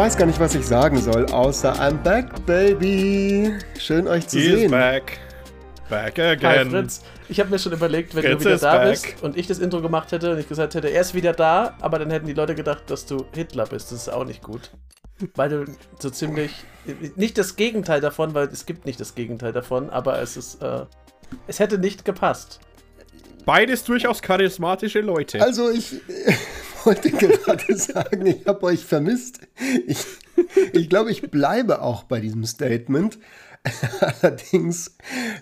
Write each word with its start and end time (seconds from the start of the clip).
weiß 0.00 0.16
gar 0.16 0.24
nicht, 0.24 0.40
was 0.40 0.54
ich 0.54 0.64
sagen 0.66 0.96
soll, 0.96 1.26
außer 1.26 1.74
I'm 1.74 1.98
back, 1.98 2.46
baby. 2.46 3.52
Schön 3.78 4.08
euch 4.08 4.26
zu 4.26 4.38
He's 4.38 4.60
sehen. 4.60 4.70
back. 4.70 5.18
Back 5.90 6.16
Hi 6.16 6.28
again. 6.28 6.70
Fritz, 6.70 7.02
ich 7.28 7.38
habe 7.38 7.50
mir 7.50 7.58
schon 7.58 7.72
überlegt, 7.72 8.14
wenn 8.14 8.22
Fritz 8.22 8.42
du 8.42 8.48
wieder 8.48 8.56
da 8.56 8.78
back. 8.78 8.90
bist 8.92 9.22
und 9.22 9.36
ich 9.36 9.46
das 9.46 9.58
Intro 9.58 9.82
gemacht 9.82 10.10
hätte 10.10 10.32
und 10.32 10.38
ich 10.38 10.48
gesagt 10.48 10.74
hätte, 10.74 10.88
er 10.88 11.02
ist 11.02 11.12
wieder 11.12 11.34
da, 11.34 11.76
aber 11.82 11.98
dann 11.98 12.08
hätten 12.10 12.24
die 12.24 12.32
Leute 12.32 12.54
gedacht, 12.54 12.84
dass 12.86 13.04
du 13.04 13.26
Hitler 13.34 13.66
bist. 13.66 13.92
Das 13.92 13.98
ist 14.00 14.08
auch 14.08 14.24
nicht 14.24 14.42
gut. 14.42 14.70
Weil 15.34 15.50
du 15.50 15.64
so 15.98 16.08
ziemlich. 16.08 16.50
Nicht 17.16 17.36
das 17.36 17.56
Gegenteil 17.56 18.00
davon, 18.00 18.32
weil 18.32 18.48
es 18.48 18.64
gibt 18.64 18.86
nicht 18.86 19.00
das 19.00 19.14
Gegenteil 19.14 19.52
davon, 19.52 19.90
aber 19.90 20.18
es 20.22 20.38
ist. 20.38 20.62
Äh, 20.62 20.86
es 21.46 21.58
hätte 21.58 21.76
nicht 21.76 22.06
gepasst. 22.06 22.58
Beides 23.44 23.84
durchaus 23.84 24.22
charismatische 24.22 25.02
Leute. 25.02 25.42
Also 25.42 25.68
ich 25.68 26.00
wollte 26.84 27.10
gerade 27.10 27.76
sagen, 27.76 28.26
ich 28.26 28.46
habe 28.46 28.62
euch 28.64 28.84
vermisst. 28.84 29.40
Ich, 29.86 30.04
ich 30.72 30.88
glaube, 30.88 31.10
ich 31.10 31.22
bleibe 31.30 31.82
auch 31.82 32.04
bei 32.04 32.20
diesem 32.20 32.44
Statement. 32.44 33.18
Allerdings, 34.00 34.96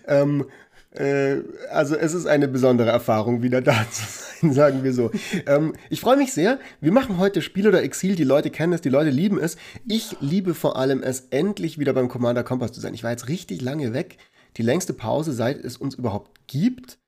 ähm, 0.07 0.47
äh, 0.93 1.43
also 1.71 1.95
es 1.97 2.15
ist 2.15 2.27
eine 2.27 2.49
besondere 2.49 2.91
Erfahrung, 2.91 3.43
wieder 3.43 3.61
da 3.61 3.87
zu 3.91 4.03
sein, 4.07 4.53
sagen 4.53 4.85
wir 4.85 4.93
so. 4.93 5.11
Ähm, 5.47 5.75
ich 5.91 6.01
freue 6.01 6.17
mich 6.17 6.33
sehr. 6.33 6.59
Wir 6.81 6.93
machen 6.93 7.19
heute 7.19 7.43
Spiel 7.43 7.69
oder 7.69 7.83
Exil. 7.83 8.17
Die 8.17 8.25
Leute 8.25 8.51
kennen 8.51 8.73
es, 8.73 8.81
die 8.81 8.89
Leute 8.89 9.11
lieben 9.11 9.39
es. 9.39 9.57
Ich 9.87 10.17
liebe 10.21 10.55
vor 10.55 10.77
allem 10.77 11.03
es, 11.03 11.29
endlich 11.31 11.79
wieder 11.79 11.93
beim 11.93 12.09
Commander 12.09 12.43
Kompass 12.43 12.73
zu 12.73 12.81
sein. 12.81 12.95
Ich 12.95 13.05
war 13.05 13.11
jetzt 13.11 13.29
richtig 13.29 13.63
lange 13.63 13.93
weg. 13.93 14.19
Die 14.57 14.63
längste 14.63 14.93
Pause, 14.93 15.33
seit 15.33 15.59
es 15.59 15.77
uns 15.77 15.95
überhaupt 15.95 16.47
gibt. 16.47 16.99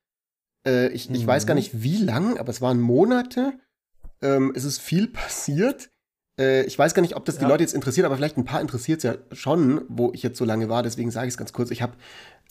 Äh, 0.65 0.89
ich, 0.89 1.09
ich 1.09 1.27
weiß 1.27 1.45
gar 1.45 1.55
nicht 1.55 1.83
wie 1.83 1.97
lang, 1.97 2.37
aber 2.37 2.49
es 2.49 2.61
waren 2.61 2.79
Monate. 2.79 3.53
Ähm, 4.21 4.53
es 4.55 4.63
ist 4.63 4.79
viel 4.79 5.07
passiert. 5.07 5.89
Äh, 6.39 6.63
ich 6.63 6.77
weiß 6.77 6.93
gar 6.93 7.01
nicht, 7.01 7.15
ob 7.15 7.25
das 7.25 7.37
die 7.37 7.43
Ja. 7.43 7.49
Leute 7.49 7.63
jetzt 7.63 7.73
interessiert, 7.73 8.05
aber 8.05 8.15
vielleicht 8.15 8.37
ein 8.37 8.45
paar 8.45 8.61
interessiert 8.61 8.99
es 8.99 9.03
ja 9.03 9.15
schon, 9.31 9.81
wo 9.87 10.11
ich 10.13 10.23
jetzt 10.23 10.37
so 10.37 10.45
lange 10.45 10.69
war. 10.69 10.83
Deswegen 10.83 11.11
sage 11.11 11.27
ich 11.27 11.33
es 11.33 11.37
ganz 11.37 11.53
kurz. 11.53 11.71
Ich 11.71 11.81
habe 11.81 11.93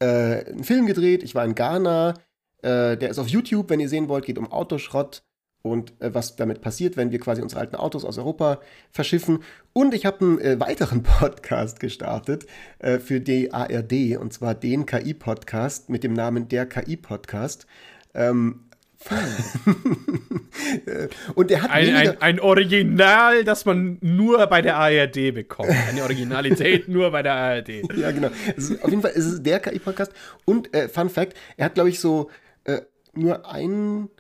äh, 0.01 0.45
einen 0.47 0.65
Film 0.65 0.87
gedreht. 0.87 1.23
Ich 1.23 1.35
war 1.35 1.45
in 1.45 1.55
Ghana. 1.55 2.15
Äh, 2.63 2.97
der 2.97 3.09
ist 3.11 3.19
auf 3.19 3.29
YouTube, 3.29 3.71
wenn 3.71 3.81
ihr 3.81 3.89
sehen 3.89 4.09
wollt. 4.09 4.25
Geht 4.27 4.39
um 4.39 4.51
Autoschrott 4.53 5.23
und 5.63 5.93
äh, 6.01 6.15
was 6.15 6.37
damit 6.37 6.61
passiert, 6.63 6.97
wenn 6.97 7.11
wir 7.11 7.19
quasi 7.21 7.43
unsere 7.43 7.61
alten 7.61 7.77
Autos 7.77 8.05
aus 8.05 8.19
Europa 8.19 8.61
verschiffen. 8.91 9.41
Und 9.73 9.95
ich 9.95 10.07
habe 10.07 10.21
einen 10.21 10.39
äh, 10.41 10.61
weiteren 10.61 11.03
Podcast 11.05 11.81
gestartet 11.81 12.47
äh, 12.79 12.99
für 12.99 13.21
die 13.21 13.53
ARD, 13.53 14.17
und 14.19 14.33
zwar 14.33 14.55
den 14.55 14.87
KI-Podcast 14.87 15.91
mit 15.91 16.03
dem 16.05 16.13
Namen 16.15 16.49
Der 16.49 16.67
KI-Podcast. 16.67 17.67
Ähm, 18.15 18.65
äh, 18.70 18.70
und 21.35 21.51
der 21.51 21.63
hat 21.63 21.71
Ein, 21.71 21.95
ein, 21.95 22.21
ein 22.21 22.41
Original, 22.41 23.45
das 23.45 23.65
man 23.65 23.99
nur 24.03 24.47
bei 24.47 24.63
der 24.63 24.77
ARD 24.77 25.35
bekommt. 25.35 25.71
Eine 25.89 26.03
Originalität 26.03 26.89
nur 26.89 27.11
bei 27.11 27.23
der 27.23 27.33
ARD. 27.33 27.97
Ja, 27.97 28.11
genau. 28.11 28.29
Es 28.57 28.71
ist, 28.71 28.85
auf 28.85 28.91
jeden 28.91 29.03
Fall 29.03 29.13
ist 29.13 29.27
es 29.27 29.43
der 29.43 29.61
KI-Podcast. 29.61 30.13
Und 30.45 30.75
äh, 30.75 30.89
Fun 30.89 31.09
Fact, 31.09 31.37
er 31.57 31.67
hat, 31.67 31.75
glaube 31.75 31.89
ich, 31.89 31.99
so 31.99 32.31
äh, 32.65 32.83
nur 33.15 33.51
ein 33.51 34.11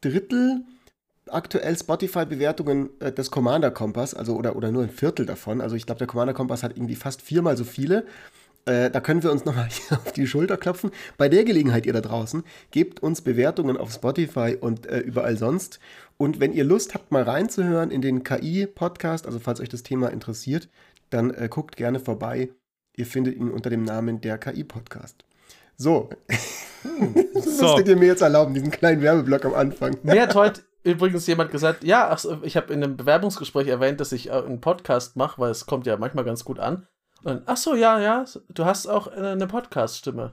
Drittel 0.00 0.62
aktuell 1.28 1.76
Spotify-Bewertungen 1.76 2.90
äh, 3.00 3.12
des 3.12 3.30
Commander 3.30 3.70
Kompass, 3.70 4.14
also 4.14 4.36
oder, 4.36 4.56
oder 4.56 4.72
nur 4.72 4.82
ein 4.82 4.90
Viertel 4.90 5.26
davon. 5.26 5.60
Also 5.60 5.76
ich 5.76 5.86
glaube, 5.86 5.98
der 5.98 6.06
Commander 6.06 6.34
Kompass 6.34 6.62
hat 6.62 6.76
irgendwie 6.76 6.96
fast 6.96 7.22
viermal 7.22 7.56
so 7.56 7.64
viele. 7.64 8.06
Äh, 8.66 8.90
da 8.90 9.00
können 9.00 9.22
wir 9.22 9.32
uns 9.32 9.44
nochmal 9.44 9.68
hier 9.70 9.98
auf 9.98 10.12
die 10.12 10.26
Schulter 10.26 10.56
klopfen. 10.56 10.90
Bei 11.16 11.28
der 11.28 11.44
Gelegenheit, 11.44 11.86
ihr 11.86 11.92
da 11.92 12.00
draußen, 12.00 12.44
gebt 12.70 13.00
uns 13.00 13.22
Bewertungen 13.22 13.76
auf 13.76 13.92
Spotify 13.92 14.56
und 14.60 14.86
äh, 14.86 15.00
überall 15.00 15.36
sonst. 15.36 15.80
Und 16.16 16.40
wenn 16.40 16.52
ihr 16.52 16.64
Lust 16.64 16.94
habt, 16.94 17.10
mal 17.12 17.22
reinzuhören 17.22 17.90
in 17.90 18.02
den 18.02 18.24
KI-Podcast, 18.24 19.26
also 19.26 19.38
falls 19.38 19.60
euch 19.60 19.68
das 19.68 19.82
Thema 19.82 20.08
interessiert, 20.08 20.68
dann 21.08 21.30
äh, 21.30 21.48
guckt 21.48 21.76
gerne 21.76 21.98
vorbei. 21.98 22.50
Ihr 22.96 23.06
findet 23.06 23.36
ihn 23.36 23.50
unter 23.50 23.70
dem 23.70 23.84
Namen 23.84 24.20
der 24.20 24.38
KI-Podcast. 24.38 25.24
So. 25.76 26.10
das 27.34 27.56
So. 27.56 27.64
musstet 27.64 27.88
ihr 27.88 27.96
mir 27.96 28.06
jetzt 28.06 28.20
erlauben, 28.20 28.52
diesen 28.52 28.70
kleinen 28.70 29.00
Werbeblock 29.00 29.46
am 29.46 29.54
Anfang. 29.54 29.96
Mir 30.02 30.20
hat 30.20 30.34
heute 30.34 30.62
übrigens 30.82 31.26
jemand 31.26 31.50
gesagt, 31.50 31.84
ja, 31.84 32.14
ich 32.42 32.56
habe 32.56 32.72
in 32.72 32.84
einem 32.84 32.96
Bewerbungsgespräch 32.96 33.68
erwähnt, 33.68 34.00
dass 34.00 34.12
ich 34.12 34.28
äh, 34.28 34.32
einen 34.32 34.60
Podcast 34.60 35.16
mache, 35.16 35.40
weil 35.40 35.50
es 35.50 35.66
kommt 35.66 35.86
ja 35.86 35.96
manchmal 35.96 36.24
ganz 36.24 36.44
gut 36.44 36.58
an. 36.58 36.86
Und, 37.24 37.42
ach 37.46 37.56
so, 37.56 37.74
ja, 37.74 38.00
ja, 38.00 38.24
du 38.48 38.64
hast 38.64 38.86
auch 38.86 39.08
äh, 39.08 39.16
eine 39.16 39.46
Podcast-Stimme. 39.46 40.32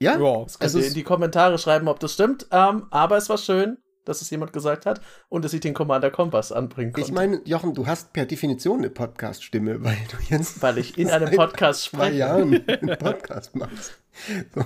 Ja? 0.00 0.18
Ja. 0.18 0.42
Das 0.42 0.58
könnt 0.58 0.62
Also 0.62 0.78
ihr 0.80 0.86
in 0.86 0.94
die 0.94 1.02
Kommentare 1.02 1.58
schreiben, 1.58 1.88
ob 1.88 2.00
das 2.00 2.14
stimmt. 2.14 2.46
Ähm, 2.50 2.86
aber 2.90 3.16
es 3.16 3.28
war 3.28 3.38
schön, 3.38 3.78
dass 4.04 4.20
es 4.20 4.30
jemand 4.30 4.52
gesagt 4.52 4.84
hat 4.86 5.00
und 5.28 5.44
dass 5.44 5.52
ich 5.52 5.60
den 5.60 5.74
Commander 5.74 6.10
Kompass 6.10 6.50
anbringen 6.50 6.92
konnte. 6.92 7.06
Ich 7.06 7.14
meine, 7.14 7.40
Jochen, 7.44 7.74
du 7.74 7.86
hast 7.86 8.12
per 8.12 8.26
Definition 8.26 8.78
eine 8.78 8.90
Podcast-Stimme, 8.90 9.84
weil 9.84 9.98
du 10.10 10.34
jetzt 10.34 10.60
weil 10.62 10.78
ich 10.78 10.98
in 10.98 11.08
einem 11.08 11.30
Podcast 11.34 11.84
zwei 11.84 12.06
spreche. 12.06 12.16
Jahren 12.16 12.64
einen 12.68 12.98
Podcast 12.98 13.54
machst. 13.54 13.92
So, 14.54 14.64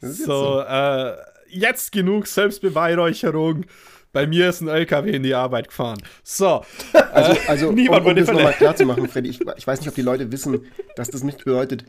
jetzt 0.00 0.24
So, 0.24 0.60
äh, 0.60 1.16
jetzt 1.48 1.92
genug 1.92 2.26
Selbstbeweihräucherung. 2.26 3.66
Bei 4.16 4.26
mir 4.26 4.48
ist 4.48 4.62
ein 4.62 4.68
LKW 4.68 5.10
in 5.10 5.22
die 5.22 5.34
Arbeit 5.34 5.68
gefahren. 5.68 5.98
So, 6.24 6.64
Also, 7.12 7.38
also 7.48 7.72
Niemand 7.80 8.04
um, 8.06 8.10
um 8.12 8.16
das 8.16 8.28
nochmal 8.28 8.54
klar 8.54 8.74
zu 8.74 8.86
machen, 8.86 9.06
Freddy, 9.08 9.28
ich, 9.28 9.40
ich 9.58 9.66
weiß 9.66 9.80
nicht, 9.80 9.88
ob 9.90 9.94
die 9.94 10.00
Leute 10.00 10.32
wissen, 10.32 10.64
dass 10.96 11.10
das 11.10 11.22
nicht 11.22 11.44
bedeutet, 11.44 11.84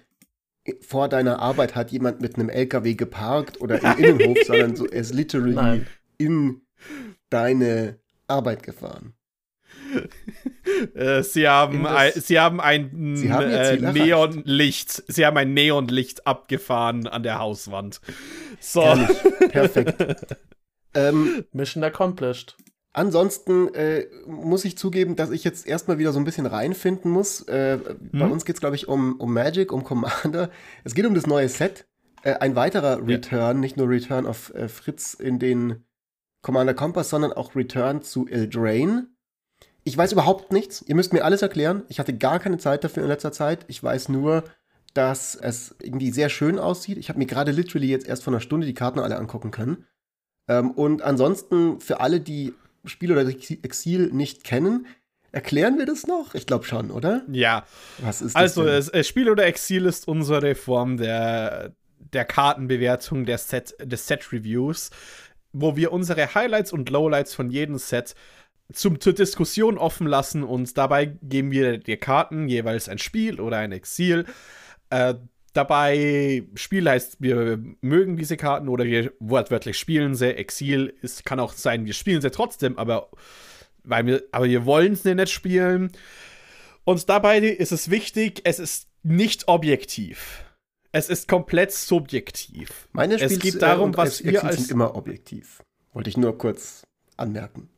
vor 0.85 1.07
deiner 1.07 1.39
Arbeit 1.39 1.73
hat 1.75 1.91
jemand 1.91 2.19
mit 2.19 2.35
einem 2.35 2.49
LKW 2.49 2.95
geparkt 2.95 3.61
oder 3.61 3.81
im 3.81 4.03
Innenhof, 4.03 4.37
sondern 4.45 4.75
so, 4.75 4.85
er 4.87 4.99
ist 4.99 5.13
literally 5.13 5.53
Nein. 5.53 5.87
in 6.17 6.61
deine 7.29 7.99
Arbeit 8.27 8.61
gefahren. 8.63 9.13
äh, 10.95 11.23
sie 11.23 11.47
haben 11.47 11.83
das- 11.83 11.95
ein, 11.95 12.11
sie 12.21 12.39
haben 12.41 12.59
ein 12.59 13.15
Sie 13.15 13.31
haben 13.31 13.49
äh. 13.49 13.77
Neonlicht, 13.93 15.01
sie 15.07 15.25
haben 15.25 15.37
ein 15.37 15.53
Neonlicht 15.53 16.27
abgefahren 16.27 17.07
an 17.07 17.23
der 17.23 17.39
Hauswand. 17.39 18.01
So, 18.59 18.81
perfekt. 19.49 20.35
ähm, 20.97 21.45
Mission 21.51 21.83
accomplished. 21.83 22.57
Ansonsten 22.93 23.73
äh, 23.75 24.07
muss 24.25 24.65
ich 24.65 24.77
zugeben, 24.77 25.15
dass 25.15 25.29
ich 25.29 25.43
jetzt 25.43 25.67
erstmal 25.67 25.99
wieder 25.99 26.11
so 26.13 26.19
ein 26.19 26.25
bisschen 26.25 26.47
reinfinden 26.47 27.11
muss. 27.11 27.41
Äh, 27.43 27.77
Bei 28.11 28.25
Hm? 28.25 28.31
uns 28.31 28.43
geht 28.43 28.55
es, 28.55 28.59
glaube 28.59 28.75
ich, 28.75 28.87
um, 28.87 29.19
um 29.19 29.31
Magic, 29.33 29.71
um 29.71 29.83
Commander. 29.83 30.49
Es 30.83 30.95
geht 30.95 31.05
um 31.05 31.13
das 31.13 31.27
neue 31.27 31.47
Set. 31.47 31.85
Äh, 32.23 32.33
ein 32.35 32.55
weiterer 32.55 33.05
Return, 33.07 33.59
nicht 33.59 33.77
nur 33.77 33.87
Return 33.87 34.25
auf 34.25 34.51
äh, 34.55 34.67
Fritz 34.67 35.13
in 35.13 35.37
den 35.37 35.83
Commander 36.41 36.73
Kompass, 36.73 37.09
sondern 37.09 37.33
auch 37.33 37.55
Return 37.55 38.01
zu 38.01 38.27
Eldraine. 38.27 39.07
Ich 39.83 39.95
weiß 39.95 40.11
überhaupt 40.11 40.51
nichts. 40.51 40.81
Ihr 40.81 40.95
müsst 40.95 41.13
mir 41.13 41.23
alles 41.23 41.41
erklären. 41.43 41.83
Ich 41.89 41.99
hatte 41.99 42.17
gar 42.17 42.39
keine 42.39 42.57
Zeit 42.57 42.83
dafür 42.83 43.03
in 43.03 43.09
letzter 43.09 43.31
Zeit. 43.31 43.65
Ich 43.67 43.81
weiß 43.83 44.09
nur, 44.09 44.43
dass 44.95 45.35
es 45.35 45.75
irgendwie 45.81 46.09
sehr 46.11 46.29
schön 46.29 46.57
aussieht. 46.57 46.97
Ich 46.97 47.09
habe 47.09 47.19
mir 47.19 47.27
gerade 47.27 47.51
literally 47.51 47.87
jetzt 47.89 48.07
erst 48.07 48.23
vor 48.23 48.33
einer 48.33 48.41
Stunde 48.41 48.65
die 48.65 48.73
Karten 48.73 48.99
alle 48.99 49.17
angucken 49.17 49.51
können. 49.51 49.85
Ähm, 50.47 50.71
und 50.71 51.01
ansonsten 51.01 51.79
für 51.79 51.99
alle, 51.99 52.19
die 52.19 52.53
Spiel 52.85 53.11
oder 53.11 53.27
Exil 53.27 54.11
nicht 54.13 54.43
kennen, 54.43 54.87
erklären 55.31 55.77
wir 55.77 55.85
das 55.85 56.07
noch? 56.07 56.35
Ich 56.35 56.45
glaube 56.45 56.65
schon, 56.65 56.89
oder? 56.91 57.23
ja. 57.31 57.65
Was 57.99 58.21
ist 58.21 58.35
Also, 58.35 58.65
das? 58.65 58.89
es 58.89 59.07
Spiel 59.07 59.29
oder 59.29 59.45
Exil 59.45 59.85
ist 59.85 60.07
unsere 60.07 60.55
Form 60.55 60.97
der, 60.97 61.73
der 62.13 62.25
Kartenbewertung 62.25 63.25
der 63.25 63.37
Set, 63.37 63.75
des 63.83 64.07
Set-Reviews, 64.07 64.89
wo 65.51 65.75
wir 65.75 65.91
unsere 65.91 66.33
Highlights 66.33 66.71
und 66.71 66.89
Lowlights 66.89 67.33
von 67.35 67.49
jedem 67.49 67.77
Set 67.77 68.15
zum, 68.73 68.99
zur 68.99 69.13
Diskussion 69.13 69.77
offen 69.77 70.07
lassen 70.07 70.43
und 70.43 70.77
dabei 70.77 71.05
geben 71.21 71.51
wir 71.51 71.77
dir 71.77 71.97
Karten, 71.97 72.47
jeweils 72.49 72.89
ein 72.89 72.97
Spiel 72.97 73.39
oder 73.39 73.57
ein 73.57 73.71
Exil. 73.71 74.25
Äh, 74.89 75.15
dabei, 75.57 76.47
Spiel 76.55 76.89
heißt, 76.89 77.17
wir 77.19 77.61
mögen 77.81 78.15
diese 78.15 78.37
Karten 78.37 78.69
oder 78.69 78.85
wir 78.85 79.11
wortwörtlich 79.19 79.77
spielen 79.77 80.15
sie. 80.15 80.35
Exil 80.35 80.93
ist, 81.01 81.25
kann 81.25 81.39
auch 81.39 81.53
sein, 81.53 81.85
wir 81.85 81.93
spielen 81.93 82.21
sie 82.21 82.31
trotzdem, 82.31 82.77
aber, 82.77 83.09
weil 83.83 84.05
wir, 84.05 84.23
aber 84.31 84.45
wir 84.45 84.65
wollen 84.65 84.95
sie 84.95 85.15
nicht 85.15 85.31
spielen. 85.31 85.91
Und 86.83 87.09
dabei 87.09 87.39
ist 87.39 87.71
es 87.71 87.89
wichtig, 87.89 88.41
es 88.45 88.59
ist 88.59 88.87
nicht 89.03 89.47
objektiv. 89.47 90.43
Es 90.91 91.09
ist 91.09 91.27
komplett 91.27 91.73
subjektiv. 91.73 92.87
Meine 92.93 93.15
es 93.15 93.33
Spiels, 93.33 93.39
geht 93.39 93.61
darum, 93.61 93.93
äh, 93.93 93.97
was 93.97 94.23
wir 94.23 94.43
als. 94.43 94.55
sind 94.57 94.71
immer 94.71 94.95
objektiv. 94.95 95.61
Wollte 95.93 96.09
ich 96.09 96.17
nur 96.17 96.37
kurz 96.37 96.83
anmerken. 97.17 97.69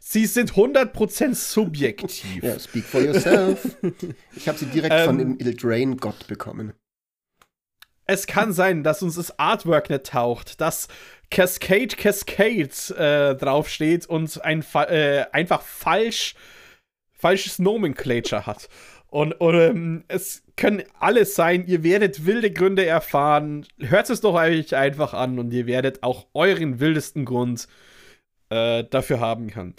Sie 0.00 0.26
sind 0.26 0.52
100% 0.52 1.34
subjektiv. 1.34 2.42
Ja, 2.42 2.58
speak 2.58 2.84
for 2.84 3.00
yourself. 3.00 3.76
ich 4.36 4.48
habe 4.48 4.58
sie 4.58 4.66
direkt 4.66 5.00
von 5.06 5.18
Ähm, 5.18 5.38
dem 5.38 5.46
Eldraine-Gott 5.46 6.26
bekommen. 6.28 6.74
Es 8.06 8.26
kann 8.26 8.52
sein, 8.52 8.82
dass 8.82 9.02
uns 9.02 9.16
das 9.16 9.38
Artwork 9.38 9.90
nicht 9.90 10.06
taucht, 10.06 10.60
dass 10.60 10.88
Cascade 11.30 11.96
Cascade 11.96 12.68
äh, 12.98 13.34
draufsteht 13.34 14.06
und 14.06 14.44
ein, 14.44 14.62
fa- 14.62 14.84
äh, 14.84 15.26
einfach 15.32 15.62
falsch, 15.62 16.34
falsches 17.12 17.58
Nomenclature 17.58 18.46
hat. 18.46 18.68
Und, 19.08 19.32
und 19.40 19.54
ähm, 19.54 20.04
es 20.08 20.42
können 20.56 20.82
alles 20.98 21.34
sein, 21.34 21.66
ihr 21.66 21.82
werdet 21.82 22.26
wilde 22.26 22.50
Gründe 22.52 22.84
erfahren. 22.84 23.66
Hört 23.78 24.10
es 24.10 24.20
doch 24.20 24.34
euch 24.34 24.74
einfach 24.74 25.14
an 25.14 25.38
und 25.38 25.52
ihr 25.52 25.66
werdet 25.66 26.02
auch 26.02 26.26
euren 26.34 26.80
wildesten 26.80 27.24
Grund 27.24 27.68
äh, 28.50 28.84
dafür 28.84 29.20
haben 29.20 29.50
können. 29.50 29.74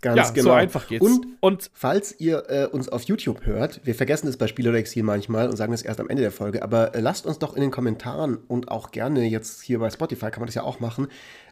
Ganz 0.00 0.16
ja, 0.16 0.30
genau. 0.30 0.44
so 0.44 0.52
einfach 0.52 0.88
geht's. 0.88 1.04
Und, 1.04 1.26
Und 1.40 1.70
falls 1.74 2.18
ihr 2.18 2.44
äh, 2.48 2.66
uns 2.66 2.88
auf 2.88 3.02
YouTube 3.02 3.44
hört, 3.44 3.80
wir 3.84 3.94
vergessen 3.94 4.28
es 4.28 4.36
bei 4.36 4.46
Spiel 4.46 4.68
oder 4.68 4.78
Exil 4.78 5.02
manchmal 5.02 5.48
und 5.48 5.56
sagen 5.56 5.72
es 5.72 5.82
erst 5.82 6.00
am 6.00 6.08
Ende 6.08 6.22
der 6.22 6.32
Folge, 6.32 6.62
aber 6.62 6.94
äh, 6.94 7.00
lasst 7.00 7.26
uns 7.26 7.38
doch 7.38 7.54
in 7.54 7.60
den 7.60 7.70
Kommentaren 7.70 8.36
und 8.36 8.70
auch 8.70 8.90
gerne 8.92 9.24
jetzt 9.24 9.62
hier 9.62 9.78
bei 9.78 9.90
Spotify 9.90 10.30
kann 10.30 10.40
man 10.40 10.46
das 10.46 10.54
ja 10.54 10.62
auch 10.62 10.80
machen, 10.80 11.08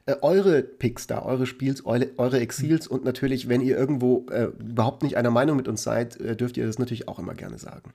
äh, 0.07 0.17
eure 0.23 0.63
Picks 0.63 1.07
da, 1.07 1.23
eure 1.23 1.47
Spiels, 1.47 1.85
eure, 1.85 2.11
eure 2.17 2.41
Exils 2.41 2.87
und 2.87 3.05
natürlich, 3.05 3.49
wenn 3.49 3.61
ihr 3.61 3.77
irgendwo 3.77 4.27
äh, 4.31 4.45
überhaupt 4.59 5.03
nicht 5.03 5.17
einer 5.19 5.31
Meinung 5.31 5.57
mit 5.57 5.69
uns 5.69 5.83
seid, 5.83 6.19
äh, 6.19 6.35
dürft 6.35 6.57
ihr 6.57 6.67
das 6.67 6.79
natürlich 6.79 7.09
auch 7.09 7.19
immer 7.19 7.35
gerne 7.35 7.59
sagen. 7.59 7.93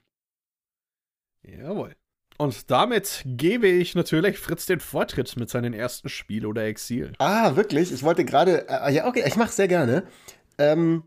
Jawohl. 1.42 1.94
Und 2.36 2.70
damit 2.70 3.22
gebe 3.24 3.68
ich 3.68 3.94
natürlich 3.94 4.38
Fritz 4.38 4.66
den 4.66 4.80
Vortritt 4.80 5.36
mit 5.36 5.48
seinem 5.50 5.72
ersten 5.72 6.08
Spiel 6.08 6.46
oder 6.46 6.64
Exil. 6.64 7.12
Ah, 7.18 7.54
wirklich? 7.54 7.92
Ich 7.92 8.02
wollte 8.02 8.24
gerade. 8.24 8.68
Äh, 8.68 8.92
ja, 8.92 9.06
okay, 9.06 9.22
ich 9.26 9.36
mache 9.36 9.52
sehr 9.52 9.68
gerne. 9.68 10.04
Ähm, 10.58 11.04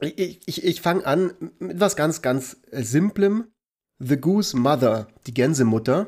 ich 0.00 0.40
ich, 0.46 0.64
ich 0.64 0.80
fange 0.80 1.06
an 1.06 1.32
mit 1.58 1.80
was 1.80 1.96
ganz, 1.96 2.22
ganz 2.22 2.58
äh, 2.70 2.82
Simplem. 2.82 3.48
The 4.00 4.16
Goose 4.16 4.56
Mother, 4.56 5.08
die 5.26 5.34
Gänsemutter. 5.34 6.06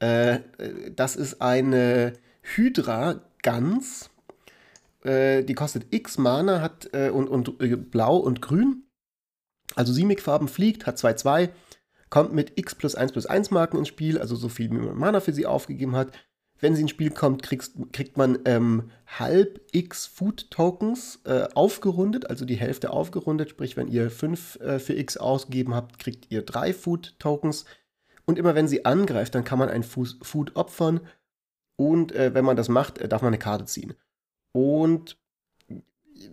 Äh, 0.00 0.34
äh, 0.34 0.90
das 0.94 1.16
ist 1.16 1.40
eine 1.40 2.12
Hydra-Gans. 2.42 4.10
Äh, 5.02 5.42
die 5.44 5.54
kostet 5.54 5.86
X 5.90 6.18
Mana, 6.18 6.60
hat 6.60 6.90
äh, 6.92 7.08
und, 7.08 7.28
und 7.28 7.90
blau 7.90 8.18
und 8.18 8.42
grün. 8.42 8.84
Also 9.74 9.92
Simic-Farben 9.92 10.48
fliegt, 10.48 10.86
hat 10.86 10.98
2-2 10.98 11.50
kommt 12.14 12.32
mit 12.32 12.56
X 12.56 12.76
plus 12.76 12.94
1 12.94 13.10
plus 13.10 13.26
1 13.26 13.50
Marken 13.50 13.76
ins 13.76 13.88
Spiel, 13.88 14.20
also 14.20 14.36
so 14.36 14.48
viel, 14.48 14.70
wie 14.70 14.76
man 14.76 14.96
Mana 14.96 15.18
für 15.18 15.32
sie 15.32 15.46
aufgegeben 15.46 15.96
hat. 15.96 16.12
Wenn 16.64 16.74
sie 16.74 16.80
ins 16.80 16.92
Spiel 16.92 17.10
kommt, 17.10 17.42
kriegst, 17.42 17.74
kriegt 17.92 18.16
man 18.16 18.38
ähm, 18.46 18.90
halb 19.06 19.60
X 19.72 20.06
Food 20.06 20.50
Tokens 20.50 21.20
äh, 21.26 21.46
aufgerundet, 21.54 22.30
also 22.30 22.46
die 22.46 22.54
Hälfte 22.54 22.88
aufgerundet. 22.88 23.50
Sprich, 23.50 23.76
wenn 23.76 23.88
ihr 23.88 24.10
5 24.10 24.60
äh, 24.60 24.78
für 24.78 24.94
X 24.94 25.18
ausgegeben 25.18 25.74
habt, 25.74 25.98
kriegt 25.98 26.32
ihr 26.32 26.40
3 26.40 26.72
Food 26.72 27.16
Tokens. 27.18 27.66
Und 28.24 28.38
immer 28.38 28.54
wenn 28.54 28.66
sie 28.66 28.86
angreift, 28.86 29.34
dann 29.34 29.44
kann 29.44 29.58
man 29.58 29.68
ein 29.68 29.82
Food 29.82 30.56
opfern. 30.56 31.00
Und 31.76 32.12
äh, 32.12 32.32
wenn 32.32 32.46
man 32.46 32.56
das 32.56 32.70
macht, 32.70 32.96
äh, 32.96 33.08
darf 33.08 33.20
man 33.20 33.28
eine 33.28 33.38
Karte 33.38 33.66
ziehen. 33.66 33.92
Und 34.52 35.18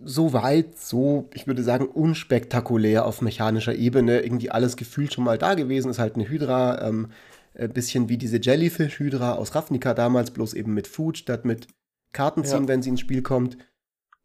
so 0.02 0.32
weit, 0.32 0.78
so, 0.78 1.28
ich 1.34 1.46
würde 1.46 1.62
sagen, 1.62 1.88
unspektakulär 1.88 3.04
auf 3.04 3.20
mechanischer 3.20 3.74
Ebene. 3.74 4.20
Irgendwie 4.20 4.50
alles 4.50 4.78
gefühlt 4.78 5.12
schon 5.12 5.24
mal 5.24 5.36
da 5.36 5.52
gewesen. 5.52 5.90
Ist 5.90 5.98
halt 5.98 6.14
eine 6.14 6.26
Hydra, 6.26 6.88
ähm, 6.88 7.10
ein 7.54 7.72
bisschen 7.72 8.08
wie 8.08 8.18
diese 8.18 8.38
Jellyfish-Hydra 8.40 9.34
aus 9.34 9.54
Ravnica 9.54 9.94
damals, 9.94 10.30
bloß 10.30 10.54
eben 10.54 10.74
mit 10.74 10.86
Food 10.86 11.18
statt 11.18 11.44
mit 11.44 11.66
Karten 12.12 12.44
ziehen, 12.44 12.62
Ja. 12.62 12.68
wenn 12.68 12.82
sie 12.82 12.90
ins 12.90 13.00
Spiel 13.00 13.22
kommt. 13.22 13.58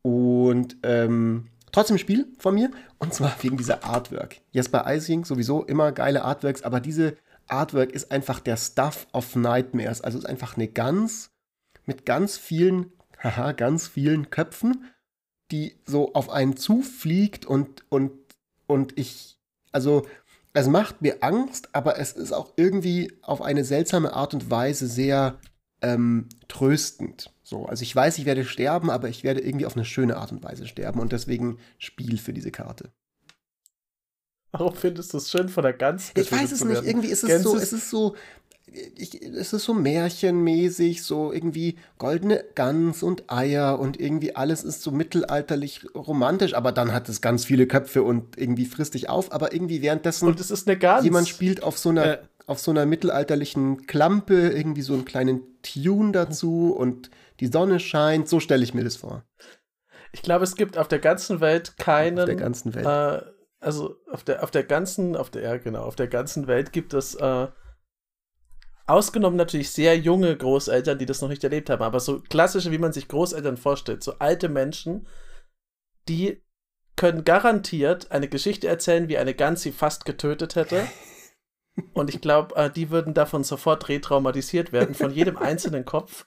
Und 0.01 0.77
ähm, 0.83 1.47
trotzdem 1.71 1.97
Spiel 1.97 2.27
von 2.37 2.55
mir. 2.55 2.71
Und 2.99 3.13
zwar 3.13 3.35
wegen 3.41 3.57
dieser 3.57 3.83
Artwork. 3.83 4.37
Jetzt 4.51 4.71
bei 4.71 4.95
Icing 4.95 5.25
sowieso 5.25 5.63
immer 5.63 5.91
geile 5.91 6.23
Artworks, 6.23 6.63
aber 6.63 6.79
diese 6.79 7.15
Artwork 7.47 7.91
ist 7.91 8.11
einfach 8.11 8.39
der 8.39 8.57
Stuff 8.57 9.07
of 9.13 9.35
Nightmares. 9.35 10.01
Also 10.01 10.17
ist 10.17 10.25
einfach 10.25 10.55
eine 10.55 10.67
Gans 10.67 11.31
mit 11.85 12.05
ganz 12.05 12.37
vielen, 12.37 12.91
haha, 13.23 13.51
ganz 13.53 13.87
vielen 13.87 14.29
Köpfen 14.29 14.85
die 15.51 15.79
so 15.85 16.13
auf 16.13 16.29
einen 16.29 16.57
zufliegt 16.57 17.45
und, 17.45 17.85
und, 17.89 18.11
und 18.65 18.97
ich, 18.97 19.39
also 19.71 20.05
es 20.57 20.67
macht 20.67 21.01
mir 21.03 21.17
Angst, 21.21 21.69
aber 21.73 21.99
es 21.99 22.13
ist 22.13 22.31
auch 22.31 22.53
irgendwie 22.55 23.13
auf 23.21 23.41
eine 23.41 23.63
seltsame 23.63 24.13
Art 24.13 24.33
und 24.33 24.49
Weise 24.49 24.87
sehr 24.87 25.39
ähm, 25.81 26.27
tröstend. 26.47 27.31
So, 27.43 27.67
also 27.67 27.83
ich 27.83 27.95
weiß, 27.95 28.17
ich 28.17 28.25
werde 28.25 28.43
sterben, 28.43 28.89
aber 28.89 29.07
ich 29.07 29.23
werde 29.23 29.41
irgendwie 29.41 29.67
auf 29.67 29.75
eine 29.75 29.85
schöne 29.85 30.17
Art 30.17 30.31
und 30.31 30.43
Weise 30.43 30.65
sterben 30.65 30.99
und 30.99 31.11
deswegen 31.11 31.59
Spiel 31.77 32.17
für 32.17 32.33
diese 32.33 32.51
Karte. 32.51 32.91
Warum 34.51 34.73
findest 34.73 35.13
du 35.13 35.17
es 35.17 35.29
schön 35.29 35.49
von 35.49 35.61
der 35.61 35.73
Gans? 35.73 36.11
Ich 36.15 36.31
weiß 36.31 36.51
es 36.51 36.63
nicht, 36.63 36.83
irgendwie 36.83 37.09
ist 37.09 37.23
es 37.23 37.43
so, 37.43 37.55
es 37.55 37.73
ist 37.73 37.91
so, 37.91 38.15
ich, 38.95 39.21
es 39.21 39.53
ist 39.53 39.63
so 39.63 39.73
märchenmäßig, 39.73 41.03
so 41.03 41.31
irgendwie 41.31 41.77
goldene 41.97 42.43
Gans 42.55 43.01
und 43.03 43.31
Eier 43.31 43.79
und 43.79 43.99
irgendwie 43.99 44.35
alles 44.35 44.63
ist 44.63 44.81
so 44.81 44.91
mittelalterlich 44.91 45.85
romantisch, 45.95 46.53
aber 46.53 46.71
dann 46.71 46.93
hat 46.93 47.07
es 47.09 47.21
ganz 47.21 47.45
viele 47.45 47.67
Köpfe 47.67 48.03
und 48.03 48.37
irgendwie 48.37 48.65
frisst 48.65 48.93
dich 48.93 49.09
auf, 49.09 49.31
aber 49.31 49.53
irgendwie 49.53 49.81
währenddessen 49.81 50.27
Und 50.27 50.39
es 50.39 50.51
ist 50.51 50.67
eine 50.67 50.77
Gans. 50.77 51.03
jemand 51.03 51.27
spielt 51.27 51.63
auf 51.63 51.77
so 51.77 51.89
einer 51.89 52.05
Äh. 52.05 52.17
auf 52.45 52.59
so 52.59 52.71
einer 52.71 52.85
mittelalterlichen 52.85 53.87
Klampe 53.87 54.49
irgendwie 54.49 54.81
so 54.81 54.93
einen 54.93 55.03
kleinen 55.05 55.41
Tune 55.63 56.11
dazu 56.13 56.73
und 56.77 57.09
die 57.39 57.47
Sonne 57.47 57.79
scheint, 57.79 58.29
so 58.29 58.39
stelle 58.39 58.63
ich 58.63 58.73
mir 58.73 58.83
das 58.85 58.95
vor. 58.95 59.23
Ich 60.13 60.21
glaube, 60.21 60.45
es 60.45 60.55
gibt 60.55 60.77
auf 60.77 60.87
der 60.87 60.99
ganzen 60.99 61.41
Welt 61.41 61.77
keinen. 61.77 62.19
Auf 62.19 62.25
der 62.25 62.35
ganzen 62.35 62.73
Welt. 62.73 62.85
Äh, 62.85 63.25
also 63.59 63.95
auf 64.11 64.23
der, 64.23 64.43
auf 64.43 64.51
der 64.51 64.63
ganzen, 64.63 65.15
auf 65.17 65.29
der, 65.29 65.41
ja 65.41 65.57
genau, 65.57 65.81
auf 65.83 65.95
der 65.95 66.07
ganzen 66.07 66.47
Welt 66.47 66.71
gibt 66.71 66.93
es, 66.93 67.15
äh, 67.15 67.47
ausgenommen 68.87 69.37
natürlich 69.37 69.71
sehr 69.71 69.97
junge 69.97 70.35
Großeltern, 70.35 70.97
die 70.97 71.05
das 71.05 71.21
noch 71.21 71.29
nicht 71.29 71.43
erlebt 71.43 71.69
haben, 71.69 71.83
aber 71.83 71.99
so 71.99 72.21
klassische, 72.21 72.71
wie 72.71 72.77
man 72.77 72.93
sich 72.93 73.07
Großeltern 73.07 73.57
vorstellt, 73.57 74.03
so 74.03 74.13
alte 74.19 74.49
Menschen, 74.49 75.07
die 76.07 76.41
können 76.95 77.23
garantiert 77.23 78.11
eine 78.11 78.27
Geschichte 78.27 78.67
erzählen, 78.67 79.07
wie 79.07 79.17
eine 79.17 79.35
Gans 79.35 79.61
sie 79.61 79.71
fast 79.71 80.05
getötet 80.05 80.55
hätte. 80.55 80.87
Und 81.93 82.09
ich 82.09 82.21
glaube, 82.21 82.55
äh, 82.55 82.71
die 82.71 82.89
würden 82.89 83.13
davon 83.13 83.43
sofort 83.43 83.87
retraumatisiert 83.87 84.71
werden, 84.71 84.95
von 84.95 85.11
jedem 85.11 85.37
einzelnen 85.37 85.85
Kopf. 85.85 86.25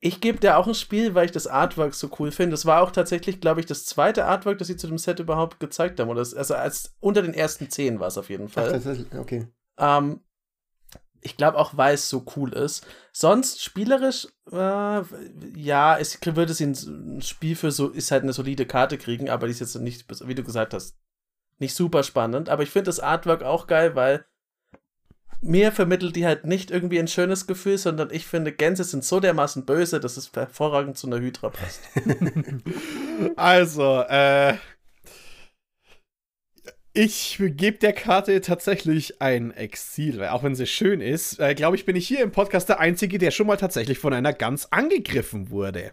Ich 0.00 0.20
gebe 0.20 0.38
dir 0.38 0.58
auch 0.58 0.66
ein 0.66 0.74
Spiel, 0.74 1.14
weil 1.14 1.24
ich 1.24 1.32
das 1.32 1.46
Artwork 1.46 1.94
so 1.94 2.10
cool 2.18 2.30
finde. 2.30 2.50
Das 2.50 2.66
war 2.66 2.82
auch 2.82 2.90
tatsächlich, 2.90 3.40
glaube 3.40 3.60
ich, 3.60 3.66
das 3.66 3.86
zweite 3.86 4.26
Artwork, 4.26 4.58
das 4.58 4.68
sie 4.68 4.76
zu 4.76 4.86
dem 4.86 4.98
Set 4.98 5.18
überhaupt 5.18 5.60
gezeigt 5.60 5.98
haben. 5.98 6.10
Oder 6.10 6.20
das, 6.20 6.34
also 6.34 6.54
als 6.54 6.94
unter 7.00 7.22
den 7.22 7.32
ersten 7.32 7.70
zehn 7.70 8.00
war 8.00 8.08
es 8.08 8.18
auf 8.18 8.28
jeden 8.28 8.48
Ach, 8.48 8.52
Fall. 8.52 8.72
das 8.72 8.84
ist, 8.84 9.14
okay. 9.14 9.46
Ähm, 9.78 10.20
ich 11.24 11.36
glaube 11.38 11.58
auch, 11.58 11.76
weil 11.76 11.94
es 11.94 12.08
so 12.08 12.24
cool 12.36 12.52
ist. 12.52 12.86
Sonst 13.12 13.62
spielerisch, 13.62 14.28
äh, 14.52 15.02
ja, 15.56 15.98
ich 15.98 16.18
würde 16.22 16.52
sie 16.52 16.66
ein 16.66 17.22
Spiel 17.22 17.56
für 17.56 17.72
so, 17.72 17.88
ist 17.88 18.10
halt 18.10 18.22
eine 18.22 18.34
solide 18.34 18.66
Karte 18.66 18.98
kriegen, 18.98 19.30
aber 19.30 19.46
die 19.46 19.52
ist 19.52 19.60
jetzt 19.60 19.74
nicht, 19.76 20.06
wie 20.26 20.34
du 20.34 20.44
gesagt 20.44 20.74
hast, 20.74 20.96
nicht 21.58 21.74
super 21.74 22.02
spannend. 22.02 22.50
Aber 22.50 22.62
ich 22.62 22.70
finde 22.70 22.86
das 22.86 23.00
Artwork 23.00 23.42
auch 23.42 23.66
geil, 23.66 23.94
weil 23.94 24.26
mir 25.40 25.72
vermittelt 25.72 26.14
die 26.14 26.26
halt 26.26 26.44
nicht 26.44 26.70
irgendwie 26.70 26.98
ein 26.98 27.08
schönes 27.08 27.46
Gefühl, 27.46 27.78
sondern 27.78 28.10
ich 28.10 28.26
finde, 28.26 28.52
Gänse 28.52 28.84
sind 28.84 29.04
so 29.04 29.18
dermaßen 29.18 29.64
böse, 29.64 30.00
dass 30.00 30.18
es 30.18 30.30
hervorragend 30.32 30.98
zu 30.98 31.06
einer 31.06 31.20
Hydra 31.20 31.50
passt. 31.50 31.80
Also, 33.36 34.00
äh. 34.08 34.56
Ich 36.96 37.38
gebe 37.40 37.78
der 37.78 37.92
Karte 37.92 38.40
tatsächlich 38.40 39.20
ein 39.20 39.50
Exil, 39.50 40.20
weil 40.20 40.28
auch 40.28 40.44
wenn 40.44 40.54
sie 40.54 40.68
schön 40.68 41.00
ist, 41.00 41.40
äh, 41.40 41.56
glaube 41.56 41.74
ich, 41.76 41.84
bin 41.84 41.96
ich 41.96 42.06
hier 42.06 42.22
im 42.22 42.30
Podcast 42.30 42.68
der 42.68 42.78
Einzige, 42.78 43.18
der 43.18 43.32
schon 43.32 43.48
mal 43.48 43.56
tatsächlich 43.56 43.98
von 43.98 44.12
einer 44.12 44.32
Gans 44.32 44.70
angegriffen 44.70 45.50
wurde. 45.50 45.90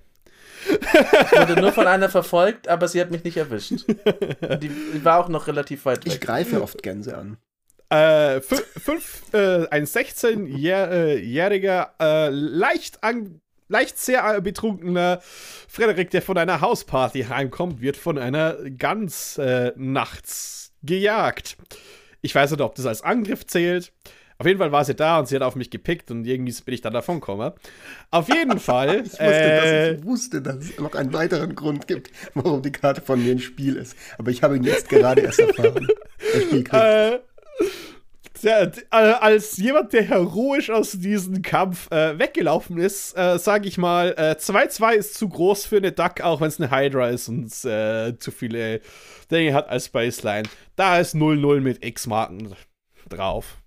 Ich 0.70 1.32
wurde 1.40 1.60
nur 1.60 1.72
von 1.72 1.88
einer 1.88 2.08
verfolgt, 2.08 2.68
aber 2.68 2.88
sie 2.88 3.02
hat 3.02 3.10
mich 3.10 3.24
nicht 3.24 3.38
erwischt. 3.38 3.72
Die, 4.62 4.70
war 5.04 5.18
auch 5.20 5.28
noch 5.28 5.48
relativ 5.48 5.86
weit 5.86 6.06
Ich 6.06 6.14
weg. 6.14 6.22
greife 6.22 6.62
oft 6.62 6.84
Gänse 6.84 7.18
an. 7.18 7.38
Äh, 7.90 8.38
fü- 8.38 8.62
fünf, 8.80 9.24
äh, 9.34 9.66
ein 9.72 9.86
16-jähriger, 9.86 11.88
äh, 12.00 12.30
leicht, 12.30 13.04
an, 13.04 13.42
leicht 13.70 13.98
sehr 13.98 14.40
betrunkener 14.40 15.20
Frederik, 15.68 16.12
der 16.12 16.22
von 16.22 16.38
einer 16.38 16.62
Hausparty 16.62 17.24
heimkommt, 17.24 17.82
wird 17.82 17.98
von 17.98 18.20
einer 18.20 18.56
Gans 18.78 19.40
äh, 19.40 19.72
nachts 19.76 20.71
gejagt. 20.84 21.58
Ich 22.22 22.36
weiß 22.36 22.52
nicht, 22.52 22.62
ob 22.62 22.76
das 22.76 22.86
als 22.86 23.02
Angriff 23.02 23.46
zählt. 23.46 23.92
Auf 24.42 24.48
jeden 24.48 24.58
Fall 24.58 24.72
war 24.72 24.84
sie 24.84 24.96
da 24.96 25.20
und 25.20 25.28
sie 25.28 25.36
hat 25.36 25.44
auf 25.44 25.56
mich 25.56 25.70
gepickt 25.70 26.10
und 26.10 26.26
irgendwie 26.26 26.52
bin 26.66 26.74
ich 26.74 26.82
dann 26.82 26.94
davon 26.94 27.20
gekommen. 27.20 27.52
Auf 28.10 28.28
jeden 28.28 28.60
Fall. 28.60 29.04
Ich 29.06 29.12
wusste, 29.12 29.24
äh, 29.24 29.92
dass, 29.92 30.00
ich 30.00 30.06
wusste, 30.06 30.42
dass 30.42 30.56
es 30.58 30.80
noch 30.80 30.96
einen 30.96 31.14
weiteren 31.14 31.54
Grund 31.54 31.88
gibt, 31.88 32.10
warum 32.34 32.64
die 32.64 32.72
Karte 32.72 33.02
von 33.02 33.24
mir 33.24 33.34
ein 33.34 33.40
Spiel 33.40 33.76
ist. 33.76 33.96
Aber 34.18 34.32
ich 34.32 34.42
habe 34.42 34.58
ihn 34.58 34.64
jetzt 34.64 34.90
gerade 34.90 35.22
erst 35.22 35.40
erfahren. 35.40 35.88
Äh, 36.72 37.20
der, 38.44 38.72
äh, 38.92 38.96
als 38.96 39.58
jemand, 39.58 39.94
der 39.94 40.04
heroisch 40.04 40.70
aus 40.70 40.92
diesem 40.92 41.42
Kampf 41.42 41.90
äh, 41.92 42.18
weggelaufen 42.18 42.78
ist, 42.78 43.18
äh, 43.18 43.38
sage 43.40 43.68
ich 43.68 43.78
mal, 43.78 44.14
äh, 44.18 44.36
2-2 44.38 44.94
ist 44.94 45.14
zu 45.16 45.30
groß 45.30 45.66
für 45.66 45.78
eine 45.78 45.92
Duck, 45.92 46.22
auch 46.22 46.42
wenn 46.42 46.48
es 46.48 46.60
eine 46.60 46.72
Hydra 46.72 47.10
ist 47.10 47.28
und 47.28 47.48
äh, 47.66 48.18
zu 48.18 48.32
viele 48.32 48.82
Dinge 49.30 49.54
hat 49.54 49.70
als 49.70 49.90
Baseline. 49.90 50.48
Da 50.76 51.00
ist 51.00 51.16
0-0 51.16 51.62
mit 51.62 51.84
X-Marken 51.86 52.56
drauf. 53.10 53.58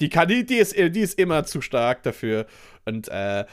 Die, 0.00 0.08
kann, 0.08 0.28
die, 0.28 0.44
die, 0.44 0.56
ist, 0.56 0.76
die 0.76 1.00
ist 1.00 1.18
immer 1.18 1.44
zu 1.44 1.60
stark 1.60 2.02
dafür. 2.02 2.46
Und 2.84 3.08
äh, 3.08 3.44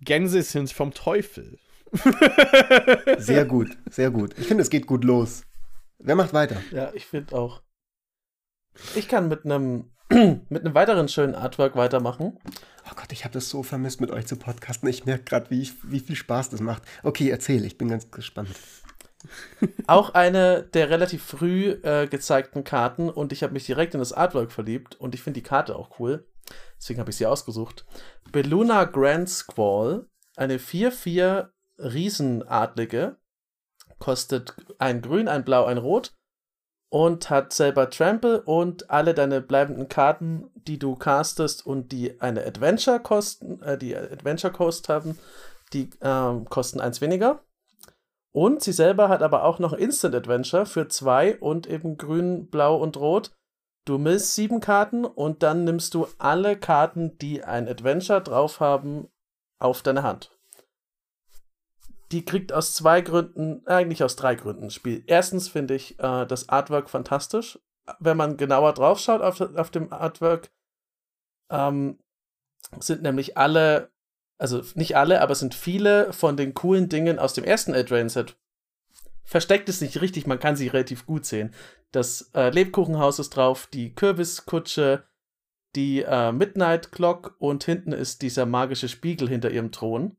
Gänse 0.00 0.42
sind 0.42 0.70
vom 0.70 0.94
Teufel. 0.94 1.58
Sehr 3.18 3.44
gut, 3.44 3.76
sehr 3.88 4.10
gut. 4.10 4.34
Ich 4.38 4.46
finde, 4.46 4.62
es 4.62 4.70
geht 4.70 4.86
gut 4.86 5.04
los. 5.04 5.44
Wer 5.98 6.16
macht 6.16 6.32
weiter? 6.32 6.60
Ja, 6.72 6.90
ich 6.94 7.06
finde 7.06 7.34
auch. 7.34 7.62
Ich 8.94 9.08
kann 9.08 9.28
mit 9.28 9.44
einem 9.44 9.90
mit 10.10 10.64
einem 10.64 10.74
weiteren 10.74 11.08
schönen 11.08 11.34
Artwork 11.34 11.74
weitermachen. 11.74 12.38
Oh 12.88 12.94
Gott, 12.94 13.10
ich 13.10 13.24
habe 13.24 13.34
das 13.34 13.48
so 13.48 13.64
vermisst, 13.64 14.00
mit 14.00 14.12
euch 14.12 14.26
zu 14.26 14.36
podcasten. 14.36 14.88
Ich 14.88 15.04
merke 15.04 15.24
gerade, 15.24 15.50
wie, 15.50 15.68
wie 15.82 15.98
viel 15.98 16.14
Spaß 16.14 16.50
das 16.50 16.60
macht. 16.60 16.82
Okay, 17.02 17.28
erzähl, 17.28 17.64
ich 17.64 17.76
bin 17.76 17.88
ganz 17.88 18.10
gespannt. 18.12 18.50
Auch 19.88 20.14
eine 20.14 20.62
der 20.62 20.90
relativ 20.90 21.24
früh 21.24 21.70
äh, 21.82 22.06
gezeigten 22.06 22.62
Karten 22.62 23.10
und 23.10 23.32
ich 23.32 23.42
habe 23.42 23.52
mich 23.52 23.66
direkt 23.66 23.94
in 23.94 24.00
das 24.00 24.12
Artwork 24.12 24.52
verliebt 24.52 24.94
und 24.94 25.14
ich 25.16 25.22
finde 25.22 25.40
die 25.40 25.46
Karte 25.46 25.74
auch 25.74 25.98
cool. 25.98 26.28
Deswegen 26.78 27.00
habe 27.00 27.10
ich 27.10 27.16
sie 27.16 27.26
ausgesucht. 27.26 27.84
Belluna 28.30 28.84
Grand 28.84 29.28
Squall, 29.28 30.06
eine 30.36 30.58
4-4 30.58 31.48
Riesenadlige, 31.78 33.16
kostet 33.98 34.54
ein 34.78 35.02
Grün, 35.02 35.26
ein 35.26 35.44
Blau, 35.44 35.64
ein 35.64 35.78
Rot 35.78 36.12
und 36.88 37.30
hat 37.30 37.52
selber 37.52 37.90
Trample 37.90 38.42
und 38.42 38.90
alle 38.90 39.14
deine 39.14 39.40
bleibenden 39.40 39.88
Karten, 39.88 40.50
die 40.54 40.78
du 40.78 40.94
castest 40.94 41.66
und 41.66 41.92
die 41.92 42.20
eine 42.20 42.44
Adventure 42.44 43.00
kosten, 43.00 43.62
äh, 43.62 43.76
die 43.76 43.96
Adventure 43.96 44.52
Cost 44.52 44.88
haben, 44.88 45.18
die 45.72 45.90
ähm, 46.00 46.44
kosten 46.46 46.80
eins 46.80 47.00
weniger. 47.00 47.40
Und 48.32 48.62
sie 48.62 48.72
selber 48.72 49.08
hat 49.08 49.22
aber 49.22 49.44
auch 49.44 49.58
noch 49.58 49.72
Instant 49.72 50.14
Adventure 50.14 50.66
für 50.66 50.88
zwei 50.88 51.38
und 51.38 51.66
eben 51.66 51.96
grün, 51.96 52.48
blau 52.48 52.76
und 52.76 52.98
rot. 52.98 53.32
Du 53.86 53.98
misst 53.98 54.34
sieben 54.34 54.60
Karten 54.60 55.04
und 55.04 55.42
dann 55.42 55.64
nimmst 55.64 55.94
du 55.94 56.06
alle 56.18 56.56
Karten, 56.58 57.16
die 57.18 57.44
ein 57.44 57.68
Adventure 57.68 58.20
drauf 58.20 58.60
haben, 58.60 59.08
auf 59.58 59.82
deine 59.82 60.02
Hand. 60.02 60.35
Die 62.12 62.24
kriegt 62.24 62.52
aus 62.52 62.74
zwei 62.74 63.00
Gründen, 63.00 63.66
eigentlich 63.66 64.04
aus 64.04 64.16
drei 64.16 64.34
Gründen 64.36 64.70
Spiel. 64.70 65.02
Erstens 65.06 65.48
finde 65.48 65.74
ich 65.74 65.98
äh, 65.98 66.26
das 66.26 66.48
Artwork 66.48 66.88
fantastisch. 66.88 67.58
Wenn 67.98 68.16
man 68.16 68.36
genauer 68.36 68.72
drauf 68.74 68.98
schaut 68.98 69.22
auf, 69.22 69.40
auf 69.40 69.70
dem 69.70 69.92
Artwork, 69.92 70.50
ähm, 71.50 71.98
sind 72.80 73.02
nämlich 73.02 73.36
alle 73.36 73.90
also 74.38 74.62
nicht 74.74 74.96
alle, 74.96 75.20
aber 75.20 75.32
es 75.32 75.38
sind 75.38 75.54
viele 75.54 76.12
von 76.12 76.36
den 76.36 76.54
coolen 76.54 76.88
Dingen 76.88 77.18
aus 77.18 77.34
dem 77.34 77.44
ersten 77.44 77.74
Eldraine-Set. 77.74 78.36
Versteckt 79.24 79.68
ist 79.68 79.80
nicht 79.82 80.00
richtig, 80.00 80.26
man 80.26 80.38
kann 80.38 80.56
sie 80.56 80.68
relativ 80.68 81.06
gut 81.06 81.26
sehen. 81.26 81.52
Das 81.90 82.30
äh, 82.34 82.50
Lebkuchenhaus 82.50 83.18
ist 83.18 83.30
drauf, 83.30 83.66
die 83.72 83.94
Kürbiskutsche, 83.94 85.04
die 85.74 86.02
äh, 86.02 86.32
Midnight 86.32 86.92
Clock 86.92 87.34
und 87.38 87.64
hinten 87.64 87.92
ist 87.92 88.22
dieser 88.22 88.46
magische 88.46 88.88
Spiegel 88.88 89.28
hinter 89.28 89.50
ihrem 89.50 89.72
Thron. 89.72 90.16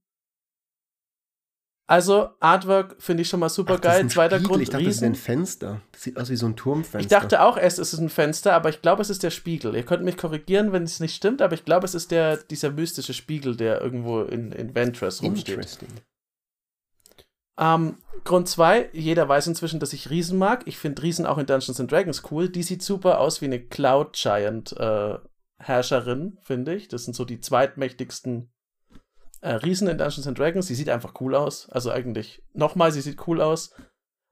Also, 1.89 2.31
Artwork 2.41 2.97
finde 2.99 3.21
ich 3.21 3.29
schon 3.29 3.39
mal 3.39 3.47
super 3.47 3.75
Ach, 3.77 3.81
geil. 3.81 4.07
Zweiter 4.09 4.35
Spiegel. 4.35 4.49
Grund, 4.49 4.61
ich 4.61 4.69
dachte, 4.69 4.85
Riesen. 4.85 4.89
das 4.89 4.97
ist 4.97 5.03
ein 5.03 5.15
Fenster. 5.15 5.81
Das 5.93 6.03
sieht 6.03 6.17
aus 6.17 6.29
wie 6.29 6.35
so 6.35 6.45
ein 6.45 6.57
Turmfenster. 6.57 6.99
Ich 6.99 7.07
dachte 7.07 7.41
auch 7.41 7.57
erst, 7.57 7.79
es 7.79 7.93
ist 7.93 7.99
ein 7.99 8.09
Fenster, 8.09 8.53
aber 8.53 8.67
ich 8.67 8.81
glaube, 8.81 9.01
es 9.01 9.09
ist 9.09 9.23
der 9.23 9.29
Spiegel. 9.29 9.73
Ihr 9.73 9.83
könnt 9.83 10.03
mich 10.03 10.17
korrigieren, 10.17 10.73
wenn 10.73 10.83
es 10.83 10.99
nicht 10.99 11.15
stimmt, 11.15 11.41
aber 11.41 11.53
ich 11.53 11.63
glaube, 11.63 11.85
es 11.85 11.95
ist 11.95 12.11
der, 12.11 12.35
dieser 12.35 12.71
mystische 12.71 13.13
Spiegel, 13.13 13.55
der 13.55 13.81
irgendwo 13.81 14.21
in, 14.21 14.51
in 14.51 14.75
Ventress 14.75 15.23
rumsteht. 15.23 15.55
Interesting. 15.55 15.89
Ähm, 17.57 17.95
Grund 18.25 18.49
2, 18.49 18.89
jeder 18.91 19.29
weiß 19.29 19.47
inzwischen, 19.47 19.79
dass 19.79 19.93
ich 19.93 20.09
Riesen 20.09 20.37
mag. 20.37 20.63
Ich 20.65 20.77
finde 20.77 21.01
Riesen 21.01 21.25
auch 21.25 21.37
in 21.37 21.45
Dungeons 21.45 21.79
and 21.79 21.89
Dragons 21.89 22.21
cool. 22.29 22.49
Die 22.49 22.63
sieht 22.63 22.83
super 22.83 23.19
aus 23.21 23.39
wie 23.39 23.45
eine 23.45 23.61
Cloud 23.61 24.11
Giant 24.13 24.73
äh, 24.73 25.17
Herrscherin, 25.57 26.37
finde 26.43 26.75
ich. 26.75 26.89
Das 26.89 27.05
sind 27.05 27.15
so 27.15 27.23
die 27.23 27.39
zweitmächtigsten 27.39 28.51
äh, 29.41 29.51
Riesen 29.51 29.87
in 29.87 29.97
Dungeons 29.97 30.27
and 30.27 30.37
Dragons. 30.37 30.67
Sie 30.67 30.75
sieht 30.75 30.89
einfach 30.89 31.13
cool 31.21 31.35
aus. 31.35 31.69
Also 31.69 31.91
eigentlich 31.91 32.43
nochmal, 32.53 32.91
sie 32.91 33.01
sieht 33.01 33.27
cool 33.27 33.41
aus. 33.41 33.73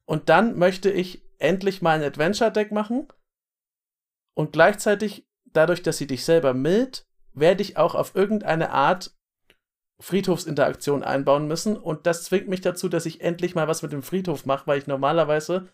Und 0.05 0.29
dann 0.29 0.57
möchte 0.57 0.91
ich 0.91 1.24
endlich 1.39 1.81
mal 1.81 1.97
ein 1.97 2.03
Adventure-Deck 2.03 2.71
machen. 2.71 3.07
Und 4.35 4.51
gleichzeitig, 4.51 5.27
dadurch, 5.45 5.81
dass 5.81 5.97
sie 5.97 6.07
dich 6.07 6.25
selber 6.25 6.53
mild, 6.53 7.07
werde 7.33 7.62
ich 7.62 7.77
auch 7.77 7.95
auf 7.95 8.15
irgendeine 8.15 8.71
Art 8.71 9.15
Friedhofsinteraktion 10.00 11.03
einbauen 11.03 11.47
müssen. 11.47 11.77
Und 11.77 12.05
das 12.05 12.24
zwingt 12.24 12.47
mich 12.47 12.62
dazu, 12.62 12.89
dass 12.89 13.05
ich 13.05 13.21
endlich 13.21 13.55
mal 13.55 13.67
was 13.67 13.81
mit 13.81 13.91
dem 13.91 14.03
Friedhof 14.03 14.45
mache, 14.45 14.67
weil 14.67 14.79
ich 14.79 14.88
normalerweise 14.88 15.69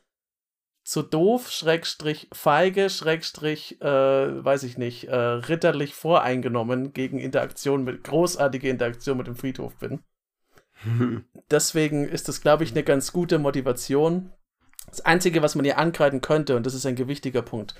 zu 0.83 1.03
doof, 1.03 1.49
Schrägstrich 1.51 2.27
feige, 2.33 2.89
Schrägstrich, 2.89 3.81
äh, 3.81 3.85
weiß 3.85 4.63
ich 4.63 4.77
nicht, 4.77 5.07
äh, 5.07 5.15
ritterlich 5.15 5.93
voreingenommen 5.93 6.93
gegen 6.93 7.19
Interaktion 7.19 7.83
mit, 7.83 8.03
großartige 8.03 8.69
Interaktion 8.69 9.17
mit 9.17 9.27
dem 9.27 9.35
Friedhof 9.35 9.75
bin. 9.77 9.99
Deswegen 11.51 12.07
ist 12.07 12.27
das, 12.27 12.41
glaube 12.41 12.63
ich, 12.63 12.71
eine 12.71 12.83
ganz 12.83 13.13
gute 13.13 13.37
Motivation. 13.37 14.31
Das 14.87 15.01
Einzige, 15.01 15.41
was 15.41 15.55
man 15.55 15.65
ihr 15.65 15.77
ankreiden 15.77 16.21
könnte, 16.21 16.55
und 16.55 16.65
das 16.65 16.73
ist 16.73 16.85
ein 16.85 16.95
gewichtiger 16.95 17.43
Punkt, 17.43 17.75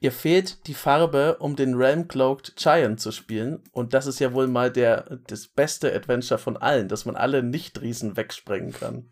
ihr 0.00 0.10
fehlt 0.10 0.66
die 0.66 0.74
Farbe, 0.74 1.36
um 1.38 1.54
den 1.54 1.74
Realm 1.74 2.08
Cloaked 2.08 2.56
Giant 2.56 3.00
zu 3.00 3.12
spielen. 3.12 3.62
Und 3.70 3.94
das 3.94 4.06
ist 4.06 4.18
ja 4.18 4.32
wohl 4.32 4.48
mal 4.48 4.72
der, 4.72 5.20
das 5.28 5.46
beste 5.46 5.94
Adventure 5.94 6.38
von 6.38 6.56
allen, 6.56 6.88
dass 6.88 7.04
man 7.04 7.14
alle 7.14 7.44
Nicht-Riesen 7.44 8.16
wegsprengen 8.16 8.72
kann. 8.72 9.08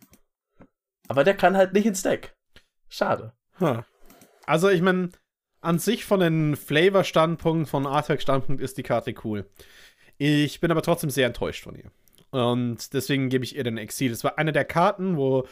Aber 1.06 1.22
der 1.22 1.37
kann 1.37 1.56
halt 1.56 1.72
nicht 1.72 1.87
ins 1.87 2.02
Deck. 2.02 2.37
Schade. 2.90 3.32
Huh. 3.59 3.82
Also, 4.44 4.68
ich 4.68 4.82
meine, 4.82 5.11
an 5.62 5.78
sich 5.78 6.04
von 6.04 6.20
den 6.20 6.56
Flavor-Standpunkt, 6.56 7.68
von 7.68 7.87
Artwork-Standpunkt 7.87 8.61
ist 8.61 8.76
die 8.76 8.82
Karte 8.82 9.14
cool. 9.25 9.49
Ich 10.18 10.61
bin 10.61 10.70
aber 10.70 10.82
trotzdem 10.82 11.09
sehr 11.09 11.26
enttäuscht 11.26 11.64
von 11.64 11.76
ihr. 11.76 11.90
Und 12.30 12.92
deswegen 12.92 13.28
gebe 13.30 13.44
ich 13.44 13.56
ihr 13.56 13.64
den 13.64 13.78
Exil. 13.78 14.11
Das 14.11 14.25
war 14.25 14.38
eine 14.38 14.52
der 14.52 14.64
Karten, 14.64 15.16
wo 15.16 15.47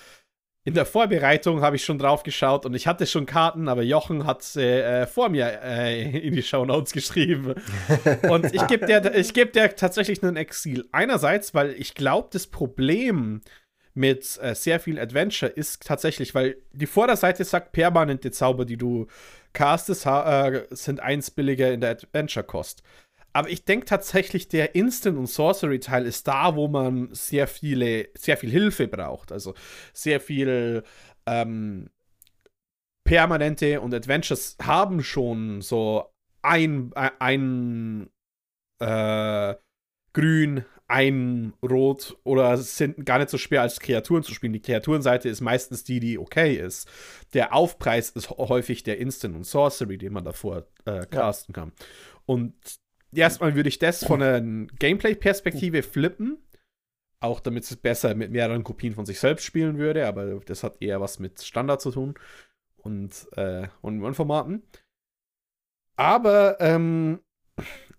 in 0.64 0.74
der 0.74 0.84
Vorbereitung 0.84 1.62
habe 1.62 1.76
ich 1.76 1.84
schon 1.84 1.98
drauf 1.98 2.22
geschaut 2.22 2.66
und 2.66 2.74
ich 2.74 2.86
hatte 2.86 3.06
schon 3.06 3.24
Karten, 3.24 3.68
aber 3.68 3.82
Jochen 3.82 4.26
hat 4.26 4.42
sie 4.42 4.62
äh, 4.62 5.06
vor 5.06 5.30
mir 5.30 5.62
äh, 5.62 6.26
in 6.26 6.34
die 6.34 6.42
Show 6.42 6.66
Notes 6.66 6.92
geschrieben. 6.92 7.54
und 8.28 8.52
ich 8.54 8.66
gebe 8.66 8.84
der, 8.84 9.00
geb 9.00 9.54
der 9.54 9.76
tatsächlich 9.76 10.22
einen 10.22 10.36
Exil. 10.36 10.86
Einerseits, 10.92 11.54
weil 11.54 11.70
ich 11.72 11.94
glaube, 11.94 12.28
das 12.32 12.46
Problem 12.46 13.40
mit 13.98 14.38
äh, 14.40 14.54
sehr 14.54 14.80
viel 14.80 14.98
Adventure 14.98 15.50
ist 15.50 15.84
tatsächlich, 15.84 16.34
weil 16.34 16.56
die 16.72 16.86
Vorderseite 16.86 17.44
sagt, 17.44 17.72
permanente 17.72 18.30
Zauber, 18.30 18.64
die 18.64 18.76
du 18.76 19.08
castest, 19.52 20.06
äh, 20.06 20.66
sind 20.70 21.00
eins 21.00 21.30
billiger 21.30 21.72
in 21.72 21.80
der 21.80 21.90
Adventure-Kost. 21.90 22.82
Aber 23.32 23.50
ich 23.50 23.64
denke 23.64 23.86
tatsächlich, 23.86 24.48
der 24.48 24.74
Instant- 24.74 25.18
und 25.18 25.26
Sorcery-Teil 25.26 26.06
ist 26.06 26.26
da, 26.28 26.56
wo 26.56 26.68
man 26.68 27.08
sehr 27.12 27.46
viele, 27.46 28.08
sehr 28.16 28.36
viel 28.36 28.50
Hilfe 28.50 28.88
braucht. 28.88 29.32
Also 29.32 29.54
sehr 29.92 30.20
viel 30.20 30.82
ähm, 31.26 31.90
permanente 33.04 33.80
und 33.80 33.92
Adventures 33.94 34.56
haben 34.62 35.02
schon 35.02 35.60
so 35.60 36.06
ein, 36.42 36.92
ein 36.94 38.10
äh, 38.80 39.54
Grün, 40.12 40.64
ein 40.88 41.52
Rot 41.62 42.16
oder 42.24 42.56
sind 42.56 43.04
gar 43.04 43.18
nicht 43.18 43.28
so 43.28 43.36
schwer 43.36 43.60
als 43.60 43.78
Kreaturen 43.78 44.22
zu 44.22 44.32
spielen. 44.32 44.54
Die 44.54 44.62
Kreaturenseite 44.62 45.28
ist 45.28 45.42
meistens 45.42 45.84
die, 45.84 46.00
die 46.00 46.18
okay 46.18 46.54
ist. 46.54 46.88
Der 47.34 47.54
Aufpreis 47.54 48.10
ist 48.10 48.30
häufig 48.30 48.82
der 48.82 48.98
Instant 48.98 49.36
und 49.36 49.44
Sorcery, 49.44 49.98
den 49.98 50.14
man 50.14 50.24
davor 50.24 50.66
äh, 50.86 51.04
casten 51.06 51.54
ja. 51.54 51.62
kann. 51.62 51.72
Und 52.24 52.54
erstmal 53.14 53.54
würde 53.54 53.68
ich 53.68 53.78
das 53.78 54.02
von 54.02 54.22
einer 54.22 54.66
Gameplay-Perspektive 54.78 55.82
flippen. 55.82 56.38
Auch 57.20 57.40
damit 57.40 57.64
es 57.64 57.76
besser 57.76 58.14
mit 58.14 58.30
mehreren 58.30 58.64
Kopien 58.64 58.94
von 58.94 59.04
sich 59.04 59.20
selbst 59.20 59.44
spielen 59.44 59.76
würde, 59.76 60.06
aber 60.06 60.40
das 60.40 60.62
hat 60.62 60.80
eher 60.80 61.00
was 61.00 61.18
mit 61.18 61.42
Standard 61.42 61.82
zu 61.82 61.90
tun 61.90 62.14
und, 62.76 63.26
äh, 63.36 63.66
und, 63.82 64.02
und 64.02 64.14
Formaten. 64.14 64.62
Aber 65.96 66.60
ähm, 66.60 67.18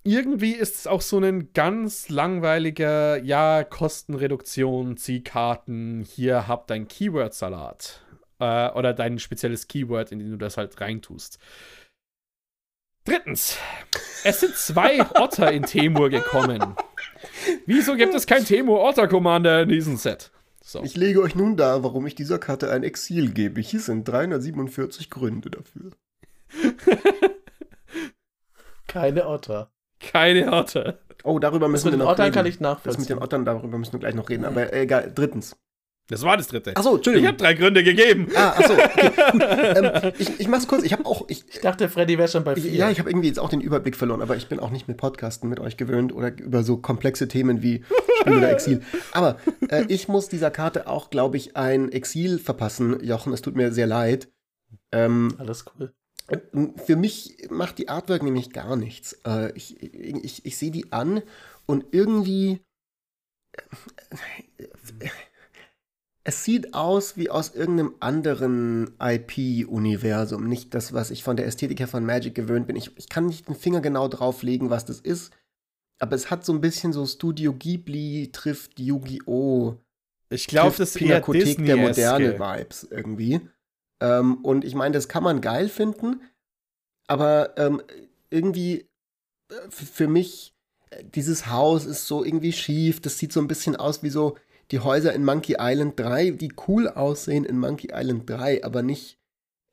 irgendwie 0.03 0.53
ist 0.53 0.75
es 0.75 0.87
auch 0.87 1.01
so 1.01 1.19
ein 1.19 1.53
ganz 1.53 2.09
langweiliger, 2.09 3.17
ja, 3.21 3.63
Kostenreduktion, 3.63 4.97
Ziehkarten, 4.97 6.01
hier 6.01 6.47
habt 6.47 6.69
dein 6.69 6.87
Keyword-Salat. 6.87 8.01
Äh, 8.39 8.69
oder 8.71 8.93
dein 8.93 9.19
spezielles 9.19 9.67
Keyword, 9.67 10.11
in 10.11 10.19
dem 10.19 10.31
du 10.31 10.37
das 10.37 10.57
halt 10.57 10.79
reintust. 10.79 11.39
Drittens, 13.03 13.57
es 14.23 14.39
sind 14.39 14.55
zwei 14.55 15.01
Otter 15.15 15.51
in 15.51 15.63
Temur 15.63 16.09
gekommen. 16.09 16.75
Wieso 17.65 17.95
gibt 17.95 18.13
es 18.13 18.27
kein 18.27 18.45
Temur 18.45 18.83
Otter 18.83 19.07
Commander 19.07 19.63
in 19.63 19.69
diesem 19.69 19.97
Set? 19.97 20.31
So. 20.63 20.83
Ich 20.83 20.95
lege 20.95 21.21
euch 21.21 21.35
nun 21.35 21.57
dar, 21.57 21.83
warum 21.83 22.05
ich 22.05 22.15
dieser 22.15 22.37
Karte 22.37 22.71
ein 22.71 22.83
Exil 22.83 23.31
gebe. 23.31 23.59
Hier 23.59 23.79
sind 23.79 24.07
347 24.07 25.09
Gründe 25.09 25.49
dafür. 25.49 25.91
Keine 28.87 29.27
Otter. 29.27 29.71
Keine 29.99 30.51
Otter. 30.51 30.99
Oh, 31.23 31.39
darüber 31.39 31.67
müssen 31.67 31.91
wir 31.91 31.97
noch 31.97 32.07
Ottern 32.07 32.25
reden. 32.25 32.35
kann 32.35 32.45
ich 32.45 32.59
nachvollziehen. 32.59 32.91
Das 32.91 32.97
mit 32.99 33.09
den 33.09 33.19
Ottern, 33.19 33.45
darüber 33.45 33.77
müssen 33.77 33.93
wir 33.93 33.99
gleich 33.99 34.15
noch 34.15 34.29
reden. 34.29 34.45
Aber 34.45 34.71
äh, 34.71 34.83
egal, 34.83 35.11
drittens. 35.13 35.55
Das 36.09 36.23
war 36.23 36.37
das 36.37 36.47
dritte. 36.47 36.75
Achso, 36.75 36.95
Entschuldigung. 36.95 37.25
Ich 37.25 37.27
habe 37.27 37.37
drei 37.37 37.53
Gründe 37.53 37.83
gegeben. 37.83 38.29
Ah, 38.35 38.55
achso, 38.57 38.73
okay, 38.73 39.11
gut. 39.31 39.43
Ähm, 39.43 40.11
ich, 40.17 40.39
ich 40.39 40.47
mach's 40.47 40.67
kurz. 40.67 40.83
Ich 40.83 40.91
habe 40.91 41.05
auch. 41.05 41.25
Ich, 41.27 41.43
ich, 41.47 41.59
dachte, 41.59 41.87
Freddy 41.87 42.17
wäre 42.17 42.27
schon 42.27 42.43
bei 42.43 42.55
vier. 42.55 42.71
Ja, 42.71 42.89
ich 42.89 42.97
habe 42.97 43.11
irgendwie 43.11 43.27
jetzt 43.27 43.37
auch 43.37 43.49
den 43.49 43.61
Überblick 43.61 43.95
verloren, 43.95 44.23
aber 44.23 44.35
ich 44.35 44.47
bin 44.47 44.59
auch 44.59 44.71
nicht 44.71 44.87
mit 44.87 44.97
Podcasten 44.97 45.49
mit 45.49 45.59
euch 45.59 45.77
gewöhnt 45.77 46.11
oder 46.11 46.35
über 46.39 46.63
so 46.63 46.77
komplexe 46.77 47.27
Themen 47.27 47.61
wie 47.61 47.83
Spiel 48.21 48.37
oder 48.37 48.51
Exil. 48.51 48.81
Aber 49.11 49.37
äh, 49.69 49.85
ich 49.87 50.07
muss 50.07 50.29
dieser 50.29 50.49
Karte 50.49 50.87
auch, 50.87 51.11
glaube 51.11 51.37
ich, 51.37 51.55
ein 51.55 51.91
Exil 51.91 52.39
verpassen, 52.39 53.03
Jochen. 53.03 53.31
Es 53.31 53.41
tut 53.41 53.55
mir 53.55 53.71
sehr 53.71 53.87
leid. 53.87 54.29
Ähm, 54.91 55.35
Alles 55.37 55.65
cool. 55.77 55.93
Für 56.85 56.95
mich 56.95 57.47
macht 57.49 57.77
die 57.77 57.89
Artwork 57.89 58.23
nämlich 58.23 58.51
gar 58.51 58.75
nichts. 58.75 59.13
Äh, 59.25 59.51
ich 59.55 59.81
ich, 59.81 60.45
ich 60.45 60.57
sehe 60.57 60.71
die 60.71 60.91
an 60.91 61.21
und 61.65 61.85
irgendwie. 61.91 62.61
es 66.23 66.43
sieht 66.43 66.73
aus 66.73 67.17
wie 67.17 67.29
aus 67.29 67.55
irgendeinem 67.55 67.95
anderen 67.99 68.95
IP-Universum. 68.99 70.47
Nicht 70.47 70.73
das, 70.73 70.93
was 70.93 71.09
ich 71.09 71.23
von 71.23 71.35
der 71.35 71.47
Ästhetik 71.47 71.79
her 71.79 71.87
von 71.87 72.05
Magic 72.05 72.35
gewöhnt 72.35 72.67
bin. 72.67 72.75
Ich, 72.75 72.95
ich 72.97 73.09
kann 73.09 73.25
nicht 73.25 73.47
den 73.47 73.55
Finger 73.55 73.81
genau 73.81 74.07
drauflegen, 74.07 74.69
was 74.69 74.85
das 74.85 74.99
ist. 74.99 75.33
Aber 75.99 76.15
es 76.15 76.29
hat 76.29 76.45
so 76.45 76.53
ein 76.53 76.61
bisschen 76.61 76.93
so 76.93 77.05
Studio 77.05 77.53
Ghibli 77.53 78.29
trifft 78.31 78.79
Yu-Gi-Oh! 78.79 79.77
Ich 80.29 80.47
glaube, 80.47 80.75
das 80.77 80.95
ist 80.95 81.01
eher 81.01 81.21
Disney 81.21 81.65
der 81.65 81.77
moderne 81.77 82.39
Vibes 82.39 82.87
irgendwie. 82.89 83.41
Ähm, 84.01 84.43
und 84.43 84.63
ich 84.63 84.75
meine, 84.75 84.93
das 84.93 85.07
kann 85.07 85.23
man 85.23 85.41
geil 85.41 85.69
finden, 85.69 86.21
aber 87.07 87.57
ähm, 87.57 87.81
irgendwie 88.29 88.87
äh, 89.49 89.69
für 89.69 90.07
mich, 90.07 90.53
äh, 90.89 91.03
dieses 91.03 91.47
Haus 91.47 91.85
ist 91.85 92.07
so 92.07 92.23
irgendwie 92.23 92.53
schief. 92.53 93.01
Das 93.01 93.17
sieht 93.17 93.33
so 93.33 93.39
ein 93.39 93.47
bisschen 93.47 93.75
aus 93.75 94.03
wie 94.03 94.09
so 94.09 94.37
die 94.71 94.79
Häuser 94.79 95.13
in 95.13 95.25
Monkey 95.25 95.55
Island 95.59 95.99
3, 95.99 96.31
die 96.31 96.53
cool 96.67 96.87
aussehen 96.87 97.45
in 97.45 97.57
Monkey 97.57 97.89
Island 97.91 98.29
3, 98.29 98.63
aber 98.63 98.83
nicht, 98.83 99.17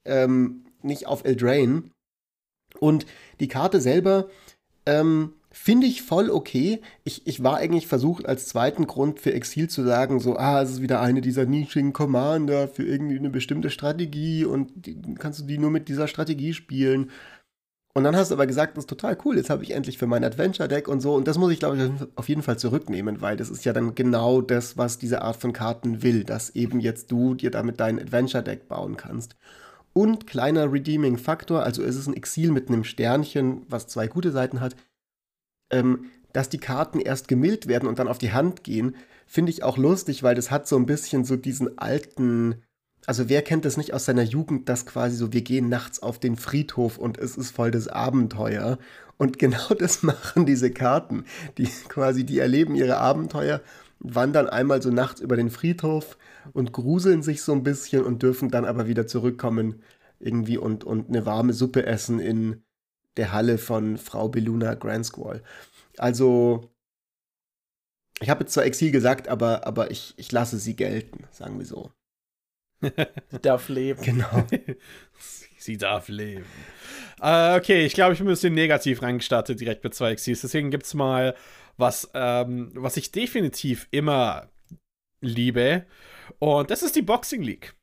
ähm, 0.07 0.65
nicht 0.83 1.07
auf 1.07 1.25
Eldraine. 1.25 1.91
Und 2.81 3.07
die 3.41 3.49
Karte 3.49 3.81
selber 3.81 4.29
ähm, 4.87 5.35
finde 5.57 5.87
ich 5.87 6.03
voll 6.03 6.31
okay. 6.31 6.81
Ich, 7.03 7.27
ich 7.27 7.43
war 7.43 7.57
eigentlich 7.57 7.87
versucht, 7.87 8.27
als 8.27 8.47
zweiten 8.47 8.87
Grund 8.87 9.21
für 9.21 9.33
Exil 9.33 9.69
zu 9.69 9.83
sagen, 9.85 10.21
so, 10.21 10.37
ah, 10.37 10.63
es 10.63 10.71
ist 10.71 10.83
wieder 10.83 11.01
eine 11.01 11.23
dieser 11.23 11.47
nischigen 11.47 11.93
Commander 11.93 12.69
für 12.69 12.85
irgendwie 12.85 13.19
eine 13.19 13.31
bestimmte 13.31 13.71
Strategie 13.71 14.45
und 14.45 14.71
die, 14.87 15.01
kannst 15.19 15.41
du 15.41 15.45
die 15.45 15.59
nur 15.59 15.71
mit 15.71 15.89
dieser 15.89 16.09
Strategie 16.09 16.53
spielen. 16.53 17.11
Und 17.95 18.05
dann 18.05 18.15
hast 18.15 18.31
du 18.31 18.35
aber 18.35 18.47
gesagt, 18.47 18.77
das 18.77 18.85
ist 18.85 18.91
total 18.91 19.17
cool, 19.25 19.39
jetzt 19.39 19.49
habe 19.49 19.65
ich 19.65 19.71
endlich 19.71 19.97
für 19.97 20.07
mein 20.07 20.23
Adventure-Deck 20.23 20.87
und 20.87 21.01
so. 21.01 21.15
Und 21.15 21.27
das 21.27 21.39
muss 21.39 21.51
ich, 21.51 21.59
glaube 21.59 21.79
ich, 21.79 22.09
auf 22.15 22.29
jeden 22.29 22.43
Fall 22.43 22.59
zurücknehmen, 22.59 23.23
weil 23.23 23.39
das 23.39 23.49
ist 23.49 23.65
ja 23.65 23.73
dann 23.73 23.95
genau 23.95 24.43
das, 24.43 24.77
was 24.77 24.99
diese 24.99 25.23
Art 25.23 25.37
von 25.37 25.55
Karten 25.55 26.03
will, 26.03 26.23
dass 26.23 26.51
eben 26.51 26.79
jetzt 26.81 27.11
du 27.11 27.35
dir 27.35 27.51
damit 27.51 27.81
dein 27.81 27.99
Adventure-Deck 27.99 28.69
bauen 28.69 28.99
kannst. 28.99 29.37
Und 29.95 30.27
kleiner 30.27 30.71
Redeeming-Faktor, 30.71 31.63
also 31.63 31.83
es 31.83 31.97
ist 31.97 32.07
ein 32.07 32.15
Exil 32.15 32.53
mit 32.53 32.69
einem 32.69 32.85
Sternchen, 32.85 33.63
was 33.69 33.87
zwei 33.87 34.07
gute 34.07 34.31
Seiten 34.31 34.61
hat, 34.61 34.77
ähm, 35.71 36.11
dass 36.33 36.49
die 36.49 36.59
Karten 36.59 37.01
erst 37.01 37.29
gemildt 37.29 37.67
werden 37.67 37.89
und 37.89 37.99
dann 37.99 38.09
auf 38.09 38.19
die 38.19 38.33
Hand 38.33 38.65
gehen, 38.65 38.97
finde 39.27 39.51
ich 39.51 39.63
auch 39.63 39.79
lustig, 39.79 40.23
weil 40.23 40.35
das 40.35 40.51
hat 40.51 40.69
so 40.69 40.77
ein 40.77 40.87
bisschen 40.87 41.25
so 41.25 41.37
diesen 41.37 41.79
alten 41.79 42.63
also 43.07 43.29
wer 43.29 43.43
kennt 43.43 43.65
das 43.65 43.77
nicht 43.77 43.95
aus 43.95 44.05
seiner 44.05 44.25
Jugend, 44.25 44.69
dass 44.69 44.85
quasi 44.85 45.17
so, 45.17 45.33
wir 45.33 45.43
gehen 45.43 45.69
nachts 45.69 46.03
auf 46.03 46.19
den 46.19 46.37
Friedhof 46.37 46.99
und 46.99 47.19
es 47.19 47.37
ist 47.37 47.53
voll 47.53 47.71
das 47.71 47.89
Abenteuer. 47.89 48.79
Und 49.17 49.39
genau 49.39 49.69
das 49.79 50.03
machen 50.03 50.45
diese 50.45 50.71
Karten. 50.71 51.25
Die 51.57 51.69
quasi, 51.89 52.25
die 52.25 52.39
erleben 52.39 52.75
ihre 52.75 52.99
Abenteuer, 52.99 53.63
wandern 54.01 54.49
einmal 54.49 54.83
so 54.83 54.91
nachts 54.91 55.21
über 55.21 55.37
den 55.37 55.51
Friedhof 55.51 56.19
und 56.53 56.73
gruseln 56.73 57.23
sich 57.23 57.43
so 57.43 57.53
ein 57.53 57.63
bisschen 57.63 58.05
und 58.05 58.23
dürfen 58.23 58.51
dann 58.51 58.65
aber 58.65 58.87
wieder 58.89 59.07
zurückkommen 59.07 59.83
irgendwie 60.19 60.59
und, 60.59 60.85
und 60.85 61.09
eine 61.09 61.25
warme 61.27 61.53
Suppe 61.53 61.87
essen 61.87 62.19
in 62.19 62.63
der 63.17 63.33
Halle 63.33 63.59
von 63.59 63.99
Frau 63.99 64.29
Beluna 64.29 64.75
Grand 64.75 65.07
Squall. 65.07 65.43
Also, 65.99 66.71
ich 68.21 68.31
habe 68.31 68.45
jetzt 68.45 68.55
zwar 68.55 68.65
Exil 68.65 68.91
gesagt, 68.91 69.29
aber, 69.29 69.67
aber 69.67 69.91
ich, 69.91 70.15
ich 70.17 70.33
lasse 70.33 70.59
sie 70.59 70.77
gelten, 70.77 71.25
sagen 71.31 71.59
wir 71.59 71.67
so. 71.67 71.93
Sie 72.81 73.39
darf 73.43 73.69
leben. 73.69 74.03
Genau. 74.03 74.47
Sie 75.59 75.79
darf 75.79 76.09
leben. 76.09 76.45
Äh, 77.21 77.57
okay, 77.57 77.87
ich 77.87 77.95
glaube, 77.95 78.13
ich 78.13 78.21
bin 78.21 78.29
ein 78.29 78.31
bisschen 78.31 78.55
negativ 78.55 79.03
reingestartet 79.03 79.59
direkt 79.61 79.83
mit 79.83 79.95
zwei 79.95 80.15
Xs. 80.15 80.43
Deswegen 80.43 80.71
gibt 80.71 80.85
es 80.85 80.95
mal 80.95 81.35
was, 81.77 82.09
ähm, 82.15 82.71
was 82.75 82.97
ich 82.97 83.11
definitiv 83.11 83.89
immer 83.91 84.49
liebe. 85.21 85.87
Und 86.39 86.71
das 86.71 86.83
ist 86.83 86.95
die 86.95 87.03
Boxing 87.03 87.43
League. 87.43 87.75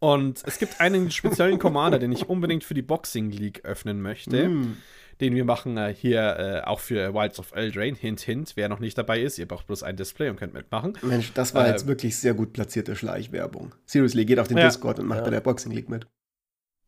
Und 0.00 0.42
es 0.46 0.58
gibt 0.58 0.80
einen 0.80 1.10
speziellen 1.10 1.58
Commander, 1.58 1.98
den 1.98 2.12
ich 2.12 2.28
unbedingt 2.28 2.64
für 2.64 2.74
die 2.74 2.82
Boxing 2.82 3.30
League 3.30 3.64
öffnen 3.64 4.00
möchte. 4.00 4.48
Mm 4.48 4.76
den 5.20 5.34
wir 5.34 5.44
machen 5.44 5.76
äh, 5.76 5.94
hier 5.94 6.36
äh, 6.38 6.66
auch 6.66 6.80
für 6.80 7.14
Wilds 7.14 7.38
of 7.38 7.52
Eldraine. 7.52 7.96
Hint, 7.96 8.20
hint. 8.20 8.52
Wer 8.54 8.68
noch 8.68 8.78
nicht 8.78 8.96
dabei 8.96 9.20
ist, 9.20 9.38
ihr 9.38 9.48
braucht 9.48 9.66
bloß 9.66 9.82
ein 9.82 9.96
Display 9.96 10.28
und 10.28 10.36
könnt 10.36 10.54
mitmachen. 10.54 10.96
Mensch, 11.02 11.32
das 11.34 11.54
war 11.54 11.66
äh, 11.66 11.70
jetzt 11.70 11.86
wirklich 11.86 12.16
sehr 12.16 12.34
gut 12.34 12.52
platzierte 12.52 12.94
Schleichwerbung. 12.94 13.74
Seriously, 13.86 14.24
geht 14.24 14.38
auf 14.38 14.48
den 14.48 14.58
ja. 14.58 14.66
Discord 14.66 14.98
und 14.98 15.06
macht 15.06 15.18
ja. 15.18 15.24
bei 15.24 15.30
der 15.30 15.40
Boxing 15.40 15.72
League 15.72 15.88
mit. 15.88 16.06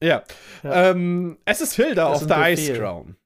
Ja. 0.02 0.22
ja. 0.62 0.90
Ähm, 0.90 1.38
es 1.44 1.60
ist 1.60 1.74
Hilda 1.74 2.06
auf 2.06 2.26
der 2.26 2.52
Ice 2.52 2.72
Crown. 2.74 3.16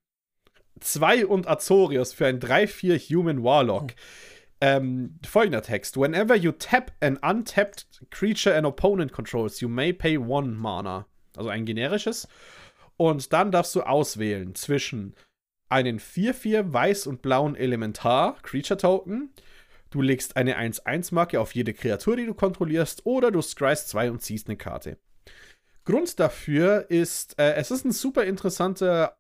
Zwei 0.80 1.24
und 1.24 1.48
Azorius 1.48 2.12
für 2.12 2.26
ein 2.26 2.40
3-4 2.40 2.98
Human 3.14 3.44
Warlock. 3.44 3.92
Oh. 3.92 3.94
Ähm, 4.60 5.18
folgender 5.26 5.62
Text. 5.62 5.96
Whenever 5.96 6.36
you 6.36 6.52
tap 6.52 6.92
an 7.00 7.18
untapped 7.18 8.02
creature 8.10 8.56
an 8.56 8.64
opponent 8.64 9.12
controls, 9.12 9.60
you 9.60 9.68
may 9.68 9.92
pay 9.92 10.16
one 10.16 10.52
mana. 10.56 11.06
Also 11.36 11.50
ein 11.50 11.64
generisches. 11.64 12.28
Und 12.96 13.32
dann 13.32 13.50
darfst 13.50 13.74
du 13.74 13.82
auswählen 13.82 14.54
zwischen 14.54 15.14
einen 15.68 15.98
4-4 15.98 16.72
weiß 16.72 17.06
und 17.06 17.22
blauen 17.22 17.56
Elementar 17.56 18.36
Creature 18.42 18.78
Token. 18.78 19.30
Du 19.90 20.00
legst 20.00 20.36
eine 20.36 20.58
1-1-Marke 20.58 21.40
auf 21.40 21.54
jede 21.54 21.74
Kreatur, 21.74 22.16
die 22.16 22.26
du 22.26 22.34
kontrollierst, 22.34 23.06
oder 23.06 23.30
du 23.30 23.42
scryst 23.42 23.88
2 23.88 24.10
und 24.10 24.22
ziehst 24.22 24.48
eine 24.48 24.56
Karte. 24.56 24.98
Grund 25.84 26.18
dafür 26.18 26.90
ist, 26.90 27.38
äh, 27.38 27.54
es 27.54 27.70
ist 27.70 27.84
ein 27.84 27.92
super 27.92 28.24
interessanter 28.24 29.16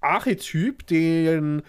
Archetyp, 0.00 0.86
den, 0.86 1.62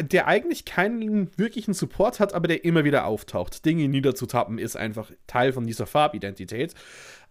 der 0.00 0.26
eigentlich 0.26 0.64
keinen 0.64 1.30
wirklichen 1.38 1.74
Support 1.74 2.20
hat, 2.20 2.34
aber 2.34 2.48
der 2.48 2.64
immer 2.64 2.84
wieder 2.84 3.06
auftaucht. 3.06 3.64
Dinge 3.64 3.88
niederzutappen 3.88 4.58
ist 4.58 4.76
einfach 4.76 5.10
Teil 5.26 5.52
von 5.52 5.66
dieser 5.66 5.86
Farbidentität. 5.86 6.74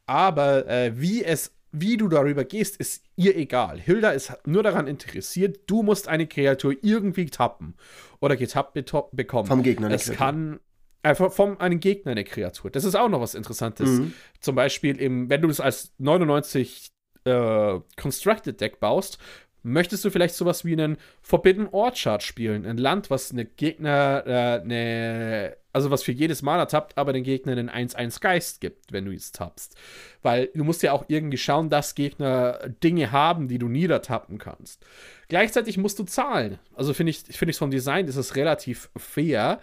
Aber 0.05 0.67
äh, 0.67 0.99
wie 0.99 1.23
es 1.23 1.51
wie 1.77 1.97
du 1.97 2.07
darüber 2.07 2.45
gehst, 2.45 2.77
ist 2.77 3.03
ihr 3.15 3.35
egal. 3.35 3.79
Hilda 3.79 4.11
ist 4.11 4.33
nur 4.45 4.63
daran 4.63 4.87
interessiert, 4.87 5.59
du 5.67 5.83
musst 5.83 6.07
eine 6.07 6.25
Kreatur 6.25 6.73
irgendwie 6.81 7.25
tappen 7.25 7.75
oder 8.21 8.37
getappt 8.37 8.75
bekommen. 9.11 9.47
Vom 9.47 9.63
Gegner. 9.63 9.91
Es 9.91 10.05
Kreatur. 10.05 10.17
kann 10.17 10.59
einfach 11.03 11.31
vom 11.31 11.59
einem 11.59 11.79
Gegner 11.79 12.13
eine 12.13 12.23
Kreatur. 12.23 12.71
Das 12.71 12.83
ist 12.83 12.95
auch 12.95 13.09
noch 13.09 13.21
was 13.21 13.35
Interessantes. 13.35 13.89
Mhm. 13.89 14.13
Zum 14.39 14.55
Beispiel, 14.55 14.99
im, 14.99 15.29
wenn 15.29 15.41
du 15.41 15.49
es 15.49 15.59
als 15.59 15.91
99 15.97 16.91
äh, 17.25 17.79
Constructed 17.97 18.61
Deck 18.61 18.79
baust, 18.79 19.17
möchtest 19.65 20.05
du 20.05 20.11
vielleicht 20.11 20.35
sowas 20.35 20.63
wie 20.63 20.73
einen 20.73 20.97
Forbidden 21.21 21.67
Orchard 21.71 22.21
spielen. 22.21 22.65
Ein 22.65 22.77
Land, 22.77 23.09
was 23.09 23.31
eine 23.31 23.45
Gegner, 23.45 24.23
äh, 24.25 24.61
eine, 24.61 25.57
also 25.73 25.89
was 25.89 26.03
für 26.03 26.11
jedes 26.11 26.43
Mana 26.43 26.67
tappt, 26.67 26.97
aber 26.97 27.13
den 27.13 27.23
Gegner 27.23 27.53
einen 27.53 27.69
1-1 27.69 28.21
Geist 28.21 28.61
gibt, 28.61 28.93
wenn 28.93 29.05
du 29.05 29.11
es 29.11 29.31
tappst. 29.31 29.75
Weil 30.21 30.51
du 30.53 30.63
musst 30.63 30.83
ja 30.83 30.91
auch 30.91 31.05
irgendwie 31.07 31.37
schauen, 31.37 31.69
dass 31.69 31.95
Gegner 31.95 32.69
Dinge 32.83 33.11
haben, 33.11 33.47
die 33.47 33.57
du 33.57 33.67
niedertappen 33.67 34.37
kannst. 34.37 34.85
Gleichzeitig 35.29 35.77
musst 35.77 35.97
du 35.97 36.03
zahlen. 36.03 36.59
Also 36.75 36.93
finde 36.93 37.09
ich, 37.09 37.21
finde 37.21 37.49
ich 37.49 37.57
vom 37.57 37.71
Design 37.71 38.07
ist 38.07 38.17
es 38.17 38.35
relativ 38.35 38.91
fair. 38.95 39.59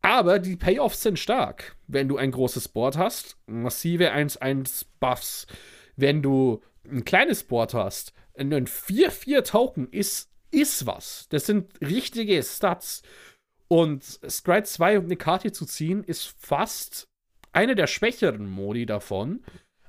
Aber 0.00 0.38
die 0.38 0.56
Payoffs 0.56 1.02
sind 1.02 1.18
stark. 1.18 1.74
Wenn 1.88 2.06
du 2.06 2.18
ein 2.18 2.30
großes 2.30 2.68
Board 2.68 2.96
hast, 2.96 3.36
massive 3.46 4.12
1-1 4.12 4.84
Buffs. 5.00 5.48
Wenn 5.96 6.22
du 6.22 6.62
ein 6.88 7.04
kleines 7.04 7.42
Board 7.42 7.74
hast, 7.74 8.12
ein 8.36 8.66
4-4 8.66 9.88
ist, 9.90 10.30
ist 10.50 10.86
was. 10.86 11.26
Das 11.30 11.46
sind 11.46 11.70
richtige 11.80 12.42
Stats. 12.42 13.02
Und 13.68 14.04
Scry 14.04 14.62
2 14.62 14.98
um 14.98 15.04
eine 15.06 15.16
Karte 15.16 15.52
zu 15.52 15.66
ziehen, 15.66 16.04
ist 16.04 16.34
fast 16.38 17.08
eine 17.52 17.74
der 17.74 17.86
schwächeren 17.86 18.48
Modi 18.48 18.86
davon. 18.86 19.44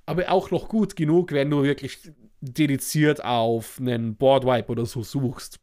Aber 0.05 0.31
auch 0.31 0.51
noch 0.51 0.69
gut 0.69 0.95
genug, 0.95 1.31
wenn 1.31 1.49
du 1.49 1.63
wirklich 1.63 2.11
dediziert 2.41 3.23
auf 3.23 3.79
einen 3.79 4.15
Boardwipe 4.15 4.71
oder 4.71 4.85
so 4.85 5.03
suchst. 5.03 5.59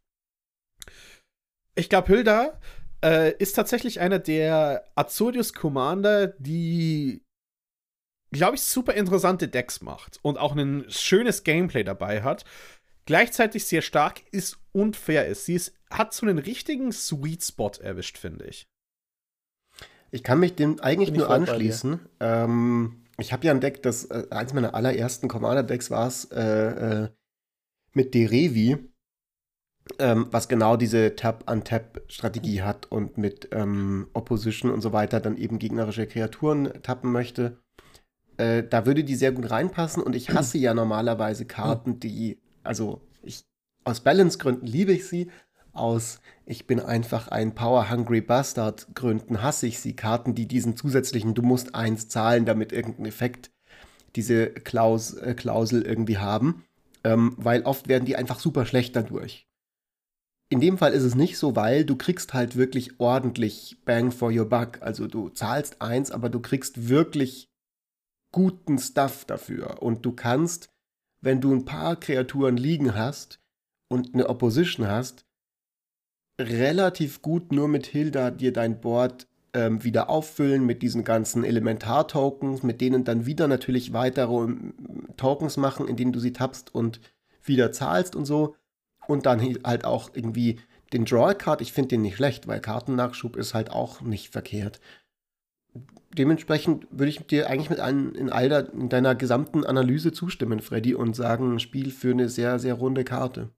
Ich 1.75 1.89
glaube, 1.89 2.09
Hilda 2.09 2.61
äh, 3.05 3.35
ist 3.39 3.55
tatsächlich 3.55 4.01
einer 4.01 4.19
der 4.19 4.91
Azorius 4.95 5.55
Commander, 5.55 6.29
die 6.39 7.23
glaube 8.33 8.57
ich, 8.57 8.63
super 8.63 8.95
interessante 8.95 9.49
Decks 9.49 9.83
macht 9.83 10.19
und 10.23 10.39
auch 10.39 10.57
ein 10.57 10.85
schönes 10.89 11.45
Gameplay 11.45 11.85
dabei 11.85 12.23
hat. 12.23 12.45
Gleichzeitig 13.05 13.65
sehr 13.67 13.83
stark 13.83 14.23
ist 14.31 14.59
und 14.73 14.97
fair 14.97 15.27
ist. 15.27 15.45
Sie 15.45 15.55
ist, 15.55 15.75
hat 15.91 16.15
so 16.15 16.27
einen 16.27 16.39
richtigen 16.39 16.93
Sweet 16.93 17.43
Spot 17.45 17.73
erwischt, 17.81 18.19
finde 18.19 18.47
ich. 18.47 18.69
Ich 20.11 20.23
kann 20.23 20.41
mich 20.41 20.55
dem 20.55 20.81
eigentlich 20.81 21.13
nur 21.13 21.31
anschließen. 21.31 22.01
Ähm, 22.21 23.03
ich 23.19 23.33
habe 23.33 23.47
ja 23.47 23.53
ein 23.53 23.61
Deck, 23.61 23.83
das 23.83 24.05
äh, 24.05 24.27
eins 24.31 24.53
meiner 24.53 24.75
allerersten 24.75 25.29
Commander-Decks 25.29 25.91
war 25.91 26.07
es 26.07 26.27
äh, 26.27 27.05
äh, 27.05 27.09
mit 27.93 28.15
Derevi, 28.15 28.79
ähm, 29.99 30.27
was 30.31 30.49
genau 30.49 30.77
diese 30.77 31.17
Tap-on-Tap-Strategie 31.17 32.63
hat 32.63 32.87
und 32.87 33.19
mit 33.19 33.49
ähm, 33.53 34.09
Opposition 34.13 34.71
und 34.71 34.81
so 34.81 34.93
weiter 34.93 35.21
dann 35.21 35.37
eben 35.37 35.59
gegnerische 35.59 36.07
Kreaturen 36.07 36.83
tappen 36.83 37.11
möchte. 37.11 37.62
Äh, 38.43 38.67
da 38.69 38.87
würde 38.87 39.05
die 39.05 39.15
sehr 39.15 39.31
gut 39.31 39.51
reinpassen 39.51 40.03
und 40.03 40.17
ich 40.17 40.31
hasse 40.35 40.59
ja 40.59 40.75
normalerweise 40.75 41.45
Karten, 41.45 42.01
die, 42.01 42.39
also 42.65 43.01
ich, 43.23 43.45
aus 43.85 44.01
Balance-Gründen 44.01 44.67
liebe 44.67 44.93
ich 44.93 45.07
sie, 45.07 45.31
aus 45.73 46.21
Ich 46.45 46.67
bin 46.67 46.81
einfach 46.81 47.29
ein 47.29 47.55
Power-Hungry 47.55 48.21
Bastard 48.21 48.89
Gründen 48.95 49.43
hasse 49.43 49.67
ich 49.67 49.81
sie. 49.81 49.97
Karten, 49.97 50.35
die 50.35 50.47
diesen 50.47 50.77
zusätzlichen 50.77 51.33
Du 51.33 51.41
musst 51.41 51.75
eins 51.75 52.09
zahlen, 52.09 52.45
damit 52.45 52.73
irgendein 52.73 53.07
Effekt 53.07 53.51
diese 54.15 54.49
Klaus 54.51 55.15
äh, 55.15 55.35
Klausel 55.35 55.83
irgendwie 55.83 56.19
haben. 56.19 56.65
Ähm, 57.05 57.35
weil 57.39 57.63
oft 57.63 57.89
werden 57.89 58.05
die 58.05 58.17
einfach 58.17 58.39
super 58.39 58.67
schlecht 58.67 58.95
dadurch. 58.97 59.47
In 60.51 60.61
dem 60.61 60.77
Fall 60.77 60.93
ist 60.93 61.05
es 61.05 61.15
nicht 61.15 61.39
so, 61.39 61.57
weil 61.57 61.87
du 61.87 61.97
kriegst 61.97 62.35
halt 62.35 62.57
wirklich 62.57 63.01
ordentlich 63.01 63.79
Bang 63.87 64.13
for 64.13 64.31
your 64.31 64.45
buck. 64.45 64.83
Also 64.83 65.07
du 65.07 65.31
zahlst 65.31 65.81
eins, 65.81 66.11
aber 66.11 66.29
du 66.29 66.41
kriegst 66.41 66.91
wirklich 66.91 67.52
guten 68.33 68.79
Stuff 68.79 69.25
dafür. 69.25 69.83
Und 69.83 70.05
du 70.05 70.13
kannst, 70.13 70.71
wenn 71.21 71.41
du 71.41 71.55
ein 71.55 71.65
paar 71.65 71.97
Kreaturen 71.97 72.57
liegen 72.57 72.95
hast 72.95 73.41
und 73.89 74.15
eine 74.15 74.29
Opposition 74.29 74.89
hast, 74.89 75.25
relativ 76.41 77.23
gut 77.23 77.53
nur 77.53 77.69
mit 77.69 77.87
Hilda 77.87 78.31
dir 78.31 78.53
dein 78.53 78.81
Board 78.81 79.29
ähm, 79.55 79.85
wieder 79.85 80.09
auffüllen 80.09 80.65
mit 80.65 80.83
diesen 80.83 81.05
ganzen 81.05 81.45
Elementar-Tokens, 81.45 82.63
mit 82.63 82.81
denen 82.81 83.05
dann 83.05 83.27
wieder 83.27 83.49
natürlich 83.49 83.93
weitere 83.93 84.45
ähm, 84.45 84.75
Tokens 85.17 85.57
machen, 85.57 85.87
indem 85.89 86.13
du 86.13 86.21
sie 86.21 86.33
tappst 86.33 86.75
und 86.75 87.01
wieder 87.45 87.71
zahlst 87.73 88.17
und 88.17 88.25
so 88.25 88.57
und 89.07 89.27
dann 89.27 89.41
halt 89.65 89.85
auch 89.85 90.11
irgendwie 90.15 90.61
den 90.93 91.05
Draw-Card, 91.05 91.61
ich 91.61 91.73
finde 91.73 91.89
den 91.89 92.03
nicht 92.03 92.17
schlecht, 92.17 92.47
weil 92.47 92.61
Kartennachschub 92.61 93.37
ist 93.37 93.55
halt 93.55 93.71
auch 93.71 94.03
nicht 94.03 94.29
verkehrt. 94.29 94.81
Dementsprechend 96.17 96.87
würde 96.91 97.09
ich 97.09 97.27
dir 97.27 97.49
eigentlich 97.49 97.71
mit 97.71 97.81
allen 97.81 98.15
in 98.15 98.31
all 98.31 98.49
der, 98.49 98.73
in 98.73 98.89
deiner 98.89 99.15
gesamten 99.15 99.65
Analyse 99.65 100.13
zustimmen, 100.13 100.61
Freddy, 100.61 100.95
und 100.95 101.17
sagen, 101.17 101.59
Spiel 101.59 101.91
für 101.91 102.11
eine 102.11 102.29
sehr, 102.29 102.59
sehr 102.59 102.75
runde 102.75 103.05
Karte. 103.05 103.51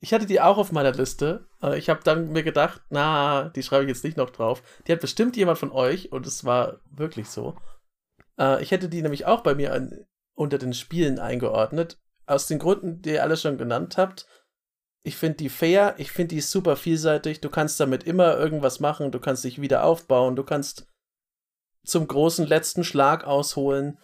Ich 0.00 0.12
hatte 0.12 0.26
die 0.26 0.40
auch 0.40 0.58
auf 0.58 0.72
meiner 0.72 0.92
Liste. 0.92 1.48
Äh, 1.62 1.78
ich 1.78 1.88
habe 1.88 2.00
dann 2.04 2.30
mir 2.30 2.44
gedacht, 2.44 2.82
na, 2.90 3.48
die 3.48 3.62
schreibe 3.62 3.84
ich 3.84 3.88
jetzt 3.88 4.04
nicht 4.04 4.16
noch 4.16 4.30
drauf. 4.30 4.62
Die 4.86 4.92
hat 4.92 5.00
bestimmt 5.00 5.36
jemand 5.36 5.58
von 5.58 5.72
euch 5.72 6.12
und 6.12 6.26
es 6.26 6.44
war 6.44 6.80
wirklich 6.90 7.28
so. 7.28 7.56
Äh, 8.38 8.62
ich 8.62 8.70
hätte 8.70 8.88
die 8.88 9.02
nämlich 9.02 9.26
auch 9.26 9.42
bei 9.42 9.54
mir 9.54 9.72
an, 9.72 10.06
unter 10.34 10.58
den 10.58 10.74
Spielen 10.74 11.18
eingeordnet 11.18 11.98
aus 12.26 12.46
den 12.46 12.58
Gründen, 12.58 13.02
die 13.02 13.10
ihr 13.10 13.22
alle 13.22 13.36
schon 13.36 13.56
genannt 13.58 13.96
habt. 13.96 14.26
Ich 15.06 15.16
finde 15.16 15.36
die 15.36 15.50
fair, 15.50 15.94
ich 15.98 16.10
finde 16.10 16.34
die 16.34 16.40
super 16.40 16.74
vielseitig. 16.74 17.40
Du 17.40 17.48
kannst 17.48 17.78
damit 17.78 18.02
immer 18.02 18.36
irgendwas 18.36 18.80
machen, 18.80 19.12
du 19.12 19.20
kannst 19.20 19.44
dich 19.44 19.60
wieder 19.60 19.84
aufbauen, 19.84 20.34
du 20.34 20.42
kannst 20.42 20.88
zum 21.84 22.08
großen 22.08 22.44
letzten 22.44 22.82
Schlag 22.82 23.24
ausholen 23.24 23.98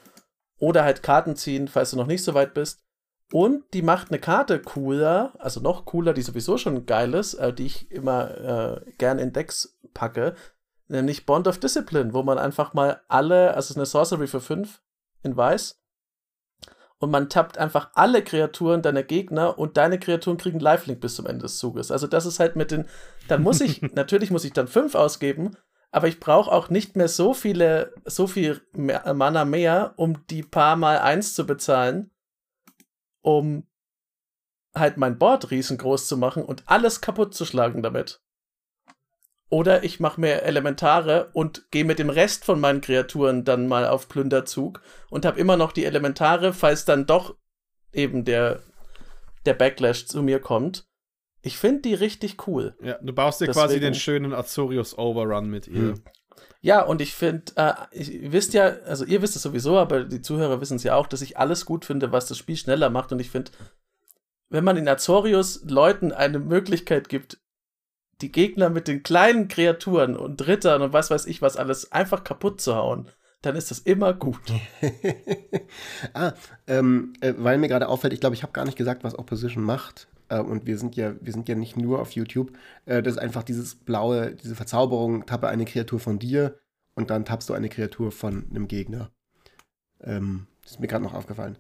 oder 0.58 0.84
halt 0.84 1.02
Karten 1.02 1.34
ziehen, 1.34 1.66
falls 1.66 1.90
du 1.90 1.96
noch 1.96 2.06
nicht 2.06 2.22
so 2.22 2.34
weit 2.34 2.54
bist. 2.54 2.84
Und 3.32 3.64
die 3.74 3.82
macht 3.82 4.12
eine 4.12 4.20
Karte 4.20 4.62
cooler, 4.62 5.32
also 5.40 5.58
noch 5.58 5.86
cooler, 5.86 6.12
die 6.12 6.22
sowieso 6.22 6.56
schon 6.56 6.86
geil 6.86 7.14
ist, 7.14 7.34
äh, 7.34 7.52
die 7.52 7.66
ich 7.66 7.90
immer 7.90 8.76
äh, 8.86 8.92
gern 8.98 9.18
in 9.18 9.32
Decks 9.32 9.76
packe, 9.94 10.36
nämlich 10.86 11.26
Bond 11.26 11.48
of 11.48 11.58
Discipline, 11.58 12.14
wo 12.14 12.22
man 12.22 12.38
einfach 12.38 12.74
mal 12.74 13.00
alle, 13.08 13.54
also 13.54 13.58
es 13.58 13.70
ist 13.70 13.76
eine 13.76 13.86
Sorcery 13.86 14.28
für 14.28 14.40
5 14.40 14.80
in 15.24 15.36
Weiß, 15.36 15.81
und 17.02 17.10
man 17.10 17.28
tappt 17.28 17.58
einfach 17.58 17.90
alle 17.94 18.22
Kreaturen 18.22 18.80
deiner 18.80 19.02
Gegner 19.02 19.58
und 19.58 19.76
deine 19.76 19.98
Kreaturen 19.98 20.36
kriegen 20.36 20.60
Lifelink 20.60 21.00
bis 21.00 21.16
zum 21.16 21.26
Ende 21.26 21.42
des 21.42 21.58
Zuges. 21.58 21.90
Also 21.90 22.06
das 22.06 22.26
ist 22.26 22.38
halt 22.38 22.54
mit 22.54 22.70
den, 22.70 22.86
dann 23.26 23.42
muss 23.42 23.60
ich, 23.60 23.82
natürlich 23.94 24.30
muss 24.30 24.44
ich 24.44 24.52
dann 24.52 24.68
fünf 24.68 24.94
ausgeben, 24.94 25.56
aber 25.90 26.06
ich 26.06 26.20
brauche 26.20 26.52
auch 26.52 26.70
nicht 26.70 26.94
mehr 26.94 27.08
so 27.08 27.34
viele, 27.34 27.92
so 28.04 28.28
viel 28.28 28.60
mehr, 28.72 29.14
Mana 29.14 29.44
mehr, 29.44 29.94
um 29.96 30.24
die 30.28 30.44
paar 30.44 30.76
mal 30.76 30.98
eins 30.98 31.34
zu 31.34 31.44
bezahlen, 31.44 32.12
um 33.20 33.66
halt 34.72 34.96
mein 34.96 35.18
Board 35.18 35.50
riesengroß 35.50 36.06
zu 36.06 36.16
machen 36.16 36.44
und 36.44 36.62
alles 36.66 37.00
kaputt 37.00 37.34
zu 37.34 37.44
schlagen 37.44 37.82
damit. 37.82 38.22
Oder 39.52 39.84
ich 39.84 40.00
mache 40.00 40.18
mir 40.18 40.44
Elementare 40.44 41.28
und 41.34 41.70
gehe 41.70 41.84
mit 41.84 41.98
dem 41.98 42.08
Rest 42.08 42.46
von 42.46 42.58
meinen 42.58 42.80
Kreaturen 42.80 43.44
dann 43.44 43.68
mal 43.68 43.86
auf 43.86 44.08
Plünderzug 44.08 44.80
und 45.10 45.26
habe 45.26 45.38
immer 45.38 45.58
noch 45.58 45.72
die 45.72 45.84
Elementare, 45.84 46.54
falls 46.54 46.86
dann 46.86 47.04
doch 47.04 47.36
eben 47.92 48.24
der, 48.24 48.60
der 49.44 49.52
Backlash 49.52 50.06
zu 50.06 50.22
mir 50.22 50.40
kommt. 50.40 50.86
Ich 51.42 51.58
finde 51.58 51.82
die 51.82 51.92
richtig 51.92 52.46
cool. 52.46 52.74
Ja, 52.82 52.96
du 53.02 53.12
baust 53.12 53.42
dir 53.42 53.46
Deswegen, 53.46 53.66
quasi 53.66 53.78
den 53.78 53.94
schönen 53.94 54.32
Azorius 54.32 54.96
Overrun 54.96 55.50
mit 55.50 55.68
ihr. 55.68 55.74
Hm. 55.74 56.02
Ja, 56.62 56.80
und 56.80 57.02
ich 57.02 57.12
finde, 57.12 57.52
äh, 57.56 58.02
ihr 58.02 58.32
wisst 58.32 58.54
ja, 58.54 58.68
also 58.86 59.04
ihr 59.04 59.20
wisst 59.20 59.36
es 59.36 59.42
sowieso, 59.42 59.76
aber 59.76 60.04
die 60.04 60.22
Zuhörer 60.22 60.62
wissen 60.62 60.76
es 60.76 60.82
ja 60.82 60.94
auch, 60.94 61.06
dass 61.06 61.20
ich 61.20 61.36
alles 61.36 61.66
gut 61.66 61.84
finde, 61.84 62.10
was 62.10 62.26
das 62.26 62.38
Spiel 62.38 62.56
schneller 62.56 62.88
macht. 62.88 63.12
Und 63.12 63.18
ich 63.18 63.28
finde, 63.28 63.50
wenn 64.48 64.64
man 64.64 64.78
in 64.78 64.88
Azorius 64.88 65.62
Leuten 65.64 66.10
eine 66.10 66.38
Möglichkeit 66.38 67.10
gibt, 67.10 67.41
die 68.22 68.32
Gegner 68.32 68.70
mit 68.70 68.88
den 68.88 69.02
kleinen 69.02 69.48
Kreaturen 69.48 70.16
und 70.16 70.46
Rittern 70.46 70.82
und 70.82 70.92
was 70.92 71.10
weiß 71.10 71.26
ich 71.26 71.42
was 71.42 71.56
alles 71.56 71.92
einfach 71.92 72.24
kaputt 72.24 72.60
zu 72.60 72.74
hauen, 72.74 73.08
dann 73.42 73.56
ist 73.56 73.70
das 73.70 73.80
immer 73.80 74.14
gut. 74.14 74.40
ah, 76.14 76.32
ähm, 76.66 77.12
äh, 77.20 77.34
weil 77.36 77.58
mir 77.58 77.68
gerade 77.68 77.88
auffällt, 77.88 78.12
ich 78.12 78.20
glaube, 78.20 78.34
ich 78.34 78.42
habe 78.42 78.52
gar 78.52 78.64
nicht 78.64 78.78
gesagt, 78.78 79.04
was 79.04 79.18
Opposition 79.18 79.64
macht. 79.64 80.08
Äh, 80.28 80.38
und 80.38 80.66
wir 80.66 80.78
sind 80.78 80.96
ja, 80.96 81.14
wir 81.20 81.32
sind 81.32 81.48
ja 81.48 81.56
nicht 81.56 81.76
nur 81.76 82.00
auf 82.00 82.12
YouTube. 82.12 82.52
Äh, 82.86 83.02
das 83.02 83.14
ist 83.14 83.18
einfach 83.18 83.42
dieses 83.42 83.74
blaue, 83.74 84.34
diese 84.34 84.54
Verzauberung, 84.54 85.26
tappe 85.26 85.48
eine 85.48 85.64
Kreatur 85.64 85.98
von 86.00 86.18
dir 86.18 86.58
und 86.94 87.10
dann 87.10 87.24
tappst 87.24 87.48
du 87.48 87.54
eine 87.54 87.68
Kreatur 87.68 88.12
von 88.12 88.46
einem 88.50 88.68
Gegner. 88.68 89.10
Ähm, 90.00 90.46
ist 90.64 90.80
mir 90.80 90.86
gerade 90.86 91.04
noch 91.04 91.14
aufgefallen. 91.14 91.58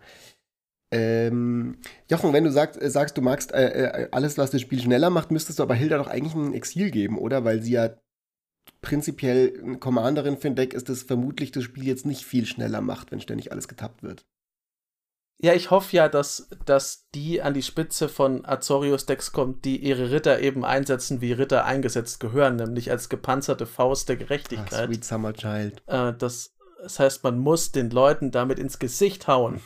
Ähm, 0.92 1.78
Jochen, 2.10 2.34
wenn 2.34 2.44
du 2.44 2.52
sagst, 2.52 2.80
äh, 2.80 2.90
sagst 2.90 3.16
du 3.16 3.22
magst 3.22 3.52
äh, 3.52 4.02
äh, 4.02 4.08
alles, 4.12 4.36
was 4.36 4.50
das 4.50 4.60
Spiel 4.60 4.80
schneller 4.80 5.08
macht, 5.08 5.30
müsstest 5.30 5.58
du 5.58 5.62
aber 5.62 5.74
Hilda 5.74 5.96
doch 5.96 6.06
eigentlich 6.06 6.34
ein 6.34 6.52
Exil 6.52 6.90
geben, 6.90 7.16
oder? 7.16 7.44
Weil 7.44 7.62
sie 7.62 7.72
ja 7.72 7.96
prinzipiell 8.82 9.58
eine 9.62 9.78
Commanderin 9.78 10.36
für 10.36 10.48
ein 10.48 10.54
Deck 10.54 10.74
ist, 10.74 10.90
das 10.90 11.02
vermutlich 11.02 11.50
das 11.50 11.64
Spiel 11.64 11.86
jetzt 11.86 12.04
nicht 12.04 12.26
viel 12.26 12.44
schneller 12.44 12.82
macht, 12.82 13.10
wenn 13.10 13.22
ständig 13.22 13.52
alles 13.52 13.68
getappt 13.68 14.02
wird. 14.02 14.26
Ja, 15.40 15.54
ich 15.54 15.70
hoffe 15.70 15.96
ja, 15.96 16.08
dass, 16.08 16.48
dass 16.66 17.08
die 17.14 17.42
an 17.42 17.54
die 17.54 17.62
Spitze 17.62 18.08
von 18.08 18.44
Azorius 18.44 19.06
Decks 19.06 19.32
kommt, 19.32 19.64
die 19.64 19.78
ihre 19.78 20.12
Ritter 20.12 20.40
eben 20.40 20.64
einsetzen, 20.64 21.20
wie 21.20 21.32
Ritter 21.32 21.64
eingesetzt 21.64 22.20
gehören, 22.20 22.56
nämlich 22.56 22.90
als 22.90 23.08
gepanzerte 23.08 23.66
Faust 23.66 24.08
der 24.08 24.16
Gerechtigkeit. 24.16 24.72
Ah, 24.72 24.86
sweet 24.86 25.04
Summer 25.04 25.32
Child. 25.32 25.82
Äh, 25.86 26.12
das, 26.16 26.54
das 26.80 27.00
heißt, 27.00 27.24
man 27.24 27.38
muss 27.38 27.72
den 27.72 27.90
Leuten 27.90 28.30
damit 28.30 28.60
ins 28.60 28.78
Gesicht 28.78 29.26
hauen. 29.26 29.60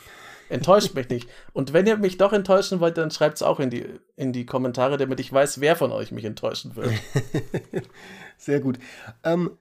Enttäuscht 0.49 0.93
mich 0.95 1.09
nicht. 1.09 1.29
Und 1.53 1.73
wenn 1.73 1.87
ihr 1.87 1.97
mich 1.97 2.17
doch 2.17 2.33
enttäuschen 2.33 2.79
wollt, 2.79 2.97
dann 2.97 3.11
schreibt 3.11 3.37
es 3.37 3.43
auch 3.43 3.59
in 3.59 3.69
die, 3.69 3.85
in 4.15 4.33
die 4.33 4.45
Kommentare, 4.45 4.97
damit 4.97 5.19
ich 5.19 5.31
weiß, 5.31 5.59
wer 5.59 5.75
von 5.75 5.91
euch 5.91 6.11
mich 6.11 6.25
enttäuschen 6.25 6.75
will. 6.75 6.91
Sehr 8.37 8.59
gut. 8.59 8.79
Ähm, 9.23 9.57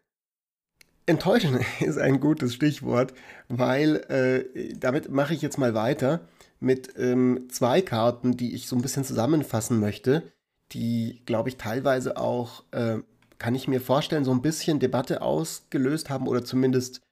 enttäuschen 1.06 1.60
ist 1.80 1.98
ein 1.98 2.20
gutes 2.20 2.54
Stichwort, 2.54 3.14
weil 3.48 3.96
äh, 4.08 4.74
damit 4.78 5.10
mache 5.10 5.34
ich 5.34 5.42
jetzt 5.42 5.58
mal 5.58 5.74
weiter 5.74 6.20
mit 6.60 6.94
ähm, 6.98 7.48
zwei 7.50 7.82
Karten, 7.82 8.36
die 8.36 8.54
ich 8.54 8.66
so 8.66 8.76
ein 8.76 8.82
bisschen 8.82 9.04
zusammenfassen 9.04 9.80
möchte, 9.80 10.22
die, 10.72 11.22
glaube 11.26 11.48
ich, 11.48 11.56
teilweise 11.56 12.16
auch, 12.16 12.64
äh, 12.72 12.98
kann 13.38 13.54
ich 13.54 13.68
mir 13.68 13.80
vorstellen, 13.80 14.24
so 14.24 14.32
ein 14.32 14.42
bisschen 14.42 14.80
Debatte 14.80 15.20
ausgelöst 15.20 16.08
haben 16.08 16.26
oder 16.26 16.44
zumindest 16.44 17.02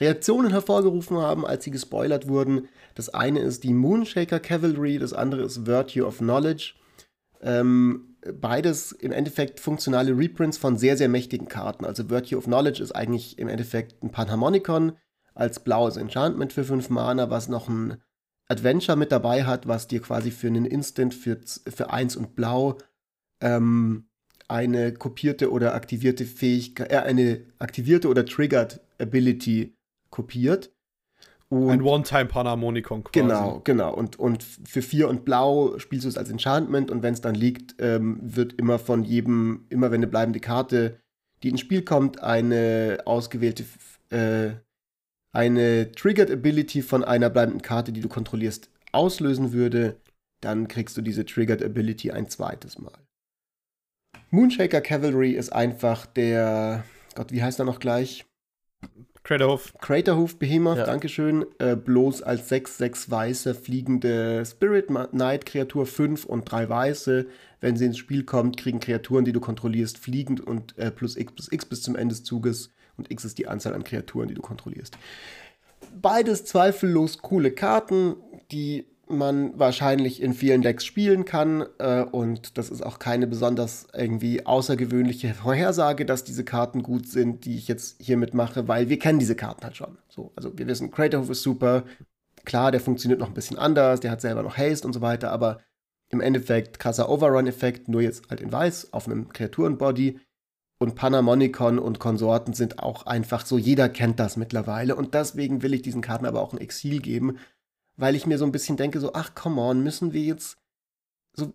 Reaktionen 0.00 0.50
hervorgerufen 0.50 1.18
haben, 1.18 1.46
als 1.46 1.64
sie 1.64 1.70
gespoilert 1.70 2.26
wurden. 2.26 2.68
Das 2.94 3.10
eine 3.10 3.40
ist 3.40 3.64
die 3.64 3.74
Moonshaker 3.74 4.40
Cavalry, 4.40 4.98
das 4.98 5.12
andere 5.12 5.42
ist 5.42 5.66
Virtue 5.66 6.06
of 6.06 6.18
Knowledge. 6.18 6.74
Ähm, 7.42 8.16
beides 8.40 8.92
im 8.92 9.12
Endeffekt 9.12 9.60
funktionale 9.60 10.16
Reprints 10.16 10.58
von 10.58 10.76
sehr, 10.76 10.96
sehr 10.96 11.08
mächtigen 11.08 11.48
Karten. 11.48 11.84
Also 11.84 12.08
Virtue 12.08 12.38
of 12.38 12.44
Knowledge 12.44 12.82
ist 12.82 12.92
eigentlich 12.92 13.38
im 13.38 13.48
Endeffekt 13.48 14.02
ein 14.02 14.10
Panharmonicon 14.10 14.92
als 15.34 15.60
blaues 15.60 15.96
Enchantment 15.96 16.52
für 16.52 16.64
5 16.64 16.90
Mana, 16.90 17.30
was 17.30 17.48
noch 17.48 17.68
ein 17.68 17.98
Adventure 18.48 18.96
mit 18.96 19.12
dabei 19.12 19.44
hat, 19.44 19.68
was 19.68 19.86
dir 19.86 20.00
quasi 20.00 20.30
für 20.30 20.48
einen 20.48 20.66
Instant 20.66 21.14
für, 21.14 21.38
für 21.44 21.90
1 21.90 22.16
und 22.16 22.34
blau 22.34 22.78
ähm, 23.40 24.08
eine 24.48 24.92
kopierte 24.92 25.50
oder 25.50 25.74
aktivierte 25.74 26.24
Fähigkeit, 26.24 26.90
äh, 26.90 26.98
eine 26.98 27.42
aktivierte 27.58 28.08
oder 28.08 28.26
triggered 28.26 28.80
Ability 28.98 29.76
kopiert. 30.10 30.72
Und 31.48 31.70
ein 31.70 31.82
One-Time-Panharmonikon 31.82 33.02
quasi. 33.02 33.26
Genau, 33.26 33.60
genau. 33.64 33.92
Und, 33.92 34.18
und 34.18 34.44
für 34.44 34.82
vier 34.82 35.08
und 35.08 35.24
blau 35.24 35.78
spielst 35.78 36.04
du 36.04 36.08
es 36.08 36.16
als 36.16 36.30
Enchantment 36.30 36.92
und 36.92 37.02
wenn 37.02 37.12
es 37.12 37.20
dann 37.20 37.34
liegt, 37.34 37.74
ähm, 37.80 38.20
wird 38.22 38.52
immer 38.52 38.78
von 38.78 39.02
jedem, 39.02 39.66
immer 39.68 39.90
wenn 39.90 39.98
eine 39.98 40.06
bleibende 40.06 40.38
Karte, 40.38 41.00
die 41.42 41.48
ins 41.48 41.60
Spiel 41.60 41.82
kommt, 41.82 42.22
eine 42.22 42.98
ausgewählte, 43.04 43.64
äh, 44.10 44.50
eine 45.32 45.90
Triggered 45.90 46.30
Ability 46.30 46.82
von 46.82 47.02
einer 47.02 47.30
bleibenden 47.30 47.62
Karte, 47.62 47.92
die 47.92 48.00
du 48.00 48.08
kontrollierst, 48.08 48.70
auslösen 48.92 49.52
würde, 49.52 49.96
dann 50.40 50.68
kriegst 50.68 50.96
du 50.96 51.02
diese 51.02 51.24
Triggered 51.24 51.64
Ability 51.64 52.12
ein 52.12 52.28
zweites 52.28 52.78
Mal. 52.78 52.98
Moonshaker 54.30 54.80
Cavalry 54.80 55.32
ist 55.32 55.52
einfach 55.52 56.06
der, 56.06 56.84
Gott, 57.16 57.32
wie 57.32 57.42
heißt 57.42 57.58
er 57.58 57.64
noch 57.64 57.80
gleich? 57.80 58.24
Craterhoof. 59.30 59.74
Craterhoof 59.80 60.38
Behemoth, 60.40 60.78
ja. 60.78 60.86
Dankeschön. 60.86 61.46
Äh, 61.60 61.76
bloß 61.76 62.22
als 62.22 62.50
6-6 62.50 63.12
weiße 63.12 63.54
fliegende 63.54 64.44
Spirit 64.44 64.88
Knight 64.88 65.46
Kreatur, 65.46 65.86
5 65.86 66.24
und 66.24 66.50
3 66.50 66.68
weiße. 66.68 67.26
wenn 67.60 67.76
sie 67.76 67.84
ins 67.84 67.98
Spiel 67.98 68.24
kommt, 68.24 68.56
kriegen 68.56 68.80
Kreaturen, 68.80 69.24
die 69.24 69.30
du 69.30 69.38
kontrollierst, 69.38 69.98
fliegend 69.98 70.40
und 70.40 70.76
äh, 70.78 70.90
plus 70.90 71.16
x 71.16 71.32
plus 71.32 71.52
x 71.52 71.64
bis 71.64 71.82
zum 71.82 71.94
Ende 71.94 72.12
des 72.12 72.24
Zuges 72.24 72.72
und 72.96 73.08
x 73.08 73.24
ist 73.24 73.38
die 73.38 73.46
Anzahl 73.46 73.72
an 73.74 73.84
Kreaturen, 73.84 74.26
die 74.26 74.34
du 74.34 74.42
kontrollierst. 74.42 74.98
Beides 76.02 76.44
zweifellos 76.44 77.18
coole 77.18 77.52
Karten, 77.52 78.16
die 78.50 78.86
man 79.16 79.58
wahrscheinlich 79.58 80.22
in 80.22 80.34
vielen 80.34 80.62
Decks 80.62 80.84
spielen 80.84 81.24
kann. 81.24 81.66
Äh, 81.78 82.02
und 82.02 82.56
das 82.58 82.70
ist 82.70 82.82
auch 82.82 82.98
keine 82.98 83.26
besonders 83.26 83.86
irgendwie 83.94 84.46
außergewöhnliche 84.46 85.34
Vorhersage, 85.34 86.06
dass 86.06 86.24
diese 86.24 86.44
Karten 86.44 86.82
gut 86.82 87.06
sind, 87.06 87.44
die 87.44 87.56
ich 87.56 87.68
jetzt 87.68 88.00
hiermit 88.00 88.34
mache, 88.34 88.68
weil 88.68 88.88
wir 88.88 88.98
kennen 88.98 89.18
diese 89.18 89.36
Karten 89.36 89.64
halt 89.64 89.76
schon. 89.76 89.98
So, 90.08 90.32
also 90.36 90.56
wir 90.58 90.66
wissen, 90.66 90.90
Craterhoof 90.90 91.30
ist 91.30 91.42
super. 91.42 91.84
Klar, 92.44 92.72
der 92.72 92.80
funktioniert 92.80 93.20
noch 93.20 93.28
ein 93.28 93.34
bisschen 93.34 93.58
anders, 93.58 94.00
der 94.00 94.10
hat 94.10 94.20
selber 94.20 94.42
noch 94.42 94.56
Haste 94.56 94.86
und 94.86 94.94
so 94.94 95.00
weiter, 95.02 95.30
aber 95.30 95.60
im 96.08 96.20
Endeffekt 96.20 96.78
krasser 96.78 97.08
Overrun-Effekt, 97.08 97.88
nur 97.88 98.00
jetzt 98.00 98.30
halt 98.30 98.40
in 98.40 98.50
weiß 98.50 98.92
auf 98.92 99.06
einem 99.06 99.32
Kreaturenbody. 99.32 100.18
Und 100.82 100.94
Panamonicon 100.94 101.78
und 101.78 101.98
Konsorten 101.98 102.54
sind 102.54 102.78
auch 102.78 103.04
einfach 103.04 103.44
so, 103.44 103.58
jeder 103.58 103.90
kennt 103.90 104.18
das 104.18 104.38
mittlerweile. 104.38 104.96
Und 104.96 105.12
deswegen 105.12 105.62
will 105.62 105.74
ich 105.74 105.82
diesen 105.82 106.00
Karten 106.00 106.24
aber 106.24 106.40
auch 106.40 106.54
ein 106.54 106.60
Exil 106.60 107.00
geben, 107.00 107.36
weil 108.00 108.14
ich 108.14 108.26
mir 108.26 108.38
so 108.38 108.44
ein 108.44 108.52
bisschen 108.52 108.76
denke, 108.76 108.98
so, 108.98 109.12
ach, 109.12 109.34
come 109.34 109.60
on, 109.60 109.82
müssen 109.82 110.12
wir 110.12 110.22
jetzt 110.22 110.56
so 111.34 111.52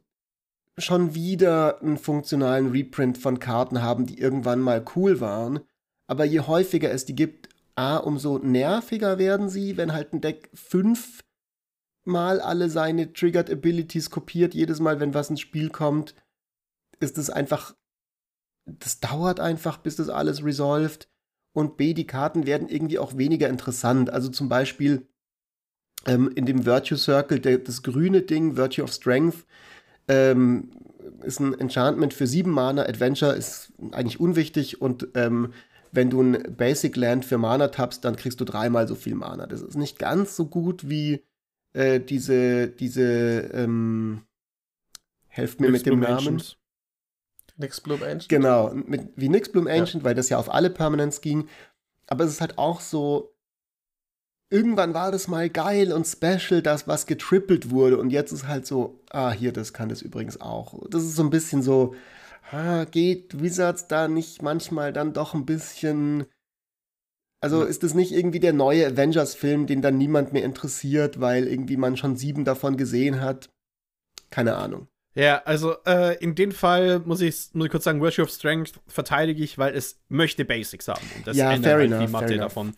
schon 0.77 1.15
wieder 1.15 1.81
einen 1.81 1.97
funktionalen 1.97 2.71
Reprint 2.71 3.17
von 3.17 3.39
Karten 3.39 3.81
haben, 3.81 4.05
die 4.05 4.19
irgendwann 4.19 4.59
mal 4.59 4.83
cool 4.95 5.19
waren. 5.19 5.61
Aber 6.07 6.25
je 6.25 6.41
häufiger 6.41 6.91
es 6.91 7.05
die 7.05 7.15
gibt, 7.15 7.49
A, 7.75 7.97
umso 7.97 8.37
nerviger 8.37 9.17
werden 9.17 9.49
sie, 9.49 9.75
wenn 9.77 9.93
halt 9.93 10.13
ein 10.13 10.21
Deck 10.21 10.49
fünf 10.53 11.23
Mal 12.07 12.39
alle 12.39 12.69
seine 12.69 13.13
Triggered 13.13 13.49
Abilities 13.49 14.11
kopiert, 14.11 14.53
jedes 14.53 14.79
Mal, 14.79 14.99
wenn 14.99 15.15
was 15.15 15.31
ins 15.31 15.41
Spiel 15.41 15.71
kommt, 15.71 16.13
ist 16.99 17.17
es 17.17 17.31
einfach, 17.31 17.75
das 18.65 18.99
dauert 18.99 19.39
einfach, 19.39 19.77
bis 19.77 19.95
das 19.95 20.09
alles 20.09 20.43
resolved. 20.43 21.09
Und 21.53 21.77
B, 21.77 21.95
die 21.95 22.05
Karten 22.05 22.45
werden 22.45 22.69
irgendwie 22.69 22.99
auch 22.99 23.17
weniger 23.17 23.49
interessant. 23.49 24.11
Also 24.11 24.29
zum 24.29 24.49
Beispiel, 24.49 25.07
ähm, 26.05 26.31
in 26.35 26.45
dem 26.45 26.65
Virtue 26.65 26.97
Circle, 26.97 27.39
der, 27.39 27.57
das 27.59 27.83
grüne 27.83 28.21
Ding, 28.21 28.55
Virtue 28.57 28.83
of 28.83 28.91
Strength, 28.91 29.45
ähm, 30.07 30.71
ist 31.23 31.39
ein 31.39 31.59
Enchantment 31.59 32.13
für 32.13 32.27
sieben 32.27 32.51
Mana. 32.51 32.83
Adventure 32.83 33.33
ist 33.33 33.71
eigentlich 33.91 34.19
unwichtig 34.19 34.81
und 34.81 35.07
ähm, 35.15 35.53
wenn 35.91 36.09
du 36.09 36.21
ein 36.21 36.55
Basic 36.55 36.95
Land 36.95 37.25
für 37.25 37.37
Mana 37.37 37.69
tappst, 37.69 38.03
dann 38.03 38.15
kriegst 38.15 38.39
du 38.41 38.45
dreimal 38.45 38.87
so 38.87 38.95
viel 38.95 39.15
Mana. 39.15 39.47
Das 39.47 39.61
ist 39.61 39.77
nicht 39.77 39.97
ganz 39.97 40.35
so 40.35 40.45
gut 40.45 40.89
wie 40.89 41.23
äh, 41.73 41.99
diese, 41.99 42.67
diese, 42.67 43.49
ähm, 43.53 44.23
helft 45.27 45.59
mir 45.59 45.69
mit 45.69 45.85
dem 45.85 45.99
Namen. 45.99 46.41
Nixbloom 47.57 48.03
Ancient. 48.03 48.29
Genau, 48.29 48.73
mit, 48.73 49.09
wie 49.15 49.29
Nixbloom 49.29 49.67
Ancient, 49.67 50.03
ja. 50.03 50.03
weil 50.03 50.15
das 50.15 50.29
ja 50.29 50.37
auf 50.37 50.53
alle 50.53 50.69
Permanents 50.69 51.21
ging. 51.21 51.47
Aber 52.07 52.25
es 52.25 52.31
ist 52.31 52.41
halt 52.41 52.57
auch 52.57 52.81
so, 52.81 53.34
irgendwann 54.49 54.93
war 54.93 55.11
das 55.11 55.27
mal 55.27 55.49
geil 55.49 55.91
und 55.91 56.05
special, 56.05 56.61
dass 56.61 56.87
was 56.87 57.05
getrippelt 57.05 57.69
wurde 57.71 57.97
und 57.97 58.09
jetzt 58.09 58.31
ist 58.31 58.47
halt 58.47 58.65
so, 58.65 58.99
ah, 59.09 59.31
hier, 59.31 59.51
das 59.51 59.73
kann 59.73 59.89
das 59.89 60.01
übrigens 60.01 60.39
auch. 60.39 60.81
Das 60.89 61.03
ist 61.03 61.15
so 61.15 61.23
ein 61.23 61.29
bisschen 61.29 61.61
so, 61.61 61.95
ah, 62.51 62.85
geht 62.85 63.41
Wizards 63.41 63.87
da 63.87 64.07
nicht 64.07 64.41
manchmal 64.41 64.93
dann 64.93 65.13
doch 65.13 65.33
ein 65.33 65.45
bisschen. 65.45 66.25
Also 67.41 67.63
ist 67.63 67.83
das 67.83 67.93
nicht 67.93 68.11
irgendwie 68.11 68.39
der 68.39 68.53
neue 68.53 68.87
Avengers-Film, 68.87 69.67
den 69.67 69.81
dann 69.81 69.97
niemand 69.97 70.33
mehr 70.33 70.43
interessiert, 70.43 71.19
weil 71.19 71.47
irgendwie 71.47 71.77
man 71.77 71.95
schon 71.95 72.15
sieben 72.15 72.43
davon 72.43 72.75
gesehen 72.75 73.21
hat? 73.21 73.49
Keine 74.31 74.55
Ahnung. 74.55 74.87
Ja, 75.13 75.43
also 75.45 75.75
äh, 75.85 76.17
in 76.17 76.35
dem 76.35 76.51
Fall 76.51 76.99
muss 76.99 77.21
ich, 77.21 77.49
muss 77.53 77.65
ich 77.65 77.71
kurz 77.71 77.83
sagen, 77.83 78.01
Virtue 78.01 78.23
of 78.23 78.31
Strength 78.31 78.79
verteidige 78.87 79.43
ich, 79.43 79.57
weil 79.57 79.75
es 79.75 79.99
möchte 80.09 80.43
Basics 80.43 80.87
haben. 80.87 81.05
Und 81.15 81.27
das 81.27 81.37
ja, 81.37 81.51
ändert 81.51 81.71
fair 81.71 81.79
halt 81.79 81.91
enough, 81.91 82.05
die 82.05 82.11
Mathe 82.11 82.37
davon. 82.37 82.73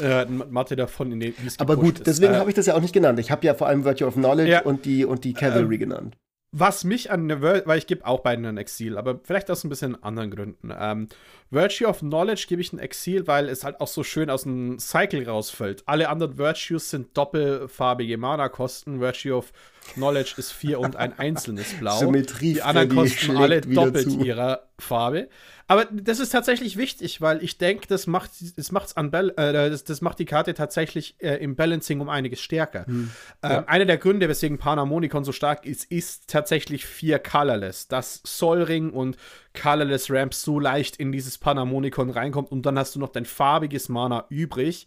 Äh, 0.00 0.26
Mathe 0.26 0.76
davon 0.76 1.12
in 1.12 1.20
den 1.20 1.34
Aber 1.58 1.76
gut, 1.76 2.06
deswegen 2.06 2.34
äh, 2.34 2.36
habe 2.36 2.50
ich 2.50 2.56
das 2.56 2.66
ja 2.66 2.74
auch 2.74 2.80
nicht 2.80 2.94
genannt. 2.94 3.18
Ich 3.18 3.30
habe 3.30 3.44
ja 3.46 3.54
vor 3.54 3.66
allem 3.66 3.84
Virtue 3.84 4.06
of 4.06 4.14
Knowledge 4.14 4.50
ja, 4.50 4.62
und 4.62 4.84
die, 4.84 5.04
und 5.04 5.24
die 5.24 5.34
Cavalry 5.34 5.74
äh, 5.74 5.78
genannt. 5.78 6.16
Was 6.54 6.84
mich 6.84 7.10
an 7.10 7.28
der 7.28 7.40
Welt, 7.40 7.66
weil 7.66 7.78
ich 7.78 7.86
gebe 7.86 8.04
auch 8.06 8.20
beiden 8.20 8.44
ein 8.44 8.58
Exil, 8.58 8.98
aber 8.98 9.20
vielleicht 9.24 9.50
aus 9.50 9.64
ein 9.64 9.70
bisschen 9.70 10.02
anderen 10.02 10.30
Gründen. 10.30 10.70
Ähm, 10.78 11.08
Virtue 11.50 11.88
of 11.88 12.00
Knowledge 12.00 12.44
gebe 12.46 12.60
ich 12.60 12.74
ein 12.74 12.78
Exil, 12.78 13.26
weil 13.26 13.48
es 13.48 13.64
halt 13.64 13.80
auch 13.80 13.86
so 13.86 14.02
schön 14.04 14.28
aus 14.28 14.42
dem 14.42 14.78
Cycle 14.78 15.26
rausfällt. 15.26 15.82
Alle 15.86 16.10
anderen 16.10 16.36
Virtues 16.36 16.90
sind 16.90 17.16
doppelfarbige 17.16 18.18
Mana-Kosten. 18.18 19.00
Virtue 19.00 19.34
of 19.34 19.50
Knowledge 19.94 20.34
ist 20.36 20.52
vier 20.52 20.80
und 20.80 20.96
ein 20.96 21.18
einzelnes 21.18 21.74
Blau. 21.80 21.98
Symmetrie 21.98 22.54
die 22.54 22.62
anderen 22.62 22.88
kosten 22.88 23.36
alle 23.36 23.60
doppelt 23.60 24.10
zu. 24.10 24.24
ihrer 24.24 24.68
Farbe. 24.78 25.28
Aber 25.68 25.86
das 25.86 26.20
ist 26.20 26.30
tatsächlich 26.30 26.76
wichtig, 26.76 27.20
weil 27.20 27.42
ich 27.42 27.56
denke, 27.56 27.86
das 27.86 28.06
macht, 28.06 28.30
das, 28.56 28.72
macht's 28.72 28.92
äh, 28.92 29.32
das, 29.32 29.84
das, 29.84 30.00
macht 30.02 30.18
die 30.18 30.24
Karte 30.24 30.54
tatsächlich 30.54 31.16
äh, 31.18 31.36
im 31.36 31.56
Balancing 31.56 32.00
um 32.00 32.08
einiges 32.08 32.40
stärker. 32.40 32.84
Hm. 32.86 33.10
Ähm, 33.42 33.50
ja. 33.50 33.64
Einer 33.64 33.84
der 33.86 33.96
Gründe, 33.96 34.28
weswegen 34.28 34.58
Panharmonicon 34.58 35.24
so 35.24 35.32
stark 35.32 35.64
ist, 35.64 35.90
ist 35.90 36.28
tatsächlich 36.28 36.84
vier 36.84 37.18
Colorless. 37.18 37.88
Dass 37.88 38.20
Sol 38.24 38.62
Ring 38.62 38.90
und 38.90 39.16
Colorless 39.58 40.10
Ramp 40.10 40.34
so 40.34 40.60
leicht 40.60 40.96
in 40.96 41.12
dieses 41.12 41.38
Panharmonicon 41.38 42.10
reinkommt 42.10 42.50
und 42.50 42.66
dann 42.66 42.78
hast 42.78 42.94
du 42.94 42.98
noch 42.98 43.10
dein 43.10 43.24
farbiges 43.24 43.88
Mana 43.88 44.26
übrig, 44.28 44.86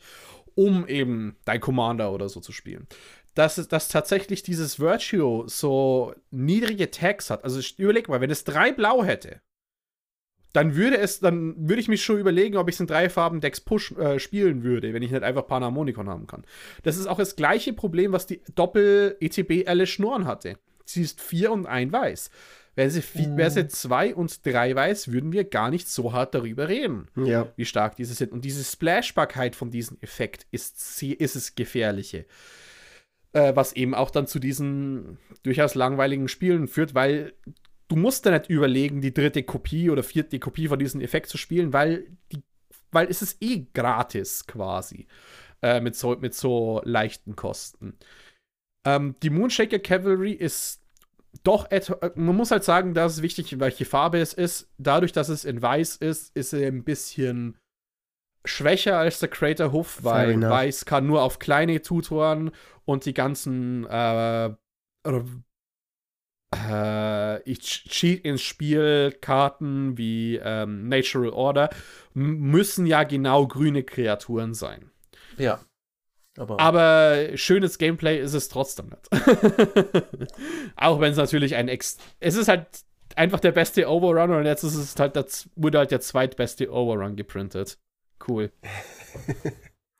um 0.54 0.88
eben 0.88 1.36
dein 1.46 1.62
Commander 1.62 2.12
oder 2.12 2.30
so 2.30 2.42
zu 2.42 2.52
spielen 2.52 2.88
dass, 3.36 3.56
dass 3.68 3.90
tatsächlich 3.90 4.44
dieses 4.44 4.80
Virtue 4.80 5.44
so 5.48 6.16
niedrige 6.32 6.90
Tags 6.90 7.30
hat. 7.30 7.44
Also 7.44 7.62
überleg 7.78 8.10
mal, 8.10 8.22
wenn 8.22 8.32
es 8.32 8.44
drei 8.44 8.72
Blau 8.72 9.04
hätte, 9.04 9.42
dann 10.54 10.76
würde 10.76 10.98
es, 10.98 11.20
dann 11.20 11.68
würde 11.68 11.82
ich 11.82 11.90
mich 11.90 12.04
schon 12.04 12.18
überlegen, 12.18 12.56
ob 12.56 12.70
ich 12.70 12.76
es 12.76 12.80
in 12.80 12.88
drei 12.88 13.10
Farben 13.10 13.42
Decks 13.42 13.60
Push 13.60 13.92
äh, 13.98 14.20
spielen 14.20 14.64
würde, 14.64 14.94
wenn 14.94 15.04
ich 15.04 15.12
nicht 15.12 15.24
einfach 15.24 15.46
Panharmonikon 15.46 16.10
haben 16.10 16.28
kann. 16.28 16.46
Das 16.84 16.96
ist 16.96 17.08
auch 17.08 17.18
das 17.18 17.36
gleiche 17.36 17.74
Problem, 17.74 18.14
was 18.14 18.26
die 18.26 18.42
Doppel-ETB 18.56 19.68
Alice 19.68 19.90
Schnorren 19.90 20.26
hatte. 20.26 20.58
Sie 20.86 21.02
ist 21.02 21.20
vier 21.20 21.52
und 21.52 21.66
ein 21.66 21.92
Weiß. 21.92 22.30
Wäre 22.76 22.90
sie, 22.90 23.04
mhm. 23.16 23.38
wäre 23.38 23.52
sie 23.52 23.68
zwei 23.68 24.16
und 24.16 24.46
drei 24.46 24.76
weiß, 24.76 25.12
würden 25.12 25.32
wir 25.32 25.46
gar 25.46 25.70
nicht 25.70 25.90
so 25.90 26.12
hart 26.12 26.36
darüber 26.36 26.68
reden, 26.68 27.08
ja. 27.16 27.52
wie 27.56 27.66
stark 27.66 27.96
diese 27.96 28.14
sind. 28.14 28.34
Und 28.34 28.44
diese 28.44 28.64
Splashbarkeit 28.64 29.56
von 29.56 29.72
diesem 29.72 29.98
Effekt 30.02 30.46
ist, 30.52 31.02
ist 31.02 31.36
es 31.36 31.56
Gefährliche. 31.56 32.26
Äh, 33.36 33.54
was 33.54 33.74
eben 33.74 33.94
auch 33.94 34.12
dann 34.12 34.28
zu 34.28 34.40
diesen 34.40 35.18
durchaus 35.44 35.76
langweiligen 35.76 36.30
Spielen 36.30 36.70
führt, 36.70 36.96
weil 36.96 37.34
du 37.90 37.98
musst 37.98 38.26
da 38.26 38.32
nicht 38.32 38.50
überlegen, 38.50 39.02
die 39.02 39.14
dritte 39.14 39.44
Kopie 39.44 39.90
oder 39.90 40.04
vierte 40.04 40.40
Kopie 40.40 40.70
von 40.70 40.80
diesem 40.80 41.02
Effekt 41.02 41.28
zu 41.28 41.38
spielen, 41.38 41.74
weil, 41.74 42.08
die, 42.32 42.42
weil 42.92 43.08
es 43.08 43.22
ist 43.22 43.44
eh 43.44 43.68
gratis 43.74 44.48
quasi. 44.48 45.08
Äh, 45.62 45.82
mit, 45.82 45.98
so, 45.98 46.16
mit 46.16 46.34
so 46.34 46.82
leichten 46.86 47.36
Kosten. 47.36 47.98
Ähm, 48.86 49.16
die 49.22 49.30
Moonshaker 49.30 49.80
Cavalry 49.80 50.32
ist 50.32 50.82
doch 51.44 51.70
etwa, 51.72 52.12
man 52.16 52.38
muss 52.38 52.52
halt 52.52 52.64
sagen, 52.64 52.94
da 52.94 53.06
ist 53.06 53.22
wichtig, 53.22 53.60
welche 53.60 53.84
Farbe 53.84 54.20
es 54.20 54.34
ist. 54.34 54.72
Dadurch, 54.78 55.12
dass 55.12 55.28
es 55.28 55.44
in 55.44 55.62
weiß 55.62 55.98
ist, 55.98 56.34
ist 56.38 56.54
er 56.54 56.68
ein 56.68 56.86
bisschen 56.86 57.58
schwächer 58.46 58.98
als 58.98 59.20
der 59.20 59.30
Crater 59.30 59.72
Hoof, 59.72 60.00
weil 60.04 60.42
weiß 60.42 60.86
kann 60.86 61.06
nur 61.06 61.22
auf 61.22 61.40
kleine 61.40 61.82
Tutoren 61.82 62.52
und 62.86 63.06
die 63.06 63.14
ganzen 63.14 63.86
äh, 63.86 64.52
äh, 66.56 67.42
ich 67.50 67.60
cheat 67.60 68.24
ins 68.24 68.42
Spiel 68.42 69.16
Karten 69.22 69.98
wie 69.98 70.40
ähm, 70.42 70.88
Natural 70.88 71.30
Order 71.30 71.70
müssen 72.14 72.86
ja 72.86 73.04
genau 73.04 73.48
grüne 73.48 73.84
Kreaturen 73.84 74.54
sein. 74.54 74.92
Ja. 75.38 75.60
Aber, 76.38 76.60
Aber 76.60 77.30
schönes 77.36 77.78
Gameplay 77.78 78.20
ist 78.20 78.34
es 78.34 78.50
trotzdem 78.50 78.88
nicht. 78.88 79.10
Auch 80.76 81.00
wenn 81.00 81.12
es 81.12 81.18
natürlich 81.18 81.56
ein 81.56 81.70
Ex. 81.70 81.98
Es 82.20 82.36
ist 82.36 82.50
halt 82.50 82.68
einfach 83.16 83.40
der 83.40 83.54
beste 83.54 83.90
Overrun 83.90 84.32
und 84.32 84.46
jetzt 84.46 84.64
ist 84.64 84.76
es 84.76 85.00
halt 85.00 85.16
das, 85.16 85.50
wurde 85.56 85.78
halt 85.78 85.92
der 85.92 86.02
zweitbeste 86.02 86.72
Overrun 86.72 87.16
geprintet. 87.16 87.78
Cool. 88.28 88.52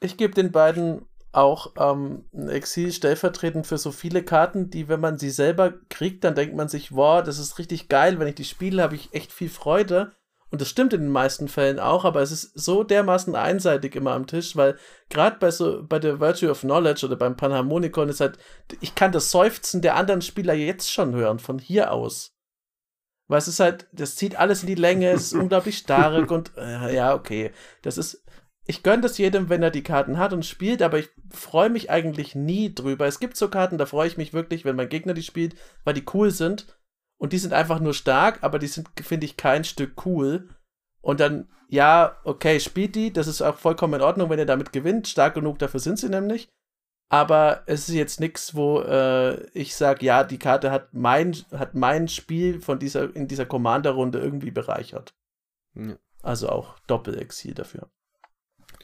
Ich 0.02 0.18
gebe 0.18 0.36
den 0.36 0.52
beiden 0.52 1.08
auch 1.32 1.74
ähm, 1.78 2.26
ein 2.34 2.50
Exil 2.50 2.92
stellvertretend 2.92 3.68
für 3.68 3.78
so 3.78 3.92
viele 3.92 4.24
Karten, 4.24 4.70
die, 4.70 4.88
wenn 4.88 5.00
man 5.00 5.18
sie 5.18 5.30
selber 5.30 5.74
kriegt, 5.90 6.24
dann 6.24 6.36
denkt 6.36 6.56
man 6.56 6.70
sich, 6.70 6.96
wow, 6.96 7.24
das 7.24 7.40
ist 7.40 7.58
richtig 7.60 7.90
geil, 7.90 8.20
wenn 8.20 8.28
ich 8.28 8.36
die 8.36 8.46
spiele, 8.46 8.84
habe 8.84 8.96
ich 8.96 9.14
echt 9.14 9.34
viel 9.34 9.50
Freude. 9.50 10.14
Und 10.52 10.62
das 10.62 10.70
stimmt 10.70 10.94
in 10.94 11.02
den 11.02 11.12
meisten 11.12 11.48
Fällen 11.48 11.80
auch, 11.80 12.06
aber 12.06 12.22
es 12.22 12.32
ist 12.32 12.52
so 12.58 12.84
dermaßen 12.84 13.36
einseitig 13.36 13.96
immer 13.96 14.12
am 14.12 14.28
Tisch, 14.28 14.56
weil 14.56 14.78
gerade 15.10 15.38
bei 15.40 15.52
so 15.52 15.84
bei 15.84 16.00
der 16.00 16.20
Virtue 16.20 16.50
of 16.50 16.62
Knowledge 16.62 17.06
oder 17.06 17.16
beim 17.16 17.36
Panharmonikon 17.36 18.10
ist 18.10 18.22
halt, 18.22 18.38
ich 18.80 18.96
kann 18.96 19.12
das 19.12 19.32
Seufzen 19.32 19.82
der 19.82 19.96
anderen 19.96 20.22
Spieler 20.22 20.54
jetzt 20.54 20.92
schon 20.92 21.14
hören, 21.14 21.40
von 21.40 21.60
hier 21.60 21.92
aus. 21.92 22.35
Weil 23.28 23.40
es 23.40 23.48
ist 23.48 23.60
halt, 23.60 23.88
das 23.92 24.16
zieht 24.16 24.36
alles 24.36 24.62
in 24.62 24.68
die 24.68 24.76
Länge, 24.76 25.10
es 25.10 25.24
ist 25.24 25.34
unglaublich 25.42 25.78
stark 25.78 26.30
und 26.32 26.52
äh, 26.58 26.96
ja, 26.96 27.14
okay. 27.16 27.52
Das 27.82 27.98
ist 27.98 28.26
ich 28.68 28.84
gönne 28.84 29.02
das 29.02 29.18
jedem, 29.18 29.50
wenn 29.50 29.62
er 29.62 29.72
die 29.72 29.84
Karten 29.84 30.18
hat 30.18 30.34
und 30.34 30.46
spielt, 30.46 30.82
aber 30.82 30.98
ich 30.98 31.10
freue 31.30 31.70
mich 31.70 31.90
eigentlich 31.92 32.34
nie 32.34 32.74
drüber. 32.74 33.06
Es 33.06 33.20
gibt 33.20 33.38
so 33.38 33.48
Karten, 33.50 33.78
da 33.78 33.86
freue 33.86 34.08
ich 34.08 34.18
mich 34.18 34.34
wirklich, 34.34 34.66
wenn 34.66 34.76
mein 34.76 34.90
Gegner 34.90 35.14
die 35.14 35.24
spielt, 35.24 35.56
weil 35.84 35.94
die 35.94 36.06
cool 36.14 36.32
sind. 36.32 36.66
und 37.18 37.32
die 37.32 37.38
sind 37.38 37.54
einfach 37.54 37.80
nur 37.80 37.94
stark, 37.94 38.40
aber 38.44 38.60
die 38.60 38.68
sind, 38.68 38.90
finde 39.02 39.26
ich, 39.26 39.38
kein 39.38 39.64
Stück 39.64 40.06
cool. 40.06 40.50
Und 41.02 41.22
dann, 41.22 41.50
ja, 41.70 42.18
okay, 42.26 42.60
spielt 42.60 42.96
die, 42.96 43.14
das 43.14 43.28
ist 43.28 43.42
auch 43.42 43.58
vollkommen 43.58 43.94
in 43.96 44.02
Ordnung, 44.02 44.30
wenn 44.30 44.40
ihr 44.40 44.46
damit 44.46 44.74
gewinnt. 44.74 45.08
Stark 45.08 45.36
genug 45.36 45.58
dafür 45.60 45.80
sind 45.80 45.98
sie 45.98 46.10
nämlich. 46.10 46.50
Aber 47.10 47.64
es 47.68 47.88
ist 47.88 47.96
jetzt 47.96 48.20
nichts, 48.20 48.56
wo 48.56 48.82
äh, 48.82 49.46
ich 49.52 49.76
sage, 49.76 50.06
ja, 50.06 50.24
die 50.24 50.40
Karte 50.40 50.72
hat 50.72 50.94
mein, 50.94 51.36
hat 51.52 51.76
mein 51.76 52.08
Spiel 52.08 52.60
von 52.62 52.80
dieser, 52.80 53.16
in 53.16 53.28
dieser 53.28 53.46
Commander-Runde 53.46 54.20
irgendwie 54.20 54.52
bereichert. 54.52 55.14
Ja. 55.76 55.98
Also 56.24 56.50
auch 56.50 56.80
Doppel-Exil 56.88 57.54
dafür. 57.54 57.90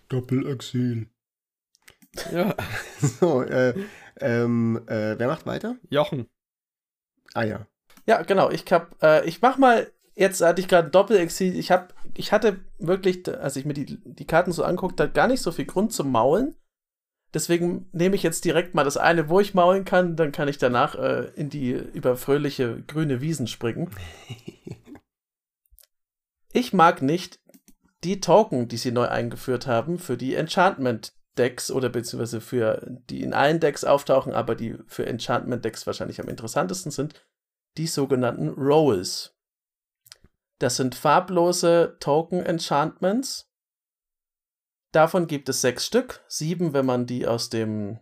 Doppel-Exil. 0.10 1.08
Ja. 2.32 2.56
so, 3.20 3.42
äh, 3.42 3.74
ähm, 4.20 4.82
äh, 4.86 5.18
wer 5.18 5.28
macht 5.28 5.48
weiter? 5.48 5.78
Jochen. 5.90 6.28
Ah 7.34 7.44
ja. 7.44 7.66
Ja, 8.06 8.22
genau. 8.22 8.52
Ich 8.52 8.72
hab, 8.72 9.02
äh, 9.02 9.26
ich 9.26 9.42
mach 9.42 9.58
mal, 9.58 9.92
jetzt 10.14 10.42
hatte 10.42 10.62
ich 10.62 10.68
gerade 10.68 10.90
Doppel-Exil. 10.90 11.58
Ich 11.58 11.72
hab, 11.72 11.96
ich 12.16 12.32
hatte 12.32 12.60
wirklich, 12.78 13.28
als 13.28 13.56
ich 13.56 13.66
mir 13.66 13.74
die, 13.74 14.00
die 14.04 14.28
Karten 14.28 14.52
so 14.52 14.64
anguckt, 14.64 15.00
da 15.00 15.08
gar 15.08 15.28
nicht 15.28 15.42
so 15.42 15.52
viel 15.52 15.66
Grund 15.66 15.94
zum 15.94 16.12
Maulen. 16.12 16.56
Deswegen 17.34 17.88
nehme 17.94 18.16
ich 18.16 18.24
jetzt 18.24 18.44
direkt 18.44 18.76
mal 18.76 18.84
das 18.84 18.98
eine, 18.98 19.30
wo 19.30 19.40
ich 19.40 19.54
maulen 19.54 19.86
kann, 19.86 20.16
dann 20.16 20.34
kann 20.34 20.50
ich 20.50 20.58
danach 20.58 20.96
äh, 20.96 21.32
in 21.36 21.50
die 21.50 21.72
über 21.72 22.18
fröhliche 22.18 22.84
grüne 22.88 23.22
Wiesen 23.22 23.48
springen. 23.48 23.90
ich 26.52 26.74
mag 26.74 27.02
nicht 27.02 27.40
die 28.04 28.20
Token, 28.20 28.68
die 28.68 28.78
sie 28.78 28.92
neu 28.92 29.08
eingeführt 29.08 29.66
haben 29.66 29.98
für 29.98 30.18
die 30.18 30.36
Enchantment-Decks 30.36 31.72
oder 31.72 31.88
beziehungsweise 31.88 32.42
für 32.42 32.86
die 33.10 33.22
in 33.22 33.34
allen 33.34 33.60
Decks 33.60 33.86
auftauchen, 33.86 34.34
aber 34.34 34.56
die 34.56 34.78
für 34.88 35.06
Enchantment-Decks 35.06 35.88
wahrscheinlich 35.88 36.20
am 36.20 36.28
interessantesten 36.28 36.92
sind, 36.92 37.26
die 37.78 37.88
sogenannten 37.88 38.50
Rolls. 38.50 39.38
Das 40.60 40.76
sind 40.76 40.96
farblose 40.96 41.96
Token-Enchantments, 42.00 43.51
Davon 44.92 45.28
gibt 45.28 45.48
es 45.50 45.62
sechs 45.62 45.86
Stück, 45.86 46.22
sieben, 46.28 46.74
wenn 46.74 46.86
man 46.86 47.06
die 47.06 47.26
aus 47.26 47.50
dem, 47.50 48.00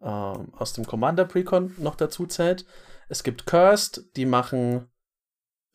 äh, 0.00 0.06
aus 0.06 0.74
dem 0.74 0.86
Commander 0.86 1.24
Precon 1.24 1.74
noch 1.78 1.96
dazu 1.96 2.26
zählt. 2.26 2.66
Es 3.08 3.22
gibt 3.22 3.46
Cursed, 3.46 4.04
die 4.16 4.26
machen 4.26 4.88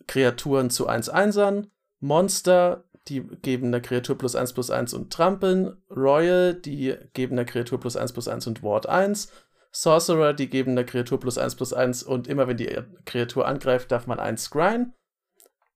Kreaturen 0.07 0.69
zu 0.69 0.87
1-1ern. 0.87 1.67
Monster, 1.99 2.83
die 3.07 3.21
geben 3.21 3.67
einer 3.67 3.81
Kreatur 3.81 4.17
plus 4.17 4.35
1 4.35 4.53
plus 4.53 4.69
1 4.69 4.93
und 4.93 5.11
Trampeln. 5.11 5.81
Royal, 5.89 6.53
die 6.53 6.95
geben 7.13 7.33
einer 7.33 7.45
Kreatur 7.45 7.79
plus 7.79 7.95
1 7.95 8.13
plus 8.13 8.27
1 8.27 8.47
und 8.47 8.63
Ward 8.63 8.87
1. 8.87 9.31
Sorcerer, 9.71 10.33
die 10.33 10.49
geben 10.49 10.71
einer 10.71 10.83
Kreatur 10.83 11.19
plus 11.19 11.37
1 11.37 11.55
plus 11.55 11.73
1 11.73 12.03
und 12.03 12.27
immer 12.27 12.47
wenn 12.47 12.57
die 12.57 12.77
Kreatur 13.05 13.47
angreift, 13.47 13.91
darf 13.91 14.05
man 14.05 14.19
1 14.19 14.43
scryen. 14.43 14.93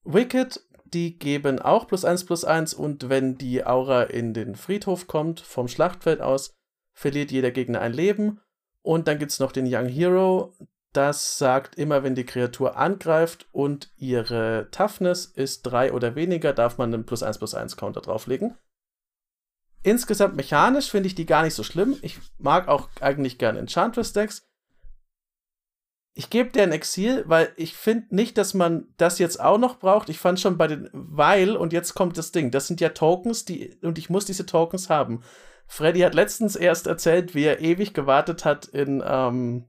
Wicked, 0.03 0.61
die 0.85 1.17
geben 1.17 1.59
auch 1.59 1.87
plus 1.87 2.05
1 2.05 2.25
plus 2.25 2.45
1 2.45 2.73
und 2.73 3.09
wenn 3.09 3.37
die 3.37 3.65
Aura 3.65 4.03
in 4.03 4.33
den 4.33 4.55
Friedhof 4.55 5.07
kommt, 5.07 5.41
vom 5.41 5.67
Schlachtfeld 5.67 6.21
aus, 6.21 6.53
verliert 6.93 7.31
jeder 7.31 7.51
Gegner 7.51 7.81
ein 7.81 7.93
Leben. 7.93 8.39
Und 8.81 9.07
dann 9.07 9.19
gibt 9.19 9.31
es 9.31 9.39
noch 9.39 9.51
den 9.51 9.65
Young 9.67 9.87
Hero. 9.87 10.53
Das 10.93 11.37
sagt 11.37 11.75
immer, 11.75 12.03
wenn 12.03 12.15
die 12.15 12.25
Kreatur 12.25 12.77
angreift 12.77 13.47
und 13.51 13.91
ihre 13.97 14.69
Toughness 14.71 15.25
ist 15.25 15.63
3 15.63 15.91
oder 15.91 16.15
weniger, 16.15 16.53
darf 16.53 16.77
man 16.77 16.93
einen 16.93 17.05
plus 17.05 17.23
1 17.23 17.39
plus 17.39 17.53
1 17.53 17.75
Counter 17.75 18.01
drauflegen. 18.01 18.55
Insgesamt 19.83 20.35
mechanisch 20.35 20.89
finde 20.89 21.07
ich 21.07 21.15
die 21.15 21.25
gar 21.25 21.43
nicht 21.43 21.53
so 21.53 21.63
schlimm. 21.63 21.97
Ich 22.01 22.19
mag 22.37 22.67
auch 22.67 22.89
eigentlich 23.01 23.37
gerne 23.37 23.59
Enchantress-Decks 23.59 24.47
ich 26.17 26.29
gebe 26.29 26.49
dir 26.49 26.63
ein 26.63 26.71
Exil, 26.71 27.25
weil 27.27 27.49
ich 27.57 27.75
finde 27.75 28.15
nicht, 28.15 28.37
dass 28.37 28.53
man 28.53 28.87
das 28.95 29.19
jetzt 29.19 29.39
auch 29.39 29.57
noch 29.57 29.79
braucht. 29.79 30.07
Ich 30.09 30.17
fand 30.17 30.39
schon 30.39 30.57
bei 30.57 30.67
den, 30.67 30.89
weil, 30.93 31.57
und 31.57 31.73
jetzt 31.73 31.93
kommt 31.93 32.17
das 32.17 32.31
Ding, 32.31 32.51
das 32.51 32.67
sind 32.67 32.79
ja 32.79 32.89
Tokens, 32.89 33.43
die, 33.43 33.77
und 33.81 33.97
ich 33.97 34.09
muss 34.09 34.25
diese 34.25 34.45
Tokens 34.45 34.89
haben. 34.89 35.21
Freddy 35.67 35.99
hat 35.99 36.15
letztens 36.15 36.55
erst 36.55 36.87
erzählt, 36.87 37.35
wie 37.35 37.43
er 37.43 37.59
ewig 37.59 37.93
gewartet 37.93 38.45
hat 38.45 38.65
in 38.65 39.03
ähm, 39.05 39.65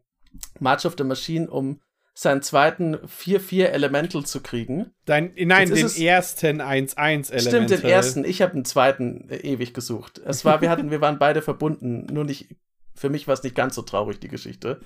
March 0.61 0.87
of 0.87 0.95
the 0.97 1.05
Machine, 1.05 1.51
um 1.51 1.81
seinen 2.15 2.43
zweiten 2.43 2.95
4-4 2.97 3.65
Elemental 3.65 4.25
zu 4.25 4.41
kriegen. 4.41 4.93
Dein, 5.05 5.33
nein, 5.37 5.69
den 5.69 5.91
ersten 5.97 6.63
1-1 6.63 6.97
Elemental. 6.97 7.41
Stimmt, 7.41 7.71
den 7.71 7.83
ersten. 7.83 8.25
Ich 8.25 8.41
habe 8.41 8.53
den 8.53 8.65
zweiten 8.65 9.29
äh, 9.31 9.39
ewig 9.39 9.75
gesucht. 9.75 10.21
Es 10.25 10.45
war, 10.45 10.61
wir 10.61 10.71
hatten, 10.71 10.93
wir 10.93 11.01
waren 11.01 11.19
beide 11.19 11.43
verbunden, 11.43 12.07
nur 12.07 12.25
nicht, 12.25 12.55
für 12.95 13.11
mich 13.11 13.27
war 13.27 13.35
es 13.35 13.43
nicht 13.43 13.57
ganz 13.57 13.75
so 13.75 13.83
traurig, 13.83 14.21
die 14.21 14.29
Geschichte. 14.29 14.81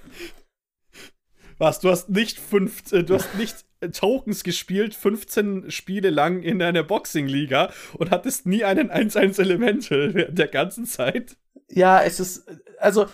Was? 1.61 1.79
Du 1.79 1.91
hast 1.91 2.09
nicht 2.09 2.39
fünf, 2.39 2.91
äh, 2.91 3.05
du 3.05 3.15
hast 3.17 3.35
nicht 3.35 3.67
Tokens 3.93 4.45
gespielt, 4.45 4.95
15 4.95 5.71
Spiele 5.71 6.09
lang 6.09 6.43
in 6.43 6.63
einer 6.63 6.83
Boxing-Liga 6.83 7.71
und 7.99 8.11
hattest 8.11 8.47
nie 8.47 8.65
einen 8.65 8.91
1-1 8.91 9.39
Elemental 9.39 10.15
während 10.15 10.39
der 10.39 10.49
ganzen 10.49 10.87
Zeit. 10.87 11.37
Ja, 11.69 12.03
es 12.03 12.19
ist, 12.19 12.47
also, 12.79 13.07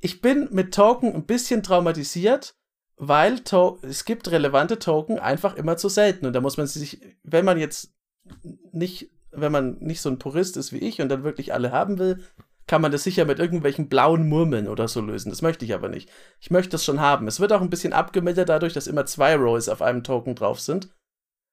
ich 0.00 0.20
bin 0.20 0.48
mit 0.50 0.74
Token 0.74 1.14
ein 1.14 1.24
bisschen 1.24 1.62
traumatisiert, 1.62 2.54
weil 2.96 3.40
to 3.40 3.78
es 3.80 4.04
gibt 4.04 4.30
relevante 4.30 4.78
Token 4.78 5.18
einfach 5.18 5.56
immer 5.56 5.78
zu 5.78 5.88
selten. 5.88 6.26
Und 6.26 6.34
da 6.34 6.42
muss 6.42 6.58
man 6.58 6.66
sich, 6.66 7.00
wenn 7.22 7.46
man 7.46 7.58
jetzt 7.58 7.94
nicht, 8.72 9.10
wenn 9.30 9.50
man 9.50 9.78
nicht 9.78 10.02
so 10.02 10.10
ein 10.10 10.18
Purist 10.18 10.58
ist 10.58 10.74
wie 10.74 10.78
ich 10.78 11.00
und 11.00 11.08
dann 11.08 11.24
wirklich 11.24 11.54
alle 11.54 11.72
haben 11.72 11.98
will, 11.98 12.22
kann 12.66 12.82
man 12.82 12.92
das 12.92 13.02
sicher 13.02 13.24
mit 13.24 13.38
irgendwelchen 13.38 13.88
blauen 13.88 14.28
Murmeln 14.28 14.68
oder 14.68 14.88
so 14.88 15.00
lösen. 15.00 15.30
Das 15.30 15.42
möchte 15.42 15.64
ich 15.64 15.74
aber 15.74 15.88
nicht. 15.88 16.10
Ich 16.40 16.50
möchte 16.50 16.70
das 16.70 16.84
schon 16.84 17.00
haben. 17.00 17.26
Es 17.26 17.40
wird 17.40 17.52
auch 17.52 17.60
ein 17.60 17.70
bisschen 17.70 17.92
abgemildert 17.92 18.48
dadurch, 18.48 18.72
dass 18.72 18.86
immer 18.86 19.06
zwei 19.06 19.36
Rolls 19.36 19.68
auf 19.68 19.82
einem 19.82 20.04
Token 20.04 20.34
drauf 20.34 20.60
sind. 20.60 20.88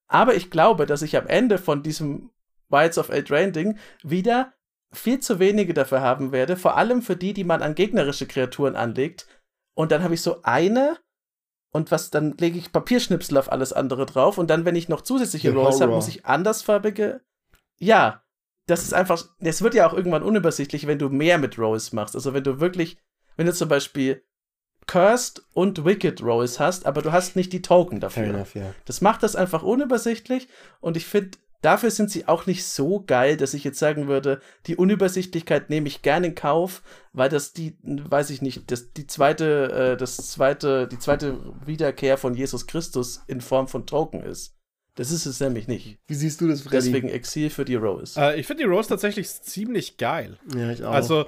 Aber 0.08 0.36
ich 0.36 0.50
glaube, 0.50 0.86
dass 0.86 1.02
ich 1.02 1.18
am 1.18 1.28
Ende 1.28 1.58
von 1.58 1.84
diesem 1.84 2.32
Wilds 2.70 2.98
of 2.98 3.10
Eldraine 3.10 3.52
Ding 3.52 3.78
wieder 4.04 4.54
viel 4.92 5.20
zu 5.20 5.40
wenige 5.40 5.74
dafür 5.74 6.02
haben 6.02 6.32
werde, 6.32 6.58
vor 6.58 6.78
allem 6.78 7.02
für 7.02 7.16
die, 7.16 7.34
die 7.34 7.44
man 7.44 7.62
an 7.62 7.76
gegnerische 7.76 8.28
Kreaturen 8.28 8.76
anlegt. 8.76 9.28
Und 9.76 9.92
dann 9.92 10.04
habe 10.04 10.14
ich 10.14 10.22
so 10.22 10.42
eine 10.44 10.98
und 11.72 11.92
was, 11.92 12.10
dann 12.10 12.36
lege 12.38 12.58
ich 12.58 12.72
Papierschnipsel 12.72 13.38
auf 13.38 13.52
alles 13.52 13.74
andere 13.74 14.06
drauf 14.06 14.38
und 14.38 14.50
dann, 14.50 14.66
wenn 14.66 14.76
ich 14.76 14.90
noch 14.90 15.02
zusätzliche 15.02 15.54
Rolls 15.54 15.82
habe, 15.82 15.94
muss 15.94 16.08
ich 16.08 16.26
andersfarbige. 16.26 17.22
Ja, 17.78 18.24
das 18.70 18.84
ist 18.84 18.94
einfach, 18.94 19.24
es 19.40 19.62
wird 19.62 19.74
ja 19.74 19.88
auch 19.88 19.94
irgendwann 19.94 20.24
unübersichtlich, 20.24 20.88
wenn 20.88 21.00
du 21.00 21.10
mehr 21.10 21.38
mit 21.38 21.58
Rolls 21.58 21.94
machst. 21.94 22.16
Also 22.16 22.34
wenn 22.34 22.44
du 22.44 22.60
wirklich, 22.60 22.98
wenn 23.36 23.48
du 23.48 23.54
zum 23.54 23.70
Beispiel 23.70 24.24
Cursed 24.88 25.44
und 25.54 25.86
Wicked 25.86 26.24
Rolls 26.24 26.60
hast, 26.60 26.86
aber 26.86 27.02
du 27.02 27.12
hast 27.12 27.36
nicht 27.36 27.54
die 27.54 27.62
Token 27.62 28.00
dafür. 28.00 28.24
Enough, 28.24 28.56
yeah. 28.56 28.74
Das 28.86 29.02
macht 29.02 29.24
das 29.24 29.36
einfach 29.36 29.64
unübersichtlich 29.64 30.48
und 30.82 30.98
ich 30.98 31.06
finde, 31.06 31.38
dafür 31.62 31.92
sind 31.92 32.10
sie 32.10 32.28
auch 32.28 32.46
nicht 32.46 32.66
so 32.66 33.04
geil, 33.06 33.38
dass 33.38 33.54
ich 33.54 33.64
jetzt 33.64 33.80
sagen 33.80 34.08
würde, 34.08 34.42
die 34.66 34.76
Unübersichtlichkeit 34.76 35.70
nehme 35.70 35.88
ich 35.88 36.02
gerne 36.02 36.28
in 36.28 36.36
Kauf, 36.36 36.82
weil 37.14 37.30
das 37.30 37.54
die, 37.54 37.78
weiß 37.84 38.30
ich 38.32 38.42
nicht, 38.42 38.72
das, 38.72 38.94
die 38.94 39.06
zweite, 39.06 39.94
äh, 39.94 39.98
das 39.98 40.18
zweite, 40.18 40.88
die 40.88 41.00
zweite 41.00 41.38
Wiederkehr 41.66 42.18
von 42.18 42.34
Jesus 42.34 42.66
Christus 42.66 43.24
in 43.28 43.42
Form 43.42 43.68
von 43.68 43.86
Token 43.86 44.22
ist. 44.22 44.59
Das 45.00 45.12
ist 45.12 45.26
es 45.26 45.40
nämlich 45.40 45.70
nicht. 45.70 45.98
Wie 46.08 46.14
siehst 46.14 46.42
du 46.42 46.48
das, 46.50 46.60
Freddy? 46.60 46.76
Deswegen 46.76 47.08
Exil 47.08 47.50
für 47.50 47.64
die 47.64 47.76
Rose. 47.76 48.20
Äh, 48.20 48.38
ich 48.38 48.46
finde 48.46 48.64
die 48.64 48.70
Rose 48.70 48.90
tatsächlich 48.90 49.30
ziemlich 49.30 49.96
geil. 49.96 50.38
Ja, 50.54 50.72
ich 50.72 50.84
auch. 50.84 50.92
Also, 50.92 51.22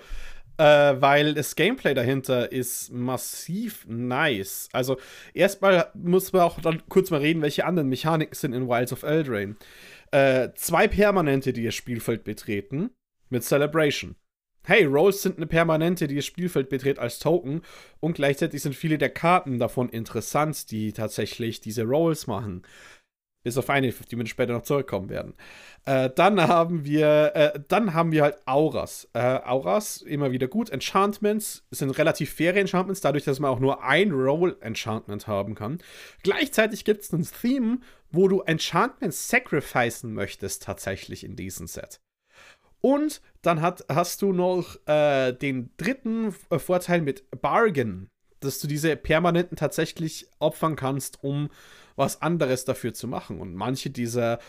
äh, 0.58 0.64
weil 1.00 1.34
das 1.34 1.56
Gameplay 1.56 1.94
dahinter 1.94 2.52
ist 2.52 2.92
massiv 2.92 3.86
nice. 3.88 4.68
Also, 4.74 4.98
erstmal 5.34 5.90
muss 5.94 6.34
man 6.34 6.42
auch 6.42 6.60
dann 6.60 6.84
kurz 6.90 7.12
mal 7.12 7.22
reden, 7.22 7.42
welche 7.42 7.64
anderen 7.64 7.88
Mechaniken 7.88 8.36
sind 8.36 8.52
in 8.52 8.68
Wilds 8.68 8.92
of 8.92 9.04
Eldraine. 9.04 9.56
Äh, 10.12 10.50
zwei 10.56 10.90
Permanente, 10.90 11.54
die 11.54 11.64
das 11.64 11.74
Spielfeld 11.74 12.26
betreten, 12.26 12.90
mit 13.30 13.46
Celebration. 13.46 14.18
Hey, 14.64 14.84
Rolls 14.84 15.22
sind 15.22 15.38
eine 15.38 15.48
Permanente, 15.48 16.08
die 16.08 16.18
das 16.18 16.26
Spielfeld 16.26 16.68
betritt 16.68 17.00
als 17.00 17.20
Token 17.20 17.62
und 18.02 18.16
gleichzeitig 18.16 18.62
sind 18.62 18.76
viele 18.76 18.98
der 18.98 19.10
Karten 19.10 19.60
davon 19.60 19.88
interessant, 19.88 20.70
die 20.72 20.92
tatsächlich 20.92 21.62
diese 21.62 21.84
Rolls 21.84 22.28
machen. 22.28 22.64
Bis 23.44 23.58
auf 23.58 23.70
eine, 23.70 23.90
auf 23.90 24.06
die 24.06 24.18
wir 24.18 24.26
später 24.28 24.54
noch 24.54 24.64
zurückkommen 24.64 25.10
werden. 25.10 25.34
Äh, 25.86 26.10
dann 26.16 26.40
haben 26.42 26.86
wir, 26.86 27.32
äh, 27.36 27.60
dann 27.68 27.94
haben 27.94 28.12
wir 28.12 28.24
halt 28.24 28.38
Auras. 28.46 29.08
Äh, 29.14 29.20
Auras, 29.20 30.02
immer 30.02 30.32
wieder 30.32 30.48
gut. 30.48 30.70
Enchantments 30.70 31.66
sind 31.72 31.90
relativ 31.98 32.34
faire 32.34 32.60
Enchantments, 32.60 33.02
dadurch, 33.02 33.24
dass 33.24 33.40
man 33.40 33.50
auch 33.50 33.60
nur 33.60 33.84
ein 33.84 34.12
Roll-Enchantment 34.12 35.28
haben 35.28 35.56
kann. 35.56 35.80
Gleichzeitig 36.24 36.86
gibt 36.86 37.02
es 37.02 37.12
ein 37.12 37.28
Theme, 37.42 37.80
wo 38.12 38.28
du 38.28 38.42
Enchantments 38.42 39.28
sacrificen 39.28 40.14
möchtest, 40.14 40.64
tatsächlich 40.64 41.24
in 41.24 41.36
diesem 41.36 41.68
Set. 41.68 42.00
Und 42.82 43.22
dann 43.42 43.62
hat, 43.62 43.86
hast 43.90 44.22
du 44.22 44.34
noch 44.34 44.76
äh, 44.88 45.34
den 45.34 45.72
dritten 45.78 46.36
äh, 46.50 46.60
Vorteil 46.60 47.02
mit 47.02 47.24
Bargain, 47.42 48.10
dass 48.42 48.60
du 48.60 48.68
diese 48.68 48.96
permanenten 48.96 49.56
tatsächlich 49.56 50.28
opfern 50.40 50.76
kannst, 50.76 51.24
um 51.24 51.50
was 51.96 52.22
anderes 52.22 52.66
dafür 52.66 52.94
zu 52.94 53.08
machen. 53.08 53.40
Und 53.40 53.56
manche 53.56 53.90
dieser 53.90 54.40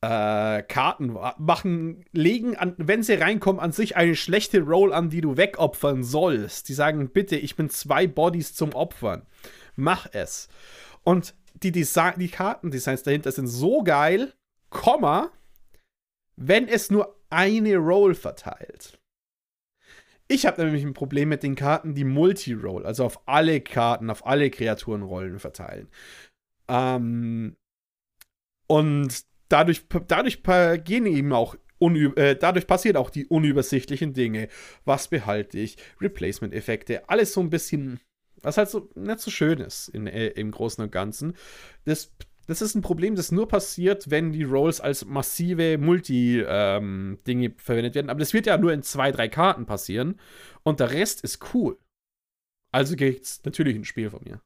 äh, 0.00 0.62
Karten 0.62 1.16
machen, 1.38 2.04
legen, 2.12 2.56
an, 2.56 2.74
wenn 2.76 3.02
sie 3.02 3.14
reinkommen, 3.14 3.60
an 3.60 3.72
sich 3.72 3.96
eine 3.96 4.14
schlechte 4.14 4.60
Roll 4.60 4.92
an, 4.92 5.10
die 5.10 5.20
du 5.20 5.36
wegopfern 5.36 6.04
sollst. 6.04 6.68
Die 6.68 6.74
sagen, 6.74 7.08
bitte, 7.10 7.36
ich 7.36 7.56
bin 7.56 7.70
zwei 7.70 8.06
Bodies 8.06 8.54
zum 8.54 8.74
Opfern. 8.74 9.22
Mach 9.74 10.06
es. 10.12 10.48
Und 11.02 11.34
die, 11.62 11.72
Design, 11.72 12.14
die 12.18 12.28
Kartendesigns 12.28 13.02
dahinter 13.02 13.32
sind 13.32 13.46
so 13.46 13.82
geil, 13.82 14.32
Komma, 14.68 15.30
wenn 16.36 16.68
es 16.68 16.90
nur 16.90 17.16
eine 17.30 17.76
Roll 17.76 18.14
verteilt. 18.14 18.95
Ich 20.28 20.44
habe 20.46 20.64
nämlich 20.64 20.84
ein 20.84 20.94
Problem 20.94 21.28
mit 21.28 21.42
den 21.42 21.54
Karten, 21.54 21.94
die 21.94 22.04
Multi-Roll, 22.04 22.84
also 22.84 23.04
auf 23.04 23.20
alle 23.28 23.60
Karten, 23.60 24.10
auf 24.10 24.26
alle 24.26 24.50
Kreaturenrollen 24.50 25.38
verteilen. 25.38 25.88
Ähm, 26.68 27.56
und 28.66 29.24
dadurch, 29.48 29.86
dadurch 30.08 30.42
gehen 30.84 31.06
eben 31.06 31.32
auch 31.32 31.56
äh, 31.80 32.36
dadurch 32.36 32.66
passieren 32.66 32.96
auch 32.96 33.10
die 33.10 33.26
unübersichtlichen 33.26 34.14
Dinge. 34.14 34.48
Was 34.84 35.08
behalte 35.08 35.58
ich? 35.58 35.76
Replacement-Effekte, 36.00 37.08
alles 37.08 37.32
so 37.32 37.40
ein 37.40 37.50
bisschen, 37.50 38.00
was 38.42 38.56
halt 38.56 38.70
so 38.70 38.90
nicht 38.94 39.20
so 39.20 39.30
schön 39.30 39.60
ist 39.60 39.88
in, 39.88 40.06
äh, 40.06 40.28
im 40.28 40.50
Großen 40.50 40.82
und 40.82 40.90
Ganzen. 40.90 41.36
Das 41.84 42.12
das 42.46 42.62
ist 42.62 42.74
ein 42.74 42.82
Problem, 42.82 43.16
das 43.16 43.32
nur 43.32 43.48
passiert, 43.48 44.10
wenn 44.10 44.32
die 44.32 44.44
Rolls 44.44 44.80
als 44.80 45.04
massive 45.04 45.78
Multi-Dinge 45.78 47.46
ähm, 47.46 47.54
verwendet 47.56 47.94
werden. 47.94 48.10
Aber 48.10 48.20
das 48.20 48.32
wird 48.32 48.46
ja 48.46 48.56
nur 48.56 48.72
in 48.72 48.82
zwei, 48.82 49.10
drei 49.10 49.28
Karten 49.28 49.66
passieren. 49.66 50.20
Und 50.62 50.80
der 50.80 50.92
Rest 50.92 51.22
ist 51.22 51.54
cool. 51.54 51.78
Also 52.72 52.94
es 52.94 53.44
natürlich 53.44 53.76
ein 53.76 53.84
Spiel 53.84 54.10
von 54.10 54.20
mir. 54.24 54.40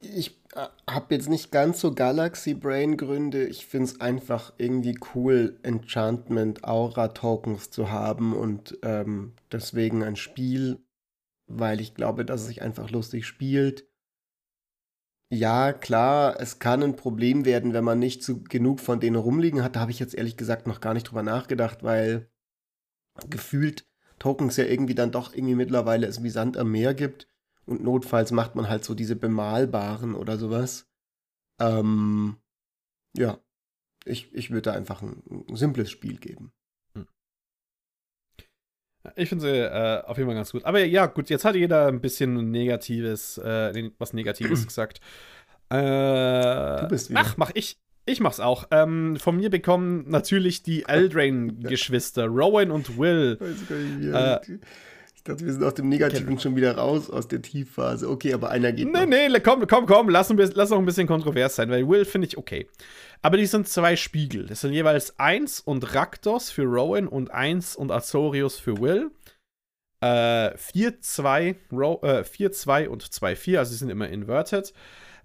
Ich 0.00 0.40
äh, 0.54 0.66
habe 0.90 1.14
jetzt 1.14 1.28
nicht 1.28 1.50
ganz 1.50 1.80
so 1.80 1.94
Galaxy 1.94 2.54
Brain 2.54 2.96
Gründe. 2.96 3.46
Ich 3.46 3.66
finde 3.66 3.86
es 3.86 4.00
einfach 4.00 4.52
irgendwie 4.58 4.98
cool, 5.14 5.58
Enchantment 5.62 6.64
Aura 6.64 7.08
Tokens 7.08 7.70
zu 7.70 7.90
haben 7.90 8.34
und 8.34 8.78
ähm, 8.82 9.34
deswegen 9.52 10.02
ein 10.02 10.16
Spiel, 10.16 10.78
weil 11.46 11.80
ich 11.80 11.94
glaube, 11.94 12.24
dass 12.24 12.42
es 12.42 12.48
sich 12.48 12.62
einfach 12.62 12.90
lustig 12.90 13.24
spielt 13.26 13.86
ja, 15.34 15.72
klar, 15.72 16.40
es 16.40 16.58
kann 16.58 16.82
ein 16.82 16.96
Problem 16.96 17.44
werden, 17.44 17.72
wenn 17.72 17.84
man 17.84 17.98
nicht 17.98 18.22
so 18.22 18.40
genug 18.40 18.80
von 18.80 19.00
denen 19.00 19.16
rumliegen 19.16 19.62
hat. 19.62 19.76
Da 19.76 19.80
habe 19.80 19.90
ich 19.90 19.98
jetzt 19.98 20.14
ehrlich 20.14 20.36
gesagt 20.36 20.66
noch 20.66 20.80
gar 20.80 20.94
nicht 20.94 21.04
drüber 21.04 21.22
nachgedacht, 21.22 21.82
weil 21.82 22.30
gefühlt 23.28 23.86
Tokens 24.18 24.56
ja 24.56 24.64
irgendwie 24.64 24.94
dann 24.94 25.12
doch 25.12 25.34
irgendwie 25.34 25.54
mittlerweile 25.54 26.06
es 26.06 26.22
wie 26.22 26.30
Sand 26.30 26.56
am 26.56 26.70
Meer 26.70 26.94
gibt. 26.94 27.28
Und 27.66 27.82
notfalls 27.82 28.30
macht 28.32 28.54
man 28.54 28.68
halt 28.68 28.84
so 28.84 28.94
diese 28.94 29.16
bemalbaren 29.16 30.14
oder 30.14 30.38
sowas. 30.38 30.86
Ähm, 31.60 32.36
ja, 33.16 33.38
ich, 34.04 34.34
ich 34.34 34.50
würde 34.50 34.70
da 34.70 34.72
einfach 34.72 35.02
ein, 35.02 35.22
ein 35.48 35.56
simples 35.56 35.90
Spiel 35.90 36.18
geben. 36.18 36.52
Ich 39.16 39.28
finde 39.28 39.44
sie 39.44 39.50
äh, 39.50 40.02
auf 40.04 40.16
jeden 40.16 40.28
Fall 40.28 40.36
ganz 40.36 40.52
gut. 40.52 40.64
Aber 40.64 40.82
ja, 40.84 41.06
gut, 41.06 41.30
jetzt 41.30 41.44
hat 41.44 41.54
jeder 41.56 41.86
ein 41.88 42.00
bisschen 42.00 42.50
Negatives, 42.50 43.38
äh, 43.38 43.90
was 43.98 44.12
Negatives 44.12 44.66
gesagt. 44.66 45.00
Äh, 45.70 45.76
du 45.76 46.86
bist 46.88 47.10
wieder. 47.10 47.20
Ach, 47.20 47.36
mach 47.36 47.50
ich. 47.54 47.78
Ich 48.06 48.20
mach's 48.20 48.40
auch. 48.40 48.66
Ähm, 48.70 49.16
von 49.16 49.36
mir 49.36 49.48
bekommen 49.48 50.04
natürlich 50.08 50.62
die 50.62 50.84
Eldrain-Geschwister, 50.88 52.26
Rowan 52.26 52.70
und 52.70 52.98
Will. 52.98 53.38
Äh, 54.12 54.40
ich 55.24 55.30
dachte, 55.30 55.46
wir 55.46 55.52
sind 55.54 55.64
aus 55.64 55.72
dem 55.72 55.88
Negativen 55.88 56.38
schon 56.38 56.54
wieder 56.54 56.76
raus, 56.76 57.08
aus 57.08 57.28
der 57.28 57.40
Tiefphase. 57.40 58.10
Okay, 58.10 58.34
aber 58.34 58.50
einer 58.50 58.72
geht. 58.72 58.92
Nee, 58.92 59.06
noch. 59.06 59.32
nee, 59.32 59.40
komm, 59.40 59.66
komm, 59.66 59.86
komm, 59.86 60.10
lass, 60.10 60.28
lass 60.28 60.68
noch 60.68 60.78
ein 60.78 60.84
bisschen 60.84 61.06
kontrovers 61.06 61.56
sein, 61.56 61.70
weil 61.70 61.88
Will 61.88 62.04
finde 62.04 62.26
ich 62.26 62.36
okay. 62.36 62.68
Aber 63.22 63.38
die 63.38 63.46
sind 63.46 63.66
zwei 63.66 63.96
Spiegel. 63.96 64.44
Das 64.44 64.60
sind 64.60 64.74
jeweils 64.74 65.18
1 65.18 65.60
und 65.60 65.94
Raktos 65.94 66.50
für 66.50 66.64
Rowan 66.64 67.08
und 67.08 67.30
1 67.30 67.74
und 67.74 67.90
Azorius 67.90 68.58
für 68.58 68.76
Will. 68.78 69.12
4-2 70.02 71.40
äh, 71.40 72.84
äh, 72.84 72.88
und 72.88 73.02
2-4, 73.02 73.56
also 73.56 73.72
sie 73.72 73.78
sind 73.78 73.88
immer 73.88 74.10
inverted. 74.10 74.74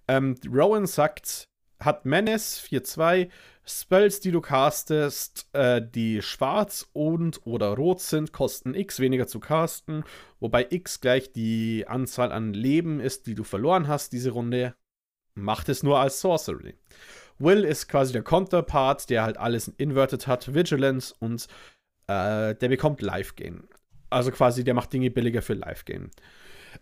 Ähm, 0.07 0.37
Rowan 0.49 0.87
sagt, 0.87 1.48
hat 1.79 2.05
Menace 2.05 2.61
4-2, 2.61 3.29
Spells, 3.65 4.19
die 4.19 4.31
du 4.31 4.41
castest, 4.41 5.47
äh, 5.53 5.81
die 5.87 6.21
schwarz 6.21 6.89
und 6.93 7.45
oder 7.45 7.67
rot 7.75 8.01
sind, 8.01 8.33
kosten 8.33 8.73
X 8.73 8.99
weniger 8.99 9.27
zu 9.27 9.39
casten, 9.39 10.03
wobei 10.39 10.67
X 10.69 11.01
gleich 11.01 11.31
die 11.31 11.85
Anzahl 11.87 12.31
an 12.31 12.53
Leben 12.53 12.99
ist, 12.99 13.27
die 13.27 13.35
du 13.35 13.43
verloren 13.43 13.87
hast 13.87 14.11
diese 14.11 14.31
Runde. 14.31 14.75
Macht 15.35 15.69
es 15.69 15.83
nur 15.83 15.99
als 15.99 16.19
Sorcery. 16.19 16.75
Will 17.37 17.63
ist 17.63 17.87
quasi 17.87 18.11
der 18.11 18.23
Counterpart, 18.23 19.09
der 19.09 19.23
halt 19.23 19.37
alles 19.37 19.67
inverted 19.67 20.27
hat, 20.27 20.53
Vigilance 20.53 21.13
und 21.19 21.47
äh, 22.07 22.55
der 22.55 22.67
bekommt 22.67 23.01
Life 23.01 23.35
Gain. 23.35 23.67
Also 24.09 24.31
quasi, 24.31 24.63
der 24.63 24.73
macht 24.73 24.91
Dinge 24.91 25.11
billiger 25.11 25.43
für 25.43 25.53
Life 25.53 25.85
Gain. 25.85 26.09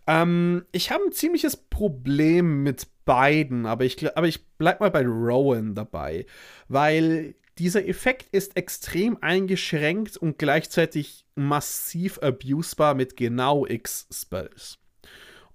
Ähm, 0.08 0.66
ich 0.72 0.92
habe 0.92 1.04
ein 1.04 1.12
ziemliches 1.12 1.58
Problem 1.58 2.64
mit 2.64 2.88
beiden, 3.08 3.66
aber 3.66 3.86
ich, 3.86 4.16
aber 4.16 4.28
ich 4.28 4.46
bleib 4.58 4.80
mal 4.80 4.92
bei 4.92 5.04
Rowan 5.04 5.74
dabei, 5.74 6.28
weil 6.68 7.34
dieser 7.58 7.88
Effekt 7.88 8.28
ist 8.32 8.56
extrem 8.56 9.18
eingeschränkt 9.22 10.18
und 10.18 10.38
gleichzeitig 10.38 11.26
massiv 11.34 12.20
abusbar 12.20 12.94
mit 12.94 13.18
genau 13.18 13.66
X 13.66 14.08
Spells. 14.14 14.78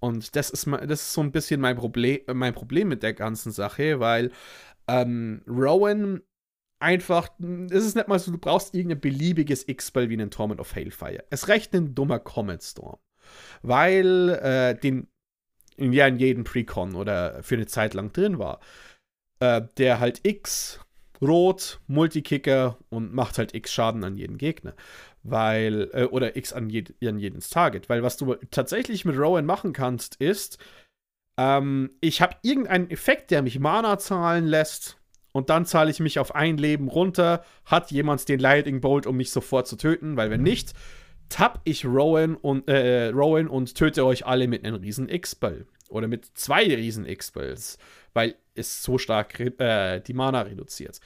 Und 0.01 0.35
das 0.35 0.51
ist, 0.51 0.67
das 0.67 1.03
ist 1.03 1.13
so 1.13 1.21
ein 1.21 1.31
bisschen 1.31 1.61
mein 1.61 1.77
Problem, 1.77 2.23
mein 2.33 2.55
Problem 2.55 2.89
mit 2.89 3.05
der 3.05 3.13
ganzen 3.13 3.53
Sache, 3.53 4.01
weil 4.01 4.33
ähm, 4.89 5.43
Rowan 5.47 6.23
einfach, 6.81 7.29
es 7.71 7.85
ist 7.85 7.95
nicht 7.95 8.09
mal 8.09 8.19
so, 8.19 8.33
du 8.33 8.39
brauchst 8.39 8.75
irgendein 8.75 9.01
beliebiges 9.01 9.69
X-Spell 9.69 10.09
wie 10.09 10.15
einen 10.15 10.33
Torment 10.33 10.59
of 10.59 10.75
Hailfire. 10.75 11.23
Es 11.31 11.49
reicht 11.49 11.73
ein 11.75 11.95
dummer 11.95 12.19
Comet 12.19 12.65
Storm 12.65 12.99
weil 13.63 14.31
äh, 14.31 14.75
den 14.79 15.09
ja 15.77 16.07
in 16.07 16.19
jedem 16.19 16.45
Precon 16.45 16.95
oder 16.95 17.43
für 17.43 17.55
eine 17.55 17.67
Zeit 17.67 17.95
lang 17.95 18.13
drin 18.13 18.39
war. 18.39 18.61
Äh, 19.41 19.63
der 19.77 19.99
halt 20.01 20.21
X 20.23 20.81
rot, 21.21 21.81
Multikicker 21.87 22.79
und 22.91 23.15
macht 23.15 23.39
halt 23.39 23.55
X 23.55 23.73
Schaden 23.73 24.05
an 24.05 24.17
jeden 24.17 24.39
Gegner. 24.39 24.75
Weil, 25.23 25.91
äh, 25.93 26.05
oder 26.05 26.37
X 26.37 26.53
an, 26.53 26.69
je, 26.69 26.85
an 27.05 27.19
jedes 27.19 27.51
Target. 27.51 27.89
Weil 27.89 28.03
was 28.03 28.17
du 28.17 28.35
tatsächlich 28.51 29.05
mit 29.05 29.17
Rowan 29.17 29.47
machen 29.47 29.73
kannst, 29.73 30.17
ist, 30.17 30.59
ähm, 31.39 31.91
ich 32.01 32.21
habe 32.21 32.37
irgendeinen 32.43 32.91
Effekt, 32.91 33.31
der 33.31 33.43
mich 33.43 33.59
Mana 33.59 33.99
zahlen 33.99 34.47
lässt. 34.47 34.99
Und 35.33 35.49
dann 35.49 35.65
zahle 35.65 35.91
ich 35.91 36.01
mich 36.01 36.19
auf 36.19 36.35
ein 36.35 36.59
Leben 36.59 36.89
runter. 36.89 37.45
Hat 37.65 37.91
jemand 37.91 38.29
den 38.29 38.39
Lightning 38.39 38.81
Bolt, 38.81 39.07
um 39.07 39.17
mich 39.17 39.31
sofort 39.31 39.67
zu 39.67 39.77
töten? 39.77 40.17
Weil 40.17 40.31
wenn 40.31 40.43
nicht, 40.43 40.75
tapp 41.29 41.61
ich 41.65 41.85
Rowan 41.85 42.37
und, 42.37 42.69
äh, 42.69 43.09
Rowan 43.09 43.49
und 43.49 43.75
töte 43.75 44.05
euch 44.05 44.27
alle 44.27 44.49
mit 44.49 44.65
einem 44.65 44.77
riesen 44.77 45.09
X-Spell. 45.09 45.67
Oder 45.89 46.09
mit 46.09 46.27
zwei 46.35 46.65
riesen 46.65 47.07
X-Spells, 47.07 47.79
weil 48.15 48.35
es 48.55 48.83
so 48.83 48.99
stark 48.99 49.39
äh, 49.41 50.01
die 50.01 50.15
Mana 50.15 50.43
reduziert. 50.43 51.01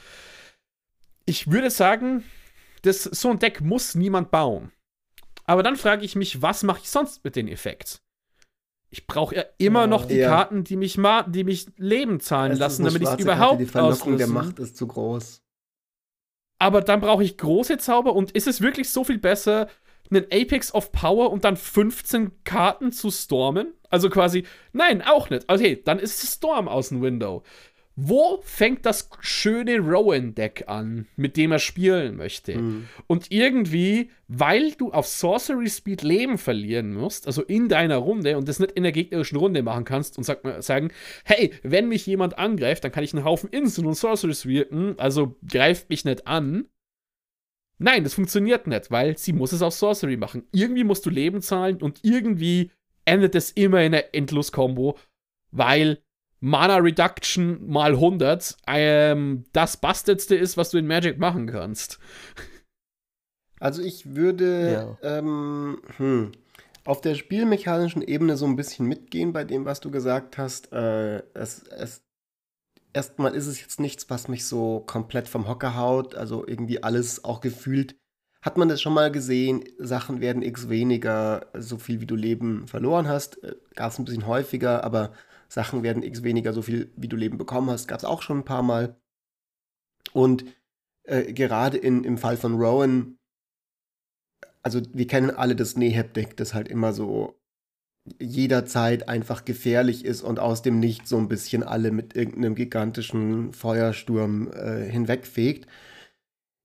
Ich 1.24 1.50
würde 1.50 1.70
sagen, 1.70 2.24
das, 2.82 3.02
so 3.02 3.30
ein 3.30 3.38
Deck 3.38 3.60
muss 3.60 3.94
niemand 3.94 4.30
bauen. 4.30 4.72
Aber 5.44 5.62
dann 5.62 5.76
frage 5.76 6.04
ich 6.04 6.16
mich, 6.16 6.42
was 6.42 6.62
mache 6.62 6.80
ich 6.82 6.90
sonst 6.90 7.24
mit 7.24 7.36
dem 7.36 7.48
Effekt? 7.48 8.00
Ich 8.90 9.06
brauche 9.06 9.34
ja 9.34 9.44
immer 9.58 9.84
oh, 9.84 9.86
noch 9.88 10.06
die 10.06 10.16
ja. 10.16 10.28
Karten, 10.28 10.64
die 10.64 10.76
mich, 10.76 10.98
die 11.28 11.44
mich 11.44 11.66
Leben 11.76 12.20
zahlen 12.20 12.52
es 12.52 12.58
lassen, 12.58 12.84
damit 12.84 13.02
ich 13.02 13.08
es 13.08 13.20
überhaupt 13.20 13.60
Die 13.60 13.66
Verlockung 13.66 14.16
der 14.16 14.28
Macht 14.28 14.58
ist 14.58 14.76
zu 14.76 14.86
groß. 14.86 15.42
Aber 16.58 16.80
dann 16.80 17.00
brauche 17.00 17.22
ich 17.22 17.36
große 17.36 17.78
Zauber 17.78 18.14
und 18.14 18.30
ist 18.32 18.46
es 18.46 18.60
wirklich 18.60 18.88
so 18.90 19.04
viel 19.04 19.18
besser, 19.18 19.68
einen 20.10 20.26
Apex 20.32 20.72
of 20.74 20.92
Power 20.92 21.30
und 21.30 21.44
dann 21.44 21.56
15 21.56 22.44
Karten 22.44 22.92
zu 22.92 23.10
stormen? 23.10 23.74
Also 23.90 24.10
quasi, 24.10 24.44
nein, 24.72 25.02
auch 25.02 25.30
nicht. 25.30 25.44
Okay, 25.48 25.80
dann 25.84 25.98
ist 25.98 26.22
Storm 26.22 26.68
aus 26.68 26.88
dem 26.90 27.02
Window. 27.02 27.42
Wo 27.98 28.42
fängt 28.42 28.84
das 28.84 29.08
schöne 29.20 29.78
Rowan-Deck 29.78 30.64
an, 30.66 31.06
mit 31.16 31.38
dem 31.38 31.50
er 31.50 31.58
spielen 31.58 32.16
möchte? 32.16 32.58
Mhm. 32.58 32.88
Und 33.06 33.32
irgendwie, 33.32 34.10
weil 34.28 34.72
du 34.72 34.92
auf 34.92 35.06
Sorcery 35.06 35.70
Speed 35.70 36.02
Leben 36.02 36.36
verlieren 36.36 36.92
musst, 36.92 37.26
also 37.26 37.42
in 37.42 37.70
deiner 37.70 37.96
Runde 37.96 38.36
und 38.36 38.48
das 38.48 38.60
nicht 38.60 38.72
in 38.72 38.82
der 38.82 38.92
gegnerischen 38.92 39.38
Runde 39.38 39.62
machen 39.62 39.86
kannst 39.86 40.18
und 40.18 40.24
sag, 40.24 40.42
sagen, 40.62 40.90
hey, 41.24 41.54
wenn 41.62 41.88
mich 41.88 42.04
jemand 42.04 42.36
angreift, 42.36 42.84
dann 42.84 42.92
kann 42.92 43.02
ich 43.02 43.14
einen 43.14 43.24
Haufen 43.24 43.48
Instant 43.48 43.86
und 43.86 43.94
Sorcery 43.94 44.34
wirken, 44.44 44.98
also 44.98 45.34
greift 45.48 45.88
mich 45.88 46.04
nicht 46.04 46.26
an, 46.26 46.66
Nein, 47.78 48.04
das 48.04 48.14
funktioniert 48.14 48.66
nicht, 48.66 48.90
weil 48.90 49.18
sie 49.18 49.32
muss 49.32 49.52
es 49.52 49.62
auf 49.62 49.74
Sorcery 49.74 50.16
machen. 50.16 50.46
Irgendwie 50.52 50.84
musst 50.84 51.04
du 51.04 51.10
Leben 51.10 51.42
zahlen 51.42 51.82
und 51.82 52.00
irgendwie 52.02 52.70
endet 53.04 53.34
es 53.34 53.50
immer 53.50 53.82
in 53.82 53.94
einer 53.94 54.14
Endlos-Kombo, 54.14 54.98
weil 55.50 55.98
Mana 56.40 56.76
Reduction 56.76 57.66
mal 57.66 57.92
100 57.92 58.56
ähm, 58.66 59.44
das 59.52 59.76
Bastardste 59.78 60.36
ist, 60.36 60.56
was 60.56 60.70
du 60.70 60.78
in 60.78 60.86
Magic 60.86 61.18
machen 61.18 61.46
kannst. 61.46 61.98
Also 63.58 63.82
ich 63.82 64.14
würde 64.14 64.98
ja. 65.02 65.18
ähm, 65.18 65.80
hm, 65.96 66.32
auf 66.84 67.00
der 67.00 67.14
spielmechanischen 67.14 68.02
Ebene 68.02 68.36
so 68.36 68.46
ein 68.46 68.56
bisschen 68.56 68.86
mitgehen 68.86 69.32
bei 69.32 69.44
dem, 69.44 69.64
was 69.64 69.80
du 69.80 69.90
gesagt 69.90 70.38
hast. 70.38 70.72
Äh, 70.72 71.22
es, 71.34 71.62
es 71.64 72.05
erstmal 72.96 73.34
ist 73.34 73.46
es 73.46 73.60
jetzt 73.60 73.78
nichts, 73.78 74.08
was 74.08 74.26
mich 74.26 74.46
so 74.46 74.80
komplett 74.80 75.28
vom 75.28 75.46
Hocker 75.46 75.76
haut. 75.76 76.14
Also 76.14 76.46
irgendwie 76.46 76.82
alles 76.82 77.24
auch 77.24 77.40
gefühlt. 77.42 77.94
Hat 78.40 78.56
man 78.56 78.68
das 78.68 78.80
schon 78.80 78.94
mal 78.94 79.12
gesehen? 79.12 79.64
Sachen 79.78 80.20
werden 80.20 80.42
x 80.42 80.70
weniger, 80.70 81.46
so 81.54 81.76
viel 81.76 82.00
wie 82.00 82.06
du 82.06 82.16
Leben 82.16 82.66
verloren 82.66 83.06
hast. 83.06 83.42
Äh, 83.44 83.56
Gab 83.74 83.92
es 83.92 83.98
ein 83.98 84.06
bisschen 84.06 84.26
häufiger, 84.26 84.82
aber 84.82 85.12
Sachen 85.48 85.82
werden 85.82 86.02
x 86.02 86.22
weniger 86.22 86.52
so 86.54 86.62
viel, 86.62 86.90
wie 86.96 87.08
du 87.08 87.16
Leben 87.16 87.36
bekommen 87.38 87.70
hast. 87.70 87.86
Gab 87.86 87.98
es 87.98 88.04
auch 88.04 88.22
schon 88.22 88.38
ein 88.38 88.44
paar 88.44 88.62
Mal. 88.62 88.96
Und 90.12 90.46
äh, 91.04 91.32
gerade 91.34 91.76
in, 91.76 92.02
im 92.02 92.16
Fall 92.16 92.38
von 92.38 92.54
Rowan, 92.54 93.18
also 94.62 94.80
wir 94.92 95.06
kennen 95.06 95.30
alle 95.30 95.54
das 95.54 95.76
Neheb-Deck, 95.76 96.36
das 96.38 96.54
halt 96.54 96.68
immer 96.68 96.94
so 96.94 97.38
jederzeit 98.20 99.08
einfach 99.08 99.44
gefährlich 99.44 100.04
ist 100.04 100.22
und 100.22 100.38
aus 100.38 100.62
dem 100.62 100.78
Nichts 100.80 101.08
so 101.08 101.18
ein 101.18 101.28
bisschen 101.28 101.62
alle 101.62 101.90
mit 101.90 102.16
irgendeinem 102.16 102.54
gigantischen 102.54 103.52
Feuersturm 103.52 104.50
äh, 104.52 104.88
hinwegfegt. 104.88 105.66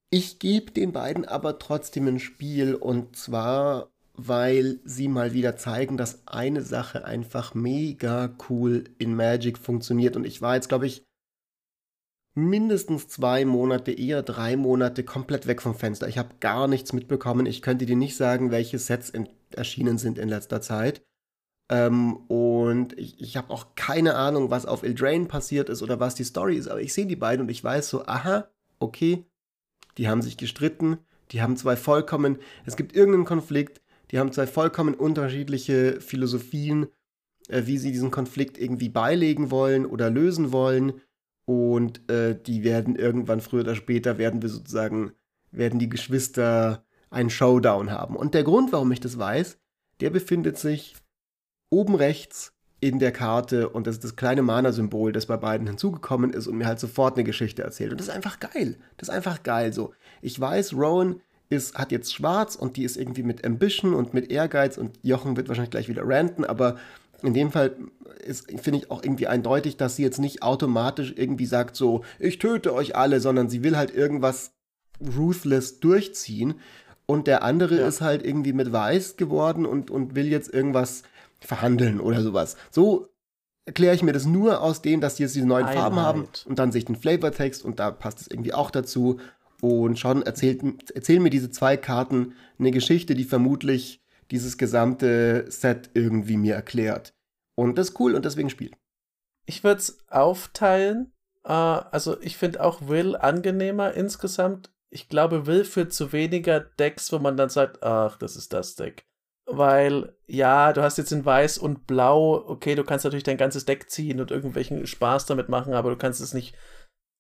Ich 0.10 0.40
gebe 0.40 0.72
den 0.72 0.92
beiden 0.92 1.26
aber 1.26 1.58
trotzdem 1.58 2.08
ein 2.08 2.20
Spiel 2.20 2.76
und 2.76 3.16
zwar, 3.16 3.90
weil 4.14 4.80
sie 4.84 5.08
mal 5.08 5.34
wieder 5.34 5.56
zeigen, 5.56 5.96
dass 5.98 6.28
eine 6.28 6.62
Sache 6.64 7.06
einfach 7.06 7.54
mega 7.54 8.36
cool 8.50 8.84
in 8.98 9.16
Magic 9.16 9.58
funktioniert. 9.58 10.18
Und 10.18 10.26
ich 10.26 10.42
war 10.42 10.56
jetzt, 10.56 10.68
glaube 10.68 10.86
ich, 10.86 11.06
mindestens 12.34 13.08
zwei 13.08 13.46
Monate, 13.46 13.92
eher 13.92 14.22
drei 14.22 14.58
Monate 14.58 15.04
komplett 15.04 15.48
weg 15.48 15.62
vom 15.62 15.76
Fenster. 15.76 16.08
Ich 16.08 16.18
habe 16.18 16.36
gar 16.40 16.68
nichts 16.68 16.94
mitbekommen. 16.94 17.46
Ich 17.46 17.62
könnte 17.62 17.86
dir 17.86 17.96
nicht 17.96 18.18
sagen, 18.18 18.52
welche 18.52 18.80
Sets 18.80 19.14
erschienen 19.52 19.98
sind 19.98 20.18
in 20.18 20.30
letzter 20.30 20.62
Zeit. 20.62 21.02
Ähm, 21.72 22.18
und 22.28 23.00
ich, 23.00 23.20
ich 23.22 23.38
habe 23.38 23.50
auch 23.50 23.76
keine 23.76 24.16
Ahnung, 24.16 24.52
was 24.52 24.66
auf 24.66 24.84
Eldraine 24.84 25.26
passiert 25.26 25.70
ist 25.70 25.82
oder 25.82 26.02
was 26.02 26.16
die 26.16 26.26
Story 26.26 26.58
ist. 26.58 26.68
Aber 26.68 26.82
ich 26.82 26.94
sehe 26.94 27.06
die 27.06 27.16
beiden 27.16 27.46
und 27.46 27.50
ich 27.50 27.64
weiß 27.64 27.90
so, 27.90 28.06
aha, 28.06 28.50
okay, 28.80 29.26
die 29.98 30.10
haben 30.10 30.22
sich 30.22 30.36
gestritten, 30.36 30.98
die 31.32 31.42
haben 31.42 31.56
zwei 31.56 31.78
vollkommen, 31.78 32.40
es 32.66 32.76
gibt 32.76 32.94
irgendeinen 32.94 33.26
Konflikt, 33.26 33.82
die 34.12 34.20
haben 34.20 34.34
zwei 34.34 34.48
vollkommen 34.48 34.94
unterschiedliche 34.94 36.02
Philosophien, 36.02 36.88
äh, 37.48 37.64
wie 37.66 37.78
sie 37.78 37.94
diesen 37.94 38.12
Konflikt 38.12 38.58
irgendwie 38.58 38.90
beilegen 38.90 39.50
wollen 39.50 39.86
oder 39.86 40.10
lösen 40.10 40.52
wollen. 40.52 41.00
Und 41.46 42.10
äh, 42.12 42.38
die 42.40 42.66
werden 42.66 42.98
irgendwann 42.98 43.40
früher 43.40 43.62
oder 43.62 43.76
später 43.76 44.18
werden 44.18 44.42
wir 44.42 44.50
sozusagen, 44.50 45.14
werden 45.52 45.80
die 45.80 45.90
Geschwister 45.90 46.84
einen 47.10 47.30
Showdown 47.30 47.92
haben. 47.92 48.18
Und 48.18 48.34
der 48.34 48.44
Grund, 48.44 48.74
warum 48.74 48.92
ich 48.92 49.00
das 49.00 49.18
weiß, 49.18 49.58
der 50.02 50.10
befindet 50.10 50.58
sich 50.58 50.96
oben 51.72 51.96
rechts 51.96 52.54
in 52.80 53.00
der 53.00 53.12
Karte 53.12 53.70
und 53.70 53.88
das 53.88 53.96
ist 53.96 54.04
das 54.04 54.16
kleine 54.16 54.42
Mana-Symbol, 54.42 55.12
das 55.12 55.28
bei 55.28 55.38
beiden 55.38 55.68
hinzugekommen 55.68 56.34
ist 56.34 56.48
und 56.48 56.58
mir 56.58 56.66
halt 56.66 56.80
sofort 56.80 57.16
eine 57.16 57.24
Geschichte 57.24 57.64
erzählt. 57.64 57.92
Und 57.92 58.00
das 58.00 58.08
ist 58.08 58.14
einfach 58.14 58.40
geil. 58.40 58.78
Das 58.98 59.10
ist 59.10 59.16
einfach 59.16 59.44
geil 59.44 59.72
so. 59.72 59.94
Ich 60.22 60.40
weiß, 60.40 60.74
Rowan 60.74 61.22
ist, 61.50 61.76
hat 61.76 61.92
jetzt 61.92 62.14
schwarz 62.14 62.56
und 62.56 62.78
die 62.78 62.84
ist 62.84 62.98
irgendwie 62.98 63.24
mit 63.24 63.46
Ambition 63.46 63.94
und 63.94 64.14
mit 64.14 64.32
Ehrgeiz 64.32 64.78
und 64.78 64.98
Jochen 65.04 65.38
wird 65.38 65.48
wahrscheinlich 65.48 65.72
gleich 65.72 65.90
wieder 65.90 66.08
ranten, 66.08 66.44
aber 66.44 66.78
in 67.24 67.34
dem 67.34 67.52
Fall 67.52 67.76
finde 68.36 68.80
ich 68.80 68.92
auch 68.92 69.04
irgendwie 69.04 69.28
eindeutig, 69.28 69.78
dass 69.78 69.96
sie 69.96 70.04
jetzt 70.04 70.20
nicht 70.20 70.42
automatisch 70.42 71.14
irgendwie 71.16 71.46
sagt 71.46 71.76
so, 71.76 72.04
ich 72.20 72.40
töte 72.40 72.74
euch 72.74 72.96
alle, 72.96 73.20
sondern 73.20 73.50
sie 73.50 73.64
will 73.64 73.78
halt 73.78 73.94
irgendwas 73.94 74.54
ruthless 75.18 75.80
durchziehen. 75.80 76.56
Und 77.06 77.28
der 77.28 77.44
andere 77.44 77.80
ja. 77.80 77.88
ist 77.88 78.02
halt 78.02 78.26
irgendwie 78.26 78.54
mit 78.54 78.72
weiß 78.72 79.18
geworden 79.18 79.66
und, 79.66 79.92
und 79.92 80.16
will 80.16 80.28
jetzt 80.28 80.54
irgendwas 80.54 81.04
verhandeln 81.42 82.00
oder 82.00 82.22
sowas. 82.22 82.56
So 82.70 83.08
erkläre 83.66 83.96
ich 83.96 84.04
mir 84.04 84.14
das 84.14 84.26
nur 84.26 84.62
aus 84.62 84.82
dem, 84.82 85.02
dass 85.02 85.16
die 85.16 85.24
jetzt 85.24 85.36
diese 85.36 85.46
neuen 85.46 85.66
Einheit. 85.66 85.78
Farben 85.78 86.00
haben 86.00 86.28
und 86.46 86.60
dann 86.60 86.72
sehe 86.72 86.80
ich 86.80 86.86
den 86.86 86.96
Flavortext 86.96 87.64
und 87.64 87.80
da 87.80 87.92
passt 87.92 88.22
es 88.22 88.28
irgendwie 88.28 88.54
auch 88.54 88.72
dazu. 88.72 89.20
Und 89.62 90.00
schon 90.00 90.24
erzählt, 90.24 90.90
erzählen 90.90 91.22
mir 91.22 91.30
diese 91.30 91.52
zwei 91.52 91.78
Karten 91.78 92.34
eine 92.58 92.72
Geschichte, 92.72 93.14
die 93.14 93.26
vermutlich 93.26 94.02
dieses 94.32 94.58
gesamte 94.58 95.46
Set 95.52 95.92
irgendwie 95.94 96.38
mir 96.38 96.56
erklärt. 96.56 97.14
Und 97.54 97.78
das 97.78 97.90
ist 97.90 98.00
cool 98.00 98.16
und 98.16 98.26
deswegen 98.26 98.50
spielt. 98.50 98.74
Ich 99.46 99.64
würde 99.64 99.80
es 99.80 100.00
aufteilen. 100.10 101.14
Uh, 101.44 101.82
also 101.92 102.20
ich 102.22 102.38
finde 102.38 102.64
auch 102.64 102.88
Will 102.88 103.16
angenehmer 103.16 103.94
insgesamt. 103.94 104.72
Ich 104.90 105.10
glaube, 105.10 105.46
Will 105.46 105.64
führt 105.64 105.94
zu 105.94 106.12
weniger 106.12 106.60
Decks, 106.60 107.12
wo 107.12 107.20
man 107.20 107.38
dann 107.38 107.50
sagt, 107.50 107.84
ach, 107.84 108.18
das 108.18 108.36
ist 108.36 108.54
das 108.54 108.76
Deck 108.76 109.06
weil 109.52 110.16
ja, 110.28 110.72
du 110.74 110.82
hast 110.82 110.98
jetzt 110.98 111.12
in 111.12 111.26
Weiß 111.26 111.58
und 111.58 111.88
Blau, 111.88 112.36
okay, 112.48 112.76
du 112.76 112.84
kannst 112.84 113.04
natürlich 113.04 113.24
dein 113.24 113.38
ganzes 113.38 113.66
Deck 113.66 113.90
ziehen 113.90 114.22
und 114.22 114.32
irgendwelchen 114.32 114.88
Spaß 114.88 115.26
damit 115.26 115.50
machen, 115.50 115.74
aber 115.74 115.90
du 115.90 115.98
kannst 115.98 116.22
es 116.22 116.34
nicht 116.34 116.56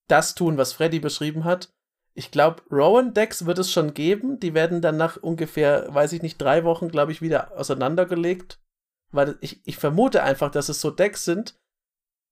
das 0.07 0.35
tun, 0.35 0.57
was 0.57 0.73
Freddy 0.73 0.99
beschrieben 0.99 1.43
hat. 1.43 1.73
Ich 2.13 2.31
glaube, 2.31 2.61
Rowan-Decks 2.71 3.45
wird 3.45 3.59
es 3.59 3.71
schon 3.71 3.93
geben. 3.93 4.39
Die 4.39 4.53
werden 4.53 4.81
dann 4.81 4.97
nach 4.97 5.17
ungefähr, 5.17 5.93
weiß 5.93 6.11
ich 6.13 6.21
nicht, 6.21 6.41
drei 6.41 6.63
Wochen, 6.65 6.89
glaube 6.89 7.11
ich, 7.11 7.21
wieder 7.21 7.57
auseinandergelegt. 7.57 8.59
Weil 9.11 9.37
ich, 9.41 9.65
ich 9.65 9.77
vermute 9.77 10.23
einfach, 10.23 10.51
dass 10.51 10.69
es 10.69 10.81
so 10.81 10.91
Decks 10.91 11.23
sind, 11.25 11.59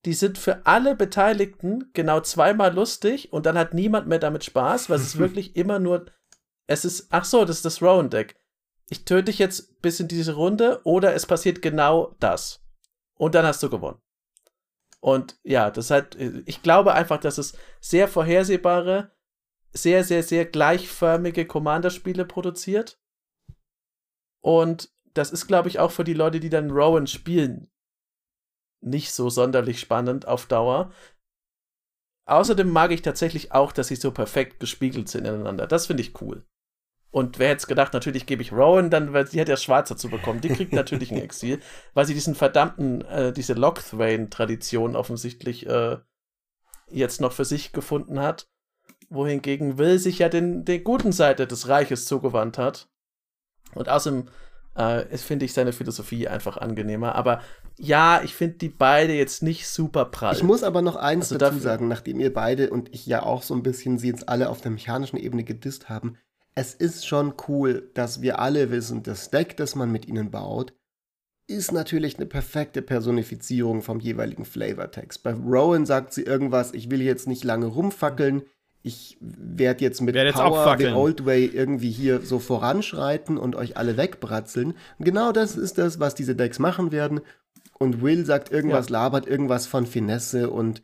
die 0.06 0.14
sind 0.14 0.38
für 0.38 0.66
alle 0.66 0.96
Beteiligten 0.96 1.92
genau 1.94 2.22
zweimal 2.22 2.74
lustig 2.74 3.34
und 3.34 3.46
dann 3.46 3.58
hat 3.58 3.74
niemand 3.74 4.08
mehr 4.08 4.20
damit 4.20 4.46
Spaß, 4.46 4.90
weil 4.90 4.98
es 4.98 5.08
ist 5.08 5.18
wirklich 5.20 5.56
immer 5.56 5.80
nur. 5.80 6.06
Es 6.68 6.86
ist, 6.86 7.08
ach 7.10 7.26
so, 7.26 7.46
das 7.46 7.58
ist 7.58 7.66
das 7.66 7.82
Rowan-Deck 7.82 8.39
ich 8.90 9.06
töte 9.06 9.26
dich 9.26 9.40
jetzt 9.40 9.82
bis 9.82 10.00
in 10.00 10.08
diese 10.08 10.34
Runde 10.34 10.82
oder 10.84 11.14
es 11.14 11.26
passiert 11.26 11.62
genau 11.62 12.16
das. 12.20 12.64
Und 13.18 13.36
dann 13.36 13.46
hast 13.46 13.62
du 13.62 13.70
gewonnen. 13.70 14.02
Und 15.00 15.40
ja, 15.44 15.72
das 15.72 15.92
hat, 15.92 16.16
ich 16.16 16.62
glaube 16.62 16.94
einfach, 16.94 17.20
dass 17.20 17.38
es 17.38 17.58
sehr 17.80 18.08
vorhersehbare, 18.08 19.12
sehr, 19.72 20.04
sehr, 20.04 20.24
sehr 20.24 20.46
gleichförmige 20.46 21.46
Commander-Spiele 21.46 22.26
produziert. 22.26 23.00
Und 24.42 24.92
das 25.14 25.32
ist, 25.32 25.48
glaube 25.48 25.70
ich, 25.70 25.80
auch 25.80 25.92
für 25.92 26.04
die 26.04 26.14
Leute, 26.14 26.40
die 26.40 26.50
dann 26.50 26.72
Rowan 26.72 27.08
spielen, 27.08 27.72
nicht 28.82 29.12
so 29.12 29.30
sonderlich 29.30 29.80
spannend 29.80 30.28
auf 30.28 30.48
Dauer. 30.48 30.92
Außerdem 32.26 32.70
mag 32.70 32.92
ich 32.92 33.02
tatsächlich 33.02 33.52
auch, 33.52 33.72
dass 33.72 33.88
sie 33.88 33.96
so 33.96 34.12
perfekt 34.12 34.60
gespiegelt 34.60 35.10
sind 35.10 35.26
ineinander. 35.26 35.68
Das 35.68 35.88
finde 35.88 36.02
ich 36.02 36.22
cool. 36.22 36.46
Und 37.12 37.40
wer 37.40 37.50
hätte 37.50 37.60
es 37.60 37.68
gedacht, 37.68 37.94
natürlich 37.94 38.28
gebe 38.28 38.44
ich 38.44 38.52
Rowan, 38.52 38.92
dann, 38.92 39.14
weil 39.14 39.26
sie 39.26 39.42
hat 39.42 39.50
ja 39.50 39.58
Schwarz 39.58 39.90
dazu 39.90 40.10
bekommen. 40.10 40.42
Die 40.42 40.50
kriegt 40.50 40.74
natürlich 40.74 41.12
ein 41.12 41.18
Exil, 41.24 41.60
weil 41.94 42.06
sie 42.06 42.14
diesen 42.14 42.36
verdammten, 42.36 43.02
äh, 43.02 43.34
diese 43.34 43.54
Lockthwain-Tradition 43.54 44.96
offensichtlich 44.96 45.66
äh, 45.66 45.98
jetzt 46.92 47.20
noch 47.20 47.32
für 47.32 47.46
sich 47.46 47.72
gefunden 47.72 48.20
hat. 48.20 48.48
Wohingegen 49.10 49.80
Will 49.80 49.98
sich 49.98 50.20
ja 50.20 50.30
den, 50.30 50.66
der 50.66 50.80
guten 50.80 51.12
Seite 51.12 51.48
des 51.48 51.68
Reiches 51.68 52.06
zugewandt 52.06 52.60
hat. 52.60 52.90
Und 53.74 53.90
außerdem 53.90 54.28
äh, 54.76 55.18
finde 55.18 55.46
ich 55.46 55.54
seine 55.54 55.74
Philosophie 55.74 56.28
einfach 56.28 56.58
angenehmer. 56.58 57.16
Aber 57.16 57.42
ja, 57.76 58.22
ich 58.24 58.36
finde 58.36 58.58
die 58.58 58.70
beide 58.70 59.14
jetzt 59.14 59.42
nicht 59.42 59.68
super 59.68 60.06
prall. 60.06 60.36
Ich 60.36 60.44
muss 60.44 60.62
aber 60.62 60.84
noch 60.84 60.96
eins 60.96 61.32
also 61.32 61.40
dazu 61.40 61.58
sagen, 61.58 61.88
nachdem 61.88 62.20
ihr 62.20 62.32
beide 62.32 62.70
und 62.70 62.94
ich 62.94 63.08
ja 63.08 63.24
auch 63.24 63.42
so 63.42 63.56
ein 63.56 63.64
bisschen 63.64 63.98
sie 63.98 64.10
jetzt 64.10 64.30
alle 64.30 64.50
auf 64.50 64.62
der 64.62 64.70
mechanischen 64.70 65.18
Ebene 65.18 65.44
gedisst 65.44 65.90
haben 65.90 66.16
es 66.60 66.74
ist 66.74 67.08
schon 67.08 67.36
cool, 67.48 67.90
dass 67.94 68.22
wir 68.22 68.40
alle 68.40 68.70
wissen, 68.70 69.02
das 69.02 69.30
Deck, 69.30 69.56
das 69.56 69.76
man 69.76 69.94
mit 69.94 70.10
ihnen 70.10 70.30
baut, 70.30 70.74
ist 71.48 71.72
natürlich 71.72 72.18
eine 72.18 72.26
perfekte 72.26 72.82
Personifizierung 72.82 73.82
vom 73.82 74.02
jeweiligen 74.02 74.44
Flavortext. 74.44 75.24
Bei 75.24 75.32
Rowan 75.32 75.86
sagt 75.86 76.14
sie 76.14 76.24
irgendwas, 76.24 76.74
ich 76.74 76.92
will 76.92 77.02
jetzt 77.02 77.30
nicht 77.30 77.46
lange 77.46 77.68
rumfackeln, 77.68 78.44
ich 78.84 79.18
werde 79.22 79.86
jetzt 79.86 80.02
mit 80.02 80.16
werd 80.16 80.36
Power 80.36 80.76
the 80.78 80.88
Old 80.88 81.26
Way 81.26 81.46
irgendwie 81.46 81.92
hier 81.92 82.22
so 82.22 82.40
voranschreiten 82.40 83.38
und 83.38 83.56
euch 83.56 83.78
alle 83.78 83.96
wegbratzeln. 83.96 84.74
Und 84.98 85.06
genau 85.06 85.32
das 85.32 85.56
ist 85.56 85.78
das, 85.78 86.02
was 86.02 86.14
diese 86.14 86.36
Decks 86.36 86.60
machen 86.60 86.92
werden. 86.92 87.22
Und 87.78 88.02
Will 88.02 88.26
sagt 88.26 88.52
irgendwas, 88.52 88.90
ja. 88.90 88.94
labert 88.94 89.28
irgendwas 89.28 89.66
von 89.66 89.86
Finesse 89.86 90.50
und 90.50 90.82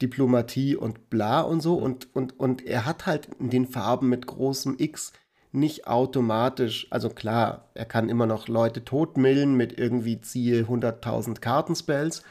Diplomatie 0.00 0.76
und 0.76 1.10
bla 1.10 1.40
und 1.40 1.60
so. 1.60 1.74
Und, 1.74 2.14
und, 2.14 2.38
und 2.38 2.64
er 2.64 2.86
hat 2.86 3.06
halt 3.06 3.28
in 3.38 3.50
den 3.50 3.66
Farben 3.66 4.08
mit 4.08 4.26
großem 4.26 4.76
X 4.78 5.12
nicht 5.52 5.86
automatisch, 5.86 6.86
also 6.90 7.08
klar, 7.08 7.70
er 7.74 7.86
kann 7.86 8.08
immer 8.08 8.26
noch 8.26 8.48
Leute 8.48 8.84
totmillen 8.84 9.54
mit 9.54 9.78
irgendwie 9.78 10.20
ziehe 10.20 10.64
100.000 10.64 11.40
Kartenspells, 11.40 12.22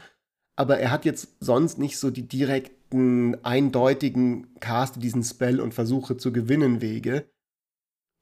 aber 0.56 0.78
er 0.78 0.90
hat 0.90 1.04
jetzt 1.04 1.36
sonst 1.40 1.78
nicht 1.78 1.98
so 1.98 2.10
die 2.10 2.26
direkten, 2.26 3.36
eindeutigen 3.44 4.54
Caste 4.60 5.00
diesen 5.00 5.22
Spell 5.22 5.60
und 5.60 5.74
Versuche 5.74 6.16
zu 6.16 6.32
gewinnen 6.32 6.80
Wege. 6.80 7.28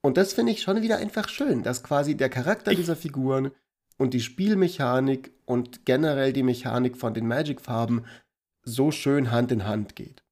Und 0.01 0.17
das 0.17 0.33
finde 0.33 0.51
ich 0.51 0.61
schon 0.61 0.81
wieder 0.81 0.97
einfach 0.97 1.29
schön, 1.29 1.63
dass 1.63 1.83
quasi 1.83 2.15
der 2.15 2.29
Charakter 2.29 2.73
dieser 2.73 2.95
Figuren 2.95 3.51
und 3.97 4.13
die 4.13 4.21
Spielmechanik 4.21 5.31
und 5.45 5.85
generell 5.85 6.33
die 6.33 6.43
Mechanik 6.43 6.97
von 6.97 7.13
den 7.13 7.27
Magic-Farben 7.27 8.05
so 8.67 8.91
schön 8.91 9.31
Hand 9.31 9.51
in 9.51 9.65
Hand 9.65 9.95
geht. 9.95 10.23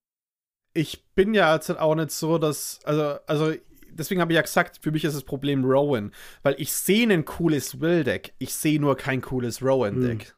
Ich 0.74 1.06
bin 1.16 1.34
ja 1.34 1.54
jetzt 1.54 1.70
auch 1.70 1.96
nicht 1.96 2.12
so, 2.12 2.38
dass, 2.38 2.80
also, 2.84 3.20
also 3.28 3.54
deswegen 3.90 4.22
habe 4.22 4.34
ich 4.34 4.36
ja 4.36 4.42
gesagt, 4.42 4.80
für 4.82 4.92
mich 4.92 5.06
ist 5.06 5.16
das 5.16 5.24
Problem 5.24 5.64
Rowan, 5.64 6.12
weil 6.44 6.56
ich 6.58 6.74
sehe 6.74 7.08
ein 7.12 7.26
cooles 7.26 7.80
Will-Deck, 7.80 8.34
ich 8.38 8.54
sehe 8.54 8.80
nur 8.80 8.98
kein 8.98 9.22
cooles 9.22 9.62
Rowan-Deck. 9.62 10.28
Hm. 10.28 10.36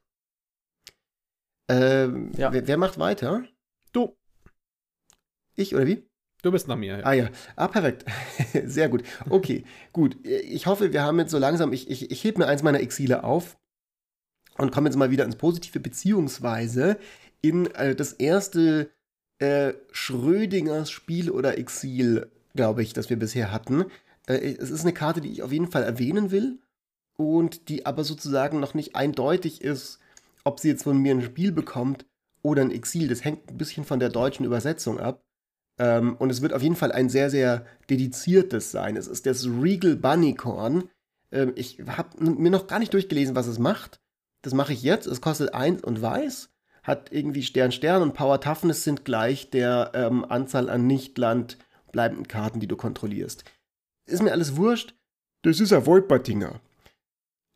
Ähm, 1.70 2.32
ja. 2.38 2.54
wer, 2.54 2.68
wer, 2.68 2.78
macht 2.78 2.98
weiter? 2.98 3.43
Du. 3.91 4.16
Ich 5.56 5.76
oder 5.76 5.86
wie? 5.86 6.08
Du 6.43 6.52
bist 6.52 6.68
nach 6.68 6.78
mir. 6.78 7.00
Ja. 7.00 7.06
Ah 7.06 7.14
ja, 7.14 7.30
ah 7.56 7.68
perfekt. 7.68 8.06
Sehr 8.66 8.89
gut. 8.89 9.04
Okay, 9.30 9.66
gut. 9.91 10.18
Ich 10.26 10.66
hoffe, 10.68 10.93
wir 10.93 11.04
haben 11.04 11.20
jetzt 11.20 11.32
so 11.32 11.39
langsam, 11.39 11.74
ich, 11.74 11.89
ich, 11.89 12.10
ich 12.12 12.24
hebe 12.24 12.39
mir 12.39 12.48
eins 12.48 12.64
meiner 12.64 12.80
Exile 12.80 13.24
auf 13.24 13.58
und 14.58 14.72
kommen 14.72 14.88
jetzt 14.88 14.95
mal 14.95 15.12
wieder 15.12 15.26
ins 15.26 15.36
Positive, 15.36 15.80
beziehungsweise 15.80 17.00
in 17.42 17.68
äh, 17.76 17.96
das 17.96 18.14
erste 18.14 18.90
äh, 19.40 19.74
Schrödingers 19.92 20.90
Spiel 20.90 21.30
oder 21.32 21.58
Exil, 21.58 22.32
glaube 22.56 22.84
ich, 22.84 22.94
das 22.94 23.10
wir 23.10 23.18
bisher 23.18 23.52
hatten. 23.52 23.86
Äh, 24.28 24.56
es 24.60 24.70
ist 24.70 24.82
eine 24.82 24.94
Karte, 24.94 25.22
die 25.22 25.32
ich 25.32 25.44
auf 25.44 25.52
jeden 25.52 25.72
Fall 25.72 25.84
erwähnen 25.84 26.32
will 26.32 26.60
und 27.18 27.70
die 27.70 27.86
aber 27.86 28.04
sozusagen 28.04 28.60
noch 28.60 28.74
nicht 28.74 28.96
eindeutig 28.96 29.62
ist, 29.62 30.00
ob 30.44 30.60
sie 30.60 30.70
jetzt 30.70 30.84
von 30.84 30.98
mir 30.98 31.14
ein 31.14 31.22
Spiel 31.22 31.52
bekommt 31.52 32.06
oder 32.42 32.62
ein 32.62 32.72
Exil. 32.72 33.08
Das 33.08 33.24
hängt 33.24 33.50
ein 33.50 33.58
bisschen 33.58 33.84
von 33.84 34.00
der 34.00 34.10
deutschen 34.10 34.46
Übersetzung 34.46 35.00
ab. 35.00 35.24
Ähm, 35.80 36.16
und 36.18 36.30
es 36.30 36.42
wird 36.42 36.54
auf 36.54 36.64
jeden 36.64 36.76
Fall 36.76 36.92
ein 36.92 37.10
sehr, 37.10 37.30
sehr 37.30 37.66
dediziertes 37.90 38.72
sein. 38.72 38.96
Es 38.96 39.08
ist 39.08 39.26
das 39.26 39.46
Regal 39.46 39.96
Bunnycorn. 39.96 40.90
Ähm, 41.32 41.54
ich 41.56 41.80
habe 41.86 42.24
mir 42.24 42.50
noch 42.50 42.68
gar 42.68 42.80
nicht 42.80 42.94
durchgelesen, 42.94 43.36
was 43.36 43.48
es 43.48 43.60
macht. 43.60 44.00
Das 44.42 44.54
mache 44.54 44.74
ich 44.74 44.82
jetzt. 44.82 45.08
Es 45.08 45.22
kostet 45.22 45.54
1 45.54 45.84
und 45.84 46.02
weiß. 46.02 46.50
Hat 46.88 47.12
irgendwie 47.12 47.44
Stern, 47.44 47.74
Stern 47.74 48.02
und 48.02 48.14
Power 48.14 48.40
Toughness 48.40 48.86
sind 48.86 49.04
gleich 49.04 49.50
der 49.50 49.92
ähm, 49.94 50.24
Anzahl 50.24 50.70
an 50.70 50.88
nicht 50.88 51.18
landbleibenden 51.18 52.30
Karten, 52.30 52.62
die 52.62 52.68
du 52.68 52.78
kontrollierst. 52.78 53.44
Ist 54.06 54.24
mir 54.24 54.32
alles 54.32 54.56
wurscht. 54.56 54.96
Das 55.42 55.60
ist 55.60 55.74
ein 55.74 55.86
Wolpertinger. 55.86 56.62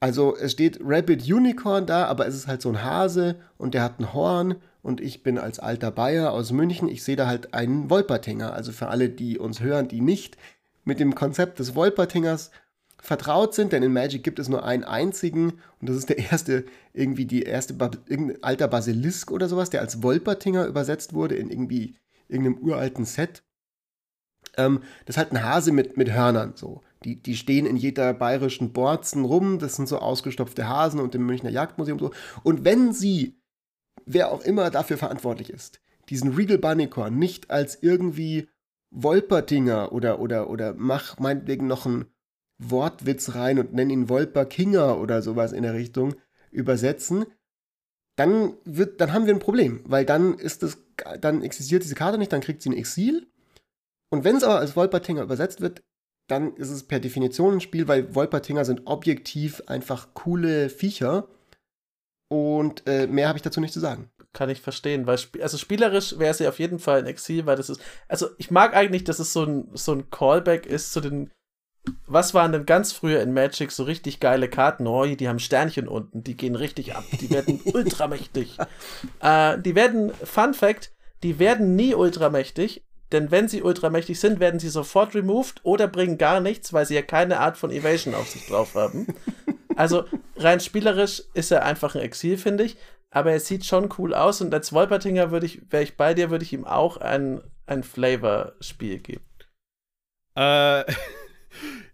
Also 0.02 0.36
es 0.36 0.52
steht 0.52 0.80
Rabbit 0.84 1.32
Unicorn 1.32 1.86
da, 1.86 2.06
aber 2.06 2.28
es 2.28 2.36
ist 2.36 2.48
halt 2.48 2.62
so 2.62 2.70
ein 2.70 2.84
Hase 2.84 3.38
und 3.58 3.74
der 3.74 3.84
hat 3.84 4.00
ein 4.00 4.14
Horn 4.14 4.56
und 4.82 5.00
ich 5.00 5.24
bin 5.24 5.38
als 5.38 5.60
alter 5.60 5.92
Bayer 5.92 6.34
aus 6.34 6.52
München, 6.52 6.90
ich 6.90 7.04
sehe 7.04 7.16
da 7.16 7.28
halt 7.28 7.54
einen 7.54 7.90
Wolpertinger. 7.90 8.52
Also 8.54 8.72
für 8.72 8.88
alle, 8.88 9.10
die 9.10 9.38
uns 9.38 9.62
hören, 9.62 9.88
die 9.88 10.02
nicht 10.02 10.38
mit 10.84 11.00
dem 11.00 11.16
Konzept 11.16 11.60
des 11.60 11.76
Wolpertingers 11.76 12.52
vertraut 13.02 13.56
sind, 13.56 13.74
denn 13.74 13.84
in 13.84 13.92
Magic 13.92 14.24
gibt 14.24 14.40
es 14.40 14.48
nur 14.48 14.64
einen 14.64 14.84
einzigen 14.84 15.54
und 15.80 15.90
das 15.90 15.98
ist 15.98 16.10
der 16.10 16.20
erste, 16.32 16.66
irgendwie 16.94 17.26
die 17.26 17.42
erste, 17.42 17.74
ba 17.74 17.92
irgendein 18.08 18.44
alter 18.44 18.68
Basilisk 18.68 19.32
oder 19.32 19.50
sowas, 19.50 19.72
der 19.72 19.82
als 19.82 20.04
Wolpertinger 20.04 20.68
übersetzt 20.68 21.14
wurde 21.14 21.36
in 21.36 21.50
irgendwie 21.50 21.96
irgendeinem 22.30 22.60
uralten 22.60 23.06
Set. 23.06 23.44
Ähm, 24.56 24.82
das 25.06 25.16
ist 25.16 25.18
halt 25.18 25.32
ein 25.32 25.44
Hase 25.44 25.72
mit, 25.72 25.98
mit 25.98 26.12
Hörnern 26.12 26.54
so. 26.56 26.82
Die, 27.04 27.16
die 27.22 27.36
stehen 27.36 27.66
in 27.66 27.76
jeder 27.76 28.14
bayerischen 28.14 28.74
Borzen 28.74 29.26
rum, 29.26 29.58
das 29.58 29.76
sind 29.76 29.88
so 29.88 29.98
ausgestopfte 29.98 30.70
Hasen 30.70 31.00
und 31.00 31.16
im 31.16 31.26
Münchner 31.26 31.50
Jagdmuseum 31.50 31.98
so. 31.98 32.12
Und 32.44 32.64
wenn 32.64 32.94
sie, 32.94 33.42
wer 34.06 34.32
auch 34.32 34.42
immer 34.42 34.70
dafür 34.70 35.00
verantwortlich 35.00 35.50
ist, 35.50 35.82
diesen 36.10 36.36
Regal 36.36 36.60
Bunnycorn 36.60 37.18
nicht 37.18 37.50
als 37.50 37.82
irgendwie 37.82 38.48
Wolpertinger 38.92 39.92
oder, 39.92 40.20
oder, 40.20 40.50
oder 40.52 40.76
mach 40.76 41.18
meinetwegen 41.18 41.66
noch 41.66 41.88
einen 41.88 42.06
Wortwitz 42.62 43.36
rein 43.36 43.60
und 43.60 43.74
nenn 43.74 43.90
ihn 43.90 44.10
Wolperkinger 44.10 45.00
oder 45.00 45.22
sowas 45.22 45.52
in 45.52 45.64
der 45.64 45.74
Richtung 45.74 46.16
übersetzen, 46.52 47.26
dann, 48.18 48.56
wird, 48.66 49.02
dann 49.02 49.14
haben 49.14 49.26
wir 49.26 49.34
ein 49.34 49.40
Problem, 49.40 49.82
weil 49.86 50.06
dann 50.06 50.36
ist 50.38 50.64
das, 50.64 50.78
dann 51.20 51.42
existiert 51.42 51.84
diese 51.84 51.96
Karte 51.96 52.18
nicht, 52.18 52.32
dann 52.32 52.42
kriegt 52.42 52.62
sie 52.62 52.70
ein 52.70 52.78
Exil. 52.78 53.28
Und 54.10 54.24
wenn 54.24 54.36
es 54.36 54.44
aber 54.44 54.60
als 54.60 54.76
Wolpertinger 54.76 55.24
übersetzt 55.24 55.62
wird, 55.62 55.82
dann 56.28 56.56
ist 56.56 56.70
es 56.70 56.88
per 56.88 57.00
Definition 57.00 57.56
ein 57.56 57.62
Spiel, 57.62 57.88
weil 57.88 58.14
Wolpertinger 58.16 58.64
sind 58.66 58.84
objektiv 58.86 59.64
einfach 59.68 60.14
coole 60.14 60.70
Viecher. 60.70 61.28
Und 62.30 62.88
äh, 62.88 63.08
mehr 63.08 63.28
habe 63.28 63.38
ich 63.38 63.44
dazu 63.44 63.60
nicht 63.60 63.74
zu 63.74 63.80
sagen. 63.80 64.10
Kann 64.34 64.50
ich 64.50 64.62
verstehen, 64.62 65.08
weil 65.08 65.18
sp 65.20 65.44
also 65.44 65.58
spielerisch 65.58 66.18
wäre 66.18 66.34
sie 66.34 66.48
auf 66.48 66.60
jeden 66.60 66.80
Fall 66.80 67.00
ein 67.00 67.06
Exil, 67.06 67.46
weil 67.46 67.58
das 67.58 67.70
ist. 67.70 67.82
Also 68.08 68.30
ich 68.38 68.50
mag 68.50 68.74
eigentlich, 68.74 69.04
dass 69.04 69.20
es 69.20 69.34
so 69.34 69.44
ein, 69.44 69.70
so 69.74 69.92
ein 69.92 70.10
Callback 70.10 70.66
ist 70.66 70.94
zu 70.94 71.02
den. 71.02 71.32
Was 72.06 72.34
waren 72.34 72.52
denn 72.52 72.66
ganz 72.66 72.92
früher 72.92 73.22
in 73.22 73.34
Magic 73.34 73.72
so 73.72 73.84
richtig 73.84 74.20
geile 74.20 74.50
Karten? 74.50 74.86
Oh, 74.86 75.06
die 75.06 75.28
haben 75.28 75.40
Sternchen 75.40 75.88
unten, 75.88 76.24
die 76.24 76.38
gehen 76.38 76.56
richtig 76.56 76.96
ab, 76.96 77.04
die 77.20 77.30
werden 77.32 77.60
ultramächtig. 77.74 78.58
Äh, 79.20 79.58
die 79.60 79.76
werden, 79.76 80.14
Fun 80.24 80.54
Fact, 80.54 80.92
die 81.24 81.40
werden 81.40 81.76
nie 81.76 81.96
ultramächtig, 81.96 82.84
denn 83.12 83.32
wenn 83.32 83.48
sie 83.48 83.62
ultramächtig 83.64 84.20
sind, 84.20 84.40
werden 84.40 84.60
sie 84.60 84.70
sofort 84.70 85.16
removed 85.16 85.62
oder 85.64 85.88
bringen 85.88 86.18
gar 86.18 86.40
nichts, 86.40 86.72
weil 86.72 86.86
sie 86.86 86.96
ja 86.96 87.02
keine 87.02 87.40
Art 87.40 87.58
von 87.58 87.72
Evasion 87.72 88.16
auf 88.16 88.30
sich 88.30 88.46
drauf 88.48 88.76
haben. 88.76 89.08
Also 89.76 90.06
rein 90.38 90.60
spielerisch 90.60 91.24
ist 91.34 91.52
er 91.52 91.66
einfach 91.66 91.96
ein 91.96 92.02
Exil, 92.02 92.38
finde 92.38 92.64
ich. 92.64 92.78
Aber 93.10 93.32
er 93.32 93.40
sieht 93.40 93.66
schon 93.66 93.90
cool 93.98 94.14
aus 94.14 94.40
und 94.40 94.54
als 94.54 94.72
Wolpertinger 94.72 95.32
würde 95.32 95.46
ich, 95.46 95.62
wäre 95.70 95.84
ich 95.84 95.98
bei 95.98 96.14
dir, 96.14 96.30
würde 96.30 96.46
ich 96.46 96.54
ihm 96.54 96.66
auch 96.66 96.98
ein, 96.98 97.42
ein 97.66 97.84
Flavor-Spiel 97.84 99.00
geben. 99.00 99.26
Äh, 100.36 100.84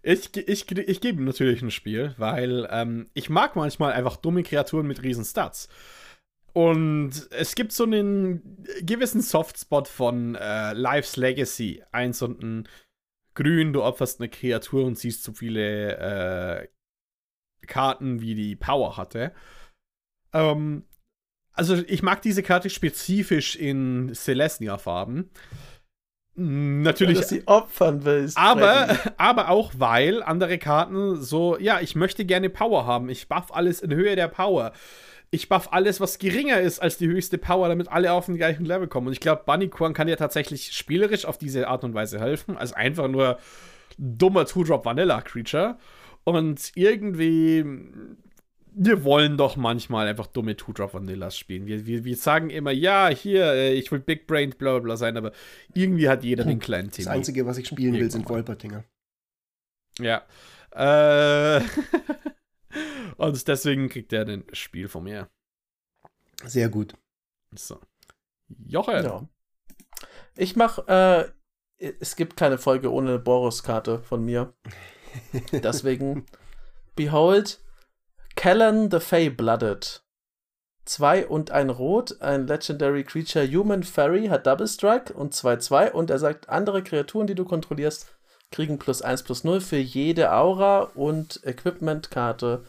ich, 0.02 0.36
ich, 0.36 0.70
ich 0.70 1.00
gebe 1.00 1.20
ihm 1.20 1.24
natürlich 1.24 1.62
ein 1.62 1.70
Spiel, 1.70 2.14
weil 2.16 2.68
ähm, 2.70 3.08
ich 3.14 3.30
mag 3.30 3.56
manchmal 3.56 3.92
einfach 3.92 4.16
dumme 4.16 4.42
Kreaturen 4.42 4.86
mit 4.86 5.02
riesen 5.02 5.24
Stats. 5.24 5.68
Und 6.52 7.28
es 7.30 7.54
gibt 7.54 7.72
so 7.72 7.84
einen 7.84 8.64
gewissen 8.82 9.20
Softspot 9.20 9.86
von 9.86 10.34
äh, 10.34 10.72
Life's 10.72 11.16
Legacy. 11.16 11.84
Eins 11.92 12.22
und 12.22 12.42
ein 12.42 12.68
Grün, 13.34 13.72
du 13.72 13.84
opferst 13.84 14.20
eine 14.20 14.28
Kreatur 14.28 14.84
und 14.84 14.98
siehst 14.98 15.22
so 15.22 15.32
viele 15.32 15.96
äh, 15.98 16.68
Karten, 17.66 18.20
wie 18.20 18.34
die 18.34 18.56
Power 18.56 18.96
hatte. 18.96 19.32
Ähm, 20.32 20.84
also 21.52 21.76
ich 21.76 22.02
mag 22.02 22.22
diese 22.22 22.42
Karte 22.42 22.70
spezifisch 22.70 23.56
in 23.56 24.12
Celestia-Farben. 24.14 25.30
Natürlich. 26.40 27.18
Dass 27.18 27.28
sie 27.30 27.46
opfern 27.46 28.04
willst. 28.04 28.38
Aber, 28.38 28.96
aber 29.16 29.48
auch, 29.48 29.72
weil 29.76 30.22
andere 30.22 30.58
Karten 30.58 31.20
so, 31.20 31.58
ja, 31.58 31.80
ich 31.80 31.96
möchte 31.96 32.24
gerne 32.24 32.48
Power 32.48 32.86
haben. 32.86 33.08
Ich 33.08 33.28
buff 33.28 33.52
alles 33.52 33.80
in 33.80 33.92
Höhe 33.92 34.14
der 34.14 34.28
Power 34.28 34.72
ich 35.30 35.48
buff 35.48 35.68
alles, 35.72 36.00
was 36.00 36.18
geringer 36.18 36.60
ist 36.60 36.80
als 36.80 36.96
die 36.96 37.06
höchste 37.06 37.38
Power, 37.38 37.68
damit 37.68 37.88
alle 37.88 38.12
auf 38.12 38.26
den 38.26 38.36
gleichen 38.36 38.64
Level 38.64 38.88
kommen. 38.88 39.08
Und 39.08 39.12
ich 39.12 39.20
glaube, 39.20 39.42
Bunnycorn 39.44 39.92
kann 39.92 40.06
dir 40.06 40.16
tatsächlich 40.16 40.72
spielerisch 40.72 41.26
auf 41.26 41.36
diese 41.38 41.68
Art 41.68 41.84
und 41.84 41.94
Weise 41.94 42.18
helfen. 42.18 42.56
Also 42.56 42.74
einfach 42.74 43.08
nur 43.08 43.38
dummer 43.98 44.46
Two-Drop-Vanilla-Creature. 44.46 45.76
Und 46.24 46.72
irgendwie, 46.74 47.64
wir 48.80 49.02
wollen 49.02 49.36
doch 49.36 49.56
manchmal 49.56 50.06
einfach 50.06 50.28
dumme 50.28 50.56
Two-Drop-Vanillas 50.56 51.36
spielen. 51.36 51.66
Wir, 51.66 51.84
wir, 51.86 52.04
wir 52.04 52.16
sagen 52.16 52.48
immer, 52.50 52.70
ja, 52.70 53.08
hier, 53.08 53.52
äh, 53.52 53.74
ich 53.74 53.90
will 53.90 53.98
Big 53.98 54.26
Brain, 54.26 54.50
bla 54.50 54.72
bla 54.74 54.80
bla 54.80 54.96
sein, 54.96 55.16
aber 55.16 55.32
irgendwie 55.74 56.08
hat 56.08 56.22
jeder 56.22 56.44
den 56.44 56.60
kleinen 56.60 56.90
Thema. 56.90 57.06
Das 57.06 57.16
Einzige, 57.16 57.44
was 57.44 57.58
ich 57.58 57.66
spielen 57.66 57.94
will, 57.94 58.10
sind 58.10 58.28
Wolpertinger. 58.28 58.84
Ja. 59.98 60.24
Äh. 60.70 61.60
Und 63.16 63.48
deswegen 63.48 63.88
kriegt 63.88 64.12
er 64.12 64.28
ein 64.28 64.44
Spiel 64.52 64.88
von 64.88 65.02
mir. 65.04 65.28
Sehr 66.44 66.68
gut. 66.68 66.94
So. 67.56 67.80
Jochen. 68.64 69.04
Ja. 69.04 69.28
Ich 70.36 70.54
mach, 70.54 70.86
äh, 70.86 71.24
es 71.78 72.14
gibt 72.14 72.36
keine 72.36 72.58
Folge 72.58 72.92
ohne 72.92 73.10
eine 73.10 73.18
Boros-Karte 73.18 73.98
von 74.02 74.24
mir. 74.24 74.54
Deswegen, 75.52 76.26
behold, 76.94 77.60
Callan 78.38 78.88
the 78.88 79.00
Fey-Blooded. 79.00 80.04
Zwei 80.84 81.26
und 81.26 81.50
ein 81.50 81.70
Rot, 81.70 82.22
ein 82.22 82.46
Legendary 82.46 83.02
Creature 83.02 83.44
Human 83.48 83.82
Fairy 83.82 84.28
hat 84.28 84.46
Double 84.46 84.68
Strike 84.68 85.12
und 85.12 85.34
2-2 85.34 85.90
und 85.90 86.08
er 86.08 86.20
sagt, 86.20 86.48
andere 86.48 86.84
Kreaturen, 86.84 87.26
die 87.26 87.34
du 87.34 87.44
kontrollierst, 87.44 88.06
kriegen 88.52 88.78
plus 88.78 89.02
1 89.02 89.24
plus 89.24 89.42
0 89.42 89.60
für 89.60 89.78
jede 89.78 90.32
Aura 90.32 90.82
und 90.94 91.40
Equipment-Karte, 91.42 92.62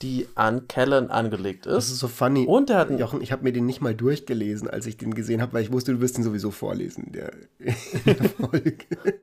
die 0.00 0.26
an 0.36 0.68
Kellen 0.68 1.10
angelegt 1.10 1.66
ist. 1.66 1.74
Das 1.74 1.90
ist 1.90 1.98
so 1.98 2.08
funny. 2.08 2.46
Und 2.46 2.70
er 2.70 2.78
hat 2.78 2.98
Jochen, 2.98 3.20
ich 3.20 3.30
habe 3.30 3.42
mir 3.42 3.52
den 3.52 3.66
nicht 3.66 3.82
mal 3.82 3.94
durchgelesen, 3.94 4.70
als 4.70 4.86
ich 4.86 4.96
den 4.96 5.12
gesehen 5.12 5.42
habe, 5.42 5.52
weil 5.52 5.64
ich 5.64 5.70
wusste, 5.70 5.92
du 5.92 6.00
wirst 6.00 6.16
ihn 6.16 6.24
sowieso 6.24 6.50
vorlesen 6.50 7.12
der, 7.12 7.32
in 7.58 7.74
der 8.06 8.30
Folge. 8.30 9.20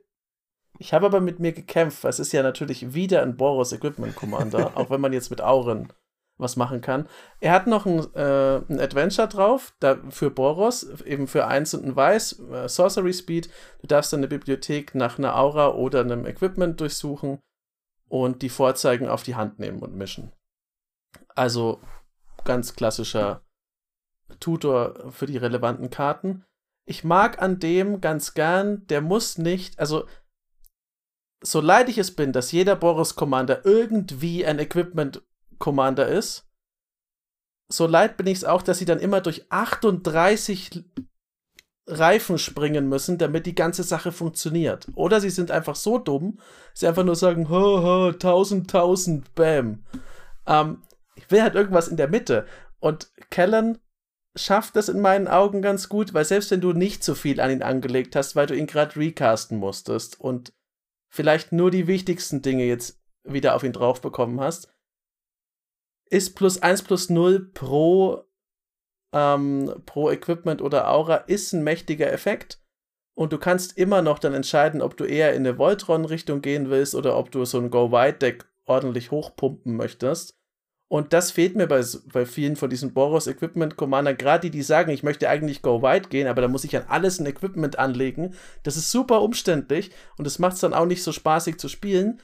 Ich 0.78 0.94
habe 0.94 1.06
aber 1.06 1.20
mit 1.20 1.40
mir 1.40 1.52
gekämpft, 1.52 2.04
weil 2.04 2.10
es 2.10 2.20
ist 2.20 2.32
ja 2.32 2.42
natürlich 2.42 2.94
wieder 2.94 3.22
ein 3.22 3.36
Boros 3.36 3.72
Equipment 3.72 4.14
Commander, 4.14 4.72
auch 4.76 4.90
wenn 4.90 5.00
man 5.00 5.12
jetzt 5.12 5.30
mit 5.30 5.40
Auren 5.40 5.92
was 6.38 6.54
machen 6.54 6.80
kann. 6.80 7.08
Er 7.40 7.52
hat 7.52 7.66
noch 7.66 7.84
ein, 7.84 7.98
äh, 8.14 8.58
ein 8.68 8.80
Adventure 8.80 9.26
drauf, 9.26 9.74
da 9.80 9.98
für 10.10 10.30
Boros, 10.30 10.84
eben 11.00 11.26
für 11.26 11.48
eins 11.48 11.74
und 11.74 11.84
ein 11.84 11.96
Weiß, 11.96 12.38
äh, 12.52 12.68
Sorcery 12.68 13.12
Speed. 13.12 13.50
Du 13.80 13.88
darfst 13.88 14.12
dann 14.12 14.20
eine 14.20 14.28
Bibliothek 14.28 14.94
nach 14.94 15.18
einer 15.18 15.36
Aura 15.36 15.74
oder 15.74 16.00
einem 16.00 16.26
Equipment 16.26 16.80
durchsuchen 16.80 17.40
und 18.08 18.42
die 18.42 18.48
Vorzeigen 18.48 19.08
auf 19.08 19.24
die 19.24 19.34
Hand 19.34 19.58
nehmen 19.58 19.80
und 19.80 19.94
mischen. 19.94 20.32
Also 21.34 21.80
ganz 22.44 22.74
klassischer 22.74 23.42
Tutor 24.38 25.10
für 25.10 25.26
die 25.26 25.36
relevanten 25.36 25.90
Karten. 25.90 26.44
Ich 26.86 27.02
mag 27.04 27.42
an 27.42 27.58
dem 27.58 28.00
ganz 28.00 28.34
gern, 28.34 28.86
der 28.86 29.00
muss 29.00 29.38
nicht, 29.38 29.78
also 29.78 30.06
so 31.40 31.60
leid 31.60 31.88
ich 31.88 31.98
es 31.98 32.14
bin, 32.14 32.32
dass 32.32 32.52
jeder 32.52 32.76
Boros 32.76 33.14
Commander 33.14 33.64
irgendwie 33.64 34.44
ein 34.44 34.58
Equipment 34.58 35.22
Commander 35.58 36.06
ist. 36.08 36.46
So 37.68 37.86
leid 37.86 38.16
bin 38.16 38.26
ich 38.26 38.38
es 38.38 38.44
auch, 38.44 38.62
dass 38.62 38.78
sie 38.78 38.84
dann 38.84 38.98
immer 38.98 39.20
durch 39.20 39.50
38 39.50 40.84
Reifen 41.86 42.38
springen 42.38 42.88
müssen, 42.88 43.18
damit 43.18 43.46
die 43.46 43.54
ganze 43.54 43.82
Sache 43.82 44.12
funktioniert. 44.12 44.86
Oder 44.94 45.20
sie 45.20 45.30
sind 45.30 45.50
einfach 45.50 45.76
so 45.76 45.98
dumm, 45.98 46.38
sie 46.74 46.86
einfach 46.86 47.04
nur 47.04 47.16
sagen, 47.16 47.48
ha, 47.48 47.82
ha, 47.82 48.08
1000, 48.08 48.72
1000, 48.72 49.34
bam. 49.34 49.84
Ähm, 50.46 50.82
ich 51.16 51.30
will 51.30 51.42
halt 51.42 51.54
irgendwas 51.54 51.88
in 51.88 51.96
der 51.96 52.08
Mitte. 52.08 52.46
Und 52.78 53.10
Kellen 53.30 53.78
schafft 54.36 54.76
das 54.76 54.88
in 54.88 55.00
meinen 55.00 55.28
Augen 55.28 55.62
ganz 55.62 55.88
gut, 55.88 56.14
weil 56.14 56.24
selbst 56.24 56.50
wenn 56.50 56.60
du 56.60 56.72
nicht 56.72 57.02
so 57.02 57.14
viel 57.14 57.40
an 57.40 57.50
ihn 57.50 57.62
angelegt 57.62 58.14
hast, 58.16 58.36
weil 58.36 58.46
du 58.46 58.54
ihn 58.54 58.66
gerade 58.66 58.96
recasten 58.96 59.58
musstest 59.58 60.20
und 60.20 60.52
vielleicht 61.08 61.52
nur 61.52 61.70
die 61.70 61.86
wichtigsten 61.86 62.42
Dinge 62.42 62.64
jetzt 62.64 63.00
wieder 63.24 63.54
auf 63.54 63.62
ihn 63.62 63.72
drauf 63.72 64.00
bekommen 64.00 64.40
hast, 64.40 64.72
ist 66.10 66.34
plus 66.34 66.62
1 66.62 66.82
plus 66.82 67.10
0 67.10 67.50
pro, 67.52 68.24
ähm, 69.12 69.82
pro 69.84 70.10
Equipment 70.10 70.62
oder 70.62 70.90
Aura 70.90 71.16
ist 71.16 71.52
ein 71.52 71.62
mächtiger 71.62 72.12
Effekt. 72.12 72.62
Und 73.14 73.32
du 73.32 73.38
kannst 73.38 73.76
immer 73.76 74.00
noch 74.00 74.20
dann 74.20 74.32
entscheiden, 74.32 74.80
ob 74.80 74.96
du 74.96 75.04
eher 75.04 75.34
in 75.34 75.44
eine 75.44 75.58
Voltron-Richtung 75.58 76.40
gehen 76.40 76.70
willst 76.70 76.94
oder 76.94 77.16
ob 77.16 77.32
du 77.32 77.44
so 77.44 77.58
ein 77.58 77.70
Go-Wide-Deck 77.70 78.46
ordentlich 78.64 79.10
hochpumpen 79.10 79.76
möchtest. 79.76 80.37
Und 80.90 81.12
das 81.12 81.30
fehlt 81.30 81.54
mir 81.54 81.66
bei, 81.66 81.84
bei 82.12 82.24
vielen 82.24 82.56
von 82.56 82.70
diesen 82.70 82.94
Boros 82.94 83.26
Equipment 83.26 83.76
Commander, 83.76 84.14
gerade 84.14 84.48
die, 84.48 84.50
die 84.50 84.62
sagen, 84.62 84.90
ich 84.90 85.02
möchte 85.02 85.28
eigentlich 85.28 85.60
Go 85.60 85.82
Wide 85.82 86.08
gehen, 86.08 86.26
aber 86.26 86.40
da 86.40 86.48
muss 86.48 86.64
ich 86.64 86.74
an 86.76 86.86
alles 86.88 87.20
ein 87.20 87.26
Equipment 87.26 87.78
anlegen. 87.78 88.34
Das 88.62 88.78
ist 88.78 88.90
super 88.90 89.20
umständlich 89.20 89.90
und 90.16 90.24
das 90.24 90.38
macht 90.38 90.54
es 90.54 90.60
dann 90.60 90.72
auch 90.72 90.86
nicht 90.86 91.02
so 91.02 91.12
spaßig 91.12 91.58
zu 91.58 91.68
spielen. 91.68 92.22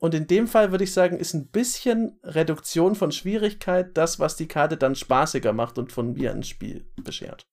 Und 0.00 0.14
in 0.14 0.28
dem 0.28 0.46
Fall 0.46 0.70
würde 0.70 0.84
ich 0.84 0.92
sagen, 0.92 1.18
ist 1.18 1.34
ein 1.34 1.48
bisschen 1.48 2.18
Reduktion 2.22 2.94
von 2.94 3.10
Schwierigkeit 3.10 3.96
das, 3.96 4.20
was 4.20 4.36
die 4.36 4.48
Karte 4.48 4.76
dann 4.76 4.94
spaßiger 4.94 5.52
macht 5.52 5.78
und 5.78 5.92
von 5.92 6.12
mir 6.12 6.30
ein 6.30 6.44
Spiel 6.44 6.84
beschert. 6.96 7.46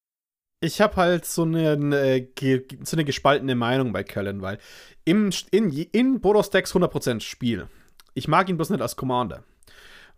Ich 0.63 0.79
habe 0.79 0.95
halt 0.97 1.25
so 1.25 1.41
eine, 1.41 1.71
eine, 1.71 2.27
so 2.83 2.95
eine 2.95 3.05
gespaltene 3.05 3.55
Meinung 3.55 3.93
bei 3.93 4.03
Kellen, 4.03 4.43
weil 4.43 4.59
im, 5.05 5.31
in, 5.49 5.71
in 5.71 6.21
Boros 6.21 6.51
Decks 6.51 6.75
100% 6.75 7.21
Spiel. 7.21 7.67
Ich 8.13 8.27
mag 8.27 8.47
ihn 8.47 8.57
bloß 8.57 8.69
nicht 8.69 8.81
als 8.81 8.95
Commander. 8.95 9.43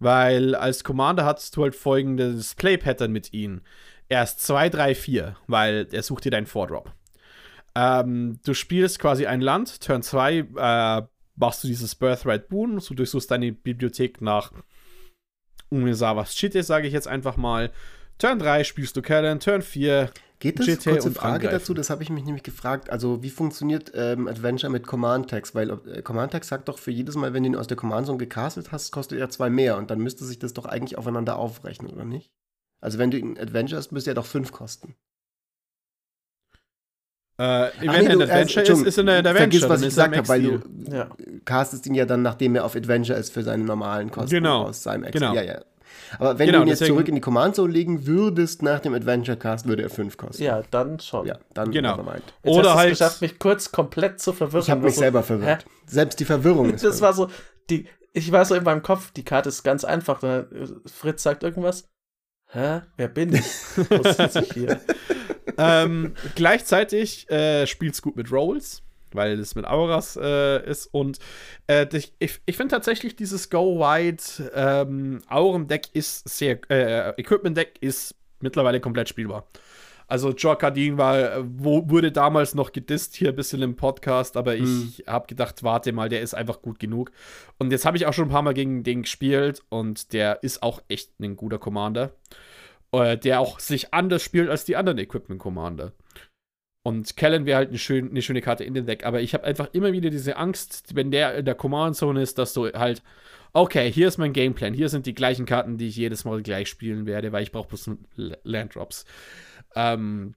Weil 0.04 0.54
als 0.54 0.84
Commander 0.84 1.24
hast 1.24 1.56
du 1.56 1.64
halt 1.64 1.76
folgendes 1.76 2.56
Play-Pattern 2.56 3.12
mit 3.12 3.32
ihm. 3.32 3.62
Er 4.10 4.24
ist 4.24 4.42
2, 4.42 4.68
3, 4.68 4.96
4, 4.96 5.36
weil 5.48 5.88
er 5.92 6.04
sucht 6.04 6.26
dir 6.26 6.32
deinen 6.32 6.46
Vordrop. 6.46 6.92
Ähm, 7.74 8.38
du 8.44 8.54
spielst 8.54 9.00
quasi 9.00 9.26
ein 9.26 9.40
Land, 9.40 9.80
Turn 9.80 10.04
2 10.04 10.38
äh, 10.58 11.02
machst 11.36 11.64
du 11.64 11.68
dieses 11.70 11.96
Birthright 11.96 12.50
Boon, 12.50 12.82
du 12.86 12.94
durchsuchst 12.94 13.32
deine 13.32 13.54
Bibliothek 13.54 14.22
nach 14.22 14.52
Umesawas 15.70 16.36
Chitte, 16.36 16.62
sage 16.64 16.88
ich 16.88 16.94
jetzt 16.94 17.08
einfach 17.08 17.38
mal. 17.38 17.72
Turn 18.18 18.40
3 18.40 18.66
spielst 18.66 18.98
du 18.98 19.02
Kellen, 19.02 19.40
Turn 19.40 19.62
4 19.62 20.12
Geht 20.44 20.60
das? 20.60 20.66
GT 20.66 20.84
Kurze 20.84 21.12
Frage 21.12 21.36
angreifen. 21.36 21.54
dazu, 21.54 21.74
das 21.74 21.90
habe 21.90 22.04
ich 22.04 22.10
mich 22.10 22.26
nämlich 22.26 22.44
gefragt. 22.44 22.90
Also, 22.90 23.24
wie 23.24 23.30
funktioniert 23.30 23.94
ähm, 23.96 24.28
Adventure 24.28 24.70
mit 24.70 24.86
Command 24.86 25.30
Text? 25.30 25.56
Weil 25.56 25.70
äh, 25.70 26.02
Command 26.02 26.34
Text 26.34 26.50
sagt 26.50 26.68
doch 26.68 26.80
für 26.80 26.92
jedes 26.92 27.16
Mal, 27.16 27.34
wenn 27.34 27.44
du 27.44 27.52
ihn 27.52 27.56
aus 27.56 27.68
der 27.68 27.78
Command 27.78 28.08
Zone 28.08 28.18
gecastet 28.18 28.74
hast, 28.74 28.92
kostet 28.92 29.20
er 29.20 29.30
zwei 29.30 29.50
mehr. 29.50 29.78
Und 29.78 29.90
dann 29.90 30.00
müsste 30.00 30.26
sich 30.26 30.40
das 30.40 30.54
doch 30.54 30.66
eigentlich 30.66 30.98
aufeinander 30.98 31.38
aufrechnen, 31.38 31.94
oder 31.94 32.04
nicht? 32.04 32.30
Also, 32.82 33.00
wenn 33.00 33.10
du 33.10 33.18
ihn 33.18 33.40
Adventure 33.40 33.78
hast, 33.78 33.94
müsste 33.94 34.12
er 34.12 34.16
doch 34.16 34.26
fünf 34.26 34.52
kosten. 34.52 34.96
Äh, 37.38 37.70
wenn 37.80 37.90
nee, 37.90 37.96
er 37.96 38.12
ein 38.12 38.22
Adventure 38.22 38.66
ist, 38.66 38.82
ist 38.86 38.98
er 38.98 39.04
ein 39.04 39.10
Adventure. 39.10 39.38
Vergiss, 39.38 39.70
was 39.70 39.82
ich 39.82 39.88
gesagt 39.88 40.18
habe, 40.18 40.28
weil 40.28 40.42
du 40.44 40.62
ja. 40.92 41.10
castest 41.46 41.88
ihn 41.88 41.96
ja 41.96 42.06
dann, 42.06 42.22
nachdem 42.22 42.56
er 42.56 42.66
auf 42.66 42.76
Adventure 42.76 43.18
ist, 43.18 43.32
für 43.32 43.44
seine 43.44 43.64
normalen 43.64 44.12
Kosten 44.12 44.36
genau. 44.36 44.64
aus 44.64 44.84
seinem 44.84 45.06
Ex. 45.06 45.14
Genau. 45.14 45.34
Ja, 45.34 45.42
ja. 45.42 45.62
Aber 46.20 46.40
wenn 46.40 46.48
genau, 46.48 46.60
du 46.60 46.66
ihn 46.66 46.68
jetzt 46.70 46.82
deswegen, 46.82 46.96
zurück 46.96 47.08
in 47.08 47.16
die 47.16 47.22
Command 47.22 47.56
Zone 47.56 47.72
legen 47.72 48.06
würdest 48.06 48.62
nach 48.62 48.80
dem 48.80 48.94
Adventure 48.94 49.38
Cast, 49.38 49.68
würde 49.68 49.84
er 49.84 49.90
5 49.90 50.18
kosten. 50.18 50.44
Ja, 50.44 50.62
dann 50.72 51.00
schon. 51.00 51.28
Ja, 51.28 51.40
dann 51.54 51.72
genau. 51.72 51.98
Jetzt 51.98 52.34
Oder 52.44 52.72
hast 52.72 52.78
halt 52.78 52.90
geschafft, 52.90 53.22
mich 53.22 53.40
kurz 53.40 53.72
komplett 53.72 54.20
zu 54.20 54.34
verwirren. 54.34 54.64
Ich 54.64 54.70
habe 54.70 54.82
mich 54.82 54.96
so, 54.96 55.02
selber 55.02 55.24
verwirrt. 55.24 55.64
Hä? 55.64 55.70
Selbst 55.88 56.20
die 56.20 56.26
Verwirrung 56.26 56.74
ist. 56.74 56.84
das 56.84 57.02
war 57.02 57.14
so, 57.14 57.30
die, 57.70 57.88
ich 58.14 58.32
war 58.32 58.46
so 58.46 58.56
in 58.56 58.64
meinem 58.64 58.84
Kopf, 58.84 59.12
die 59.12 59.24
Karte 59.24 59.50
ist 59.50 59.64
ganz 59.64 59.84
einfach. 59.84 60.22
Fritz 60.86 61.24
sagt 61.24 61.44
irgendwas. 61.44 61.90
Hä? 62.48 62.82
Wer 62.98 63.08
bin 63.08 63.34
ich? 63.34 63.44
Was 63.90 64.18
sitze 64.18 64.42
ich 64.42 64.54
hier? 64.54 64.80
ähm, 65.58 66.14
gleichzeitig 66.36 67.30
äh, 67.30 67.66
spielt's 67.66 68.02
gut 68.02 68.16
mit 68.16 68.32
Rolls 68.32 68.84
weil 69.16 69.40
es 69.40 69.56
mit 69.56 69.66
Auras 69.66 70.18
äh, 70.22 70.66
ist. 70.70 70.88
Und 70.88 71.20
äh, 71.68 71.88
ich, 72.20 72.42
ich 72.46 72.58
finde 72.58 72.76
tatsächlich 72.76 73.16
dieses 73.16 73.50
Go 73.50 73.80
Wide 73.80 74.52
ähm, 74.54 75.22
Auren-Deck 75.28 75.90
ist 75.94 76.28
sehr, 76.28 76.60
äh, 76.70 77.10
Equipment-Deck 77.20 77.78
ist 77.82 78.16
mittlerweile 78.40 78.80
komplett 78.80 79.10
spielbar. 79.10 79.48
Also 80.08 80.32
Jorkadin 80.32 80.98
war, 80.98 81.44
wo, 81.44 81.90
wurde 81.90 82.12
damals 82.12 82.56
noch 82.56 82.72
gedisst 82.72 83.16
hier 83.16 83.30
ein 83.30 83.36
bisschen 83.36 83.62
im 83.62 83.76
Podcast, 83.76 84.38
aber 84.38 84.56
ich 84.56 84.62
hm. 84.62 84.94
habe 85.08 85.28
gedacht, 85.28 85.64
warte 85.64 85.92
mal, 85.92 86.10
der 86.10 86.22
ist 86.22 86.34
einfach 86.34 86.62
gut 86.62 86.80
genug. 86.80 87.12
Und 87.58 87.72
jetzt 87.72 87.86
habe 87.86 87.98
ich 87.98 88.06
auch 88.06 88.14
schon 88.14 88.26
ein 88.26 88.32
paar 88.32 88.42
Mal 88.42 88.54
gegen 88.54 88.84
den 88.84 89.04
gespielt 89.04 89.64
und 89.70 90.14
der 90.14 90.44
ist 90.44 90.62
auch 90.62 90.82
echt 90.88 91.20
ein 91.20 91.36
guter 91.36 91.58
Commander, 91.58 92.12
äh, 92.92 93.18
der 93.18 93.40
auch 93.40 93.60
sich 93.60 93.94
anders 93.94 94.24
spielt 94.24 94.50
als 94.50 94.66
die 94.66 94.76
anderen 94.76 95.00
Equipment 95.00 95.40
Commander. 95.40 95.94
Und 96.86 97.16
Kellen 97.16 97.46
wäre 97.46 97.58
halt 97.58 97.70
eine, 97.70 97.78
schön, 97.78 98.10
eine 98.10 98.22
schöne 98.22 98.42
Karte 98.42 98.66
in 98.66 98.74
dem 98.74 98.86
Deck. 98.86 99.06
Aber 99.06 99.22
ich 99.22 99.34
habe 99.34 99.46
einfach 99.46 99.70
immer 99.72 99.94
wieder 99.94 100.10
diese 100.10 100.36
Angst, 100.36 100.96
wenn 100.96 101.12
der 101.12 101.36
in 101.36 101.46
der 101.46 101.56
Command 101.56 101.96
Zone 101.96 102.22
ist, 102.22 102.38
dass 102.38 102.54
du 102.54 102.68
halt, 102.74 103.02
okay, 103.54 103.90
hier 103.90 104.10
ist 104.10 104.18
mein 104.18 104.34
Gameplan. 104.34 104.74
Hier 104.74 104.90
sind 104.90 105.06
die 105.06 105.14
gleichen 105.14 105.46
Karten, 105.46 105.78
die 105.78 105.88
ich 105.88 105.96
jedes 105.96 106.26
Mal 106.26 106.44
gleich 106.44 106.68
spielen 106.68 107.06
werde, 107.06 107.32
weil 107.32 107.44
ich 107.44 107.54
brauche 107.54 107.70
bloß 107.70 107.92
Landdrops. 108.44 109.06
Ähm, 109.76 110.36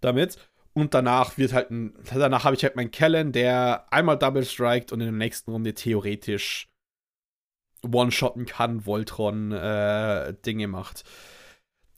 damit. 0.00 0.38
Und 0.74 0.94
danach 0.94 1.38
wird 1.38 1.52
halt 1.52 1.72
ein, 1.72 1.94
danach 2.14 2.44
habe 2.44 2.54
ich 2.54 2.62
halt 2.62 2.76
meinen 2.76 2.92
Kellen, 2.92 3.32
der 3.32 3.92
einmal 3.92 4.16
Double 4.16 4.44
strikt 4.44 4.92
und 4.92 5.00
in 5.00 5.06
der 5.06 5.12
nächsten 5.12 5.50
Runde 5.50 5.74
theoretisch 5.74 6.68
One-Shotten 7.84 8.46
kann, 8.46 8.86
Voltron 8.86 9.50
äh, 9.50 10.34
Dinge 10.46 10.68
macht. 10.68 11.02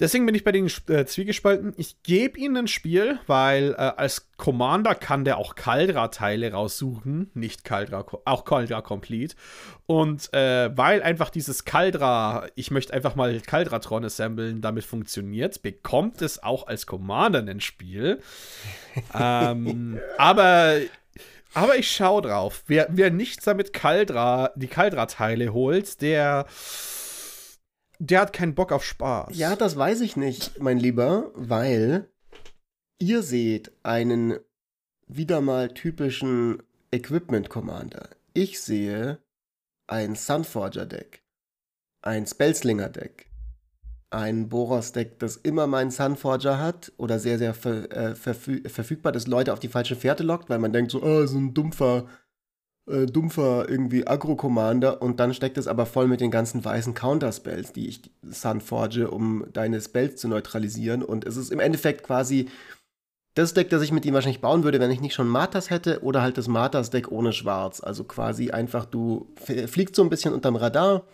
Deswegen 0.00 0.24
bin 0.24 0.34
ich 0.34 0.44
bei 0.44 0.52
den 0.52 0.70
äh, 0.88 1.04
Zwiegespalten. 1.04 1.74
Ich 1.76 2.02
gebe 2.02 2.38
ihnen 2.38 2.56
ein 2.56 2.68
Spiel, 2.68 3.18
weil 3.26 3.74
äh, 3.74 3.76
als 3.76 4.30
Commander 4.38 4.94
kann 4.94 5.24
der 5.26 5.36
auch 5.36 5.54
Caldra-Teile 5.54 6.52
raussuchen, 6.52 7.30
nicht 7.34 7.64
Caldra, 7.64 8.06
auch 8.24 8.44
Caldra 8.46 8.80
Complete. 8.80 9.36
Und 9.84 10.32
äh, 10.32 10.76
weil 10.76 11.02
einfach 11.02 11.28
dieses 11.28 11.66
Caldra, 11.66 12.46
ich 12.54 12.70
möchte 12.70 12.94
einfach 12.94 13.14
mal 13.14 13.40
Caldratron 13.40 14.04
assemblen, 14.04 14.62
damit 14.62 14.84
funktioniert, 14.84 15.60
bekommt 15.60 16.22
es 16.22 16.42
auch 16.42 16.66
als 16.66 16.86
Commander 16.86 17.40
ein 17.40 17.60
Spiel. 17.60 18.20
ähm, 19.14 20.00
aber 20.16 20.78
aber 21.52 21.76
ich 21.76 21.90
schaue 21.90 22.22
drauf. 22.22 22.62
Wer, 22.68 22.86
wer 22.90 23.10
nichts 23.10 23.44
damit 23.44 23.72
Caldra, 23.72 24.52
die 24.54 24.68
Caldra-Teile 24.68 25.52
holt, 25.52 26.00
der 26.00 26.46
der 28.00 28.22
hat 28.22 28.32
keinen 28.32 28.54
Bock 28.54 28.72
auf 28.72 28.84
Spaß. 28.84 29.36
Ja, 29.36 29.54
das 29.54 29.76
weiß 29.76 30.00
ich 30.00 30.16
nicht, 30.16 30.58
mein 30.60 30.78
Lieber, 30.78 31.30
weil 31.34 32.08
ihr 32.98 33.22
seht 33.22 33.70
einen 33.82 34.38
wieder 35.06 35.40
mal 35.40 35.68
typischen 35.68 36.62
Equipment 36.90 37.50
Commander. 37.50 38.08
Ich 38.32 38.60
sehe 38.60 39.18
ein 39.86 40.14
Sunforger 40.14 40.86
Deck, 40.86 41.22
ein 42.00 42.26
Spellslinger 42.26 42.88
Deck, 42.88 43.26
ein 44.08 44.48
Boros 44.48 44.92
Deck, 44.92 45.18
das 45.18 45.36
immer 45.36 45.66
meinen 45.66 45.90
Sunforger 45.90 46.58
hat 46.58 46.92
oder 46.96 47.18
sehr, 47.18 47.38
sehr 47.38 47.52
ver, 47.52 47.92
äh, 47.92 48.14
verfü 48.14 48.66
verfügbar, 48.66 49.12
das 49.12 49.26
Leute 49.26 49.52
auf 49.52 49.60
die 49.60 49.68
falsche 49.68 49.96
Fährte 49.96 50.22
lockt, 50.22 50.48
weil 50.48 50.58
man 50.58 50.72
denkt 50.72 50.90
so, 50.92 51.02
oh, 51.02 51.26
so 51.26 51.36
ein 51.36 51.52
dumpfer 51.52 52.08
äh, 52.90 53.06
dumpfer 53.06 53.68
irgendwie 53.68 54.06
Agro-Commander 54.06 55.00
und 55.00 55.20
dann 55.20 55.34
steckt 55.34 55.58
es 55.58 55.66
aber 55.66 55.86
voll 55.86 56.06
mit 56.06 56.20
den 56.20 56.30
ganzen 56.30 56.64
weißen 56.64 56.94
Counterspells, 56.94 57.72
die 57.72 57.88
ich 57.88 58.02
Sunforge, 58.22 59.10
um 59.10 59.44
deine 59.52 59.80
Spells 59.80 60.20
zu 60.20 60.28
neutralisieren. 60.28 61.02
Und 61.02 61.24
es 61.24 61.36
ist 61.36 61.52
im 61.52 61.60
Endeffekt 61.60 62.02
quasi 62.02 62.48
das 63.34 63.54
Deck, 63.54 63.70
das 63.70 63.82
ich 63.82 63.92
mit 63.92 64.04
ihm 64.04 64.14
wahrscheinlich 64.14 64.40
bauen 64.40 64.64
würde, 64.64 64.80
wenn 64.80 64.90
ich 64.90 65.00
nicht 65.00 65.14
schon 65.14 65.28
Martas 65.28 65.70
hätte 65.70 66.02
oder 66.02 66.20
halt 66.22 66.36
das 66.36 66.48
Martas-Deck 66.48 67.10
ohne 67.12 67.32
Schwarz. 67.32 67.80
Also 67.80 68.04
quasi 68.04 68.50
einfach, 68.50 68.84
du 68.84 69.32
fliegst 69.36 69.94
so 69.94 70.02
ein 70.02 70.10
bisschen 70.10 70.34
unterm 70.34 70.56
Radar, 70.56 71.04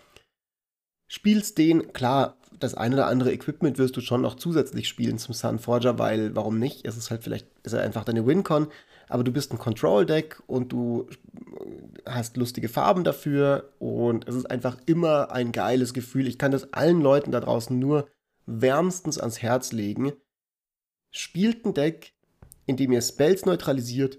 spielst 1.08 1.58
den, 1.58 1.92
klar, 1.92 2.36
das 2.58 2.74
ein 2.74 2.94
oder 2.94 3.06
andere 3.06 3.32
Equipment 3.32 3.78
wirst 3.78 3.96
du 3.96 4.00
schon 4.00 4.22
noch 4.22 4.36
zusätzlich 4.36 4.88
spielen 4.88 5.18
zum 5.18 5.34
Sunforger, 5.34 5.98
weil 5.98 6.34
warum 6.34 6.58
nicht? 6.58 6.86
Es 6.86 6.96
ist 6.96 7.10
halt 7.10 7.22
vielleicht, 7.22 7.46
ist 7.62 7.72
er 7.72 7.82
einfach 7.82 8.04
deine 8.04 8.26
Wincon, 8.26 8.68
aber 9.08 9.24
du 9.24 9.32
bist 9.32 9.52
ein 9.52 9.58
Control-Deck 9.58 10.42
und 10.46 10.72
du 10.72 11.08
hast 12.04 12.36
lustige 12.36 12.68
Farben 12.68 13.04
dafür 13.04 13.72
und 13.78 14.26
es 14.28 14.34
ist 14.34 14.50
einfach 14.50 14.78
immer 14.86 15.30
ein 15.30 15.52
geiles 15.52 15.94
Gefühl. 15.94 16.26
Ich 16.26 16.38
kann 16.38 16.52
das 16.52 16.72
allen 16.72 17.00
Leuten 17.00 17.32
da 17.32 17.40
draußen 17.40 17.78
nur 17.78 18.08
wärmstens 18.46 19.18
ans 19.18 19.42
Herz 19.42 19.72
legen. 19.72 20.12
Spielt 21.10 21.64
ein 21.64 21.74
Deck, 21.74 22.14
in 22.66 22.76
dem 22.76 22.92
ihr 22.92 23.02
Spells 23.02 23.44
neutralisiert, 23.44 24.18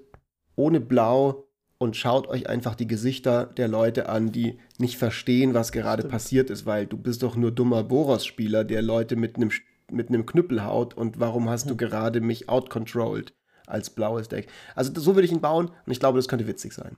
ohne 0.55 0.79
Blau 0.79 1.46
und 1.77 1.95
schaut 1.95 2.27
euch 2.27 2.49
einfach 2.49 2.75
die 2.75 2.87
Gesichter 2.87 3.45
der 3.45 3.67
Leute 3.67 4.09
an, 4.09 4.31
die 4.31 4.59
nicht 4.77 4.97
verstehen, 4.97 5.53
was 5.53 5.71
gerade 5.71 6.01
Stimmt. 6.01 6.11
passiert 6.11 6.49
ist, 6.49 6.65
weil 6.65 6.85
du 6.85 6.97
bist 6.97 7.23
doch 7.23 7.35
nur 7.35 7.51
dummer 7.51 7.83
Boros-Spieler, 7.83 8.63
der 8.63 8.81
Leute 8.81 9.15
mit 9.15 9.35
einem 9.35 9.51
mit 9.89 10.09
einem 10.09 10.25
Knüppel 10.25 10.65
haut 10.65 10.95
und 10.95 11.21
warum 11.21 11.49
hast 11.49 11.63
hm. 11.63 11.69
du 11.69 11.77
gerade 11.77 12.19
mich 12.19 12.49
outcontrolled? 12.49 13.33
als 13.67 13.89
blaues 13.89 14.27
Deck. 14.29 14.47
Also 14.75 14.91
so 14.99 15.15
würde 15.15 15.25
ich 15.25 15.31
ihn 15.31 15.41
bauen 15.41 15.69
und 15.85 15.91
ich 15.91 15.99
glaube, 15.99 16.17
das 16.17 16.27
könnte 16.27 16.47
witzig 16.47 16.73
sein. 16.73 16.97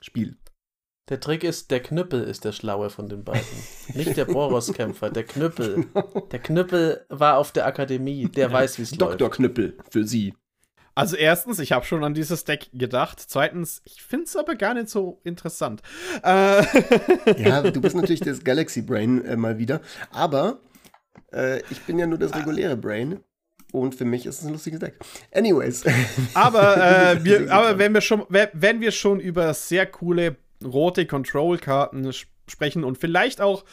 Spiel. 0.00 0.38
Der 1.10 1.20
Trick 1.20 1.44
ist, 1.44 1.70
der 1.70 1.80
Knüppel 1.80 2.22
ist 2.22 2.46
der 2.46 2.52
Schlaue 2.52 2.88
von 2.88 3.08
den 3.08 3.24
beiden. 3.24 3.42
Nicht 3.94 4.16
der 4.16 4.24
Boros-Kämpfer, 4.24 5.10
der 5.10 5.24
Knüppel. 5.24 5.86
Der 6.30 6.38
Knüppel 6.38 7.04
war 7.10 7.36
auf 7.36 7.52
der 7.52 7.66
Akademie, 7.66 8.28
der 8.28 8.50
weiß, 8.50 8.78
wie 8.78 8.82
es 8.82 8.96
läuft. 8.96 9.20
Dr. 9.20 9.30
Knüppel 9.30 9.76
für 9.90 10.04
sie. 10.04 10.34
Also 10.94 11.16
erstens, 11.16 11.58
ich 11.58 11.72
habe 11.72 11.84
schon 11.84 12.04
an 12.04 12.14
dieses 12.14 12.44
Deck 12.44 12.68
gedacht. 12.72 13.22
Zweitens, 13.26 13.82
ich 13.84 14.02
finde 14.02 14.26
es 14.26 14.36
aber 14.36 14.54
gar 14.54 14.74
nicht 14.74 14.88
so 14.88 15.20
interessant. 15.24 15.82
Äh 16.22 16.62
ja, 17.42 17.62
du 17.62 17.80
bist 17.80 17.96
natürlich 17.96 18.20
das 18.20 18.44
Galaxy 18.44 18.82
Brain 18.82 19.24
äh, 19.24 19.36
mal 19.36 19.58
wieder. 19.58 19.80
Aber 20.12 20.60
äh, 21.32 21.60
ich 21.70 21.80
bin 21.82 21.98
ja 21.98 22.06
nur 22.06 22.18
das 22.18 22.34
reguläre 22.34 22.76
Brain. 22.76 23.20
Und 23.72 23.96
für 23.96 24.04
mich 24.04 24.24
ist 24.24 24.38
es 24.38 24.44
ein 24.44 24.52
lustiges 24.52 24.78
Deck. 24.78 24.98
Anyways. 25.32 25.82
Aber, 26.34 26.76
äh, 26.76 27.24
wir, 27.24 27.52
aber 27.52 27.76
wenn, 27.78 27.92
wir 27.92 28.00
schon, 28.00 28.24
wenn 28.28 28.80
wir 28.80 28.92
schon 28.92 29.18
über 29.18 29.52
sehr 29.52 29.86
coole 29.86 30.36
rote 30.64 31.06
Control-Karten 31.06 32.12
sprechen 32.46 32.84
und 32.84 32.98
vielleicht 32.98 33.40
auch 33.40 33.64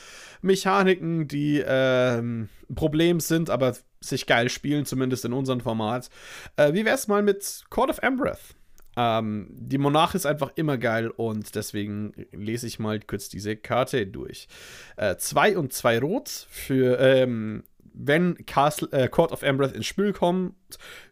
Mechaniken, 0.42 1.28
die 1.28 1.64
ähm, 1.66 2.50
ein 2.70 2.76
Problem 2.76 3.20
sind, 3.20 3.50
aber 3.50 3.76
sich 4.00 4.26
geil 4.26 4.50
spielen, 4.50 4.86
zumindest 4.86 5.26
in 5.26 5.34
unserem 5.34 5.62
Format. 5.62 6.10
Äh, 6.56 6.74
wie 6.74 6.86
wär's 6.86 7.08
mal 7.08 7.22
mit 7.22 7.66
Court 7.70 7.90
of 7.90 8.00
Embreth? 8.00 8.56
Ähm, 8.98 9.48
die 9.52 9.78
Monarch 9.78 10.16
ist 10.16 10.26
einfach 10.26 10.52
immer 10.56 10.78
geil 10.78 11.10
und 11.10 11.56
deswegen 11.56 12.14
lese 12.32 12.68
ich 12.68 12.80
mal 12.80 13.00
kurz 13.00 13.30
diese 13.30 13.56
Karte 13.56 14.06
durch. 14.08 14.48
Äh, 14.98 15.16
zwei 15.18 15.58
und 15.58 15.72
zwei 15.72 16.00
Rot 16.00 16.30
für, 16.30 17.00
ähm, 17.00 17.64
wenn 17.94 18.46
Castle, 18.46 18.90
äh, 18.92 19.08
Court 19.08 19.32
of 19.32 19.44
Embreth 19.44 19.74
ins 19.74 19.86
Spiel 19.86 20.14
kommt, 20.14 20.56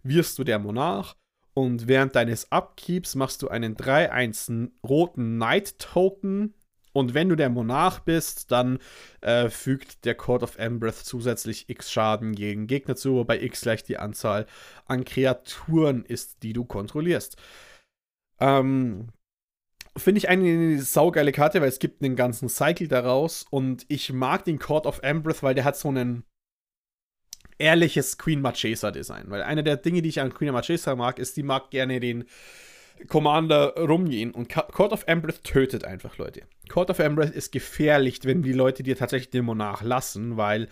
wirst 0.04 0.40
du 0.40 0.44
der 0.44 0.60
Monarch. 0.60 1.16
Und 1.54 1.88
während 1.88 2.16
deines 2.16 2.52
Upkeeps 2.52 3.16
machst 3.16 3.42
du 3.42 3.50
einen 3.50 3.76
3-1 3.76 4.72
roten 4.88 5.36
Knight 5.36 5.80
Token 5.80 6.54
und 6.92 7.14
wenn 7.14 7.30
du 7.30 7.36
der 7.36 7.50
Monarch 7.50 8.00
bist, 8.00 8.52
dann 8.52 8.80
äh, 9.22 9.50
fügt 9.50 10.06
der 10.06 10.16
Court 10.16 10.44
of 10.44 10.58
Embreth 10.58 10.96
zusätzlich 10.96 11.70
X 11.70 11.92
Schaden 11.92 12.34
gegen 12.34 12.68
Gegner 12.68 12.96
zu, 12.96 13.16
wobei 13.16 13.42
X 13.42 13.62
gleich 13.62 13.84
die 13.84 13.98
Anzahl 13.98 14.46
an 14.86 15.06
Kreaturen 15.06 16.04
ist, 16.04 16.44
die 16.44 16.54
du 16.54 16.66
kontrollierst. 16.66 17.38
Ähm, 18.40 19.10
Finde 19.98 20.20
ich 20.20 20.30
eine 20.30 20.82
saugeile 20.82 21.32
Karte, 21.32 21.62
weil 21.62 21.68
es 21.68 21.80
gibt 21.80 22.04
einen 22.04 22.16
ganzen 22.16 22.48
Cycle 22.48 22.88
daraus 22.88 23.46
und 23.50 23.86
ich 23.90 24.14
mag 24.14 24.46
den 24.46 24.60
Court 24.60 24.86
of 24.86 25.00
Embreth, 25.04 25.44
weil 25.44 25.56
der 25.56 25.66
hat 25.66 25.78
so 25.78 25.92
ein 25.92 26.24
ehrliches 27.58 28.18
Queen 28.18 28.42
Marchesa 28.42 28.92
Design. 28.92 29.26
Weil 29.28 29.44
eine 29.44 29.64
der 29.64 29.78
Dinge, 29.78 30.02
die 30.02 30.10
ich 30.10 30.22
an 30.22 30.34
Queen 30.34 30.54
Marchesa 30.54 30.96
mag, 30.96 31.20
ist, 31.20 31.38
die 31.38 31.44
mag 31.44 31.70
gerne 31.70 32.00
den 32.00 32.26
Commander 33.08 33.76
rumgehen 33.76 34.32
und 34.32 34.50
Court 34.50 34.92
of 34.92 35.04
Embreth 35.08 35.44
tötet 35.44 35.84
einfach 35.84 36.18
Leute. 36.18 36.42
Court 36.70 36.90
of 36.90 37.00
Embreth 37.00 37.34
ist 37.34 37.52
gefährlich, 37.52 38.20
wenn 38.24 38.44
die 38.44 38.54
Leute 38.54 38.84
dir 38.84 38.98
tatsächlich 38.98 39.30
den 39.30 39.46
Monarch 39.46 39.82
lassen, 39.82 40.38
weil, 40.38 40.68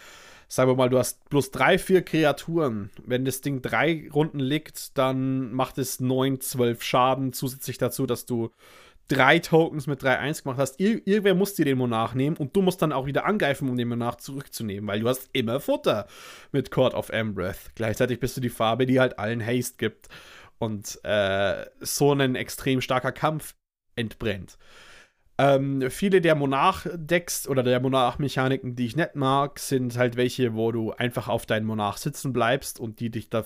sagen 0.47 0.69
wir 0.69 0.75
mal, 0.75 0.89
du 0.89 0.97
hast 0.97 1.27
bloß 1.29 1.51
drei, 1.51 1.77
vier 1.77 2.03
Kreaturen. 2.03 2.91
Wenn 3.05 3.25
das 3.25 3.41
Ding 3.41 3.61
drei 3.61 4.09
Runden 4.13 4.39
liegt, 4.39 4.97
dann 4.97 5.53
macht 5.53 5.77
es 5.77 5.99
neun, 5.99 6.41
zwölf 6.41 6.83
Schaden 6.83 7.33
zusätzlich 7.33 7.77
dazu, 7.77 8.05
dass 8.05 8.25
du 8.25 8.51
drei 9.07 9.39
Tokens 9.39 9.87
mit 9.87 10.01
3-1 10.03 10.43
gemacht 10.43 10.59
hast. 10.59 10.79
Ir 10.79 11.01
irgendwer 11.05 11.33
muss 11.33 11.55
dir 11.55 11.65
den 11.65 11.77
Monarch 11.77 12.13
nehmen 12.13 12.35
und 12.35 12.55
du 12.55 12.61
musst 12.61 12.81
dann 12.81 12.91
auch 12.91 13.05
wieder 13.05 13.25
angreifen, 13.25 13.69
um 13.69 13.77
den 13.77 13.87
Monarch 13.87 14.17
zurückzunehmen, 14.17 14.87
weil 14.87 14.99
du 14.99 15.07
hast 15.07 15.29
immer 15.33 15.59
Futter 15.59 16.07
mit 16.51 16.71
Court 16.71 16.93
of 16.93 17.09
Embreth. 17.09 17.71
Gleichzeitig 17.75 18.19
bist 18.19 18.35
du 18.37 18.41
die 18.41 18.49
Farbe, 18.49 18.85
die 18.85 18.99
halt 18.99 19.17
allen 19.17 19.45
Haste 19.45 19.75
gibt 19.77 20.09
und 20.59 20.99
äh, 21.03 21.65
so 21.79 22.13
ein 22.13 22.35
extrem 22.35 22.81
starker 22.81 23.11
Kampf 23.11 23.55
entbrennt. 23.95 24.57
Ähm, 25.39 25.91
viele 25.91 26.19
der 26.19 26.33
Monarch-Decks 26.35 27.47
oder 27.47 27.61
der 27.61 27.79
Monarch-Mechaniken, 27.79 28.75
die 28.75 28.87
ich 28.87 28.95
nicht 28.95 29.15
mag, 29.15 29.59
sind 29.59 29.95
halt 29.95 30.15
welche, 30.15 30.55
wo 30.55 30.71
du 30.71 30.93
einfach 30.93 31.27
auf 31.27 31.45
deinen 31.45 31.65
Monarch 31.67 31.97
sitzen 31.97 32.33
bleibst 32.33 32.79
und 32.79 32.99
die 32.99 33.11
dich 33.11 33.29
da 33.29 33.45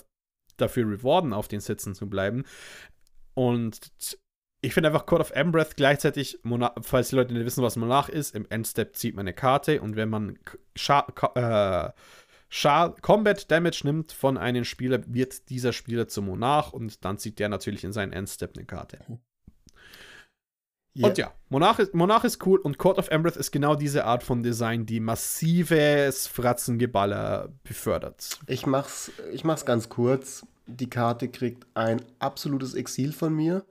dafür 0.58 0.90
rewarden, 0.90 1.34
auf 1.34 1.48
den 1.48 1.60
Sitzen 1.60 1.96
zu 1.96 2.08
bleiben. 2.10 2.44
Und 3.34 3.92
ich 4.62 4.74
finde 4.74 4.90
einfach 4.90 5.06
Code 5.06 5.22
of 5.22 5.32
Embreth 5.32 5.76
gleichzeitig, 5.76 6.40
Monarch, 6.44 6.74
falls 6.82 7.10
die 7.10 7.16
Leute 7.16 7.34
nicht 7.34 7.46
wissen, 7.46 7.64
was 7.64 7.76
Monarch 7.76 8.10
ist, 8.10 8.36
im 8.36 8.46
Endstep 8.50 8.96
zieht 8.96 9.16
man 9.16 9.24
eine 9.24 9.34
Karte 9.34 9.82
und 9.82 9.96
wenn 9.96 10.10
man 10.10 10.38
Scha 10.76 11.06
äh, 11.36 11.92
Combat 12.52 13.50
Damage 13.50 13.82
nimmt 13.84 14.12
von 14.12 14.38
einem 14.38 14.66
Spieler, 14.66 15.02
wird 15.08 15.50
dieser 15.50 15.72
Spieler 15.74 16.08
zum 16.08 16.26
Monarch 16.26 16.74
und 16.74 17.06
dann 17.06 17.18
zieht 17.18 17.40
der 17.40 17.50
natürlich 17.50 17.84
in 17.84 17.94
seinen 17.94 18.12
Endstep 18.12 18.56
eine 18.56 18.66
Karte. 18.66 19.00
Yeah. 20.94 21.08
Und 21.08 21.18
ja, 21.18 21.34
Monarch 21.48 21.80
ist, 21.80 21.94
Monarch 21.94 22.26
ist 22.26 22.46
cool 22.46 22.60
und 22.60 22.78
Court 22.78 22.98
of 22.98 23.08
Embreth 23.08 23.38
ist 23.38 23.52
genau 23.52 23.76
diese 23.76 24.04
Art 24.04 24.24
von 24.24 24.44
Design, 24.44 24.86
die 24.86 25.00
massives 25.00 26.28
Fratzengeballer 26.28 27.54
befördert. 27.64 28.38
Ich 28.48 28.66
mach's, 28.66 29.10
ich 29.32 29.46
mach's 29.46 29.66
ganz 29.66 29.88
kurz. 29.88 30.46
Die 30.68 30.90
Karte 30.90 31.30
kriegt 31.30 31.66
ein 31.76 32.02
absolutes 32.20 32.74
Exil 32.74 33.14
von 33.14 33.34
mir. 33.34 33.66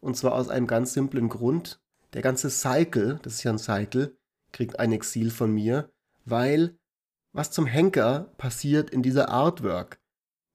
Und 0.00 0.16
zwar 0.18 0.34
aus 0.34 0.50
einem 0.50 0.66
ganz 0.66 0.92
simplen 0.92 1.30
Grund. 1.30 1.80
Der 2.12 2.20
ganze 2.20 2.50
Cycle, 2.50 3.18
das 3.22 3.34
ist 3.34 3.44
ja 3.44 3.52
ein 3.52 3.58
Cycle, 3.58 4.14
kriegt 4.52 4.78
ein 4.78 4.92
Exil 4.92 5.30
von 5.30 5.54
mir, 5.54 5.90
weil 6.26 6.76
was 7.32 7.50
zum 7.50 7.66
Henker 7.66 8.32
passiert 8.38 8.90
in 8.90 9.02
dieser 9.02 9.28
Artwork. 9.28 9.98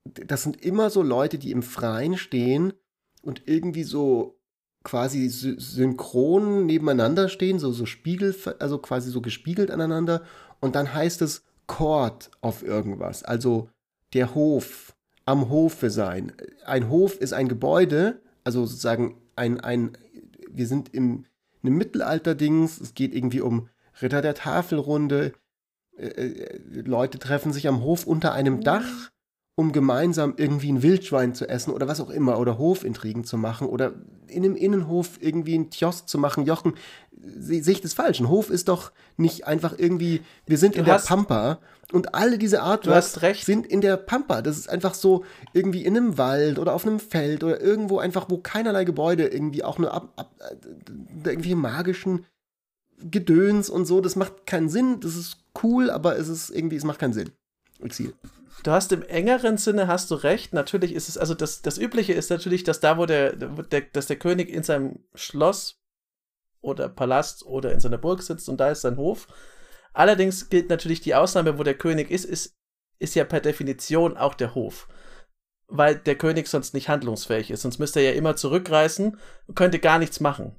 Das 0.05 0.43
sind 0.43 0.61
immer 0.63 0.89
so 0.89 1.01
Leute, 1.01 1.37
die 1.37 1.51
im 1.51 1.63
Freien 1.63 2.17
stehen 2.17 2.73
und 3.21 3.43
irgendwie 3.45 3.83
so 3.83 4.39
quasi 4.83 5.27
synchron 5.27 6.65
nebeneinander 6.65 7.27
stehen, 7.27 7.59
so, 7.59 7.71
so 7.73 7.85
Spiegel, 7.85 8.33
also 8.59 8.77
quasi 8.77 9.09
so 9.09 9.21
gespiegelt 9.21 9.69
aneinander. 9.69 10.23
Und 10.61 10.75
dann 10.75 10.93
heißt 10.93 11.21
es 11.21 11.43
Court 11.65 12.31
auf 12.39 12.63
irgendwas, 12.63 13.23
also 13.23 13.69
der 14.13 14.33
Hof, 14.33 14.95
am 15.25 15.49
Hofe 15.49 15.89
sein. 15.89 16.31
Ein 16.65 16.89
Hof 16.89 17.19
ist 17.19 17.33
ein 17.33 17.49
Gebäude, 17.49 18.21
also 18.45 18.65
sozusagen 18.65 19.17
ein, 19.35 19.59
ein 19.59 19.97
wir 20.49 20.67
sind 20.67 20.93
im, 20.93 21.25
einem 21.61 21.77
Mittelalter-Dings, 21.77 22.79
es 22.79 22.93
geht 22.93 23.13
irgendwie 23.13 23.41
um 23.41 23.67
Ritter 24.01 24.21
der 24.21 24.35
Tafelrunde, 24.35 25.33
äh, 25.97 26.07
äh, 26.07 26.59
Leute 26.81 27.19
treffen 27.19 27.53
sich 27.53 27.67
am 27.67 27.81
Hof 27.81 28.05
unter 28.05 28.33
einem 28.33 28.57
mhm. 28.57 28.63
Dach, 28.63 29.11
um 29.55 29.71
gemeinsam 29.71 30.35
irgendwie 30.37 30.71
ein 30.71 30.83
Wildschwein 30.83 31.33
zu 31.33 31.49
essen 31.49 31.73
oder 31.73 31.87
was 31.87 31.99
auch 31.99 32.11
immer 32.11 32.37
oder 32.37 32.59
Hofintrigen 32.59 33.23
zu 33.23 33.37
machen 33.37 33.67
oder 33.67 33.93
in 34.27 34.45
einem 34.45 34.55
Innenhof 34.55 35.17
irgendwie 35.19 35.57
ein 35.57 35.71
Kiosk 35.71 36.07
zu 36.07 36.19
machen. 36.19 36.45
Jochen, 36.45 36.75
sehe 37.19 37.61
ich 37.61 37.81
das 37.81 37.95
falsch? 37.95 38.19
Ein 38.19 38.29
Hof 38.29 38.51
ist 38.51 38.67
doch 38.67 38.91
nicht 39.15 39.47
einfach 39.47 39.73
irgendwie, 39.75 40.21
wir 40.45 40.59
sind 40.59 40.75
in 40.75 40.85
du 40.85 40.91
der 40.91 40.99
Pampa 40.99 41.57
und 41.91 42.13
alle 42.13 42.37
diese 42.37 42.61
Artworks 42.61 43.19
sind 43.45 43.65
in 43.65 43.81
der 43.81 43.97
Pampa. 43.97 44.43
Das 44.43 44.59
ist 44.59 44.69
einfach 44.69 44.93
so 44.93 45.25
irgendwie 45.53 45.85
in 45.85 45.97
einem 45.97 46.19
Wald 46.19 46.59
oder 46.59 46.73
auf 46.73 46.85
einem 46.85 46.99
Feld 46.99 47.43
oder 47.43 47.59
irgendwo 47.59 47.97
einfach, 47.97 48.29
wo 48.29 48.37
keinerlei 48.37 48.83
Gebäude 48.83 49.25
irgendwie 49.25 49.63
auch 49.63 49.79
nur 49.79 49.91
ab, 49.91 50.13
ab, 50.17 50.35
äh, 50.39 51.29
irgendwie 51.29 51.55
magischen 51.55 52.25
Gedöns 52.97 53.69
und 53.69 53.85
so. 53.85 54.01
Das 54.01 54.15
macht 54.15 54.45
keinen 54.45 54.69
Sinn. 54.69 54.99
Das 54.99 55.15
ist 55.15 55.37
cool, 55.63 55.89
aber 55.89 56.17
es 56.17 56.27
ist 56.27 56.49
irgendwie, 56.49 56.75
es 56.75 56.83
macht 56.83 56.99
keinen 56.99 57.13
Sinn. 57.13 57.31
Exil. 57.79 58.13
Du 58.63 58.71
hast 58.71 58.91
im 58.91 59.03
engeren 59.03 59.57
Sinne 59.57 59.87
hast 59.87 60.09
du 60.11 60.15
recht. 60.15 60.53
Natürlich 60.53 60.93
ist 60.93 61.09
es, 61.09 61.17
also 61.17 61.33
das, 61.33 61.61
das 61.61 61.77
Übliche 61.77 62.13
ist 62.13 62.29
natürlich, 62.29 62.63
dass 62.63 62.79
da, 62.79 62.97
wo 62.97 63.05
der, 63.05 63.33
der, 63.33 63.81
dass 63.81 64.07
der 64.07 64.17
König 64.17 64.49
in 64.49 64.63
seinem 64.63 64.99
Schloss 65.13 65.79
oder 66.61 66.89
Palast 66.89 67.45
oder 67.45 67.71
in 67.71 67.79
seiner 67.79 67.97
Burg 67.97 68.21
sitzt 68.23 68.49
und 68.49 68.57
da 68.57 68.71
ist 68.71 68.81
sein 68.81 68.97
Hof. 68.97 69.27
Allerdings 69.93 70.49
gilt 70.49 70.69
natürlich 70.69 71.01
die 71.01 71.15
Ausnahme, 71.15 71.57
wo 71.57 71.63
der 71.63 71.77
König 71.77 72.11
ist, 72.11 72.25
ist, 72.25 72.55
ist 72.99 73.15
ja 73.15 73.23
per 73.23 73.41
Definition 73.41 74.17
auch 74.17 74.33
der 74.33 74.55
Hof. 74.55 74.87
Weil 75.67 75.95
der 75.95 76.17
König 76.17 76.47
sonst 76.47 76.73
nicht 76.73 76.89
handlungsfähig 76.89 77.51
ist. 77.51 77.61
Sonst 77.61 77.79
müsste 77.79 77.99
er 77.99 78.11
ja 78.11 78.17
immer 78.17 78.35
zurückreißen 78.35 79.17
und 79.47 79.55
könnte 79.55 79.79
gar 79.79 79.99
nichts 79.99 80.19
machen. 80.19 80.55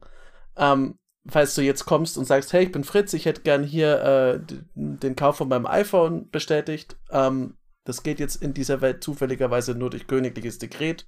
Ähm, 0.57 0.99
falls 1.30 1.54
du 1.54 1.62
jetzt 1.62 1.84
kommst 1.84 2.18
und 2.18 2.24
sagst, 2.24 2.52
hey, 2.52 2.64
ich 2.64 2.72
bin 2.72 2.84
Fritz, 2.84 3.12
ich 3.12 3.26
hätte 3.26 3.42
gern 3.42 3.62
hier 3.62 4.02
äh, 4.02 4.54
den 4.74 5.16
Kauf 5.16 5.36
von 5.36 5.48
meinem 5.48 5.66
iPhone 5.66 6.30
bestätigt. 6.30 6.96
Ähm, 7.10 7.56
das 7.84 8.02
geht 8.02 8.20
jetzt 8.20 8.42
in 8.42 8.54
dieser 8.54 8.80
Welt 8.80 9.02
zufälligerweise 9.02 9.74
nur 9.74 9.90
durch 9.90 10.06
königliches 10.06 10.58
Dekret. 10.58 11.06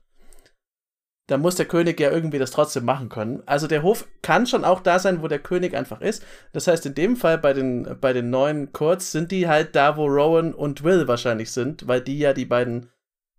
Da 1.26 1.38
muss 1.38 1.54
der 1.54 1.66
König 1.66 2.00
ja 2.00 2.10
irgendwie 2.10 2.38
das 2.38 2.50
trotzdem 2.50 2.84
machen 2.84 3.08
können. 3.08 3.42
Also 3.46 3.68
der 3.68 3.82
Hof 3.82 4.08
kann 4.20 4.46
schon 4.46 4.64
auch 4.64 4.80
da 4.80 4.98
sein, 4.98 5.22
wo 5.22 5.28
der 5.28 5.38
König 5.38 5.74
einfach 5.76 6.00
ist. 6.00 6.24
Das 6.52 6.66
heißt, 6.66 6.86
in 6.86 6.94
dem 6.94 7.16
Fall 7.16 7.38
bei 7.38 7.52
den, 7.52 7.98
bei 8.00 8.12
den 8.12 8.30
neuen 8.30 8.72
Courts 8.72 9.12
sind 9.12 9.30
die 9.30 9.46
halt 9.46 9.76
da, 9.76 9.96
wo 9.96 10.06
Rowan 10.06 10.52
und 10.52 10.82
Will 10.82 11.06
wahrscheinlich 11.06 11.52
sind, 11.52 11.86
weil 11.86 12.00
die 12.00 12.18
ja 12.18 12.32
die 12.32 12.46
beiden 12.46 12.90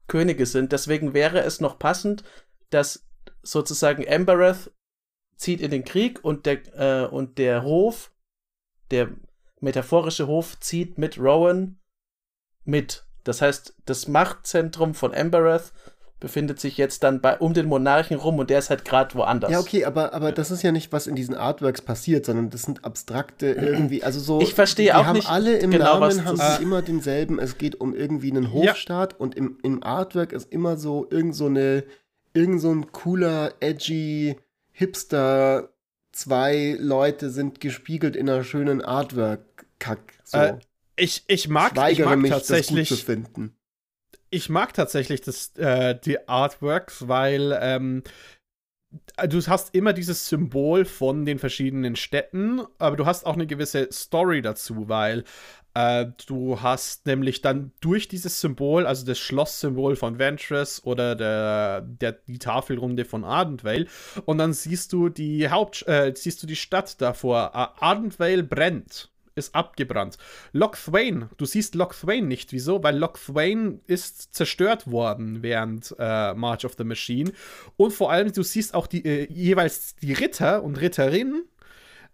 Könige 0.08 0.46
sind. 0.46 0.72
Deswegen 0.72 1.14
wäre 1.14 1.42
es 1.42 1.60
noch 1.60 1.80
passend, 1.80 2.24
dass 2.70 3.08
sozusagen 3.44 4.04
Embereth 4.04 4.72
zieht 5.42 5.60
in 5.60 5.72
den 5.72 5.84
Krieg 5.84 6.24
und 6.24 6.46
der, 6.46 6.60
äh, 6.76 7.08
und 7.08 7.38
der 7.38 7.64
Hof, 7.64 8.12
der 8.92 9.10
metaphorische 9.60 10.28
Hof, 10.28 10.60
zieht 10.60 10.98
mit 10.98 11.18
Rowan 11.18 11.80
mit. 12.64 13.06
Das 13.24 13.42
heißt, 13.42 13.76
das 13.86 14.08
Machtzentrum 14.08 14.94
von 14.94 15.14
Embereth 15.14 15.74
befindet 16.20 16.60
sich 16.60 16.78
jetzt 16.78 17.02
dann 17.02 17.20
bei, 17.20 17.40
um 17.40 17.56
den 17.56 17.66
Monarchen 17.66 18.18
rum 18.18 18.38
und 18.38 18.52
der 18.52 18.60
ist 18.60 18.70
halt 18.70 18.86
gerade 18.86 19.16
woanders. 19.16 19.50
Ja, 19.50 19.60
okay, 19.60 19.86
aber, 19.86 20.14
aber 20.14 20.32
das 20.32 20.52
ist 20.52 20.62
ja 20.62 20.72
nicht, 20.72 20.92
was 20.92 21.08
in 21.08 21.16
diesen 21.16 21.34
Artworks 21.34 21.82
passiert, 21.82 22.28
sondern 22.28 22.52
das 22.52 22.62
sind 22.62 22.86
abstrakte 22.86 23.48
irgendwie, 23.48 24.04
also 24.04 24.20
so. 24.20 24.42
Ich 24.42 24.54
verstehe 24.54 24.96
auch 24.96 25.06
haben 25.06 25.16
nicht 25.16 25.28
alle 25.28 25.58
im 25.58 25.72
genau, 25.72 26.00
was 26.00 26.18
Namen 26.18 26.28
haben 26.28 26.38
sie 26.38 26.62
immer 26.62 26.84
denselben. 26.84 27.40
Es 27.40 27.58
geht 27.58 27.82
um 27.82 27.96
irgendwie 27.96 28.30
einen 28.30 28.54
Hofstaat 28.54 29.20
und 29.20 29.34
im, 29.34 29.58
im 29.64 29.82
Artwork 29.82 30.34
ist 30.34 30.52
immer 30.52 30.78
so 30.78 31.08
irgend 31.10 31.36
so 31.36 31.48
eine, 31.48 31.84
irgend 32.36 32.62
so 32.62 32.72
ein 32.72 32.92
cooler, 32.92 33.54
edgy 33.60 34.38
Hipster. 34.72 35.70
Zwei 36.12 36.76
Leute 36.80 37.30
sind 37.30 37.62
gespiegelt 37.62 38.16
in 38.16 38.30
einer 38.30 38.44
schönen 38.44 38.82
Artwork-Kack. 38.82 40.14
So. 40.24 40.38
Äh, 40.38 40.60
Ich, 40.98 41.24
ich 41.28 41.48
mag, 41.48 41.72
ich 41.74 41.78
Weigere 41.78 42.06
mag 42.10 42.20
mich, 42.20 42.32
das 42.32 42.48
gut 42.48 42.48
tatsächlich. 42.58 42.90
zu 42.90 42.98
finden. 42.98 43.56
ich 44.30 44.50
mag 44.50 44.74
tatsächlich 44.74 45.22
das, 45.22 45.56
äh, 45.58 45.98
die 46.00 46.28
Artworks, 46.28 47.08
weil 47.08 47.58
ähm, 47.62 48.04
du 49.28 49.42
hast 49.48 49.74
immer 49.76 49.94
dieses 49.94 50.28
Symbol 50.28 50.86
von 50.86 51.26
den 51.26 51.40
verschiedenen 51.40 51.96
Städten, 51.96 52.62
aber 52.78 52.96
du 52.96 53.06
hast 53.06 53.26
auch 53.26 53.34
eine 53.34 53.48
gewisse 53.48 53.90
Story 53.92 54.42
dazu, 54.42 54.90
weil 54.90 55.24
äh, 55.74 56.08
du 56.28 56.62
hast 56.62 57.06
nämlich 57.06 57.42
dann 57.42 57.72
durch 57.80 58.08
dieses 58.08 58.42
Symbol, 58.42 58.86
also 58.86 59.06
das 59.06 59.20
Schlosssymbol 59.20 59.96
von 59.96 60.20
Ventress 60.20 60.84
oder 60.84 61.16
der, 61.16 61.82
der, 61.82 62.14
die 62.28 62.40
Tafelrunde 62.40 63.06
von 63.06 63.24
Ardenvale, 63.24 63.88
und 64.26 64.38
dann 64.38 64.54
siehst 64.54 64.92
du 64.94 65.10
die 65.10 65.50
Haupt, 65.50 65.88
äh, 65.88 66.14
siehst 66.16 66.44
du 66.44 66.48
die 66.48 66.56
Stadt 66.56 67.02
davor. 67.02 67.52
Äh, 67.54 67.84
Ardenvale 67.84 68.44
brennt 68.44 69.11
ist 69.36 69.56
abgebrannt. 69.56 70.18
Loch 70.52 70.76
Thwain, 70.76 71.30
du 71.38 71.46
siehst 71.46 71.76
Loch 71.76 71.94
Thwain 71.94 72.28
nicht. 72.28 72.52
Wieso? 72.52 72.84
Weil 72.84 72.98
Loch 72.98 73.18
Thwain 73.18 73.82
ist 73.88 74.34
zerstört 74.34 74.90
worden 74.90 75.42
während 75.42 75.96
äh, 76.00 76.34
March 76.34 76.66
of 76.66 76.76
the 76.78 76.84
Machine. 76.84 77.32
Und 77.78 77.92
vor 77.92 78.12
allem, 78.12 78.32
du 78.32 78.44
siehst 78.44 78.74
auch 78.74 78.88
die, 78.88 79.06
äh, 79.06 79.28
jeweils 79.32 79.96
die 79.96 80.14
Ritter 80.14 80.64
und 80.64 80.80
Ritterinnen 80.80 81.46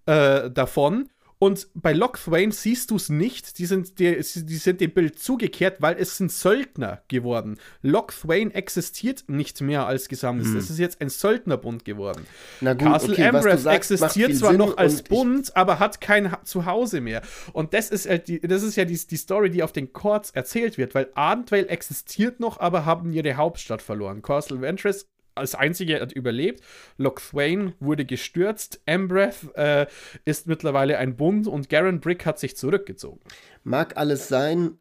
äh, 0.05 0.49
davon. 0.49 1.09
Und 1.39 1.67
bei 1.75 1.93
Loch 1.93 2.13
Thwain 2.17 2.51
siehst 2.51 2.89
du 2.89 2.95
es 2.95 3.09
nicht. 3.09 3.59
Die 3.59 3.67
sind, 3.67 3.99
die, 3.99 4.15
die 4.15 4.55
sind 4.55 4.81
dem 4.81 4.91
Bild 4.91 5.19
zugekehrt, 5.19 5.81
weil 5.81 5.95
es 5.99 6.17
sind 6.17 6.31
Söldner 6.31 7.03
geworden. 7.09 7.59
Loch 7.83 8.07
Thwain 8.07 8.49
existiert 8.49 9.25
nicht 9.27 9.61
mehr 9.61 9.85
als 9.85 10.07
Gesamtes. 10.07 10.53
Es 10.55 10.71
ist 10.71 10.79
jetzt 10.79 10.99
ein 10.99 11.09
Söldnerbund 11.09 11.85
geworden. 11.85 12.25
Na 12.59 12.73
gut, 12.73 12.87
Castle 12.87 13.13
okay, 13.13 13.27
Ambreth 13.27 13.59
sagst, 13.59 13.91
existiert 13.91 14.35
zwar 14.35 14.51
Sinn 14.51 14.57
noch 14.57 14.77
als 14.77 15.03
Bund, 15.03 15.55
aber 15.55 15.77
hat 15.77 16.01
kein 16.01 16.31
Ha- 16.31 16.41
Zuhause 16.43 17.01
mehr. 17.01 17.21
Und 17.53 17.73
das 17.75 17.91
ist, 17.91 18.09
halt 18.09 18.27
die, 18.27 18.39
das 18.41 18.63
ist 18.63 18.75
ja 18.75 18.85
die, 18.85 18.97
die 18.97 19.17
Story, 19.17 19.51
die 19.51 19.61
auf 19.61 19.71
den 19.71 19.93
Courts 19.93 20.31
erzählt 20.31 20.79
wird, 20.79 20.95
weil 20.95 21.09
Arndvale 21.13 21.67
existiert 21.67 22.39
noch, 22.39 22.59
aber 22.59 22.85
haben 22.85 23.13
ihre 23.13 23.35
Hauptstadt 23.37 23.83
verloren. 23.83 24.23
Castle 24.23 24.61
Ventress 24.61 25.05
als 25.37 25.55
einzige 25.55 25.99
hat 25.99 26.11
überlebt. 26.11 26.63
Loch 26.97 27.19
Thwain 27.19 27.73
wurde 27.79 28.05
gestürzt. 28.05 28.81
Ambreth 28.85 29.55
äh, 29.55 29.87
ist 30.25 30.47
mittlerweile 30.47 30.97
ein 30.97 31.15
Bund 31.15 31.47
und 31.47 31.69
Garen 31.69 31.99
Brick 31.99 32.25
hat 32.25 32.39
sich 32.39 32.57
zurückgezogen. 32.57 33.19
Mag 33.63 33.97
alles 33.97 34.27
sein, 34.27 34.79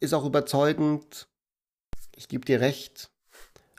ist 0.00 0.14
auch 0.14 0.24
überzeugend. 0.24 1.28
Ich 2.14 2.28
gebe 2.28 2.44
dir 2.44 2.60
recht. 2.60 3.10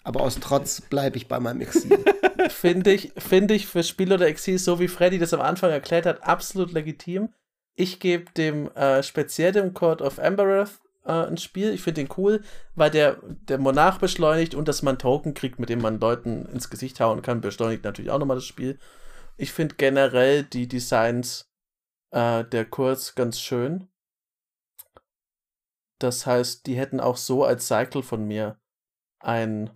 Aber 0.03 0.21
aus 0.21 0.39
Trotz 0.39 0.81
bleibe 0.81 1.17
ich 1.17 1.27
bei 1.27 1.39
meinem 1.39 1.61
Exil. 1.61 2.03
Finde 2.49 2.93
ich, 2.93 3.11
finde 3.17 3.55
ich 3.55 3.67
für 3.67 3.83
Spiel 3.83 4.13
oder 4.13 4.27
Exil, 4.27 4.57
so 4.57 4.79
wie 4.79 4.87
Freddy 4.87 5.17
das 5.17 5.33
am 5.33 5.41
Anfang 5.41 5.71
erklärt 5.71 6.05
hat, 6.05 6.23
absolut 6.23 6.71
legitim. 6.71 7.29
Ich 7.75 7.99
gebe 7.99 8.31
dem 8.37 8.69
äh, 8.71 9.03
speziell 9.03 9.51
dem 9.51 9.73
Court 9.73 10.01
of 10.01 10.17
Ambereth 10.17 10.79
äh, 11.07 11.27
ein 11.27 11.37
Spiel. 11.37 11.73
Ich 11.73 11.81
finde 11.81 12.03
den 12.03 12.13
cool, 12.17 12.43
weil 12.75 12.91
der, 12.91 13.17
der 13.23 13.57
Monarch 13.57 13.97
beschleunigt 13.99 14.53
und 14.53 14.67
dass 14.67 14.83
man 14.83 14.99
Token 14.99 15.33
kriegt, 15.33 15.59
mit 15.59 15.69
dem 15.69 15.81
man 15.81 15.99
Leuten 15.99 16.45
ins 16.45 16.69
Gesicht 16.69 16.99
hauen 16.99 17.21
kann, 17.21 17.41
beschleunigt 17.41 17.83
natürlich 17.83 18.11
auch 18.11 18.19
nochmal 18.19 18.37
das 18.37 18.45
Spiel. 18.45 18.77
Ich 19.37 19.51
finde 19.53 19.75
generell 19.75 20.43
die 20.43 20.67
Designs 20.67 21.49
äh, 22.11 22.43
der 22.43 22.65
Kurz 22.65 23.15
ganz 23.15 23.39
schön. 23.39 23.87
Das 25.99 26.25
heißt, 26.27 26.67
die 26.67 26.77
hätten 26.77 26.99
auch 26.99 27.17
so 27.17 27.43
als 27.43 27.67
Cycle 27.67 28.03
von 28.03 28.25
mir 28.25 28.59
ein 29.19 29.71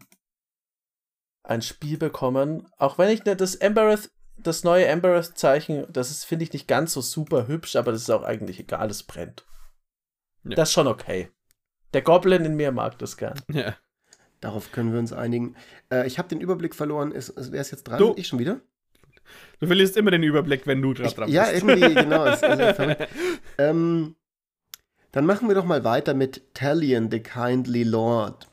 ein 1.44 1.62
Spiel 1.64 1.98
bekommen. 1.98 2.70
Auch 2.78 2.98
wenn 3.00 3.10
ich 3.10 3.26
ne, 3.26 3.36
das 3.36 3.56
Embereth, 3.56 4.12
das 4.38 4.64
neue 4.64 4.86
Embereth-Zeichen, 4.86 5.88
das 5.92 6.12
ist, 6.12 6.24
finde 6.24 6.44
ich, 6.44 6.54
nicht 6.54 6.68
ganz 6.68 6.94
so 6.94 7.02
super 7.02 7.48
hübsch, 7.48 7.76
aber 7.76 7.92
das 7.92 8.02
ist 8.02 8.12
auch 8.12 8.24
eigentlich 8.24 8.60
egal, 8.60 8.92
es 8.92 9.04
brennt. 9.04 9.46
Ja. 10.44 10.56
Das 10.56 10.70
ist 10.70 10.74
schon 10.74 10.88
okay. 10.88 11.30
Der 11.94 12.02
Goblin 12.02 12.46
in 12.46 12.56
mir 12.56 12.72
mag 12.72 12.98
das 13.00 13.18
gern. 13.18 13.40
Ja. 13.52 13.76
Darauf 14.40 14.72
können 14.72 14.92
wir 14.92 15.00
uns 15.00 15.14
einigen. 15.14 15.56
Äh, 15.92 16.08
ich 16.08 16.18
habe 16.18 16.28
den 16.28 16.42
Überblick 16.42 16.74
verloren. 16.74 17.12
Ist, 17.12 17.30
ist, 17.30 17.52
wer 17.52 17.62
ist 17.62 17.72
jetzt 17.72 17.84
dran? 17.84 18.00
Du. 18.00 18.14
Ich 18.18 18.28
schon 18.28 18.40
wieder? 18.40 18.62
Du 19.60 19.68
verlierst 19.68 19.98
immer 19.98 20.12
den 20.12 20.24
Überblick, 20.24 20.66
wenn 20.66 20.82
du 20.82 20.94
Ich, 20.94 21.14
dran 21.14 21.30
ja, 21.30 21.44
bist. 21.46 21.64
irgendwie, 21.64 21.94
genau. 21.96 22.26
Ist, 22.26 22.44
also 22.44 22.96
ähm, 23.60 24.16
dann 25.12 25.26
machen 25.26 25.48
wir 25.48 25.56
doch 25.56 25.66
mal 25.66 25.84
weiter 25.84 26.14
mit 26.14 26.54
Talion, 26.56 27.12
the 27.12 27.20
Kindly 27.20 27.84
Lord. 27.84 28.48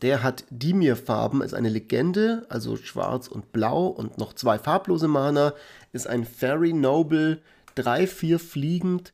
Der 0.00 0.22
hat 0.22 0.44
Dimir-Farben, 0.50 1.42
ist 1.42 1.52
eine 1.52 1.68
Legende, 1.68 2.46
also 2.48 2.76
schwarz 2.76 3.28
und 3.28 3.52
blau 3.52 3.86
und 3.88 4.18
noch 4.18 4.32
zwei 4.32 4.58
farblose 4.58 5.08
Mana, 5.08 5.52
ist 5.92 6.06
ein 6.06 6.24
Fairy 6.24 6.72
Noble, 6.72 7.42
3-4 7.76 8.38
fliegend. 8.38 9.12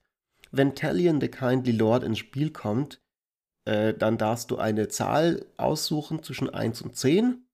Wenn 0.56 0.74
Talion, 0.74 1.20
the 1.20 1.28
Kindly 1.28 1.72
Lord 1.72 2.02
ins 2.02 2.18
Spiel 2.18 2.50
kommt, 2.50 3.00
äh, 3.66 3.92
dann 3.92 4.16
darfst 4.16 4.50
du 4.50 4.56
eine 4.56 4.88
Zahl 4.88 5.44
aussuchen 5.56 6.22
zwischen 6.22 6.48
1 6.48 6.82
und 6.82 6.96
10. 6.96 7.46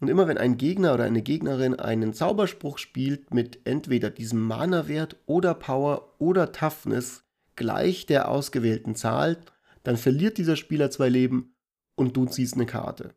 Und 0.00 0.08
immer 0.08 0.26
wenn 0.26 0.38
ein 0.38 0.56
Gegner 0.56 0.94
oder 0.94 1.04
eine 1.04 1.22
Gegnerin 1.22 1.74
einen 1.74 2.12
Zauberspruch 2.12 2.78
spielt 2.78 3.32
mit 3.34 3.60
entweder 3.64 4.10
diesem 4.10 4.40
Mana-Wert 4.40 5.16
oder 5.26 5.54
Power 5.54 6.14
oder 6.18 6.52
Toughness 6.52 7.24
gleich 7.54 8.06
der 8.06 8.28
ausgewählten 8.28 8.94
Zahl, 8.94 9.38
dann 9.82 9.96
verliert 9.96 10.38
dieser 10.38 10.56
Spieler 10.56 10.90
zwei 10.90 11.08
Leben 11.08 11.54
und 11.96 12.16
du 12.16 12.26
ziehst 12.26 12.54
eine 12.54 12.66
Karte. 12.66 13.14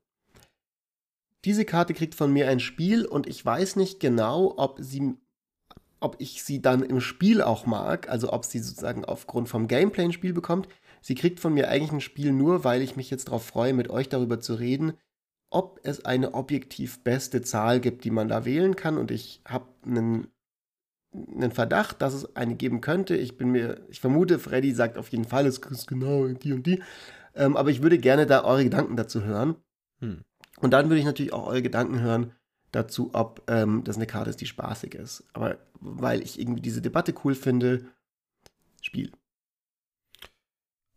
Diese 1.45 1.65
Karte 1.65 1.93
kriegt 1.93 2.15
von 2.15 2.31
mir 2.31 2.47
ein 2.47 2.59
Spiel 2.59 3.05
und 3.05 3.27
ich 3.27 3.45
weiß 3.45 3.75
nicht 3.75 3.99
genau, 3.99 4.53
ob 4.57 4.77
sie 4.81 5.17
ob 6.03 6.17
ich 6.19 6.43
sie 6.43 6.61
dann 6.61 6.83
im 6.83 6.99
Spiel 6.99 7.41
auch 7.41 7.65
mag, 7.65 8.09
also 8.09 8.33
ob 8.33 8.43
sie 8.45 8.59
sozusagen 8.59 9.05
aufgrund 9.05 9.47
vom 9.47 9.67
Gameplay 9.67 10.03
ein 10.03 10.11
Spiel 10.11 10.33
bekommt. 10.33 10.67
Sie 11.01 11.15
kriegt 11.15 11.39
von 11.39 11.53
mir 11.53 11.69
eigentlich 11.69 11.91
ein 11.93 12.01
Spiel 12.01 12.33
nur, 12.33 12.63
weil 12.63 12.81
ich 12.81 12.95
mich 12.95 13.09
jetzt 13.09 13.29
darauf 13.29 13.45
freue, 13.45 13.73
mit 13.73 13.89
euch 13.89 14.09
darüber 14.09 14.39
zu 14.39 14.55
reden, 14.55 14.93
ob 15.49 15.79
es 15.83 16.03
eine 16.03 16.33
objektiv 16.33 17.03
beste 17.03 17.41
Zahl 17.41 17.79
gibt, 17.79 18.03
die 18.03 18.11
man 18.11 18.27
da 18.27 18.43
wählen 18.43 18.75
kann. 18.75 18.97
Und 18.97 19.11
ich 19.11 19.41
habe 19.47 19.67
einen, 19.85 20.27
einen 21.13 21.51
Verdacht, 21.51 22.01
dass 22.01 22.13
es 22.13 22.35
eine 22.35 22.55
geben 22.55 22.81
könnte. 22.81 23.15
Ich 23.15 23.37
bin 23.37 23.51
mir, 23.51 23.85
ich 23.89 24.01
vermute, 24.01 24.39
Freddy 24.39 24.73
sagt 24.73 24.97
auf 24.97 25.09
jeden 25.09 25.25
Fall, 25.25 25.45
es 25.45 25.59
ist 25.59 25.87
genau 25.87 26.27
die 26.27 26.53
und 26.53 26.65
die. 26.65 26.83
Ähm, 27.33 27.55
aber 27.55 27.69
ich 27.69 27.81
würde 27.81 27.97
gerne 27.97 28.25
da 28.25 28.43
eure 28.43 28.65
Gedanken 28.65 28.97
dazu 28.97 29.23
hören. 29.23 29.55
Hm. 29.99 30.21
Und 30.59 30.71
dann 30.71 30.89
würde 30.89 30.99
ich 30.99 31.05
natürlich 31.05 31.33
auch 31.33 31.47
eure 31.47 31.61
Gedanken 31.61 32.01
hören 32.01 32.33
dazu, 32.73 33.11
ob 33.13 33.41
ähm, 33.47 33.83
das 33.85 33.95
eine 33.95 34.07
Karte 34.07 34.29
ist, 34.29 34.41
die 34.41 34.45
spaßig 34.45 34.95
ist. 34.95 35.23
Aber 35.33 35.57
weil 35.79 36.21
ich 36.21 36.39
irgendwie 36.39 36.61
diese 36.61 36.81
Debatte 36.81 37.13
cool 37.23 37.35
finde, 37.35 37.85
Spiel. 38.81 39.11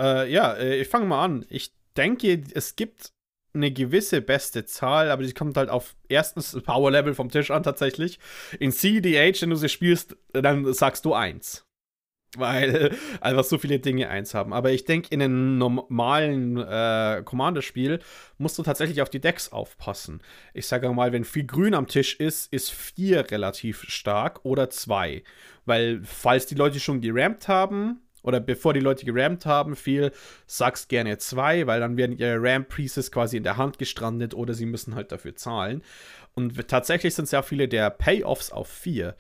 Äh, 0.01 0.31
ja, 0.31 0.55
äh, 0.55 0.81
ich 0.81 0.89
fange 0.89 1.07
mal 1.07 1.25
an. 1.25 1.47
Ich 1.49 1.73
denke, 1.97 2.43
es 2.53 2.77
gibt 2.77 3.13
eine 3.55 3.71
gewisse 3.71 4.21
beste 4.21 4.67
Zahl, 4.67 5.11
aber 5.11 5.23
die 5.23 5.33
kommt 5.33 5.57
halt 5.57 5.71
auf 5.71 5.97
erstens 6.09 6.61
Power 6.63 6.91
Level 6.91 7.15
vom 7.15 7.31
Tisch 7.31 7.51
an 7.51 7.63
tatsächlich. 7.63 8.19
In 8.59 8.73
CDH, 8.73 9.41
wenn 9.43 9.51
du 9.51 9.57
sie 9.57 9.69
spielst, 9.69 10.17
dann 10.33 10.73
sagst 10.73 11.05
du 11.05 11.15
eins. 11.15 11.66
Weil 12.37 12.95
einfach 13.21 13.45
so 13.45 13.59
viele 13.59 13.79
Dinge 13.79 14.09
eins 14.09 14.35
haben. 14.35 14.53
Aber 14.53 14.73
ich 14.73 14.85
denke, 14.85 15.09
in 15.11 15.23
einem 15.23 15.59
normalen 15.59 16.57
äh, 16.59 17.23
Commander-Spiel 17.25 18.01
musst 18.39 18.59
du 18.59 18.63
tatsächlich 18.63 19.03
auf 19.03 19.11
die 19.11 19.21
Decks 19.21 19.53
aufpassen. 19.53 20.21
Ich 20.55 20.67
sage 20.67 20.93
mal, 20.93 21.13
wenn 21.13 21.25
viel 21.25 21.47
Grün 21.47 21.75
am 21.75 21.87
Tisch 21.87 22.17
ist, 22.17 22.53
ist 22.53 22.71
vier 22.71 23.31
relativ 23.31 23.85
stark 23.89 24.41
oder 24.45 24.71
zwei. 24.71 25.23
Weil, 25.65 26.01
falls 26.05 26.47
die 26.47 26.55
Leute 26.55 26.81
schon 26.81 27.01
gerampt 27.01 27.49
haben, 27.49 28.01
oder 28.27 28.41
bevor 28.41 28.75
die 28.75 28.81
Leute 28.81 29.07
gerammt 29.07 29.47
haben, 29.47 29.77
viel, 29.77 30.11
sagst 30.47 30.89
gerne 30.89 31.17
zwei, 31.19 31.67
weil 31.69 31.79
dann 31.79 31.97
werden 31.97 32.19
ihre 32.19 32.43
Ramp-Pieces 32.43 33.13
quasi 33.13 33.37
in 33.37 33.45
der 33.45 33.57
Hand 33.57 33.79
gestrandet 33.79 34.35
oder 34.35 34.53
sie 34.53 34.67
müssen 34.67 34.97
halt 34.97 35.13
dafür 35.13 35.37
zahlen. 35.37 35.83
Und 36.35 36.69
tatsächlich 36.69 37.15
sind 37.15 37.29
sehr 37.29 37.45
viele 37.45 37.69
der 37.69 37.89
Payoffs 37.89 38.51
auf 38.51 38.69
vier. 38.69 39.15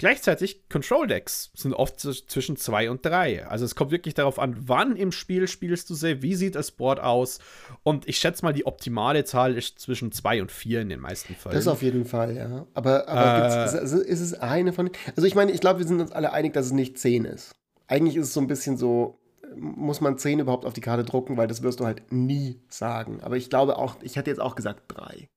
Gleichzeitig 0.00 0.66
Control-Decks 0.70 1.50
sind 1.54 1.74
oft 1.74 2.00
zwischen 2.00 2.56
zwei 2.56 2.90
und 2.90 3.04
drei. 3.04 3.46
Also 3.46 3.66
es 3.66 3.74
kommt 3.74 3.90
wirklich 3.90 4.14
darauf 4.14 4.38
an, 4.38 4.56
wann 4.66 4.96
im 4.96 5.12
Spiel 5.12 5.46
spielst 5.46 5.90
du 5.90 5.94
sie, 5.94 6.22
wie 6.22 6.34
sieht 6.34 6.54
das 6.54 6.70
Board 6.70 7.00
aus. 7.00 7.38
Und 7.82 8.08
ich 8.08 8.16
schätze 8.16 8.42
mal, 8.42 8.54
die 8.54 8.64
optimale 8.64 9.24
Zahl 9.26 9.58
ist 9.58 9.78
zwischen 9.78 10.10
zwei 10.10 10.40
und 10.40 10.50
vier 10.50 10.80
in 10.80 10.88
den 10.88 11.00
meisten 11.00 11.34
Fällen. 11.34 11.54
Das 11.54 11.68
auf 11.68 11.82
jeden 11.82 12.06
Fall, 12.06 12.34
ja. 12.34 12.66
Aber, 12.72 13.10
aber 13.10 13.74
Äh. 13.74 13.84
ist, 13.84 13.92
ist 13.92 14.20
es 14.20 14.32
eine 14.32 14.72
von. 14.72 14.88
Also 15.16 15.26
ich 15.26 15.34
meine, 15.34 15.52
ich 15.52 15.60
glaube, 15.60 15.80
wir 15.80 15.86
sind 15.86 16.00
uns 16.00 16.12
alle 16.12 16.32
einig, 16.32 16.54
dass 16.54 16.64
es 16.64 16.72
nicht 16.72 16.98
10 16.98 17.26
ist. 17.26 17.52
Eigentlich 17.86 18.16
ist 18.16 18.28
es 18.28 18.32
so 18.32 18.40
ein 18.40 18.46
bisschen 18.46 18.78
so, 18.78 19.18
muss 19.54 20.00
man 20.00 20.16
10 20.16 20.38
überhaupt 20.38 20.64
auf 20.64 20.72
die 20.72 20.80
Karte 20.80 21.04
drucken, 21.04 21.36
weil 21.36 21.46
das 21.46 21.62
wirst 21.62 21.78
du 21.78 21.84
halt 21.84 22.10
nie 22.10 22.58
sagen. 22.70 23.20
Aber 23.20 23.36
ich 23.36 23.50
glaube 23.50 23.76
auch, 23.76 23.96
ich 24.00 24.16
hätte 24.16 24.30
jetzt 24.30 24.40
auch 24.40 24.54
gesagt 24.54 24.84
3. 24.88 25.28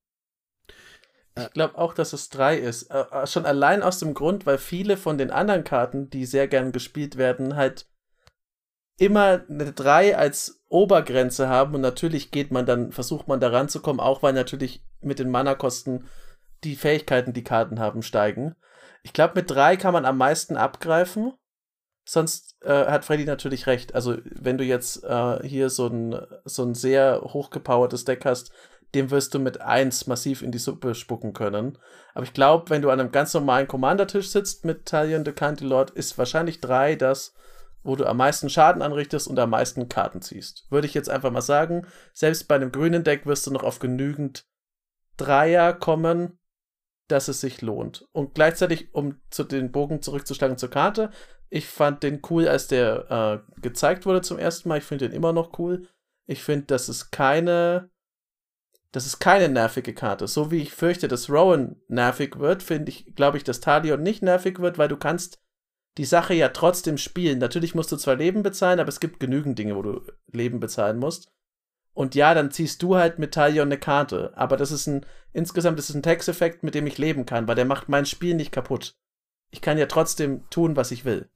Ich 1.36 1.50
glaube 1.50 1.76
auch, 1.78 1.94
dass 1.94 2.12
es 2.12 2.28
3 2.30 2.56
ist. 2.56 2.84
Äh, 2.90 3.04
äh, 3.10 3.26
schon 3.26 3.44
allein 3.44 3.82
aus 3.82 3.98
dem 3.98 4.14
Grund, 4.14 4.46
weil 4.46 4.58
viele 4.58 4.96
von 4.96 5.18
den 5.18 5.30
anderen 5.30 5.64
Karten, 5.64 6.08
die 6.08 6.26
sehr 6.26 6.46
gern 6.46 6.70
gespielt 6.70 7.16
werden, 7.16 7.56
halt 7.56 7.86
immer 8.96 9.44
eine 9.48 9.72
3 9.72 10.16
als 10.16 10.62
Obergrenze 10.68 11.48
haben 11.48 11.74
und 11.74 11.80
natürlich 11.80 12.30
geht 12.30 12.52
man 12.52 12.66
dann, 12.66 12.92
versucht 12.92 13.26
man 13.26 13.40
da 13.40 13.48
ranzukommen, 13.48 14.00
auch 14.00 14.22
weil 14.22 14.32
natürlich 14.32 14.84
mit 15.00 15.18
den 15.18 15.30
Mana-Kosten 15.30 16.08
die 16.62 16.76
Fähigkeiten, 16.76 17.32
die 17.32 17.44
Karten 17.44 17.80
haben, 17.80 18.02
steigen. 18.02 18.54
Ich 19.02 19.12
glaube, 19.12 19.34
mit 19.36 19.50
3 19.50 19.76
kann 19.76 19.92
man 19.92 20.04
am 20.04 20.16
meisten 20.16 20.56
abgreifen. 20.56 21.34
Sonst 22.06 22.56
äh, 22.62 22.86
hat 22.86 23.04
Freddy 23.04 23.24
natürlich 23.24 23.66
recht. 23.66 23.94
Also, 23.94 24.18
wenn 24.24 24.58
du 24.58 24.64
jetzt 24.64 25.02
äh, 25.04 25.46
hier 25.46 25.70
so 25.70 25.86
ein, 25.86 26.20
so 26.44 26.62
ein 26.62 26.74
sehr 26.74 27.20
hochgepowertes 27.22 28.04
Deck 28.04 28.24
hast, 28.24 28.52
dem 28.94 29.10
wirst 29.10 29.34
du 29.34 29.38
mit 29.38 29.60
1 29.60 30.06
massiv 30.06 30.42
in 30.42 30.52
die 30.52 30.58
Suppe 30.58 30.94
spucken 30.94 31.32
können. 31.32 31.78
Aber 32.14 32.24
ich 32.24 32.32
glaube, 32.32 32.70
wenn 32.70 32.82
du 32.82 32.90
an 32.90 33.00
einem 33.00 33.12
ganz 33.12 33.34
normalen 33.34 33.68
Commander-Tisch 33.68 34.28
sitzt 34.28 34.64
mit 34.64 34.86
Talion 34.86 35.24
de 35.24 35.34
Cantilord, 35.34 35.90
ist 35.90 36.16
wahrscheinlich 36.16 36.60
3 36.60 36.96
das, 36.96 37.34
wo 37.82 37.96
du 37.96 38.06
am 38.06 38.16
meisten 38.16 38.48
Schaden 38.48 38.82
anrichtest 38.82 39.28
und 39.28 39.38
am 39.38 39.50
meisten 39.50 39.88
Karten 39.88 40.22
ziehst. 40.22 40.66
Würde 40.70 40.86
ich 40.86 40.94
jetzt 40.94 41.10
einfach 41.10 41.30
mal 41.30 41.42
sagen. 41.42 41.86
Selbst 42.12 42.48
bei 42.48 42.54
einem 42.54 42.72
grünen 42.72 43.04
Deck 43.04 43.26
wirst 43.26 43.46
du 43.46 43.50
noch 43.50 43.62
auf 43.62 43.78
genügend 43.78 44.46
Dreier 45.16 45.74
kommen, 45.74 46.38
dass 47.08 47.28
es 47.28 47.40
sich 47.40 47.60
lohnt. 47.60 48.08
Und 48.12 48.34
gleichzeitig, 48.34 48.94
um 48.94 49.20
zu 49.30 49.44
den 49.44 49.70
Bogen 49.70 50.00
zurückzuschlagen 50.00 50.56
zur 50.56 50.70
Karte, 50.70 51.10
ich 51.50 51.68
fand 51.68 52.02
den 52.02 52.20
cool, 52.30 52.48
als 52.48 52.68
der 52.68 53.42
äh, 53.56 53.60
gezeigt 53.60 54.06
wurde 54.06 54.22
zum 54.22 54.38
ersten 54.38 54.68
Mal. 54.68 54.78
Ich 54.78 54.84
finde 54.84 55.08
den 55.08 55.14
immer 55.14 55.32
noch 55.32 55.58
cool. 55.58 55.86
Ich 56.26 56.42
finde, 56.42 56.66
das 56.66 56.88
ist 56.88 57.10
keine. 57.10 57.90
Das 58.94 59.06
ist 59.06 59.18
keine 59.18 59.48
nervige 59.48 59.92
Karte. 59.92 60.28
So 60.28 60.52
wie 60.52 60.62
ich 60.62 60.72
fürchte, 60.72 61.08
dass 61.08 61.28
Rowan 61.28 61.74
nervig 61.88 62.38
wird, 62.38 62.62
finde 62.62 62.90
ich, 62.90 63.12
glaube 63.16 63.36
ich, 63.36 63.42
dass 63.42 63.58
Talion 63.58 64.04
nicht 64.04 64.22
nervig 64.22 64.60
wird, 64.60 64.78
weil 64.78 64.86
du 64.86 64.96
kannst 64.96 65.42
die 65.98 66.04
Sache 66.04 66.32
ja 66.32 66.50
trotzdem 66.50 66.96
spielen. 66.96 67.40
Natürlich 67.40 67.74
musst 67.74 67.90
du 67.90 67.96
zwar 67.96 68.14
Leben 68.14 68.44
bezahlen, 68.44 68.78
aber 68.78 68.88
es 68.88 69.00
gibt 69.00 69.18
genügend 69.18 69.58
Dinge, 69.58 69.74
wo 69.74 69.82
du 69.82 70.00
Leben 70.30 70.60
bezahlen 70.60 70.98
musst. 70.98 71.32
Und 71.92 72.14
ja, 72.14 72.34
dann 72.34 72.52
ziehst 72.52 72.84
du 72.84 72.94
halt 72.94 73.18
mit 73.18 73.34
Talion 73.34 73.66
eine 73.66 73.78
Karte. 73.78 74.32
Aber 74.36 74.56
das 74.56 74.70
ist 74.70 74.86
ein, 74.86 75.04
insgesamt 75.32 75.80
ist 75.80 75.90
es 75.90 75.96
ein 75.96 76.04
Texteffekt, 76.04 76.62
mit 76.62 76.76
dem 76.76 76.86
ich 76.86 76.96
leben 76.96 77.26
kann, 77.26 77.48
weil 77.48 77.56
der 77.56 77.64
macht 77.64 77.88
mein 77.88 78.06
Spiel 78.06 78.34
nicht 78.34 78.52
kaputt. 78.52 78.94
Ich 79.50 79.60
kann 79.60 79.76
ja 79.76 79.86
trotzdem 79.86 80.48
tun, 80.50 80.76
was 80.76 80.92
ich 80.92 81.04
will. 81.04 81.28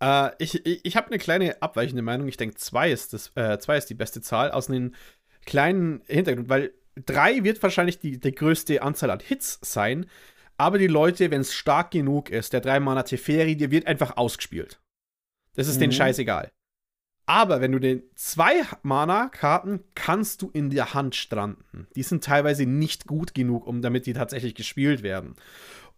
Äh, 0.00 0.30
ich 0.38 0.64
ich, 0.64 0.82
ich 0.82 0.96
habe 0.96 1.08
eine 1.08 1.18
kleine 1.18 1.60
abweichende 1.60 2.02
Meinung. 2.02 2.26
Ich 2.26 2.38
denke, 2.38 2.56
zwei 2.56 2.90
äh, 2.90 2.96
zwei 2.96 3.76
ist 3.76 3.90
die 3.90 3.94
beste 3.94 4.22
Zahl 4.22 4.50
aus 4.50 4.70
einem 4.70 4.94
kleinen 5.44 6.02
Hintergrund, 6.06 6.48
weil 6.48 6.72
drei 7.04 7.44
wird 7.44 7.62
wahrscheinlich 7.62 7.98
die, 7.98 8.18
die 8.18 8.34
größte 8.34 8.82
Anzahl 8.82 9.10
an 9.10 9.20
Hits 9.20 9.58
sein. 9.62 10.06
Aber 10.58 10.78
die 10.78 10.86
Leute, 10.86 11.30
wenn 11.30 11.42
es 11.42 11.52
stark 11.52 11.90
genug 11.90 12.30
ist, 12.30 12.52
der 12.52 12.62
3-Mana 12.62 13.02
Teferi, 13.02 13.56
der 13.56 13.70
wird 13.70 13.86
einfach 13.86 14.16
ausgespielt. 14.16 14.80
Das 15.54 15.68
ist 15.68 15.76
mhm. 15.76 15.80
denen 15.80 15.92
scheißegal. 15.92 16.50
Aber 17.26 17.60
wenn 17.60 17.72
du 17.72 17.80
den 17.80 18.02
2-Mana-Karten 18.16 19.80
kannst 19.94 20.42
du 20.42 20.50
in 20.50 20.70
der 20.70 20.94
Hand 20.94 21.16
stranden. 21.16 21.88
Die 21.96 22.04
sind 22.04 22.22
teilweise 22.22 22.66
nicht 22.66 23.06
gut 23.06 23.34
genug, 23.34 23.66
um 23.66 23.82
damit 23.82 24.06
die 24.06 24.12
tatsächlich 24.12 24.54
gespielt 24.54 25.02
werden. 25.02 25.34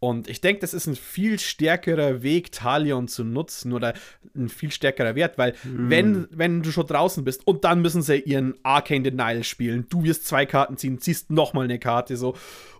Und 0.00 0.28
ich 0.28 0.40
denke, 0.40 0.60
das 0.60 0.74
ist 0.74 0.86
ein 0.86 0.94
viel 0.94 1.40
stärkerer 1.40 2.22
Weg, 2.22 2.52
Talion 2.52 3.08
zu 3.08 3.24
nutzen 3.24 3.72
oder 3.72 3.94
ein 4.36 4.48
viel 4.48 4.70
stärkerer 4.70 5.16
Wert, 5.16 5.38
weil 5.38 5.52
mm. 5.64 5.90
wenn, 5.90 6.28
wenn 6.30 6.62
du 6.62 6.70
schon 6.70 6.86
draußen 6.86 7.24
bist 7.24 7.46
und 7.46 7.64
dann 7.64 7.82
müssen 7.82 8.02
sie 8.02 8.20
ihren 8.20 8.54
Arcane 8.62 9.02
Denial 9.02 9.42
spielen, 9.42 9.86
du 9.88 10.04
wirst 10.04 10.26
zwei 10.26 10.46
Karten 10.46 10.76
ziehen, 10.76 11.00
ziehst 11.00 11.30
nochmal 11.30 11.64
eine 11.64 11.80
Karte 11.80 12.16
so 12.16 12.36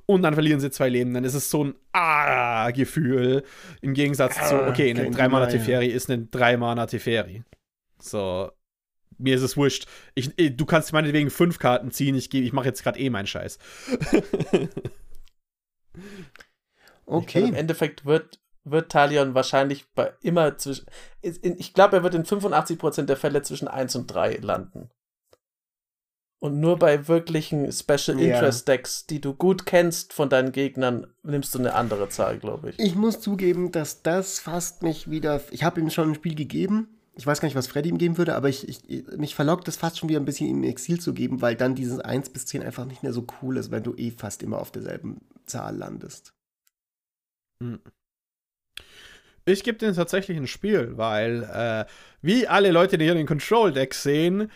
und 0.06 0.22
dann 0.22 0.34
verlieren 0.34 0.60
sie 0.60 0.70
zwei 0.70 0.88
Leben, 0.88 1.12
dann 1.12 1.24
ist 1.24 1.34
es 1.34 1.50
so 1.50 1.64
ein 1.64 1.74
Ah-Gefühl 1.92 3.42
im 3.82 3.94
Gegensatz 3.94 4.36
ah, 4.38 4.46
zu, 4.46 4.62
okay, 4.66 4.90
eine 4.90 5.10
3-Mana-Teferi 5.10 5.88
ist 5.88 6.08
eine 6.10 6.22
3-Mana-Teferi. 6.24 7.42
So, 8.00 8.50
mir 9.18 9.34
ist 9.34 9.42
es 9.42 9.56
wurscht. 9.56 9.86
Ich, 10.14 10.34
du 10.36 10.64
kannst 10.66 10.92
meinetwegen 10.92 11.30
fünf 11.30 11.58
Karten 11.58 11.90
ziehen, 11.90 12.14
ich, 12.14 12.32
ich 12.32 12.52
mache 12.52 12.66
jetzt 12.66 12.84
gerade 12.84 12.98
eh 13.00 13.10
meinen 13.10 13.26
Scheiß. 13.26 13.58
Okay. 17.08 17.40
Glaub, 17.40 17.50
Im 17.50 17.56
Endeffekt 17.56 18.04
wird, 18.04 18.40
wird 18.64 18.92
Talion 18.92 19.34
wahrscheinlich 19.34 19.86
bei 19.94 20.12
immer 20.20 20.58
zwischen. 20.58 20.86
Ich 21.22 21.74
glaube, 21.74 21.96
er 21.96 22.02
wird 22.02 22.14
in 22.14 22.24
85% 22.24 23.02
der 23.02 23.16
Fälle 23.16 23.42
zwischen 23.42 23.68
1 23.68 23.96
und 23.96 24.06
3 24.06 24.36
landen. 24.36 24.90
Und 26.40 26.60
nur 26.60 26.78
bei 26.78 27.08
wirklichen 27.08 27.72
Special 27.72 28.20
Interest 28.20 28.68
Decks, 28.68 29.06
die 29.06 29.20
du 29.20 29.34
gut 29.34 29.66
kennst 29.66 30.12
von 30.12 30.28
deinen 30.28 30.52
Gegnern, 30.52 31.08
nimmst 31.24 31.52
du 31.54 31.58
eine 31.58 31.74
andere 31.74 32.10
Zahl, 32.10 32.38
glaube 32.38 32.70
ich. 32.70 32.78
Ich 32.78 32.94
muss 32.94 33.20
zugeben, 33.20 33.72
dass 33.72 34.02
das 34.02 34.38
fast 34.38 34.82
mich 34.84 35.10
wieder. 35.10 35.40
Ich 35.50 35.64
habe 35.64 35.80
ihm 35.80 35.90
schon 35.90 36.10
ein 36.10 36.14
Spiel 36.14 36.36
gegeben. 36.36 37.00
Ich 37.16 37.26
weiß 37.26 37.40
gar 37.40 37.48
nicht, 37.48 37.56
was 37.56 37.66
Freddy 37.66 37.88
ihm 37.88 37.98
geben 37.98 38.18
würde, 38.18 38.36
aber 38.36 38.48
ich, 38.48 38.68
ich, 38.68 39.08
mich 39.16 39.34
verlockt 39.34 39.66
es 39.66 39.76
fast 39.76 39.98
schon 39.98 40.08
wieder 40.08 40.20
ein 40.20 40.24
bisschen 40.24 40.46
ihm 40.46 40.62
Exil 40.62 41.00
zu 41.00 41.12
geben, 41.12 41.42
weil 41.42 41.56
dann 41.56 41.74
dieses 41.74 41.98
1 41.98 42.30
bis 42.30 42.46
10 42.46 42.62
einfach 42.62 42.84
nicht 42.84 43.02
mehr 43.02 43.12
so 43.12 43.26
cool 43.42 43.56
ist, 43.56 43.72
wenn 43.72 43.82
du 43.82 43.96
eh 43.96 44.12
fast 44.12 44.44
immer 44.44 44.60
auf 44.60 44.70
derselben 44.70 45.22
Zahl 45.44 45.76
landest. 45.76 46.34
Hm. 47.62 47.80
Ich 49.44 49.64
gebe 49.64 49.78
denen 49.78 49.94
tatsächlich 49.94 50.36
ein 50.36 50.46
Spiel, 50.46 50.96
weil, 50.96 51.42
äh, 51.44 51.90
wie 52.20 52.46
alle 52.46 52.70
Leute, 52.70 52.98
die 52.98 53.06
hier 53.06 53.14
den 53.14 53.26
Control-Deck 53.26 53.94
sehen, 53.94 54.50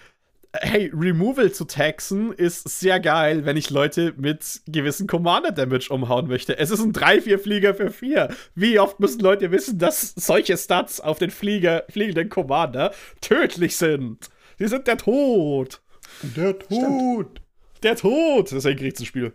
hey, 0.55 0.90
Removal 0.94 1.50
zu 1.53 1.64
taxen 1.64 2.32
ist 2.32 2.68
sehr 2.68 3.00
geil, 3.00 3.46
wenn 3.46 3.57
ich 3.57 3.70
Leute 3.70 4.12
mit 4.16 4.61
gewissen 4.66 5.07
Commander-Damage 5.07 5.92
umhauen 5.92 6.28
möchte. 6.28 6.59
Es 6.59 6.70
ist 6.70 6.80
ein 6.80 6.92
3-4-Flieger 6.92 7.74
für 7.74 7.90
4. 7.90 8.28
Wie 8.55 8.78
oft 8.78 9.00
müssen 9.00 9.20
Leute 9.20 9.50
wissen, 9.50 9.78
dass 9.78 10.14
solche 10.14 10.57
Stats 10.57 11.00
auf 11.00 11.18
den 11.18 11.30
Flieger, 11.30 11.84
fliegenden 11.88 12.28
Commander 12.28 12.92
tödlich 13.20 13.76
sind? 13.76 14.28
Sie 14.59 14.68
sind 14.68 14.86
der 14.86 14.98
Tod. 14.98 15.80
Der 16.22 16.59
Tod. 16.59 16.66
Stimmt. 16.66 17.40
Der 17.82 17.96
Tod. 17.96 18.53
Deswegen 18.53 18.78
kriegt 18.78 19.00
ein 19.00 19.07
Spiel. 19.07 19.32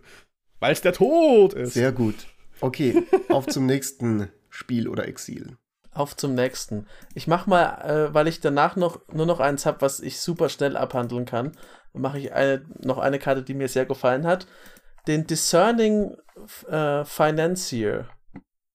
Weil 0.60 0.72
es 0.72 0.80
der 0.80 0.92
Tod 0.92 1.52
ist. 1.54 1.74
Sehr 1.74 1.92
gut. 1.92 2.14
Okay, 2.60 3.06
auf 3.28 3.46
zum 3.46 3.66
nächsten 3.66 4.30
Spiel 4.50 4.88
oder 4.88 5.06
Exil. 5.08 5.56
Auf 5.92 6.16
zum 6.16 6.34
nächsten. 6.34 6.86
Ich 7.14 7.26
mach 7.26 7.46
mal, 7.46 7.80
äh, 7.82 8.14
weil 8.14 8.28
ich 8.28 8.40
danach 8.40 8.76
noch 8.76 9.00
nur 9.08 9.26
noch 9.26 9.40
eins 9.40 9.66
habe, 9.66 9.80
was 9.80 10.00
ich 10.00 10.20
super 10.20 10.48
schnell 10.48 10.76
abhandeln 10.76 11.24
kann, 11.24 11.52
mache 11.92 12.18
ich 12.18 12.32
eine, 12.32 12.64
noch 12.80 12.98
eine 12.98 13.18
Karte, 13.18 13.42
die 13.42 13.54
mir 13.54 13.68
sehr 13.68 13.86
gefallen 13.86 14.26
hat. 14.26 14.46
Den 15.06 15.26
Discerning 15.26 16.16
äh, 16.68 17.04
Financier. 17.04 18.08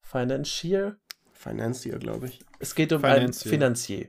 Financier? 0.01 0.97
Financier, 1.31 1.97
glaube 1.99 2.27
ich. 2.27 2.39
Es 2.59 2.75
geht 2.75 2.91
um 2.93 3.01
Financier. 3.01 3.21
einen 3.21 3.33
Finanzier. 3.33 4.07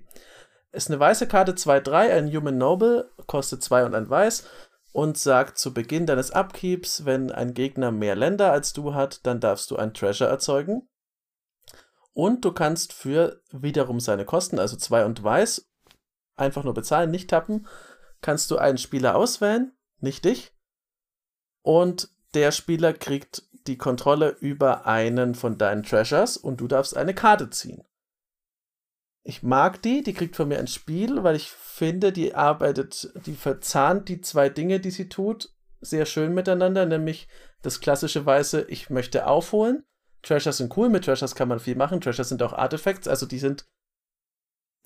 Ist 0.72 0.90
eine 0.90 0.98
weiße 0.98 1.28
Karte 1.28 1.52
2-3, 1.52 2.10
ein 2.10 2.34
Human 2.34 2.58
Noble, 2.58 3.10
kostet 3.26 3.62
2 3.62 3.84
und 3.84 3.94
ein 3.94 4.10
Weiß 4.10 4.44
und 4.94 5.18
sagt 5.18 5.58
zu 5.58 5.74
Beginn 5.74 6.06
deines 6.06 6.30
Upkeeps, 6.30 7.04
wenn 7.04 7.32
ein 7.32 7.52
Gegner 7.52 7.90
mehr 7.90 8.14
Länder 8.14 8.52
als 8.52 8.72
du 8.72 8.94
hat, 8.94 9.26
dann 9.26 9.40
darfst 9.40 9.72
du 9.72 9.76
ein 9.76 9.92
Treasure 9.92 10.30
erzeugen. 10.30 10.88
Und 12.12 12.44
du 12.44 12.52
kannst 12.52 12.92
für 12.92 13.42
wiederum 13.50 13.98
seine 13.98 14.24
Kosten, 14.24 14.60
also 14.60 14.76
zwei 14.76 15.04
und 15.04 15.20
weiß, 15.20 15.68
einfach 16.36 16.62
nur 16.62 16.74
bezahlen, 16.74 17.10
nicht 17.10 17.28
tappen, 17.28 17.66
kannst 18.20 18.52
du 18.52 18.56
einen 18.56 18.78
Spieler 18.78 19.16
auswählen, 19.16 19.76
nicht 19.98 20.24
dich. 20.24 20.54
Und 21.62 22.10
der 22.34 22.52
Spieler 22.52 22.92
kriegt 22.92 23.42
die 23.66 23.76
Kontrolle 23.76 24.28
über 24.28 24.86
einen 24.86 25.34
von 25.34 25.58
deinen 25.58 25.82
Treasures 25.82 26.36
und 26.36 26.60
du 26.60 26.68
darfst 26.68 26.96
eine 26.96 27.14
Karte 27.14 27.50
ziehen. 27.50 27.82
Ich 29.26 29.42
mag 29.42 29.80
die, 29.80 30.02
die 30.02 30.12
kriegt 30.12 30.36
von 30.36 30.48
mir 30.48 30.58
ein 30.58 30.66
Spiel, 30.66 31.22
weil 31.22 31.34
ich 31.34 31.50
finde, 31.50 32.12
die 32.12 32.34
arbeitet, 32.34 33.10
die 33.24 33.34
verzahnt 33.34 34.08
die 34.08 34.20
zwei 34.20 34.50
Dinge, 34.50 34.80
die 34.80 34.90
sie 34.90 35.08
tut, 35.08 35.50
sehr 35.80 36.04
schön 36.04 36.34
miteinander, 36.34 36.84
nämlich 36.84 37.26
das 37.62 37.80
klassische 37.80 38.26
Weiße, 38.26 38.66
ich 38.68 38.90
möchte 38.90 39.26
aufholen. 39.26 39.82
Treasures 40.22 40.58
sind 40.58 40.76
cool, 40.76 40.90
mit 40.90 41.04
Treasures 41.04 41.34
kann 41.34 41.48
man 41.48 41.58
viel 41.58 41.76
machen. 41.76 42.00
Treasures 42.00 42.28
sind 42.28 42.42
auch 42.42 42.52
Artefacts, 42.52 43.08
also 43.08 43.26
die 43.26 43.38
sind 43.38 43.64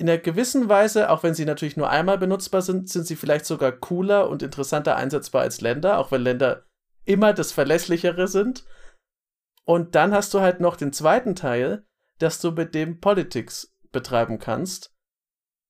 in 0.01 0.09
einer 0.09 0.19
gewissen 0.19 0.69
Weise, 0.69 1.11
auch 1.11 1.25
wenn 1.25 1.35
sie 1.35 1.45
natürlich 1.45 1.77
nur 1.77 1.91
einmal 1.91 2.19
benutzbar 2.19 2.63
sind, 2.63 2.89
sind 2.89 3.07
sie 3.07 3.17
vielleicht 3.17 3.47
sogar 3.47 3.73
cooler 3.73 4.29
und 4.31 4.45
interessanter 4.45 4.95
einsetzbar 4.95 5.43
als 5.43 5.61
Länder, 5.61 5.99
auch 5.99 6.13
wenn 6.13 6.23
Länder 6.23 6.65
immer 7.05 7.33
das 7.33 7.51
Verlässlichere 7.51 8.29
sind. 8.29 8.65
Und 9.65 9.97
dann 9.97 10.15
hast 10.15 10.33
du 10.35 10.41
halt 10.41 10.61
noch 10.61 10.77
den 10.77 10.93
zweiten 10.93 11.35
Teil, 11.35 11.85
dass 12.21 12.41
du 12.41 12.53
mit 12.53 12.75
dem 12.77 13.01
Politics 13.01 13.75
betreiben 13.93 14.39
kannst. 14.39 14.95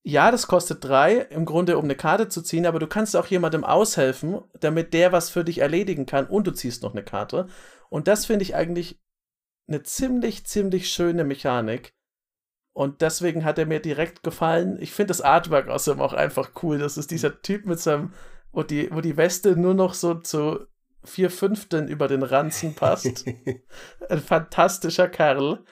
Ja, 0.02 0.30
das 0.30 0.46
kostet 0.46 0.84
drei, 0.84 1.16
im 1.16 1.44
Grunde, 1.44 1.76
um 1.76 1.84
eine 1.84 1.96
Karte 1.96 2.28
zu 2.28 2.40
ziehen, 2.40 2.66
aber 2.66 2.78
du 2.78 2.86
kannst 2.86 3.16
auch 3.16 3.26
jemandem 3.26 3.64
aushelfen, 3.64 4.40
damit 4.58 4.94
der 4.94 5.12
was 5.12 5.28
für 5.28 5.44
dich 5.44 5.58
erledigen 5.58 6.06
kann 6.06 6.26
und 6.26 6.46
du 6.46 6.52
ziehst 6.52 6.82
noch 6.82 6.92
eine 6.92 7.04
Karte. 7.04 7.48
Und 7.90 8.08
das 8.08 8.26
finde 8.26 8.44
ich 8.44 8.54
eigentlich 8.54 9.00
eine 9.66 9.82
ziemlich, 9.82 10.46
ziemlich 10.46 10.90
schöne 10.90 11.24
Mechanik. 11.24 11.94
Und 12.72 13.02
deswegen 13.02 13.44
hat 13.44 13.58
er 13.58 13.66
mir 13.66 13.80
direkt 13.80 14.22
gefallen. 14.22 14.78
Ich 14.80 14.92
finde 14.92 15.08
das 15.08 15.20
Artwork 15.20 15.68
außerdem 15.68 16.00
auch 16.00 16.12
einfach 16.12 16.52
cool. 16.62 16.78
Das 16.78 16.96
ist 16.96 17.10
dieser 17.10 17.42
Typ 17.42 17.66
mit 17.66 17.80
seinem, 17.80 18.12
wo 18.52 18.62
die, 18.62 18.88
wo 18.92 19.00
die 19.00 19.16
Weste 19.16 19.56
nur 19.56 19.74
noch 19.74 19.94
so 19.94 20.14
zu 20.14 20.66
vier 21.04 21.30
Fünften 21.30 21.88
über 21.88 22.08
den 22.08 22.22
Ranzen 22.22 22.74
passt. 22.74 23.24
Ein 24.08 24.20
fantastischer 24.20 25.08
Kerl. 25.08 25.64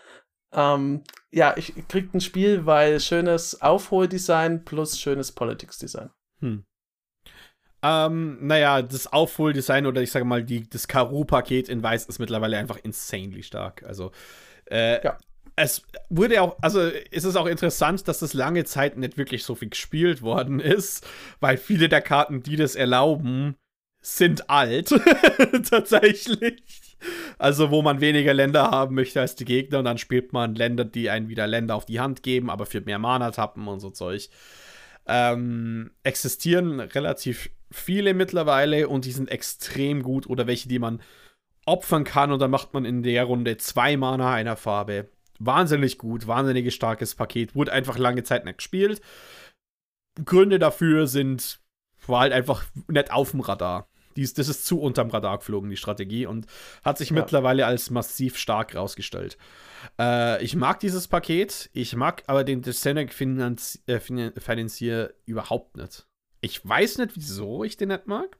Ähm, 0.52 1.04
ja, 1.36 1.52
ich 1.56 1.74
krieg 1.86 2.14
ein 2.14 2.22
Spiel, 2.22 2.64
weil 2.64 2.98
schönes 2.98 3.60
Aufholdesign 3.60 4.64
plus 4.64 4.98
schönes 4.98 5.32
Politics-Design. 5.32 6.08
Hm. 6.40 6.64
Ähm, 7.82 8.38
naja, 8.40 8.80
das 8.80 9.06
Aufholdesign 9.12 9.84
oder 9.84 10.00
ich 10.00 10.10
sage 10.10 10.24
mal, 10.24 10.42
die, 10.42 10.66
das 10.66 10.88
Karu-Paket 10.88 11.68
in 11.68 11.82
Weiß 11.82 12.06
ist 12.06 12.18
mittlerweile 12.18 12.56
einfach 12.56 12.78
insanely 12.82 13.42
stark. 13.42 13.82
Also, 13.82 14.12
äh, 14.70 15.04
ja. 15.04 15.18
es 15.56 15.82
wurde 16.08 16.40
auch, 16.40 16.56
also 16.62 16.80
es 16.80 17.24
ist 17.24 17.36
auch 17.36 17.46
interessant, 17.46 18.08
dass 18.08 18.20
das 18.20 18.32
lange 18.32 18.64
Zeit 18.64 18.96
nicht 18.96 19.18
wirklich 19.18 19.44
so 19.44 19.54
viel 19.54 19.68
gespielt 19.68 20.22
worden 20.22 20.58
ist, 20.60 21.06
weil 21.40 21.58
viele 21.58 21.90
der 21.90 22.00
Karten, 22.00 22.42
die 22.42 22.56
das 22.56 22.76
erlauben, 22.76 23.56
sind 24.06 24.48
alt. 24.48 24.88
Tatsächlich. 25.70 26.62
Also, 27.38 27.70
wo 27.70 27.82
man 27.82 28.00
weniger 28.00 28.32
Länder 28.32 28.70
haben 28.70 28.94
möchte 28.94 29.20
als 29.20 29.34
die 29.34 29.44
Gegner 29.44 29.80
und 29.80 29.84
dann 29.84 29.98
spielt 29.98 30.32
man 30.32 30.54
Länder, 30.54 30.84
die 30.84 31.10
einen 31.10 31.28
wieder 31.28 31.46
Länder 31.46 31.74
auf 31.74 31.86
die 31.86 32.00
Hand 32.00 32.22
geben, 32.22 32.48
aber 32.48 32.66
für 32.66 32.80
mehr 32.80 33.00
Mana 33.00 33.32
tappen 33.32 33.66
und 33.66 33.80
so 33.80 33.90
Zeug. 33.90 34.30
Ähm, 35.06 35.90
existieren 36.04 36.80
relativ 36.80 37.50
viele 37.70 38.14
mittlerweile 38.14 38.88
und 38.88 39.04
die 39.04 39.12
sind 39.12 39.30
extrem 39.30 40.02
gut 40.02 40.28
oder 40.28 40.46
welche, 40.46 40.68
die 40.68 40.78
man 40.78 41.02
opfern 41.66 42.04
kann 42.04 42.30
und 42.30 42.38
dann 42.40 42.50
macht 42.50 42.74
man 42.74 42.84
in 42.84 43.02
der 43.02 43.24
Runde 43.24 43.56
zwei 43.56 43.96
Mana 43.96 44.32
einer 44.32 44.56
Farbe. 44.56 45.10
Wahnsinnig 45.40 45.98
gut, 45.98 46.28
wahnsinnig 46.28 46.72
starkes 46.72 47.16
Paket, 47.16 47.56
wurde 47.56 47.72
einfach 47.72 47.98
lange 47.98 48.22
Zeit 48.22 48.44
nicht 48.44 48.58
gespielt. 48.58 49.00
Gründe 50.24 50.58
dafür 50.58 51.08
sind, 51.08 51.60
war 52.06 52.20
halt 52.20 52.32
einfach 52.32 52.64
nicht 52.88 53.10
auf 53.10 53.32
dem 53.32 53.40
Radar. 53.40 53.88
Dies, 54.16 54.34
das 54.34 54.48
ist 54.48 54.66
zu 54.66 54.80
unterm 54.80 55.10
Radar 55.10 55.38
geflogen, 55.38 55.70
die 55.70 55.76
Strategie, 55.76 56.26
und 56.26 56.46
hat 56.84 56.98
sich 56.98 57.10
ja. 57.10 57.16
mittlerweile 57.16 57.66
als 57.66 57.90
massiv 57.90 58.36
stark 58.36 58.74
rausgestellt. 58.74 59.36
Äh, 59.98 60.42
ich 60.42 60.56
mag 60.56 60.80
dieses 60.80 61.08
Paket, 61.08 61.70
ich 61.72 61.94
mag 61.96 62.22
aber 62.26 62.44
den 62.44 62.62
Finanz 62.64 63.82
äh, 63.86 64.00
Financier 64.00 65.14
überhaupt 65.26 65.76
nicht. 65.76 66.06
Ich 66.40 66.66
weiß 66.66 66.98
nicht, 66.98 67.12
wieso 67.14 67.64
ich 67.64 67.76
den 67.76 67.88
nicht 67.88 68.06
mag. 68.06 68.36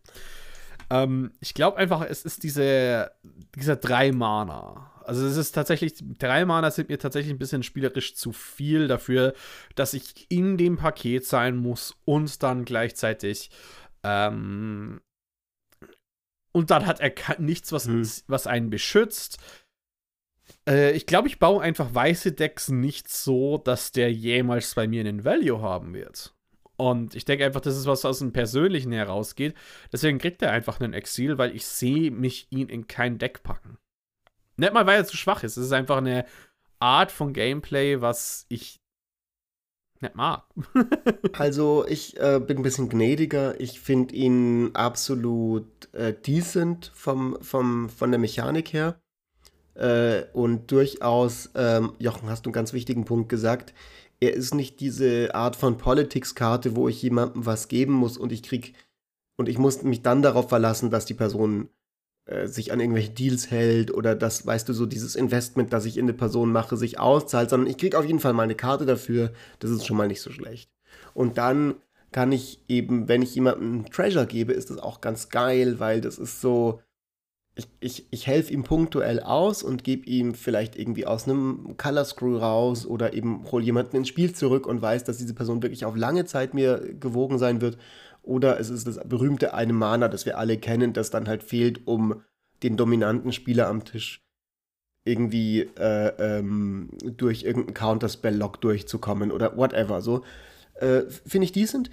Ähm, 0.90 1.32
ich 1.40 1.55
glaube 1.55 1.78
einfach, 1.78 2.03
es 2.03 2.24
ist 2.24 2.43
diese, 2.43 3.11
dieser 3.55 3.77
drei 3.77 4.12
Mana. 4.12 4.93
Also 5.05 5.24
es 5.27 5.36
ist 5.36 5.53
tatsächlich, 5.53 5.94
drei 6.19 6.44
Mana 6.44 6.70
sind 6.70 6.89
mir 6.89 6.98
tatsächlich 6.98 7.32
ein 7.32 7.39
bisschen 7.39 7.62
spielerisch 7.62 8.16
zu 8.16 8.32
viel 8.32 8.89
dafür, 8.89 9.35
dass 9.74 9.94
ich 9.94 10.31
in 10.31 10.57
dem 10.57 10.77
Paket 10.77 11.24
sein 11.24 11.57
muss 11.57 11.97
und 12.05 12.43
dann 12.43 12.65
gleichzeitig 12.65 13.51
ähm, 14.03 15.01
und 16.56 16.70
dann 16.70 16.86
hat 16.86 17.00
er 17.00 17.12
nichts, 17.38 17.70
was, 17.70 17.84
hm. 17.84 18.02
was 18.28 18.46
einen 18.46 18.70
beschützt. 18.70 19.36
Äh, 20.66 20.92
ich 20.92 21.04
glaube, 21.04 21.28
ich 21.28 21.38
baue 21.38 21.62
einfach 21.62 21.94
weiße 21.94 22.32
Decks 22.32 22.70
nicht 22.70 23.10
so, 23.10 23.58
dass 23.58 23.92
der 23.92 24.10
jemals 24.10 24.74
bei 24.74 24.88
mir 24.88 25.00
einen 25.00 25.26
Value 25.26 25.60
haben 25.60 25.92
wird. 25.92 26.34
Und 26.78 27.14
ich 27.14 27.26
denke 27.26 27.44
einfach, 27.44 27.60
das 27.60 27.76
ist 27.76 27.84
was 27.84 28.06
aus 28.06 28.20
dem 28.20 28.32
Persönlichen 28.32 28.90
herausgeht. 28.90 29.54
Deswegen 29.92 30.16
kriegt 30.16 30.40
er 30.40 30.50
einfach 30.50 30.80
einen 30.80 30.94
Exil, 30.94 31.36
weil 31.36 31.54
ich 31.54 31.66
sehe 31.66 32.10
mich 32.10 32.46
ihn 32.48 32.70
in 32.70 32.86
kein 32.86 33.18
Deck 33.18 33.42
packen. 33.42 33.76
Nicht 34.56 34.72
mal, 34.72 34.86
weil 34.86 35.00
er 35.00 35.04
zu 35.04 35.18
schwach 35.18 35.42
ist. 35.42 35.58
Es 35.58 35.66
ist 35.66 35.72
einfach 35.72 35.98
eine 35.98 36.24
Art 36.78 37.12
von 37.12 37.34
Gameplay, 37.34 38.00
was 38.00 38.46
ich 38.48 38.80
nicht 40.02 40.14
mag. 40.14 40.44
also 41.32 41.85
ich 41.89 42.18
äh, 42.18 42.40
bin 42.40 42.59
ein 42.59 42.62
bisschen 42.62 42.89
gnädiger. 42.89 43.60
Ich 43.60 43.81
finde 43.81 44.14
ihn 44.14 44.70
absolut 44.74 45.93
äh, 45.93 46.14
decent 46.14 46.90
vom, 46.94 47.39
vom, 47.40 47.89
von 47.89 48.10
der 48.10 48.20
Mechanik 48.20 48.73
her. 48.73 49.01
Äh, 49.74 50.24
und 50.32 50.70
durchaus, 50.70 51.51
ähm, 51.55 51.93
Jochen, 51.98 52.28
hast 52.28 52.47
du 52.47 52.48
einen 52.48 52.55
ganz 52.55 52.73
wichtigen 52.73 53.05
Punkt 53.05 53.28
gesagt. 53.28 53.74
Er 54.20 54.32
ist 54.32 54.55
nicht 54.55 54.81
diese 54.81 55.35
Art 55.35 55.56
von 55.56 55.77
Politics-Karte, 55.77 56.74
wo 56.74 56.89
ich 56.89 57.02
jemandem 57.02 57.44
was 57.44 57.68
geben 57.68 57.93
muss 57.93 58.16
und 58.16 58.32
ich 58.32 58.43
krieg 58.43 58.74
und 59.36 59.48
ich 59.48 59.59
muss 59.59 59.82
mich 59.82 60.02
dann 60.02 60.23
darauf 60.23 60.48
verlassen, 60.48 60.90
dass 60.90 61.05
die 61.05 61.14
Person 61.14 61.68
äh, 62.27 62.48
sich 62.48 62.73
an 62.73 62.81
irgendwelche 62.81 63.11
Deals 63.11 63.53
hält 63.53 63.94
oder 63.94 64.16
das, 64.16 64.44
weißt 64.44 64.69
du, 64.69 64.73
so 64.73 64.85
dieses 64.85 65.15
Investment, 65.15 65.73
das 65.73 65.85
ich 65.85 65.97
in 65.97 66.07
eine 66.07 66.12
Person 66.12 66.51
mache, 66.51 66.77
sich 66.77 66.98
auszahlt, 66.98 67.51
sondern 67.51 67.70
ich 67.70 67.78
kriege 67.78 67.97
auf 67.97 68.05
jeden 68.05 68.19
Fall 68.19 68.32
mal 68.32 68.43
eine 68.43 68.57
Karte 68.57 68.85
dafür. 68.85 69.32
Das 69.61 69.70
ist 69.70 69.86
schon 69.86 69.97
mal 69.97 70.09
nicht 70.09 70.20
so 70.20 70.32
schlecht. 70.32 70.69
Und 71.15 71.39
dann 71.39 71.77
kann 72.11 72.32
ich 72.32 72.65
eben, 72.66 73.07
wenn 73.07 73.23
ich 73.23 73.35
jemandem 73.36 73.89
Treasure 73.90 74.27
gebe, 74.27 74.53
ist 74.53 74.70
das 74.70 74.78
auch 74.78 75.01
ganz 75.01 75.28
geil, 75.28 75.78
weil 75.78 76.01
das 76.01 76.19
ist 76.19 76.40
so, 76.40 76.81
ich, 77.55 77.69
ich, 77.78 78.07
ich 78.11 78.27
helfe 78.27 78.53
ihm 78.53 78.65
punktuell 78.65 79.20
aus 79.20 79.62
und 79.62 79.85
gebe 79.85 80.07
ihm 80.07 80.35
vielleicht 80.35 80.77
irgendwie 80.77 81.07
aus 81.07 81.28
einem 81.28 81.77
Color 81.77 82.05
Screw 82.05 82.39
raus 82.39 82.86
oder 82.86 83.15
eben 83.15 83.51
hole 83.53 83.65
jemanden 83.65 83.97
ins 83.97 84.09
Spiel 84.09 84.32
zurück 84.32 84.66
und 84.66 84.82
weiß, 84.82 85.05
dass 85.05 85.19
diese 85.19 85.35
Person 85.35 85.62
wirklich 85.62 85.85
auf 85.85 85.97
lange 85.97 86.24
Zeit 86.24 86.55
mir 86.55 86.94
gewogen 86.98 87.39
sein 87.39 87.61
wird 87.61 87.78
oder 88.27 88.61
es 88.61 88.70
ist 88.70 88.86
das 88.86 89.01
berühmte 89.09 89.55
eine 89.55 89.73
Mana, 89.73 90.09
das 90.09 90.27
wir 90.27 90.39
alle 90.39 90.59
kennen, 90.59 90.93
das 90.93 91.11
dann 91.11 91.28
halt 91.28 91.43
fehlt, 91.43 91.86
um 91.86 92.23
den 92.62 92.77
dominanten 92.77 93.32
Spieler 93.32 93.69
am 93.69 93.85
Tisch 93.85 94.23
irgendwie 95.05 95.61
äh, 95.78 96.09
ähm, 96.19 96.90
durch 97.03 97.44
irgendeinen 97.44 97.74
Counterspell-Lock 97.74 98.61
durchzukommen 98.61 99.31
oder 99.31 99.57
whatever. 99.57 100.03
So 100.03 100.24
äh, 100.74 101.03
finde 101.24 101.44
ich 101.44 101.53
decent. 101.53 101.90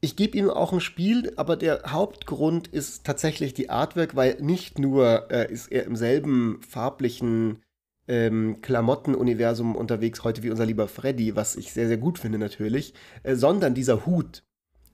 Ich 0.00 0.16
gebe 0.16 0.36
ihm 0.36 0.50
auch 0.50 0.72
ein 0.72 0.80
Spiel, 0.80 1.32
aber 1.36 1.56
der 1.56 1.80
Hauptgrund 1.86 2.68
ist 2.68 3.06
tatsächlich 3.06 3.54
die 3.54 3.70
Artwork, 3.70 4.16
weil 4.16 4.36
nicht 4.40 4.78
nur 4.78 5.30
äh, 5.30 5.50
ist 5.50 5.72
er 5.72 5.84
im 5.84 5.96
selben 5.96 6.60
farblichen 6.68 7.62
ähm, 8.06 8.60
Klamottenuniversum 8.60 9.76
unterwegs 9.76 10.24
heute 10.24 10.42
wie 10.42 10.50
unser 10.50 10.66
lieber 10.66 10.88
Freddy, 10.88 11.36
was 11.36 11.56
ich 11.56 11.72
sehr, 11.72 11.88
sehr 11.88 11.96
gut 11.96 12.18
finde 12.18 12.38
natürlich, 12.38 12.92
äh, 13.22 13.34
sondern 13.34 13.74
dieser 13.74 14.04
Hut, 14.04 14.42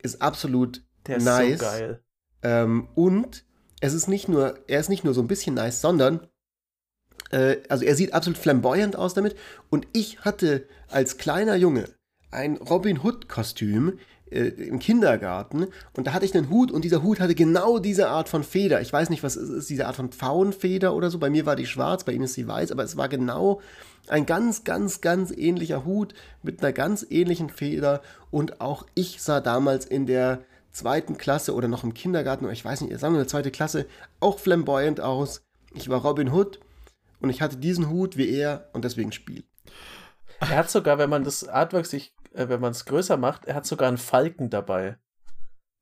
ist 0.03 0.23
absolut 0.23 0.83
Der 1.07 1.17
ist 1.19 1.25
nice. 1.25 1.59
so 1.59 1.65
geil. 1.65 2.03
Ähm, 2.43 2.89
und 2.95 3.45
es 3.81 3.95
ist 3.95 4.09
nicht 4.09 4.29
nur, 4.29 4.59
er 4.67 4.81
ist 4.81 4.89
nicht 4.89 5.05
nur 5.05 5.15
so 5.15 5.21
ein 5.21 5.29
bisschen 5.29 5.55
nice, 5.55 5.81
sondern 5.81 6.27
äh, 7.31 7.57
also 7.69 7.85
er 7.85 7.95
sieht 7.95 8.13
absolut 8.13 8.39
flamboyant 8.39 8.97
aus 8.97 9.15
damit. 9.15 9.37
Und 9.71 9.87
ich 9.93 10.21
hatte 10.21 10.67
als 10.89 11.19
kleiner 11.19 11.57
Junge 11.57 11.89
ein 12.31 12.57
Robin 12.57 13.03
Hood-Kostüm 13.03 13.99
äh, 14.31 14.49
im 14.49 14.79
Kindergarten 14.79 15.67
und 15.95 16.07
da 16.07 16.13
hatte 16.13 16.25
ich 16.25 16.35
einen 16.37 16.51
Hut 16.51 16.71
und 16.71 16.85
dieser 16.85 17.03
Hut 17.03 17.21
hatte 17.21 17.35
genau 17.35 17.79
diese 17.79 18.09
Art 18.09 18.29
von 18.29 18.45
Feder. 18.45 18.81
Ich 18.81 18.93
weiß 18.93 19.11
nicht, 19.11 19.23
was 19.23 19.37
ist, 19.37 19.49
ist 19.49 19.71
diese 19.71 19.87
Art 19.87 19.97
von 19.97 20.11
Pfauenfeder 20.11 20.95
oder 20.95 21.11
so. 21.11 21.19
Bei 21.19 21.31
mir 21.31 21.47
war 21.47 21.57
die 21.57 21.67
schwarz, 21.67 22.05
bei 22.05 22.13
ihm 22.13 22.23
ist 22.23 22.35
sie 22.35 22.47
weiß, 22.47 22.71
aber 22.71 22.85
es 22.85 22.97
war 22.97 23.09
genau 23.09 23.61
ein 24.11 24.27
ganz, 24.27 24.65
ganz, 24.65 25.01
ganz 25.01 25.31
ähnlicher 25.31 25.85
Hut 25.85 26.15
mit 26.43 26.63
einer 26.63 26.73
ganz 26.73 27.07
ähnlichen 27.09 27.49
Feder. 27.49 28.03
Und 28.31 28.61
auch 28.61 28.87
ich 28.95 29.23
sah 29.23 29.41
damals 29.41 29.87
in 29.87 30.07
der 30.07 30.41
zweiten 30.73 31.17
Klasse 31.17 31.55
oder 31.55 31.69
noch 31.69 31.85
im 31.85 31.95
Kindergarten, 31.95 32.45
oder 32.45 32.53
ich 32.53 32.65
weiß 32.65 32.81
nicht, 32.83 32.99
sagen 32.99 33.15
wir 33.15 33.21
in 33.21 33.25
der 33.25 33.29
zweiten 33.29 33.53
Klasse, 33.53 33.87
auch 34.21 34.39
flamboyant 34.39 35.01
aus. 35.01 35.43
Ich 35.75 35.89
war 35.89 36.03
Robin 36.03 36.33
Hood 36.33 36.61
und 37.21 37.31
ich 37.31 37.43
hatte 37.43 37.57
diesen 37.57 37.89
Hut 37.91 38.17
wie 38.17 38.29
er 38.31 38.69
und 38.73 38.85
deswegen 38.85 39.13
Spiel. 39.13 39.45
Er 40.41 40.57
hat 40.57 40.71
sogar, 40.71 40.99
wenn 40.99 41.11
man 41.11 41.25
das 41.25 41.47
Artwork 41.47 41.87
sich, 41.87 42.15
äh, 42.33 42.49
wenn 42.49 42.61
man 42.61 42.71
es 42.73 42.85
größer 42.87 43.17
macht, 43.17 43.45
er 43.45 43.55
hat 43.55 43.67
sogar 43.67 43.89
einen 43.89 43.99
Falken 43.99 44.51
dabei. 44.51 44.97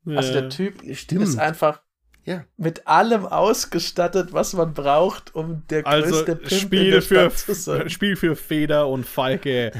Ja. 0.04 0.16
Also 0.16 0.32
der 0.32 0.48
Typ 0.48 0.82
Stimmt. 0.94 1.22
ist 1.22 1.38
einfach 1.38 1.82
ja. 2.24 2.44
Mit 2.58 2.86
allem 2.86 3.24
ausgestattet, 3.24 4.34
was 4.34 4.52
man 4.52 4.74
braucht, 4.74 5.34
um 5.34 5.62
der 5.70 5.86
also 5.86 6.10
größte 6.10 6.36
Pimp 6.36 6.60
Spiel 6.60 6.94
in 6.94 7.02
für, 7.02 7.30
zu 7.30 7.54
sein. 7.54 7.88
Spiel 7.90 8.16
für 8.16 8.36
Feder 8.36 8.88
und 8.88 9.06
Falke. 9.06 9.72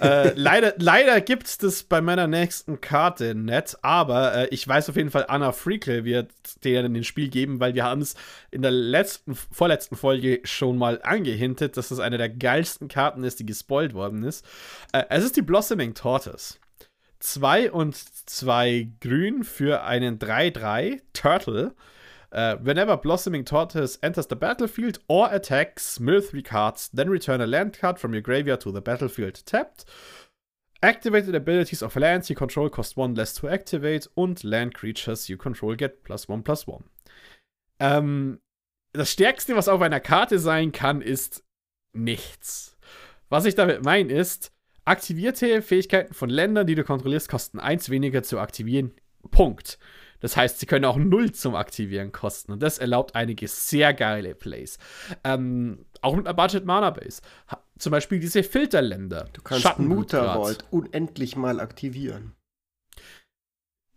äh, 0.00 0.32
leider 0.34 0.72
leider 0.78 1.20
gibt 1.20 1.46
es 1.46 1.58
das 1.58 1.82
bei 1.82 2.00
meiner 2.00 2.26
nächsten 2.26 2.80
Karte 2.80 3.34
nicht, 3.34 3.76
aber 3.82 4.34
äh, 4.34 4.48
ich 4.48 4.66
weiß 4.66 4.88
auf 4.88 4.96
jeden 4.96 5.10
Fall, 5.10 5.26
Anna 5.28 5.52
Freakle 5.52 6.04
wird 6.04 6.30
denen 6.64 6.94
den 6.94 7.04
Spiel 7.04 7.28
geben, 7.28 7.60
weil 7.60 7.74
wir 7.74 7.84
haben 7.84 8.00
es 8.00 8.14
in 8.50 8.62
der 8.62 8.70
letzten, 8.70 9.34
vorletzten 9.34 9.96
Folge 9.96 10.40
schon 10.44 10.78
mal 10.78 11.00
angehintet, 11.02 11.76
dass 11.76 11.90
es 11.90 11.98
eine 11.98 12.16
der 12.16 12.30
geilsten 12.30 12.88
Karten 12.88 13.24
ist, 13.24 13.40
die 13.40 13.46
gespoilt 13.46 13.92
worden 13.92 14.22
ist. 14.24 14.44
Äh, 14.92 15.04
es 15.10 15.24
ist 15.24 15.36
die 15.36 15.42
Blossoming 15.42 15.92
Tortoise. 15.92 16.54
2 17.20 17.70
und 17.70 17.96
2 17.96 18.88
grün 19.00 19.44
für 19.44 19.82
einen 19.82 20.18
3-3 20.18 21.00
Turtle. 21.12 21.74
Uh, 22.32 22.56
whenever 22.60 22.96
Blossoming 22.96 23.44
Tortoise 23.44 23.98
enters 24.02 24.28
the 24.28 24.36
battlefield 24.36 25.00
or 25.08 25.32
attacks, 25.32 25.98
mill 25.98 26.20
three 26.20 26.42
cards, 26.42 26.88
then 26.92 27.08
return 27.08 27.40
a 27.40 27.46
land 27.46 27.76
card 27.76 27.98
from 27.98 28.12
your 28.12 28.20
graveyard 28.20 28.60
to 28.60 28.70
the 28.70 28.80
battlefield 28.80 29.44
tapped. 29.46 29.84
Activated 30.80 31.34
abilities 31.34 31.82
of 31.82 31.96
lands 31.96 32.30
you 32.30 32.36
control 32.36 32.70
cost 32.70 32.96
one 32.96 33.14
less 33.14 33.34
to 33.34 33.48
activate 33.48 34.06
und 34.14 34.44
land 34.44 34.74
creatures 34.74 35.28
you 35.28 35.36
control 35.36 35.74
get 35.74 36.04
plus 36.04 36.28
one 36.28 36.42
plus 36.42 36.68
one. 36.68 36.84
Ähm, 37.80 38.40
das 38.92 39.10
Stärkste, 39.10 39.56
was 39.56 39.68
auf 39.68 39.82
einer 39.82 40.00
Karte 40.00 40.38
sein 40.38 40.70
kann, 40.70 41.02
ist 41.02 41.42
nichts. 41.92 42.76
Was 43.28 43.44
ich 43.44 43.56
damit 43.56 43.84
meine 43.84 44.12
ist, 44.12 44.52
aktivierte 44.84 45.62
Fähigkeiten 45.62 46.14
von 46.14 46.30
Ländern, 46.30 46.66
die 46.66 46.74
du 46.74 46.84
kontrollierst, 46.84 47.28
kosten 47.28 47.58
eins 47.58 47.90
weniger 47.90 48.22
zu 48.22 48.38
aktivieren. 48.38 48.92
Punkt. 49.30 49.78
Das 50.20 50.36
heißt, 50.36 50.60
sie 50.60 50.66
können 50.66 50.84
auch 50.84 50.96
null 50.96 51.32
zum 51.32 51.54
Aktivieren 51.54 52.12
kosten. 52.12 52.52
Und 52.52 52.62
das 52.62 52.78
erlaubt 52.78 53.14
einige 53.14 53.48
sehr 53.48 53.94
geile 53.94 54.34
Plays. 54.34 54.78
Ähm, 55.24 55.86
auch 56.02 56.14
mit 56.14 56.26
einer 56.26 56.34
Budget 56.34 56.64
Mana 56.64 56.90
Base. 56.90 57.22
Zum 57.78 57.90
Beispiel 57.90 58.20
diese 58.20 58.42
Filterländer. 58.42 59.28
Du 59.32 59.42
kannst 59.42 59.78
Muttervolt 59.78 60.64
unendlich 60.70 61.36
mal 61.36 61.58
aktivieren. 61.60 62.34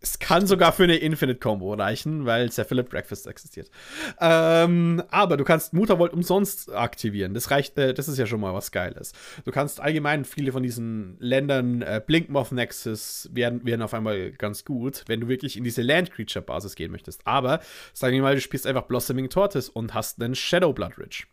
Es 0.04 0.18
kann 0.18 0.46
sogar 0.46 0.72
für 0.72 0.82
eine 0.82 0.96
Infinite 0.96 1.38
Combo 1.38 1.72
reichen, 1.72 2.26
weil 2.26 2.52
Sir 2.52 2.66
Philip 2.66 2.90
Breakfast 2.90 3.26
existiert. 3.26 3.70
Ähm, 4.20 5.02
aber 5.08 5.38
du 5.38 5.44
kannst 5.44 5.72
Muttervolt 5.72 6.12
umsonst 6.12 6.70
aktivieren. 6.70 7.32
Das 7.32 7.50
reicht, 7.50 7.78
äh, 7.78 7.94
das 7.94 8.06
ist 8.08 8.18
ja 8.18 8.26
schon 8.26 8.40
mal 8.40 8.52
was 8.52 8.70
Geiles. 8.70 9.14
Du 9.46 9.50
kannst 9.50 9.80
allgemein 9.80 10.26
viele 10.26 10.52
von 10.52 10.62
diesen 10.62 11.16
Ländern, 11.20 11.80
äh, 11.80 12.02
Blinkmoth 12.06 12.52
Nexus 12.52 13.30
werden, 13.32 13.64
werden 13.64 13.80
auf 13.80 13.94
einmal 13.94 14.32
ganz 14.32 14.66
gut, 14.66 15.04
wenn 15.06 15.22
du 15.22 15.28
wirklich 15.28 15.56
in 15.56 15.64
diese 15.64 15.80
Land 15.80 16.10
Creature 16.10 16.44
Basis 16.44 16.74
gehen 16.74 16.92
möchtest. 16.92 17.26
Aber 17.26 17.60
sagen 17.94 18.14
wir 18.14 18.20
mal, 18.20 18.34
du 18.34 18.42
spielst 18.42 18.66
einfach 18.66 18.82
Blossoming 18.82 19.30
Tortoise 19.30 19.72
und 19.72 19.94
hast 19.94 20.20
einen 20.20 20.34
Shadow 20.34 20.74
Blood 20.74 20.98
Ridge. 20.98 21.24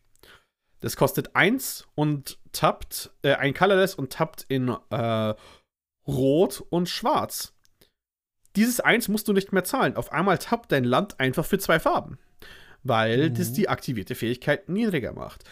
Das 0.80 0.96
kostet 0.96 1.36
1 1.36 1.90
und 1.94 2.40
tappt, 2.54 3.12
äh, 3.22 3.34
ein 3.34 3.54
Colorless 3.54 3.96
und 3.96 4.14
tappt 4.14 4.46
in 4.48 4.74
äh, 4.92 5.34
Rot 6.08 6.64
und 6.70 6.88
Schwarz 6.88 7.54
dieses 8.56 8.80
Eins 8.80 9.08
musst 9.08 9.28
du 9.28 9.34
nicht 9.34 9.54
mehr 9.54 9.64
zahlen. 9.64 9.96
Auf 9.96 10.12
einmal 10.12 10.38
tappt 10.38 10.72
dein 10.72 10.84
Land 10.84 11.20
einfach 11.20 11.46
für 11.46 11.60
zwei 11.60 11.80
Farben, 11.80 12.18
weil 12.84 13.30
mhm. 13.30 13.36
das 13.36 13.54
die 13.54 13.70
aktivierte 13.70 14.16
Fähigkeit 14.16 14.70
niedriger 14.70 15.14
macht. 15.14 15.44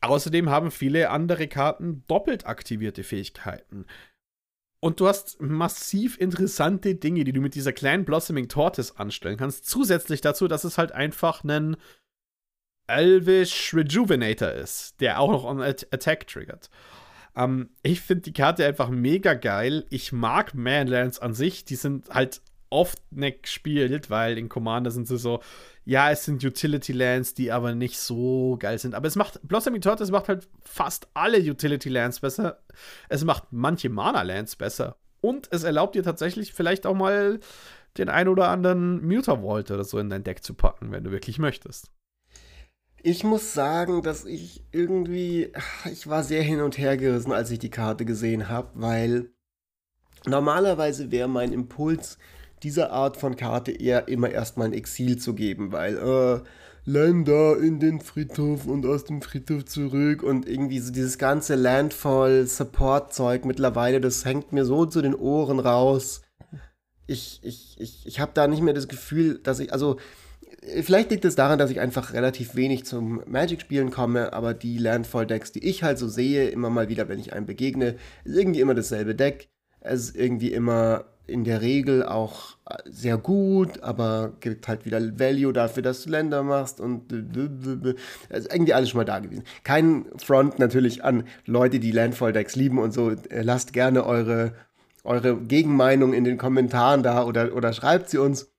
Außerdem 0.00 0.50
haben 0.50 0.70
viele 0.70 1.10
andere 1.10 1.48
Karten 1.48 2.04
doppelt 2.08 2.46
aktivierte 2.46 3.04
Fähigkeiten. 3.04 3.86
Und 4.80 5.00
du 5.00 5.08
hast 5.08 5.40
massiv 5.40 6.18
interessante 6.18 6.94
Dinge, 6.94 7.24
die 7.24 7.32
du 7.32 7.40
mit 7.40 7.54
dieser 7.54 7.72
kleinen 7.72 8.04
Blossoming 8.04 8.48
Tortoise 8.48 8.98
anstellen 8.98 9.38
kannst. 9.38 9.64
Zusätzlich 9.64 10.20
dazu, 10.20 10.46
dass 10.46 10.64
es 10.64 10.76
halt 10.76 10.92
einfach 10.92 11.42
ein 11.42 11.78
Elvish 12.86 13.72
Rejuvenator 13.72 14.50
ist, 14.50 15.00
der 15.00 15.20
auch 15.20 15.30
noch 15.30 15.44
on 15.44 15.62
Attack 15.62 16.26
triggert. 16.26 16.68
Ähm, 17.36 17.70
ich 17.82 18.00
finde 18.00 18.22
die 18.22 18.32
Karte 18.32 18.64
einfach 18.64 18.88
mega 18.88 19.34
geil. 19.34 19.86
Ich 19.90 20.12
mag 20.12 20.54
Manlands 20.54 21.18
an 21.18 21.34
sich. 21.34 21.64
Die 21.64 21.76
sind 21.76 22.08
halt 22.10 22.40
oft 22.70 23.00
nicht 23.12 23.44
gespielt, 23.44 24.10
weil 24.10 24.36
in 24.36 24.48
Commander 24.48 24.90
sind 24.90 25.06
sie 25.06 25.16
so, 25.16 25.40
ja, 25.84 26.10
es 26.10 26.24
sind 26.24 26.44
Utility 26.44 26.92
Lands, 26.92 27.34
die 27.34 27.52
aber 27.52 27.74
nicht 27.74 27.98
so 27.98 28.56
geil 28.58 28.78
sind. 28.78 28.94
Aber 28.94 29.06
es 29.06 29.16
macht, 29.16 29.38
Blossoming 29.46 29.80
Tortoise 29.80 30.10
macht 30.10 30.28
halt 30.28 30.48
fast 30.62 31.06
alle 31.14 31.38
Utility 31.38 31.88
Lands 31.88 32.20
besser. 32.20 32.62
Es 33.08 33.24
macht 33.24 33.44
manche 33.52 33.90
Mana 33.90 34.22
Lands 34.22 34.56
besser. 34.56 34.96
Und 35.20 35.48
es 35.52 35.62
erlaubt 35.62 35.94
dir 35.94 36.02
tatsächlich 36.02 36.52
vielleicht 36.52 36.84
auch 36.84 36.94
mal 36.94 37.38
den 37.96 38.08
ein 38.08 38.28
oder 38.28 38.48
anderen 38.48 39.06
Muter 39.06 39.40
Vault 39.40 39.70
oder 39.70 39.84
so 39.84 39.98
in 39.98 40.10
dein 40.10 40.24
Deck 40.24 40.42
zu 40.42 40.54
packen, 40.54 40.90
wenn 40.90 41.04
du 41.04 41.12
wirklich 41.12 41.38
möchtest. 41.38 41.90
Ich 43.06 43.22
muss 43.22 43.52
sagen, 43.52 44.00
dass 44.00 44.24
ich 44.24 44.64
irgendwie, 44.72 45.52
ich 45.92 46.06
war 46.06 46.24
sehr 46.24 46.42
hin 46.42 46.62
und 46.62 46.78
her 46.78 46.96
gerissen, 46.96 47.32
als 47.32 47.50
ich 47.50 47.58
die 47.58 47.68
Karte 47.68 48.06
gesehen 48.06 48.48
habe, 48.48 48.70
weil 48.72 49.30
normalerweise 50.24 51.10
wäre 51.10 51.28
mein 51.28 51.52
Impuls, 51.52 52.16
dieser 52.62 52.92
Art 52.92 53.18
von 53.18 53.36
Karte 53.36 53.72
eher 53.72 54.08
immer 54.08 54.30
erstmal 54.30 54.68
ein 54.68 54.72
Exil 54.72 55.18
zu 55.18 55.34
geben, 55.34 55.70
weil 55.70 55.98
äh, 55.98 56.40
Länder 56.90 57.58
in 57.58 57.78
den 57.78 58.00
Friedhof 58.00 58.64
und 58.64 58.86
aus 58.86 59.04
dem 59.04 59.20
Friedhof 59.20 59.66
zurück 59.66 60.22
und 60.22 60.48
irgendwie 60.48 60.78
so 60.78 60.90
dieses 60.90 61.18
ganze 61.18 61.56
Landfall-Support-Zeug 61.56 63.44
mittlerweile, 63.44 64.00
das 64.00 64.24
hängt 64.24 64.54
mir 64.54 64.64
so 64.64 64.86
zu 64.86 65.02
den 65.02 65.14
Ohren 65.14 65.58
raus. 65.58 66.22
Ich, 67.06 67.40
ich, 67.42 67.78
ich, 67.78 68.06
ich 68.06 68.18
habe 68.18 68.32
da 68.32 68.46
nicht 68.46 68.62
mehr 68.62 68.72
das 68.72 68.88
Gefühl, 68.88 69.40
dass 69.42 69.60
ich, 69.60 69.74
also 69.74 69.98
Vielleicht 70.82 71.10
liegt 71.10 71.24
es 71.24 71.34
daran, 71.34 71.58
dass 71.58 71.70
ich 71.70 71.80
einfach 71.80 72.14
relativ 72.14 72.54
wenig 72.54 72.84
zum 72.84 73.22
Magic-Spielen 73.26 73.90
komme, 73.90 74.32
aber 74.32 74.54
die 74.54 74.78
Landfall-Decks, 74.78 75.52
die 75.52 75.64
ich 75.64 75.82
halt 75.82 75.98
so 75.98 76.08
sehe, 76.08 76.48
immer 76.48 76.70
mal 76.70 76.88
wieder, 76.88 77.08
wenn 77.08 77.18
ich 77.18 77.34
einem 77.34 77.46
begegne, 77.46 77.96
ist 78.24 78.36
irgendwie 78.36 78.60
immer 78.60 78.74
dasselbe 78.74 79.14
Deck. 79.14 79.48
Es 79.80 80.04
ist 80.08 80.16
irgendwie 80.16 80.52
immer 80.52 81.04
in 81.26 81.44
der 81.44 81.60
Regel 81.62 82.02
auch 82.02 82.56
sehr 82.84 83.16
gut, 83.18 83.82
aber 83.82 84.32
gibt 84.40 84.68
halt 84.68 84.84
wieder 84.84 85.00
Value 85.18 85.52
dafür, 85.52 85.82
dass 85.82 86.02
du 86.02 86.10
Länder 86.10 86.42
machst 86.42 86.80
und 86.80 87.12
also 88.30 88.48
irgendwie 88.50 88.74
alles 88.74 88.90
schon 88.90 88.98
mal 88.98 89.04
da 89.04 89.18
gewesen. 89.18 89.44
Kein 89.64 90.06
Front 90.16 90.58
natürlich 90.58 91.04
an 91.04 91.24
Leute, 91.46 91.78
die 91.78 91.92
Landfall-Decks 91.92 92.56
lieben 92.56 92.78
und 92.78 92.92
so. 92.92 93.12
Lasst 93.30 93.72
gerne 93.72 94.04
eure, 94.06 94.54
eure 95.02 95.36
Gegenmeinung 95.36 96.12
in 96.12 96.24
den 96.24 96.38
Kommentaren 96.38 97.02
da 97.02 97.24
oder, 97.24 97.54
oder 97.54 97.72
schreibt 97.72 98.10
sie 98.10 98.18
uns. 98.18 98.53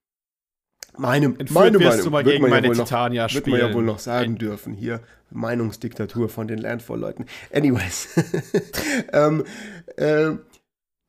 Meine, 0.97 1.25
Entführt 1.25 1.51
meine 1.51 1.79
Meinung 1.79 2.03
du 2.03 2.09
mal 2.09 2.23
gegen 2.23 2.41
man 2.41 2.51
meine 2.51 2.67
ja 2.67 2.73
Titania 2.73 3.23
noch, 3.23 3.33
Wird 3.33 3.47
man 3.47 3.59
ja 3.59 3.73
wohl 3.73 3.83
noch 3.83 3.99
sagen 3.99 4.37
dürfen 4.37 4.73
hier. 4.73 5.01
Meinungsdiktatur 5.31 6.29
von 6.29 6.47
den 6.47 6.59
Landfall-Leuten. 6.59 7.25
Anyways. 7.51 8.09
ähm, 9.13 9.43
äh, 9.97 10.31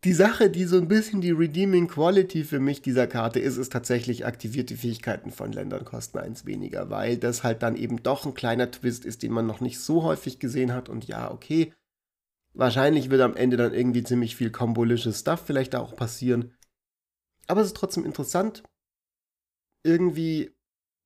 die 0.04 0.12
Sache, 0.12 0.50
die 0.50 0.64
so 0.64 0.76
ein 0.76 0.88
bisschen 0.88 1.20
die 1.20 1.32
Redeeming 1.32 1.88
Quality 1.88 2.44
für 2.44 2.60
mich 2.60 2.82
dieser 2.82 3.06
Karte 3.06 3.40
ist, 3.40 3.56
ist 3.56 3.72
tatsächlich 3.72 4.24
aktivierte 4.24 4.76
Fähigkeiten 4.76 5.30
von 5.30 5.52
Ländern 5.52 5.84
kosten 5.84 6.18
eins 6.18 6.46
weniger, 6.46 6.90
weil 6.90 7.16
das 7.16 7.42
halt 7.42 7.62
dann 7.62 7.76
eben 7.76 8.02
doch 8.02 8.24
ein 8.24 8.34
kleiner 8.34 8.70
Twist 8.70 9.04
ist, 9.04 9.22
den 9.22 9.32
man 9.32 9.46
noch 9.46 9.60
nicht 9.60 9.80
so 9.80 10.02
häufig 10.02 10.38
gesehen 10.38 10.72
hat. 10.72 10.88
Und 10.88 11.06
ja, 11.08 11.30
okay, 11.30 11.72
wahrscheinlich 12.54 13.10
wird 13.10 13.20
am 13.20 13.36
Ende 13.36 13.56
dann 13.56 13.74
irgendwie 13.74 14.04
ziemlich 14.04 14.36
viel 14.36 14.50
kombolisches 14.50 15.20
Stuff 15.20 15.42
vielleicht 15.44 15.74
auch 15.74 15.96
passieren. 15.96 16.54
Aber 17.48 17.60
es 17.60 17.68
ist 17.68 17.76
trotzdem 17.76 18.04
interessant 18.04 18.62
irgendwie 19.86 20.50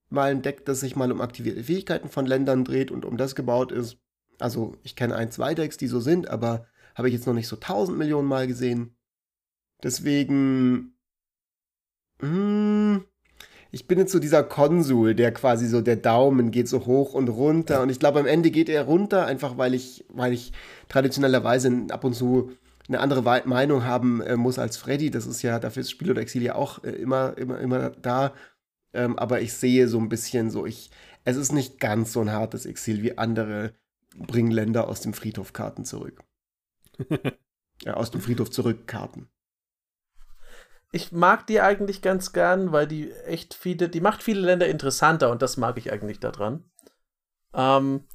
mal 0.08 0.30
ein 0.30 0.42
Deck, 0.42 0.64
das 0.64 0.80
sich 0.80 0.96
mal 0.96 1.12
um 1.12 1.20
aktivierte 1.20 1.62
Fähigkeiten 1.64 2.08
von 2.08 2.26
Ländern 2.26 2.64
dreht 2.64 2.90
und 2.90 3.04
um 3.04 3.16
das 3.16 3.34
gebaut 3.34 3.72
ist. 3.72 3.98
Also 4.38 4.76
ich 4.82 4.96
kenne 4.96 5.14
ein, 5.14 5.30
zwei 5.30 5.54
Decks, 5.54 5.76
die 5.76 5.86
so 5.86 6.00
sind, 6.00 6.28
aber 6.28 6.66
habe 6.94 7.08
ich 7.08 7.14
jetzt 7.14 7.26
noch 7.26 7.34
nicht 7.34 7.48
so 7.48 7.56
tausend 7.56 7.98
Millionen 7.98 8.26
Mal 8.26 8.46
gesehen. 8.46 8.96
Deswegen, 9.82 10.94
hm, 12.20 13.04
ich 13.70 13.86
bin 13.86 13.98
jetzt 13.98 14.12
so 14.12 14.18
dieser 14.18 14.42
Konsul, 14.42 15.14
der 15.14 15.32
quasi 15.32 15.68
so 15.68 15.80
der 15.80 15.96
Daumen 15.96 16.50
geht 16.50 16.68
so 16.68 16.86
hoch 16.86 17.14
und 17.14 17.28
runter 17.28 17.82
und 17.82 17.90
ich 17.90 18.00
glaube 18.00 18.18
am 18.18 18.26
Ende 18.26 18.50
geht 18.50 18.68
er 18.68 18.84
runter, 18.84 19.26
einfach 19.26 19.58
weil 19.58 19.74
ich, 19.74 20.04
weil 20.08 20.32
ich 20.32 20.52
traditionellerweise 20.88 21.86
ab 21.90 22.04
und 22.04 22.14
zu 22.14 22.52
eine 22.90 23.00
andere 23.00 23.22
Meinung 23.46 23.84
haben 23.84 24.20
äh, 24.20 24.36
muss 24.36 24.58
als 24.58 24.76
Freddy. 24.76 25.10
Das 25.10 25.26
ist 25.26 25.42
ja, 25.42 25.60
dafür 25.60 25.82
ist 25.82 25.90
Spiel 25.90 26.10
oder 26.10 26.20
Exil 26.20 26.42
ja 26.42 26.56
auch 26.56 26.82
äh, 26.82 26.90
immer, 26.90 27.38
immer, 27.38 27.58
immer 27.60 27.90
da. 27.90 28.32
Ähm, 28.92 29.18
aber 29.18 29.40
ich 29.40 29.52
sehe 29.52 29.88
so 29.88 29.98
ein 29.98 30.08
bisschen 30.08 30.50
so, 30.50 30.66
ich, 30.66 30.90
es 31.24 31.36
ist 31.36 31.52
nicht 31.52 31.78
ganz 31.78 32.12
so 32.12 32.20
ein 32.20 32.32
hartes 32.32 32.66
Exil 32.66 33.02
wie 33.02 33.18
andere 33.18 33.74
bringen 34.16 34.50
Länder 34.50 34.88
aus 34.88 35.00
dem 35.00 35.14
Friedhof 35.14 35.52
Karten 35.52 35.84
zurück. 35.84 36.22
ja, 37.82 37.94
aus 37.94 38.10
dem 38.10 38.20
Friedhof 38.20 38.50
zurück 38.50 38.86
Karten. 38.86 39.28
Ich 40.92 41.12
mag 41.12 41.46
die 41.46 41.60
eigentlich 41.60 42.02
ganz 42.02 42.32
gern, 42.32 42.72
weil 42.72 42.88
die 42.88 43.12
echt 43.12 43.54
viele, 43.54 43.88
die 43.88 44.00
macht 44.00 44.22
viele 44.22 44.40
Länder 44.40 44.66
interessanter 44.66 45.30
und 45.30 45.40
das 45.40 45.56
mag 45.56 45.78
ich 45.78 45.92
eigentlich 45.92 46.18
daran. 46.18 46.64
Ähm, 47.54 48.08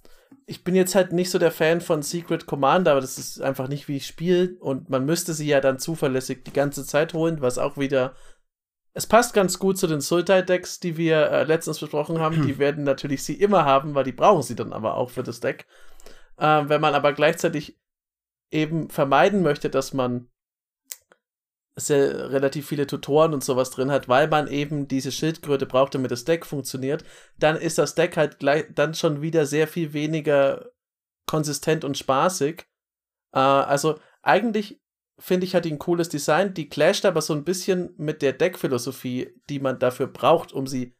ich 0.45 0.63
bin 0.63 0.75
jetzt 0.75 0.93
halt 0.93 1.13
nicht 1.13 1.31
so 1.31 1.39
der 1.39 1.51
Fan 1.51 1.79
von 1.79 2.03
Secret 2.03 2.45
Commander, 2.45 2.91
aber 2.91 3.01
das 3.01 3.17
ist 3.17 3.41
einfach 3.41 3.69
nicht, 3.69 3.87
wie 3.87 3.97
ich 3.97 4.05
spiele 4.05 4.55
und 4.59 4.89
man 4.89 5.05
müsste 5.05 5.33
sie 5.33 5.47
ja 5.47 5.61
dann 5.61 5.79
zuverlässig 5.79 6.43
die 6.43 6.53
ganze 6.53 6.85
Zeit 6.85 7.13
holen, 7.13 7.41
was 7.41 7.57
auch 7.57 7.77
wieder 7.77 8.13
es 8.97 9.05
passt 9.05 9.33
ganz 9.33 9.59
gut 9.59 9.77
zu 9.77 9.87
den 9.87 9.99
Sultai-Decks, 9.99 10.79
die 10.79 10.95
wir 10.95 11.29
äh, 11.29 11.43
letztens 11.43 11.79
besprochen 11.79 12.19
haben. 12.19 12.47
Die 12.47 12.57
werden 12.57 12.85
natürlich 12.85 13.23
sie 13.23 13.33
immer 13.33 13.65
haben, 13.65 13.93
weil 13.93 14.05
die 14.05 14.13
brauchen 14.13 14.41
sie 14.41 14.55
dann 14.55 14.71
aber 14.71 14.95
auch 14.95 15.09
für 15.09 15.21
das 15.21 15.41
Deck. 15.41 15.67
Äh, 16.37 16.63
wenn 16.67 16.79
man 16.79 16.95
aber 16.95 17.11
gleichzeitig 17.11 17.77
eben 18.51 18.89
vermeiden 18.89 19.41
möchte, 19.41 19.69
dass 19.69 19.93
man 19.93 20.29
sehr 21.75 22.31
relativ 22.31 22.69
viele 22.69 22.87
Tutoren 22.87 23.33
und 23.33 23.43
sowas 23.43 23.69
drin 23.69 23.91
hat, 23.91 24.07
weil 24.07 24.29
man 24.29 24.47
eben 24.47 24.87
diese 24.87 25.11
Schildkröte 25.11 25.65
braucht, 25.65 25.93
damit 25.93 26.11
das 26.11 26.23
Deck 26.23 26.45
funktioniert, 26.45 27.03
dann 27.37 27.57
ist 27.57 27.77
das 27.77 27.95
Deck 27.95 28.15
halt 28.15 28.39
gleich, 28.39 28.63
dann 28.73 28.93
schon 28.93 29.21
wieder 29.21 29.45
sehr 29.45 29.67
viel 29.67 29.91
weniger 29.91 30.71
konsistent 31.27 31.83
und 31.83 31.97
spaßig. 31.97 32.65
Äh, 33.33 33.39
also 33.39 33.99
eigentlich 34.21 34.79
finde 35.17 35.45
ich, 35.45 35.55
hat 35.55 35.65
die 35.65 35.71
ein 35.71 35.79
cooles 35.79 36.09
Design. 36.09 36.53
Die 36.53 36.69
clasht 36.69 37.05
aber 37.05 37.21
so 37.21 37.33
ein 37.33 37.43
bisschen 37.43 37.93
mit 37.97 38.21
der 38.21 38.33
Deckphilosophie, 38.33 39.33
die 39.49 39.59
man 39.59 39.79
dafür 39.79 40.07
braucht, 40.07 40.51
um 40.53 40.67
sie 40.67 40.93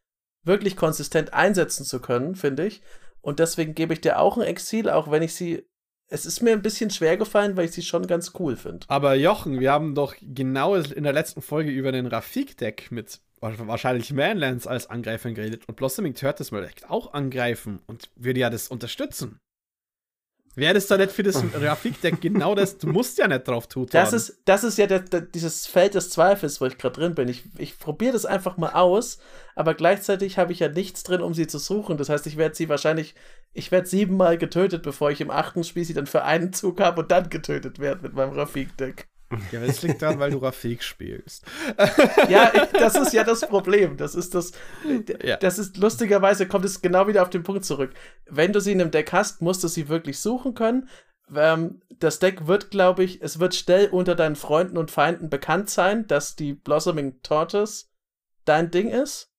wirklich 0.43 0.75
konsistent 0.75 1.33
einsetzen 1.33 1.85
zu 1.85 1.99
können, 1.99 2.35
finde 2.35 2.67
ich. 2.67 2.81
Und 3.21 3.39
deswegen 3.39 3.73
gebe 3.73 3.93
ich 3.93 4.01
dir 4.01 4.19
auch 4.19 4.37
ein 4.37 4.43
Exil, 4.43 4.89
auch 4.89 5.09
wenn 5.09 5.23
ich 5.23 5.33
sie. 5.33 5.65
Es 6.07 6.27
ist 6.27 6.43
mir 6.43 6.51
ein 6.51 6.61
bisschen 6.61 6.91
schwer 6.91 7.17
gefallen, 7.17 7.57
weil 7.57 7.65
ich 7.65 7.71
sie 7.71 7.81
schon 7.81 8.05
ganz 8.05 8.33
cool 8.37 8.55
finde. 8.55 8.85
Aber 8.89 9.15
Jochen, 9.15 9.59
wir 9.59 9.71
haben 9.71 9.95
doch 9.95 10.13
genau 10.21 10.75
in 10.75 11.03
der 11.03 11.13
letzten 11.13 11.41
Folge 11.41 11.71
über 11.71 11.91
den 11.91 12.05
Rafik-Deck 12.05 12.91
mit 12.91 13.21
wahrscheinlich 13.41 14.13
Manlands 14.13 14.67
als 14.67 14.87
Angreifer 14.87 15.31
geredet 15.31 15.67
und 15.67 15.75
Blossoming 15.75 16.13
Turtles 16.13 16.51
will 16.51 16.69
auch 16.87 17.13
angreifen 17.13 17.79
und 17.87 18.09
würde 18.15 18.39
ja 18.39 18.51
das 18.51 18.67
unterstützen. 18.67 19.39
Wäre 20.55 20.73
das 20.73 20.87
da 20.87 20.97
nicht 20.97 21.11
für 21.11 21.23
das 21.23 21.43
Rafik-Deck 21.53 22.21
genau 22.21 22.55
das? 22.55 22.77
Du 22.77 22.87
musst 22.87 23.17
ja 23.17 23.27
nicht 23.27 23.45
drauf 23.47 23.67
tun. 23.67 23.87
Das 23.91 24.13
ist, 24.13 24.41
das 24.45 24.63
ist 24.63 24.77
ja 24.77 24.87
der, 24.87 24.99
der, 24.99 25.21
dieses 25.21 25.67
Feld 25.67 25.95
des 25.95 26.09
Zweifels, 26.09 26.61
wo 26.61 26.65
ich 26.65 26.77
gerade 26.77 26.99
drin 26.99 27.13
bin. 27.13 27.27
Ich, 27.27 27.43
ich 27.57 27.77
probiere 27.77 28.13
das 28.13 28.25
einfach 28.25 28.55
mal 28.55 28.69
aus, 28.69 29.19
aber 29.55 29.73
gleichzeitig 29.73 30.37
habe 30.37 30.53
ich 30.53 30.59
ja 30.59 30.69
nichts 30.69 31.03
drin, 31.03 31.21
um 31.21 31.33
sie 31.33 31.47
zu 31.47 31.59
suchen. 31.59 31.97
Das 31.97 32.07
heißt, 32.07 32.25
ich 32.27 32.37
werde 32.37 32.55
sie 32.55 32.69
wahrscheinlich, 32.69 33.15
ich 33.51 33.71
werde 33.71 33.87
siebenmal 33.87 34.37
getötet, 34.37 34.83
bevor 34.83 35.11
ich 35.11 35.19
im 35.19 35.29
achten 35.29 35.65
Spiel 35.65 35.83
sie 35.83 35.93
dann 35.93 36.07
für 36.07 36.23
einen 36.23 36.53
Zug 36.53 36.79
habe 36.79 37.01
und 37.01 37.11
dann 37.11 37.29
getötet 37.29 37.79
werde 37.79 38.03
mit 38.03 38.13
meinem 38.13 38.33
Rafik-Deck. 38.33 39.07
Ja, 39.51 39.65
das 39.65 39.81
liegt 39.81 40.01
daran, 40.01 40.19
weil 40.19 40.31
du 40.31 40.37
Rafik 40.37 40.83
spielst. 40.83 41.45
ja, 42.29 42.51
ich, 42.53 42.79
das 42.79 42.95
ist 42.95 43.13
ja 43.13 43.23
das 43.23 43.41
Problem. 43.41 43.97
Das 43.97 44.15
ist 44.15 44.35
das. 44.35 44.51
Ja. 45.23 45.37
Das 45.37 45.59
ist 45.59 45.77
lustigerweise 45.77 46.47
kommt 46.47 46.65
es 46.65 46.81
genau 46.81 47.07
wieder 47.07 47.21
auf 47.21 47.29
den 47.29 47.43
Punkt 47.43 47.65
zurück. 47.65 47.93
Wenn 48.25 48.53
du 48.53 48.59
sie 48.59 48.71
in 48.71 48.81
einem 48.81 48.91
Deck 48.91 49.11
hast, 49.11 49.41
musst 49.41 49.63
du 49.63 49.67
sie 49.67 49.89
wirklich 49.89 50.19
suchen 50.19 50.53
können. 50.53 50.89
Ähm, 51.33 51.81
das 51.99 52.19
Deck 52.19 52.47
wird, 52.47 52.71
glaube 52.71 53.03
ich, 53.03 53.21
es 53.21 53.39
wird 53.39 53.55
schnell 53.55 53.87
unter 53.89 54.15
deinen 54.15 54.35
Freunden 54.35 54.77
und 54.77 54.91
Feinden 54.91 55.29
bekannt 55.29 55.69
sein, 55.69 56.07
dass 56.07 56.35
die 56.35 56.53
Blossoming 56.53 57.21
Tortoise 57.21 57.85
dein 58.45 58.71
Ding 58.71 58.89
ist. 58.89 59.31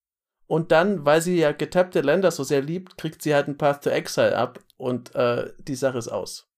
Und 0.46 0.70
dann, 0.70 1.04
weil 1.04 1.20
sie 1.22 1.38
ja 1.38 1.52
getappte 1.52 2.00
Länder 2.00 2.30
so 2.30 2.44
sehr 2.44 2.62
liebt, 2.62 2.96
kriegt 2.96 3.20
sie 3.20 3.34
halt 3.34 3.46
einen 3.46 3.58
Path 3.58 3.84
to 3.84 3.90
Exile 3.90 4.36
ab 4.36 4.60
und 4.76 5.14
äh, 5.14 5.52
die 5.58 5.74
Sache 5.74 5.98
ist 5.98 6.08
aus. 6.08 6.48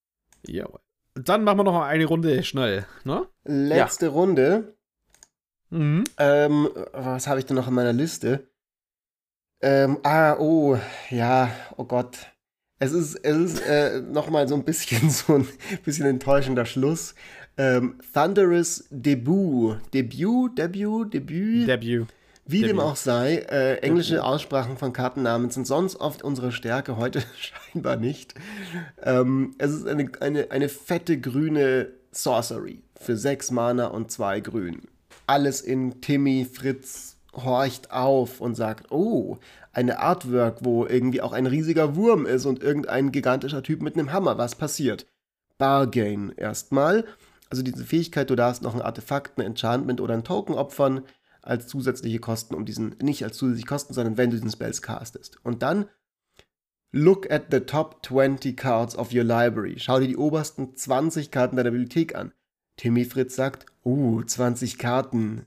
Jawohl. 0.47 0.81
Dann 1.25 1.45
machen 1.45 1.59
wir 1.59 1.65
noch 1.65 1.83
eine 1.83 2.05
Runde 2.05 2.43
schnell, 2.43 2.87
ne? 3.05 3.27
Letzte 3.45 4.07
ja. 4.07 4.13
Runde. 4.13 4.77
Mhm. 5.71 6.05
Ähm, 6.19 6.69
was 6.93 7.27
habe 7.27 7.41
ich 7.41 7.47
denn 7.47 7.57
noch 7.57 7.69
in 7.69 7.75
meiner 7.75 7.93
Liste? 7.93 8.49
Ähm, 9.61 9.99
ah, 10.03 10.37
oh, 10.39 10.79
ja, 11.11 11.51
oh 11.77 11.85
Gott. 11.85 12.33
Es 12.79 12.93
ist, 12.93 13.17
es 13.17 13.37
ist 13.37 13.61
äh, 13.67 14.01
noch 14.13 14.31
mal 14.31 14.47
so 14.49 14.55
ein 14.55 14.65
bisschen 14.65 15.11
so 15.11 15.35
ein 15.35 15.49
bisschen 15.85 16.07
enttäuschender 16.07 16.65
Schluss. 16.65 17.15
Ähm, 17.57 17.99
Thunderous 18.15 18.87
Debut. 18.91 19.79
Debut, 19.93 20.57
Debut, 20.57 21.13
Debut. 21.13 21.69
Debut. 21.69 22.09
Wie 22.51 22.63
dem 22.63 22.81
auch 22.81 22.97
sei, 22.97 23.37
äh, 23.51 23.75
englische 23.81 24.25
Aussprachen 24.25 24.79
von 24.79 24.95
Kartennamen 24.95 25.51
sind 25.51 25.67
sonst 25.67 26.01
oft 26.01 26.23
unsere 26.23 26.51
Stärke, 26.51 26.97
heute 26.97 27.23
scheinbar 27.39 27.97
nicht. 27.97 28.33
Ähm, 29.03 29.55
es 29.59 29.73
ist 29.73 29.87
eine, 29.87 30.11
eine, 30.21 30.51
eine 30.51 30.71
fette 30.71 31.21
grüne 31.21 31.89
Sorcery 32.11 32.81
für 32.99 33.19
sechs 33.19 33.51
Mana 33.51 33.89
und 33.89 34.11
zwei 34.11 34.41
Grün. 34.41 34.89
Alles 35.27 35.61
in 35.61 36.01
Timmy 36.01 36.47
Fritz 36.51 37.17
horcht 37.35 37.91
auf 37.91 38.41
und 38.41 38.55
sagt, 38.55 38.91
oh, 38.91 39.37
eine 39.75 39.99
Artwork, 39.99 40.65
wo 40.65 40.87
irgendwie 40.87 41.21
auch 41.21 41.33
ein 41.33 41.47
riesiger 41.47 41.97
Wurm 41.97 42.25
ist 42.25 42.47
und 42.47 42.63
irgendein 42.63 43.13
gigantischer 43.13 43.63
Typ 43.63 43.83
mit 43.83 43.93
einem 43.95 44.11
Hammer. 44.11 44.39
Was 44.39 44.55
passiert? 44.55 45.05
Bargain 45.59 46.33
erstmal. 46.35 47.05
Also 47.51 47.63
diese 47.63 47.85
Fähigkeit, 47.85 48.31
du 48.31 48.37
darfst 48.37 48.63
noch 48.63 48.75
ein 48.75 48.83
Artefakt, 48.83 49.37
ein 49.37 49.43
Enchantment 49.43 50.01
oder 50.01 50.15
ein 50.15 50.25
Token 50.25 50.55
opfern 50.55 51.03
als 51.49 51.67
zusätzliche 51.67 52.19
Kosten, 52.19 52.55
um 52.55 52.65
diesen, 52.65 52.97
nicht 53.03 53.25
als 53.25 53.37
zusätzliche 53.37 53.67
Kosten, 53.67 53.95
sondern 53.95 54.17
wenn 54.17 54.31
du 54.31 54.37
diesen 54.37 54.51
Spells 54.51 54.83
castest. 54.83 55.39
Und 55.45 55.63
dann 55.63 55.87
Look 56.91 57.31
at 57.31 57.51
the 57.51 57.61
top 57.61 58.03
20 58.03 58.57
cards 58.57 58.97
of 58.97 59.13
your 59.13 59.25
library. 59.25 59.75
Schau 59.79 60.01
dir 60.01 60.09
die 60.09 60.17
obersten 60.17 60.75
20 60.75 61.31
Karten 61.31 61.57
deiner 61.57 61.71
Bibliothek 61.71 62.15
an. 62.15 62.33
Timmy 62.79 63.05
Fritz 63.05 63.37
sagt, 63.37 63.67
uh, 63.85 64.23
20 64.23 64.79
Karten. 64.79 65.47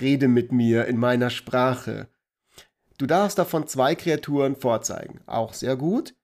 Rede 0.00 0.26
mit 0.26 0.50
mir 0.50 0.86
in 0.86 0.96
meiner 0.96 1.30
Sprache. 1.30 2.08
Du 2.98 3.06
darfst 3.06 3.38
davon 3.38 3.68
zwei 3.68 3.94
Kreaturen 3.94 4.56
vorzeigen. 4.56 5.20
Auch 5.26 5.54
sehr 5.54 5.76
gut. 5.76 6.14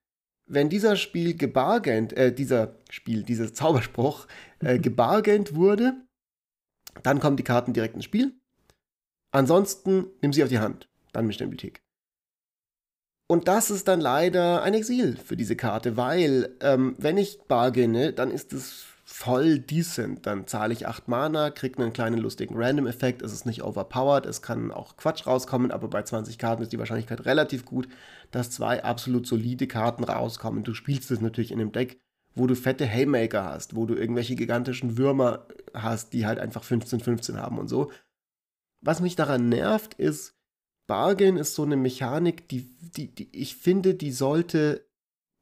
Wenn 0.46 0.68
dieser 0.68 0.96
Spiel 0.96 1.36
gebargent, 1.36 2.12
äh, 2.12 2.34
dieser 2.34 2.76
Spiel, 2.90 3.22
dieser 3.22 3.54
Zauberspruch 3.54 4.26
äh, 4.58 4.78
gebargent 4.80 5.54
wurde, 5.54 5.94
dann 7.02 7.20
kommen 7.20 7.36
die 7.36 7.44
Karten 7.44 7.72
direkt 7.72 7.94
ins 7.94 8.04
Spiel. 8.04 8.34
Ansonsten 9.30 10.06
nimm 10.22 10.32
sie 10.32 10.42
auf 10.42 10.48
die 10.48 10.58
Hand. 10.58 10.88
Dann 11.12 11.26
mischt 11.26 11.40
in 11.40 11.50
die 11.50 11.56
Bibliothek. 11.56 11.82
Und 13.28 13.48
das 13.48 13.70
ist 13.70 13.88
dann 13.88 14.00
leider 14.00 14.62
ein 14.62 14.74
Exil 14.74 15.16
für 15.16 15.36
diese 15.36 15.56
Karte, 15.56 15.96
weil 15.96 16.56
ähm, 16.60 16.94
wenn 16.98 17.18
ich 17.18 17.40
bargaine, 17.48 18.12
dann 18.12 18.30
ist 18.30 18.52
es 18.52 18.84
voll 19.08 19.58
decent. 19.58 20.26
Dann 20.26 20.46
zahle 20.46 20.72
ich 20.72 20.86
8 20.86 21.08
Mana, 21.08 21.50
kriege 21.50 21.82
einen 21.82 21.92
kleinen 21.92 22.18
lustigen 22.18 22.56
Random-Effekt. 22.56 23.22
Es 23.22 23.32
ist 23.32 23.46
nicht 23.46 23.62
overpowered, 23.62 24.26
es 24.26 24.42
kann 24.42 24.70
auch 24.70 24.96
Quatsch 24.96 25.26
rauskommen, 25.26 25.70
aber 25.70 25.88
bei 25.88 26.02
20 26.02 26.38
Karten 26.38 26.62
ist 26.62 26.72
die 26.72 26.78
Wahrscheinlichkeit 26.78 27.24
relativ 27.24 27.64
gut, 27.64 27.88
dass 28.30 28.50
zwei 28.50 28.82
absolut 28.84 29.26
solide 29.26 29.66
Karten 29.66 30.04
rauskommen. 30.04 30.64
Du 30.64 30.74
spielst 30.74 31.10
es 31.10 31.20
natürlich 31.20 31.52
in 31.52 31.58
dem 31.58 31.72
Deck 31.72 32.00
wo 32.36 32.46
du 32.46 32.54
fette 32.54 32.86
Haymaker 32.86 33.44
hast, 33.44 33.74
wo 33.74 33.86
du 33.86 33.94
irgendwelche 33.94 34.36
gigantischen 34.36 34.96
Würmer 34.96 35.46
hast, 35.74 36.12
die 36.12 36.26
halt 36.26 36.38
einfach 36.38 36.62
15-15 36.62 37.36
haben 37.36 37.58
und 37.58 37.68
so. 37.68 37.90
Was 38.82 39.00
mich 39.00 39.16
daran 39.16 39.48
nervt, 39.48 39.94
ist, 39.94 40.36
Bargain 40.86 41.36
ist 41.36 41.54
so 41.54 41.64
eine 41.64 41.76
Mechanik, 41.76 42.48
die, 42.48 42.76
die, 42.78 43.12
die 43.12 43.28
ich 43.32 43.56
finde, 43.56 43.94
die 43.94 44.12
sollte 44.12 44.86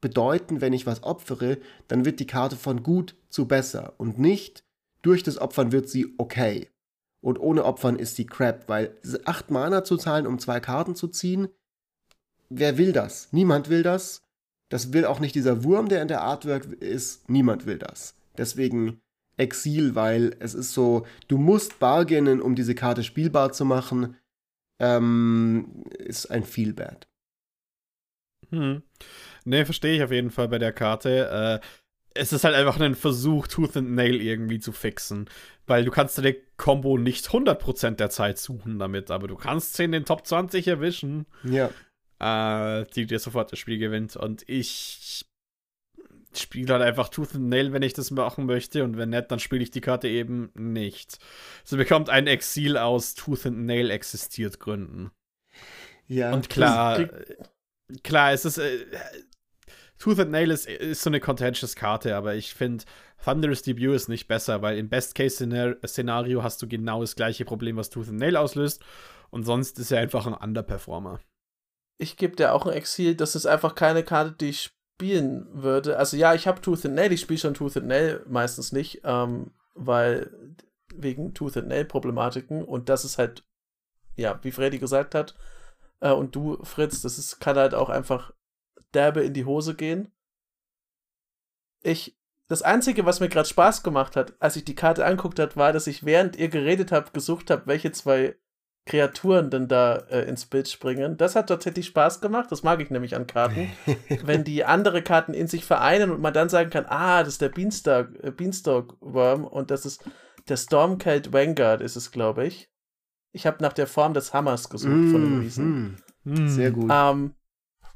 bedeuten, 0.00 0.60
wenn 0.60 0.72
ich 0.72 0.86
was 0.86 1.02
opfere, 1.02 1.58
dann 1.88 2.04
wird 2.04 2.20
die 2.20 2.26
Karte 2.26 2.56
von 2.56 2.82
gut 2.82 3.16
zu 3.28 3.46
besser 3.46 3.94
und 3.98 4.18
nicht 4.18 4.64
durch 5.02 5.22
das 5.22 5.38
Opfern 5.38 5.72
wird 5.72 5.88
sie 5.88 6.14
okay. 6.18 6.70
Und 7.20 7.38
ohne 7.40 7.64
Opfern 7.64 7.98
ist 7.98 8.16
sie 8.16 8.26
crap, 8.26 8.68
weil 8.68 8.96
8 9.24 9.50
Mana 9.50 9.82
zu 9.82 9.96
zahlen, 9.96 10.26
um 10.26 10.38
zwei 10.38 10.60
Karten 10.60 10.94
zu 10.94 11.08
ziehen, 11.08 11.48
wer 12.50 12.78
will 12.78 12.92
das? 12.92 13.32
Niemand 13.32 13.68
will 13.68 13.82
das. 13.82 14.23
Das 14.74 14.92
will 14.92 15.04
auch 15.04 15.20
nicht 15.20 15.36
dieser 15.36 15.62
Wurm, 15.62 15.88
der 15.88 16.02
in 16.02 16.08
der 16.08 16.22
Artwork 16.22 16.64
ist. 16.64 17.30
Niemand 17.30 17.64
will 17.64 17.78
das. 17.78 18.16
Deswegen 18.36 19.00
Exil, 19.36 19.94
weil 19.94 20.34
es 20.40 20.52
ist 20.52 20.72
so, 20.72 21.06
du 21.28 21.38
musst 21.38 21.78
bargainen, 21.78 22.42
um 22.42 22.56
diese 22.56 22.74
Karte 22.74 23.04
spielbar 23.04 23.52
zu 23.52 23.64
machen. 23.64 24.16
Ähm, 24.80 25.84
ist 25.96 26.26
ein 26.26 26.42
Feelbad. 26.42 27.06
Hm. 28.50 28.82
Ne, 29.44 29.64
verstehe 29.64 29.94
ich 29.94 30.02
auf 30.02 30.10
jeden 30.10 30.32
Fall 30.32 30.48
bei 30.48 30.58
der 30.58 30.72
Karte. 30.72 31.60
Äh, 31.62 31.66
es 32.14 32.32
ist 32.32 32.42
halt 32.42 32.56
einfach 32.56 32.80
ein 32.80 32.96
Versuch, 32.96 33.46
Tooth 33.46 33.76
and 33.76 33.92
Nail 33.92 34.20
irgendwie 34.20 34.58
zu 34.58 34.72
fixen. 34.72 35.30
Weil 35.68 35.84
du 35.84 35.92
kannst 35.92 36.18
deine 36.18 36.34
Combo 36.56 36.98
nicht 36.98 37.28
100% 37.28 37.92
der 37.92 38.10
Zeit 38.10 38.38
suchen 38.38 38.80
damit, 38.80 39.12
aber 39.12 39.28
du 39.28 39.36
kannst 39.36 39.74
sie 39.74 39.84
in 39.84 39.92
den 39.92 40.04
Top 40.04 40.26
20 40.26 40.66
erwischen. 40.66 41.26
Ja 41.44 41.70
äh, 42.24 42.86
die 42.94 43.06
dir 43.06 43.18
sofort 43.18 43.52
das 43.52 43.58
Spiel 43.58 43.78
gewinnt. 43.78 44.16
Und 44.16 44.48
ich 44.48 45.26
spiele 46.34 46.72
halt 46.72 46.82
einfach 46.82 47.10
Tooth 47.10 47.34
and 47.34 47.48
Nail, 47.48 47.72
wenn 47.72 47.82
ich 47.82 47.92
das 47.92 48.10
machen 48.10 48.46
möchte. 48.46 48.82
Und 48.82 48.96
wenn 48.96 49.10
nicht, 49.10 49.30
dann 49.30 49.38
spiele 49.38 49.62
ich 49.62 49.70
die 49.70 49.82
Karte 49.82 50.08
eben 50.08 50.50
nicht. 50.54 51.18
Sie 51.64 51.76
bekommt 51.76 52.08
ein 52.08 52.26
Exil 52.26 52.78
aus 52.78 53.14
Tooth 53.14 53.46
and 53.46 53.66
Nail 53.66 53.90
existiert 53.90 54.58
Gründen. 54.58 55.10
Ja. 56.06 56.32
Und 56.32 56.48
klar, 56.48 57.08
klar, 58.02 58.32
es 58.32 58.44
ist. 58.44 58.58
Äh, 58.58 58.86
Tooth 59.98 60.18
and 60.18 60.32
Nail 60.32 60.50
ist, 60.50 60.66
ist 60.66 61.02
so 61.02 61.10
eine 61.10 61.20
contentious 61.20 61.76
Karte, 61.76 62.16
aber 62.16 62.34
ich 62.34 62.52
finde, 62.52 62.84
Thunderous 63.22 63.62
Debut 63.62 63.94
ist 63.94 64.08
nicht 64.08 64.26
besser, 64.26 64.60
weil 64.60 64.76
im 64.76 64.88
Best-Case-Szenario 64.88 66.42
hast 66.42 66.60
du 66.60 66.68
genau 66.68 67.00
das 67.00 67.14
gleiche 67.14 67.44
Problem, 67.44 67.76
was 67.76 67.90
Tooth 67.90 68.08
and 68.08 68.18
Nail 68.18 68.36
auslöst. 68.36 68.84
Und 69.30 69.44
sonst 69.44 69.78
ist 69.78 69.92
er 69.92 70.00
einfach 70.00 70.26
ein 70.26 70.34
Underperformer 70.34 71.20
ich 71.98 72.16
gebe 72.16 72.36
dir 72.36 72.54
auch 72.54 72.66
ein 72.66 72.72
Exil. 72.72 73.14
Das 73.14 73.34
ist 73.34 73.46
einfach 73.46 73.74
keine 73.74 74.02
Karte, 74.02 74.32
die 74.32 74.50
ich 74.50 74.74
spielen 74.94 75.46
würde. 75.50 75.98
Also 75.98 76.16
ja, 76.16 76.34
ich 76.34 76.46
habe 76.46 76.60
Tooth 76.60 76.86
and 76.86 76.94
Nail, 76.94 77.12
ich 77.12 77.20
spiele 77.20 77.38
schon 77.38 77.54
Tooth 77.54 77.76
and 77.76 77.86
Nail 77.86 78.24
meistens 78.28 78.72
nicht, 78.72 79.02
ähm, 79.04 79.52
weil 79.74 80.30
wegen 80.94 81.34
Tooth 81.34 81.56
and 81.56 81.68
Nail 81.68 81.84
Problematiken 81.84 82.64
und 82.64 82.88
das 82.88 83.04
ist 83.04 83.18
halt, 83.18 83.44
ja, 84.16 84.38
wie 84.42 84.52
Freddy 84.52 84.78
gesagt 84.78 85.14
hat, 85.14 85.34
äh, 86.00 86.12
und 86.12 86.36
du, 86.36 86.62
Fritz, 86.64 87.02
das 87.02 87.18
ist, 87.18 87.40
kann 87.40 87.56
halt 87.56 87.74
auch 87.74 87.88
einfach 87.88 88.32
derbe 88.92 89.22
in 89.22 89.34
die 89.34 89.44
Hose 89.44 89.74
gehen. 89.74 90.12
Ich, 91.82 92.16
das 92.46 92.62
Einzige, 92.62 93.04
was 93.04 93.20
mir 93.20 93.28
gerade 93.28 93.48
Spaß 93.48 93.82
gemacht 93.82 94.14
hat, 94.16 94.34
als 94.40 94.56
ich 94.56 94.64
die 94.64 94.74
Karte 94.74 95.04
anguckt 95.04 95.40
habe, 95.40 95.56
war, 95.56 95.72
dass 95.72 95.86
ich 95.86 96.04
während 96.04 96.36
ihr 96.36 96.48
geredet 96.48 96.92
habt, 96.92 97.14
gesucht 97.14 97.50
habe, 97.50 97.66
welche 97.66 97.90
zwei 97.90 98.36
Kreaturen 98.86 99.48
dann 99.48 99.66
da 99.66 99.96
äh, 100.10 100.28
ins 100.28 100.44
Bild 100.44 100.68
springen. 100.68 101.16
Das 101.16 101.36
hat 101.36 101.48
tatsächlich 101.48 101.86
Spaß 101.86 102.20
gemacht. 102.20 102.52
Das 102.52 102.62
mag 102.62 102.80
ich 102.80 102.90
nämlich 102.90 103.14
an 103.16 103.26
Karten. 103.26 103.70
wenn 104.24 104.44
die 104.44 104.64
andere 104.64 105.02
Karten 105.02 105.32
in 105.32 105.46
sich 105.46 105.64
vereinen 105.64 106.10
und 106.10 106.20
man 106.20 106.34
dann 106.34 106.50
sagen 106.50 106.70
kann, 106.70 106.84
ah, 106.86 107.20
das 107.20 107.34
ist 107.34 107.40
der 107.40 107.48
Beanstalk, 107.48 108.10
äh, 108.22 108.30
Beanstalk 108.30 108.96
Worm 109.00 109.44
und 109.44 109.70
das 109.70 109.86
ist 109.86 110.04
der 110.48 110.58
Stormcade 110.58 111.32
Vanguard 111.32 111.80
ist 111.80 111.96
es, 111.96 112.10
glaube 112.10 112.46
ich. 112.46 112.70
Ich 113.32 113.46
habe 113.46 113.62
nach 113.62 113.72
der 113.72 113.86
Form 113.86 114.12
des 114.14 114.34
Hammers 114.34 114.68
gesucht 114.68 114.92
mm, 114.92 115.10
von 115.10 115.20
dem 115.22 115.40
Riesen. 115.40 116.02
Mm, 116.24 116.46
sehr 116.48 116.70
gut. 116.70 116.90
Ähm, 116.92 117.34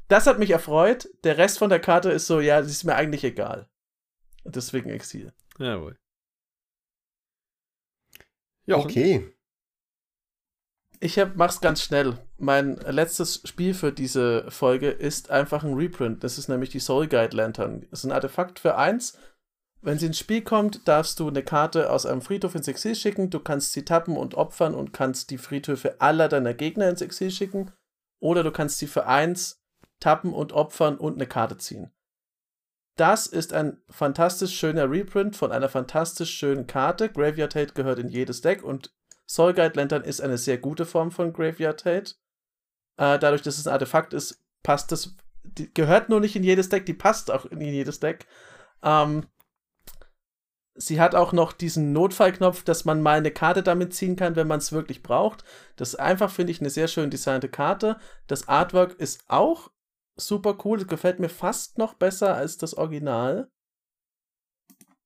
das 0.07 0.25
hat 0.25 0.39
mich 0.39 0.49
erfreut. 0.49 1.07
Der 1.23 1.37
Rest 1.37 1.59
von 1.59 1.69
der 1.69 1.79
Karte 1.79 2.09
ist 2.09 2.25
so, 2.25 2.39
ja, 2.39 2.59
das 2.59 2.71
ist 2.71 2.83
mir 2.83 2.95
eigentlich 2.95 3.23
egal. 3.23 3.69
Deswegen 4.43 4.89
Exil. 4.89 5.31
Jawohl. 5.59 5.97
Ja, 8.65 8.77
okay. 8.77 9.31
Ich 11.01 11.17
hab, 11.17 11.37
mach's 11.37 11.61
ganz 11.61 11.81
schnell. 11.81 12.17
Mein 12.37 12.75
letztes 12.75 13.41
Spiel 13.45 13.73
für 13.73 13.93
diese 13.93 14.51
Folge 14.51 14.89
ist 14.89 15.31
einfach 15.31 15.63
ein 15.63 15.73
Reprint. 15.73 16.23
Das 16.25 16.37
ist 16.37 16.49
nämlich 16.49 16.69
die 16.69 16.81
Soul 16.81 17.07
Guide 17.07 17.35
Lantern. 17.35 17.85
Das 17.89 17.99
ist 17.99 18.05
ein 18.05 18.11
Artefakt 18.11 18.59
für 18.59 18.75
eins. 18.75 19.17
Wenn 19.81 19.97
sie 19.97 20.07
ins 20.07 20.19
Spiel 20.19 20.41
kommt, 20.41 20.85
darfst 20.89 21.21
du 21.21 21.29
eine 21.29 21.41
Karte 21.41 21.89
aus 21.89 22.05
einem 22.05 22.21
Friedhof 22.21 22.53
ins 22.53 22.67
Exil 22.67 22.95
schicken. 22.95 23.29
Du 23.29 23.39
kannst 23.39 23.71
sie 23.71 23.85
tappen 23.85 24.17
und 24.17 24.35
opfern 24.35 24.75
und 24.75 24.91
kannst 24.91 25.29
die 25.29 25.37
Friedhöfe 25.37 26.01
aller 26.01 26.27
deiner 26.27 26.53
Gegner 26.53 26.89
ins 26.89 27.01
Exil 27.01 27.31
schicken. 27.31 27.71
Oder 28.19 28.43
du 28.43 28.51
kannst 28.51 28.79
sie 28.79 28.87
für 28.87 29.05
eins 29.05 29.63
tappen 30.01 30.33
und 30.33 30.51
opfern 30.51 30.97
und 30.97 31.15
eine 31.15 31.27
Karte 31.27 31.57
ziehen. 31.57 31.91
Das 32.97 33.25
ist 33.25 33.53
ein 33.53 33.81
fantastisch 33.89 34.57
schöner 34.57 34.91
Reprint 34.91 35.37
von 35.37 35.53
einer 35.53 35.69
fantastisch 35.69 36.31
schönen 36.31 36.67
Karte. 36.67 37.07
Graveyard 37.07 37.55
Hate 37.55 37.73
gehört 37.73 37.99
in 37.99 38.09
jedes 38.09 38.41
Deck 38.41 38.61
und 38.61 38.91
Soul 39.29 39.53
Guide 39.53 39.75
Lantern 39.75 40.03
ist 40.03 40.21
eine 40.21 40.39
sehr 40.39 40.57
gute 40.57 40.85
Form 40.85 41.11
von 41.11 41.31
Graveyard 41.31 41.85
Hate. 41.85 42.15
Äh, 42.97 43.19
dadurch, 43.19 43.43
dass 43.43 43.59
es 43.59 43.67
ein 43.67 43.73
Artefakt 43.73 44.13
ist, 44.13 44.43
passt 44.63 44.91
es. 44.91 45.15
Die 45.43 45.71
gehört 45.71 46.09
nur 46.09 46.19
nicht 46.19 46.35
in 46.35 46.43
jedes 46.43 46.69
Deck, 46.69 46.85
die 46.85 46.95
passt 46.95 47.29
auch 47.29 47.45
in 47.45 47.61
jedes 47.61 47.99
Deck. 47.99 48.25
Ähm, 48.81 49.27
sie 50.73 50.99
hat 50.99 51.13
auch 51.13 51.31
noch 51.31 51.53
diesen 51.53 51.93
Notfallknopf, 51.93 52.63
dass 52.63 52.85
man 52.85 53.03
mal 53.03 53.19
eine 53.19 53.31
Karte 53.31 53.61
damit 53.61 53.93
ziehen 53.93 54.15
kann, 54.15 54.35
wenn 54.35 54.47
man 54.47 54.59
es 54.59 54.71
wirklich 54.71 55.03
braucht. 55.03 55.43
Das 55.75 55.89
ist 55.89 55.99
einfach, 55.99 56.31
finde 56.31 56.51
ich, 56.51 56.59
eine 56.59 56.71
sehr 56.71 56.87
schön 56.87 57.11
designte 57.11 57.49
Karte. 57.49 57.99
Das 58.25 58.47
Artwork 58.47 58.99
ist 58.99 59.25
auch 59.27 59.69
super 60.15 60.57
cool. 60.65 60.79
Das 60.79 60.87
gefällt 60.87 61.19
mir 61.19 61.29
fast 61.29 61.77
noch 61.77 61.93
besser 61.93 62.35
als 62.35 62.57
das 62.57 62.73
Original. 62.73 63.51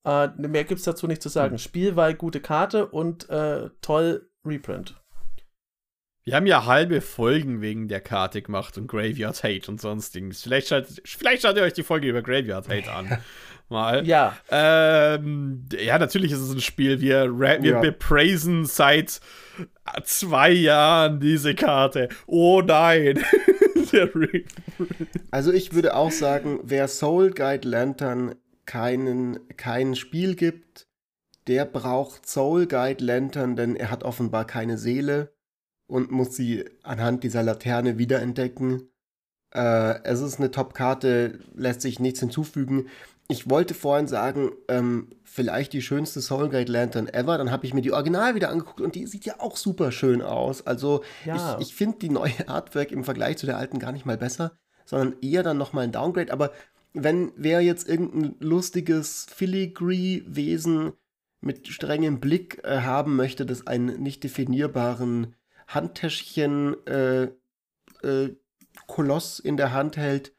Äh, 0.05 0.29
mehr 0.37 0.63
gibt 0.63 0.79
es 0.79 0.85
dazu 0.85 1.07
nicht 1.07 1.21
zu 1.21 1.29
sagen. 1.29 1.53
Mhm. 1.53 1.59
Spielwahl, 1.59 2.13
gute 2.13 2.41
Karte 2.41 2.87
und 2.87 3.29
äh, 3.29 3.69
toll 3.81 4.29
Reprint. 4.45 4.95
Wir 6.25 6.35
haben 6.35 6.47
ja 6.47 6.65
halbe 6.65 7.01
Folgen 7.01 7.61
wegen 7.61 7.89
der 7.89 7.99
Karte 7.99 8.41
gemacht 8.41 8.77
und 8.77 8.87
Graveyard 8.87 9.43
Hate 9.43 9.69
und 9.69 9.81
sonstiges. 9.81 10.41
Vielleicht 10.41 10.69
schaut, 10.69 10.85
vielleicht 11.03 11.41
schaut 11.41 11.57
ihr 11.57 11.63
euch 11.63 11.73
die 11.73 11.83
Folge 11.83 12.07
über 12.07 12.21
Graveyard 12.21 12.69
Hate 12.69 12.91
an. 12.91 13.17
Mal. 13.69 14.05
Ja. 14.05 14.37
Ähm, 14.51 15.65
ja, 15.71 15.97
natürlich 15.97 16.31
ist 16.31 16.39
es 16.39 16.53
ein 16.53 16.61
Spiel. 16.61 17.01
Wir, 17.01 17.39
wir 17.39 17.59
ja. 17.61 17.79
bepraisen 17.79 18.65
seit 18.65 19.19
zwei 20.03 20.51
Jahren 20.51 21.19
diese 21.19 21.55
Karte. 21.55 22.09
Oh 22.27 22.61
nein. 22.61 23.23
also 25.31 25.51
ich 25.51 25.73
würde 25.73 25.95
auch 25.95 26.11
sagen, 26.11 26.59
wer 26.63 26.87
Soul 26.87 27.31
Guide 27.31 27.67
Lantern 27.67 28.35
keinen, 28.65 29.39
kein 29.57 29.95
Spiel 29.95 30.35
gibt, 30.35 30.87
der 31.47 31.65
braucht 31.65 32.27
Soul 32.27 32.67
Guide 32.67 33.03
Lantern, 33.03 33.55
denn 33.55 33.75
er 33.75 33.91
hat 33.91 34.03
offenbar 34.03 34.45
keine 34.45 34.77
Seele 34.77 35.33
und 35.87 36.11
muss 36.11 36.35
sie 36.35 36.65
anhand 36.83 37.23
dieser 37.23 37.43
Laterne 37.43 37.97
wiederentdecken. 37.97 38.89
Äh, 39.53 40.03
es 40.03 40.21
ist 40.21 40.39
eine 40.39 40.51
Top-Karte, 40.51 41.39
lässt 41.53 41.81
sich 41.81 41.99
nichts 41.99 42.21
hinzufügen. 42.21 42.87
Ich 43.27 43.49
wollte 43.49 43.73
vorhin 43.73 44.07
sagen, 44.07 44.51
ähm, 44.67 45.09
vielleicht 45.23 45.73
die 45.73 45.81
schönste 45.81 46.21
Soul 46.21 46.49
Guide 46.49 46.71
Lantern 46.71 47.07
ever. 47.07 47.37
Dann 47.37 47.51
habe 47.51 47.65
ich 47.65 47.73
mir 47.73 47.81
die 47.81 47.91
Original 47.91 48.35
wieder 48.35 48.49
angeguckt 48.49 48.81
und 48.81 48.95
die 48.95 49.05
sieht 49.05 49.25
ja 49.25 49.39
auch 49.39 49.57
super 49.57 49.91
schön 49.91 50.21
aus. 50.21 50.65
Also 50.65 51.03
ja. 51.25 51.57
ich, 51.59 51.67
ich 51.67 51.75
finde 51.75 51.99
die 51.99 52.09
neue 52.09 52.47
Artwork 52.47 52.91
im 52.91 53.03
Vergleich 53.03 53.37
zu 53.37 53.45
der 53.45 53.57
alten 53.57 53.79
gar 53.79 53.91
nicht 53.91 54.05
mal 54.05 54.17
besser, 54.17 54.57
sondern 54.85 55.15
eher 55.21 55.43
dann 55.43 55.57
nochmal 55.57 55.85
ein 55.85 55.91
Downgrade. 55.91 56.31
Aber 56.33 56.51
wenn 56.93 57.31
wer 57.35 57.61
jetzt 57.61 57.89
irgendein 57.89 58.35
lustiges 58.39 59.25
Filigree-Wesen 59.33 60.93
mit 61.41 61.67
strengem 61.67 62.19
Blick 62.19 62.63
äh, 62.63 62.81
haben 62.81 63.15
möchte, 63.15 63.45
das 63.45 63.67
einen 63.67 64.01
nicht 64.01 64.23
definierbaren 64.23 65.35
Handtäschchen 65.67 66.75
äh, 66.87 67.23
äh, 68.03 68.35
Koloss 68.87 69.39
in 69.39 69.57
der 69.57 69.73
Hand 69.73 69.97
hält, 69.97 70.33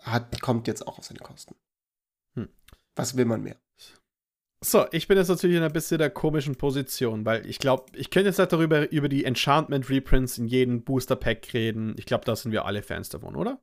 hat, 0.00 0.40
kommt 0.40 0.66
jetzt 0.66 0.86
auch 0.86 0.98
auf 0.98 1.04
seine 1.04 1.20
Kosten. 1.20 1.54
Hm. 2.34 2.48
Was 2.94 3.16
will 3.16 3.24
man 3.24 3.42
mehr? 3.42 3.56
So, 4.64 4.86
ich 4.92 5.08
bin 5.08 5.18
jetzt 5.18 5.28
natürlich 5.28 5.58
in 5.58 5.62
ein 5.62 5.72
bisschen 5.72 5.98
der 5.98 6.08
komischen 6.08 6.56
Position, 6.56 7.26
weil 7.26 7.46
ich 7.46 7.58
glaube, 7.58 7.84
ich 7.98 8.08
könnte 8.08 8.28
jetzt 8.30 8.38
halt 8.38 8.52
darüber 8.52 8.90
über 8.90 9.10
die 9.10 9.26
Enchantment 9.26 9.90
Reprints 9.90 10.38
in 10.38 10.46
jedem 10.46 10.84
Booster 10.84 11.16
Pack 11.16 11.52
reden. 11.52 11.94
Ich 11.98 12.06
glaube, 12.06 12.24
da 12.24 12.34
sind 12.34 12.50
wir 12.50 12.64
alle 12.64 12.82
Fans 12.82 13.10
davon, 13.10 13.36
oder? 13.36 13.60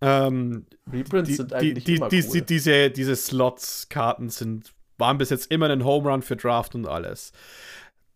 Ähm, 0.00 0.66
Reprints 0.92 1.28
die, 1.28 1.34
sind 1.34 1.52
eigentlich 1.52 1.84
die, 1.84 1.96
immer 1.96 2.08
die, 2.08 2.24
cool. 2.28 2.40
diese, 2.42 2.90
diese 2.90 3.16
Slots-Karten 3.16 4.28
sind, 4.28 4.72
waren 4.98 5.18
bis 5.18 5.30
jetzt 5.30 5.50
immer 5.50 5.70
ein 5.70 5.84
Home 5.84 6.10
Run 6.10 6.22
für 6.22 6.36
Draft 6.36 6.74
und 6.74 6.86
alles. 6.86 7.32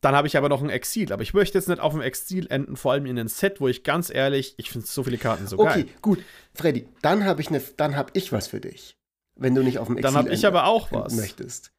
Dann 0.01 0.15
habe 0.15 0.27
ich 0.27 0.37
aber 0.37 0.49
noch 0.49 0.63
ein 0.63 0.71
Exil. 0.71 1.13
Aber 1.13 1.23
ich 1.23 1.35
möchte 1.35 1.59
jetzt 1.59 1.69
nicht 1.69 1.81
auf 1.81 1.93
dem 1.93 2.01
Exil 2.01 2.47
enden, 2.51 2.77
vor 2.77 2.93
allem 2.93 3.07
in 3.07 3.19
einem 3.19 3.29
Set, 3.29 3.61
wo 3.61 3.69
ich 3.69 3.85
ganz 3.85 4.11
ehrlich, 4.11 4.55
ich 4.57 4.71
finde 4.71 4.87
so 4.87 5.03
viele 5.03 5.19
Karten 5.19 5.47
so 5.47 5.59
okay, 5.59 5.69
geil. 5.69 5.83
Okay, 5.83 5.93
gut. 6.01 6.25
Freddy, 6.55 6.89
dann 7.03 7.25
habe 7.25 7.41
ich, 7.41 7.51
ne, 7.51 7.61
hab 7.79 8.17
ich 8.17 8.33
was 8.33 8.49
für 8.49 8.61
dich. 8.61 8.97
Wenn 9.37 9.55
du 9.55 9.63
nicht 9.63 9.79
auf 9.79 9.89
dem 9.89 9.97
Exil 9.97 10.13
Dann 10.13 10.19
habe 10.19 10.35
ich 10.35 10.47
aber 10.47 10.67
auch 10.67 10.91
was. 10.93 11.15
Möchtest. 11.15 11.73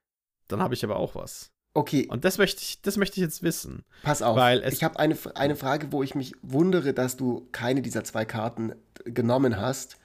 Dann 0.48 0.62
habe 0.62 0.74
ich 0.74 0.84
aber 0.84 0.98
auch 0.98 1.16
was. 1.16 1.52
Okay. 1.74 2.08
Und 2.10 2.26
das 2.26 2.38
möchte 2.38 2.62
ich, 2.62 2.82
das 2.82 2.98
möchte 2.98 3.20
ich 3.20 3.24
jetzt 3.24 3.44
wissen. 3.44 3.84
Pass 4.04 4.22
auf. 4.22 4.36
Weil 4.36 4.68
ich 4.72 4.84
habe 4.84 5.00
eine, 5.00 5.18
eine 5.36 5.56
Frage, 5.56 5.92
wo 5.92 6.04
ich 6.04 6.16
mich 6.16 6.34
wundere, 6.42 6.94
dass 6.94 7.16
du 7.16 7.48
keine 7.52 7.82
dieser 7.82 8.04
zwei 8.04 8.26
Karten 8.26 8.74
genommen 9.06 9.58
hast. 9.58 9.98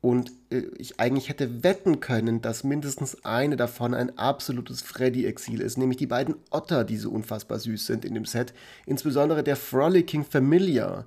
Und 0.00 0.32
äh, 0.50 0.64
ich 0.76 1.00
eigentlich 1.00 1.30
hätte 1.30 1.64
wetten 1.64 2.00
können, 2.00 2.42
dass 2.42 2.62
mindestens 2.62 3.24
eine 3.24 3.56
davon 3.56 3.94
ein 3.94 4.18
absolutes 4.18 4.82
Freddy-Exil 4.82 5.62
ist, 5.62 5.78
nämlich 5.78 5.96
die 5.96 6.06
beiden 6.06 6.34
Otter, 6.50 6.84
die 6.84 6.98
so 6.98 7.10
unfassbar 7.10 7.58
süß 7.58 7.86
sind 7.86 8.04
in 8.04 8.12
dem 8.12 8.26
Set. 8.26 8.52
Insbesondere 8.84 9.42
der 9.42 9.56
Frolicking 9.56 10.24
Familiar. 10.24 11.06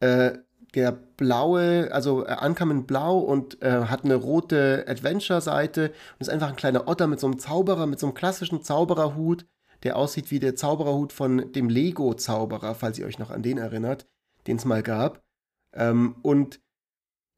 Äh, 0.00 0.38
der 0.74 0.92
blaue, 0.92 1.92
also 1.92 2.24
äh, 2.26 2.30
Ankommen 2.30 2.86
blau 2.86 3.18
und 3.18 3.62
äh, 3.62 3.84
hat 3.84 4.04
eine 4.04 4.16
rote 4.16 4.84
Adventure-Seite 4.88 5.88
und 5.88 6.20
ist 6.20 6.28
einfach 6.28 6.48
ein 6.48 6.56
kleiner 6.56 6.88
Otter 6.88 7.06
mit 7.06 7.20
so 7.20 7.26
einem 7.26 7.38
Zauberer, 7.38 7.86
mit 7.86 8.00
so 8.00 8.06
einem 8.06 8.14
klassischen 8.14 8.62
Zaubererhut, 8.62 9.46
der 9.82 9.96
aussieht 9.96 10.30
wie 10.30 10.40
der 10.40 10.56
Zaubererhut 10.56 11.12
von 11.12 11.52
dem 11.52 11.68
Lego-Zauberer, 11.68 12.74
falls 12.74 12.98
ihr 12.98 13.06
euch 13.06 13.18
noch 13.18 13.30
an 13.30 13.42
den 13.42 13.58
erinnert, 13.58 14.06
den 14.46 14.56
es 14.56 14.64
mal 14.64 14.82
gab. 14.82 15.22
Ähm, 15.72 16.16
und 16.22 16.60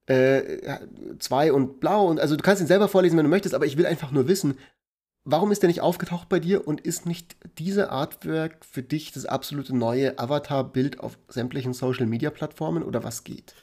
äh, 0.06 0.78
zwei 1.18 1.52
und 1.52 1.80
blau 1.80 2.06
und 2.06 2.20
also 2.20 2.36
du 2.36 2.42
kannst 2.42 2.62
ihn 2.62 2.68
selber 2.68 2.88
vorlesen, 2.88 3.16
wenn 3.16 3.24
du 3.24 3.30
möchtest, 3.30 3.54
aber 3.54 3.66
ich 3.66 3.76
will 3.76 3.86
einfach 3.86 4.12
nur 4.12 4.28
wissen, 4.28 4.56
warum 5.26 5.52
ist 5.52 5.62
der 5.62 5.68
nicht 5.68 5.82
aufgetaucht 5.82 6.28
bei 6.28 6.40
dir 6.40 6.66
und 6.66 6.80
ist 6.80 7.04
nicht 7.04 7.36
diese 7.58 7.90
Artwork 7.90 8.64
für 8.64 8.82
dich 8.82 9.12
das 9.12 9.26
absolute 9.26 9.76
neue 9.76 10.18
Avatar-Bild 10.18 11.00
auf 11.00 11.18
sämtlichen 11.28 11.74
Social-Media-Plattformen 11.74 12.82
oder 12.82 13.04
was 13.04 13.24
geht? 13.24 13.54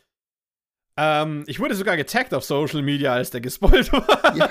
Ähm, 0.98 1.44
ich 1.48 1.60
wurde 1.60 1.74
sogar 1.74 1.98
getaggt 1.98 2.34
auf 2.34 2.44
Social 2.44 2.84
Media, 2.84 3.14
als 3.14 3.32
der 3.32 3.42
gespoilt 3.42 3.92
war. 3.94 4.36
Ja. 4.38 4.50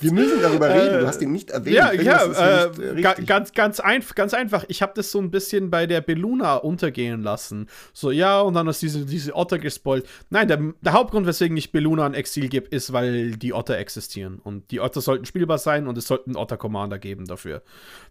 Wir 0.00 0.12
müssen 0.12 0.40
darüber 0.40 0.68
reden. 0.68 1.00
Du 1.00 1.06
hast 1.06 1.20
ihn 1.22 1.32
nicht 1.32 1.50
erwähnt. 1.50 1.74
Ja, 1.74 1.92
ja, 1.92 2.66
äh, 2.66 3.02
ganz, 3.24 3.52
ganz, 3.52 3.80
einf 3.80 4.14
ganz 4.14 4.32
einfach. 4.32 4.64
Ich 4.68 4.80
habe 4.80 4.92
das 4.94 5.10
so 5.10 5.18
ein 5.20 5.30
bisschen 5.32 5.70
bei 5.70 5.86
der 5.86 6.00
Belluna 6.00 6.56
untergehen 6.56 7.22
lassen. 7.22 7.68
So, 7.92 8.12
ja, 8.12 8.40
und 8.40 8.54
dann 8.54 8.68
ist 8.68 8.80
diese, 8.80 9.04
diese 9.04 9.34
Otter 9.34 9.58
gespoilt. 9.58 10.06
Nein, 10.30 10.46
der, 10.46 10.60
der 10.80 10.92
Hauptgrund, 10.92 11.26
weswegen 11.26 11.56
ich 11.56 11.72
Belluna 11.72 12.06
ein 12.06 12.14
Exil 12.14 12.48
gebe, 12.48 12.68
ist, 12.68 12.92
weil 12.92 13.32
die 13.32 13.52
Otter 13.52 13.76
existieren. 13.76 14.38
Und 14.38 14.70
die 14.70 14.80
Otter 14.80 15.00
sollten 15.00 15.26
spielbar 15.26 15.58
sein 15.58 15.88
und 15.88 15.98
es 15.98 16.06
sollten 16.06 16.30
einen 16.30 16.36
Otter-Commander 16.36 17.00
geben 17.00 17.26
dafür, 17.26 17.62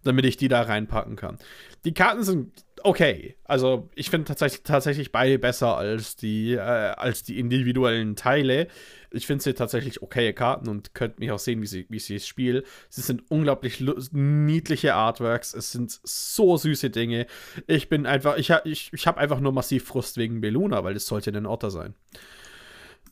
damit 0.03 0.25
ich 0.25 0.35
die 0.35 0.49
da 0.49 0.63
reinpacken 0.63 1.15
kann. 1.15 1.37
Die 1.85 1.93
Karten 1.93 2.23
sind 2.23 2.51
okay. 2.83 3.37
Also 3.45 3.89
ich 3.95 4.09
finde 4.09 4.25
tatsächlich, 4.25 4.63
tatsächlich 4.63 5.11
beide 5.11 5.39
besser 5.39 5.77
als 5.77 6.15
die, 6.15 6.53
äh, 6.53 6.59
als 6.59 7.23
die 7.23 7.39
individuellen 7.39 8.15
Teile. 8.15 8.67
Ich 9.11 9.27
finde 9.27 9.43
sie 9.43 9.53
tatsächlich 9.53 10.01
okaye 10.01 10.33
Karten 10.33 10.69
und 10.69 10.93
könnt 10.93 11.19
mich 11.19 11.31
auch 11.31 11.39
sehen, 11.39 11.61
wie 11.61 11.67
sie, 11.67 11.85
wie 11.89 11.99
sie 11.99 12.15
es 12.15 12.27
spielen. 12.27 12.63
Sie 12.89 13.01
sind 13.01 13.29
unglaublich 13.29 13.83
niedliche 14.11 14.95
Artworks. 14.95 15.53
Es 15.53 15.71
sind 15.71 15.99
so 16.03 16.57
süße 16.57 16.89
Dinge. 16.89 17.27
Ich 17.67 17.89
bin 17.89 18.05
einfach, 18.05 18.37
ich, 18.37 18.51
ich, 18.63 18.91
ich 18.93 19.07
habe 19.07 19.19
einfach 19.19 19.39
nur 19.39 19.51
massiv 19.51 19.85
Frust 19.85 20.17
wegen 20.17 20.41
Beluna, 20.41 20.83
weil 20.83 20.93
das 20.93 21.05
sollte 21.05 21.31
ein 21.31 21.45
Otter 21.45 21.71
sein. 21.71 21.93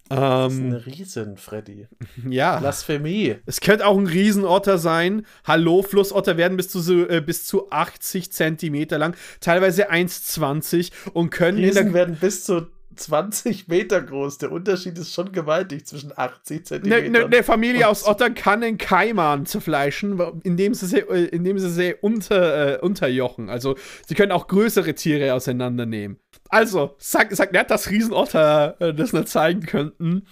Das 0.09 0.53
ist 0.53 0.59
ein 0.59 0.71
ähm, 0.71 0.73
Riesen, 0.73 1.37
Freddy. 1.37 1.87
Ja. 2.29 2.59
Blasphemie. 2.59 3.35
Es 3.45 3.61
könnte 3.61 3.85
auch 3.85 3.97
ein 3.97 4.07
Riesenotter 4.07 4.79
sein. 4.79 5.25
Hallo, 5.45 5.83
Flussotter 5.83 6.35
werden 6.35 6.57
bis 6.57 6.69
zu, 6.69 7.07
äh, 7.07 7.21
bis 7.21 7.45
zu 7.45 7.69
80 7.69 8.31
Zentimeter 8.31 8.97
lang, 8.97 9.15
teilweise 9.39 9.91
1,20 9.91 10.91
und 11.13 11.29
können. 11.29 11.59
Riesen 11.59 11.93
werden 11.93 12.15
bis 12.19 12.43
zu 12.43 12.67
20 12.99 13.67
Meter 13.67 14.01
groß. 14.01 14.37
Der 14.39 14.51
Unterschied 14.51 14.97
ist 14.97 15.13
schon 15.13 15.31
gewaltig 15.31 15.85
zwischen 15.85 16.11
80 16.15 16.65
Zentimetern. 16.65 17.15
Eine 17.15 17.19
ne, 17.25 17.29
ne 17.29 17.43
Familie 17.43 17.87
aus 17.87 18.05
Ottern 18.05 18.35
kann 18.35 18.63
einen 18.63 18.77
Kaiman 18.77 19.45
zerfleischen, 19.45 20.19
indem 20.43 20.73
sie 20.73 20.87
sie, 20.87 20.99
äh, 20.99 21.25
indem 21.25 21.57
sie, 21.59 21.69
sie 21.69 21.95
unter, 21.99 22.75
äh, 22.75 22.79
unterjochen. 22.79 23.49
Also 23.49 23.75
sie 24.07 24.15
können 24.15 24.31
auch 24.31 24.47
größere 24.47 24.93
Tiere 24.95 25.33
auseinandernehmen. 25.33 26.19
Also, 26.49 26.95
sagt 26.97 27.35
sag 27.35 27.53
nicht, 27.53 27.69
dass 27.69 27.89
Riesenotter 27.89 28.75
äh, 28.79 28.93
das 28.93 29.13
nicht 29.13 29.29
zeigen 29.29 29.61
könnten. 29.61 30.25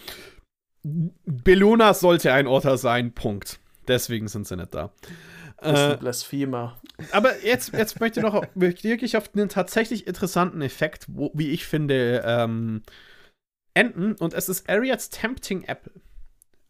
Bellona 0.84 1.94
sollte 1.94 2.34
ein 2.34 2.48
Otter 2.48 2.78
sein, 2.78 3.14
Punkt. 3.14 3.60
Deswegen 3.88 4.28
sind 4.28 4.48
sie 4.48 4.58
nicht 4.58 4.74
da. 4.74 4.92
Äh, 5.62 5.98
Blasphemer. 5.98 6.80
Aber 7.12 7.44
jetzt, 7.44 7.74
jetzt 7.74 8.00
möchte 8.00 8.20
ich 8.20 8.26
noch 8.26 8.44
wirklich 8.56 9.18
auf 9.18 9.32
einen 9.34 9.50
tatsächlich 9.50 10.08
interessanten 10.08 10.62
Effekt, 10.62 11.06
wo, 11.10 11.32
wie 11.34 11.50
ich 11.50 11.66
finde, 11.66 12.24
ähm, 12.26 12.84
enden. 13.74 14.14
Und 14.14 14.34
es 14.34 14.50
ist 14.50 14.70
Ariad's 14.70 15.10
Tempting 15.10 15.64
Apple. 15.64 15.94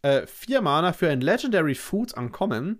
Äh, 0.03 0.25
vier 0.25 0.61
Mana 0.61 0.93
für 0.93 1.09
ein 1.09 1.21
Legendary 1.21 1.75
Food 1.75 2.15
ankommen. 2.15 2.79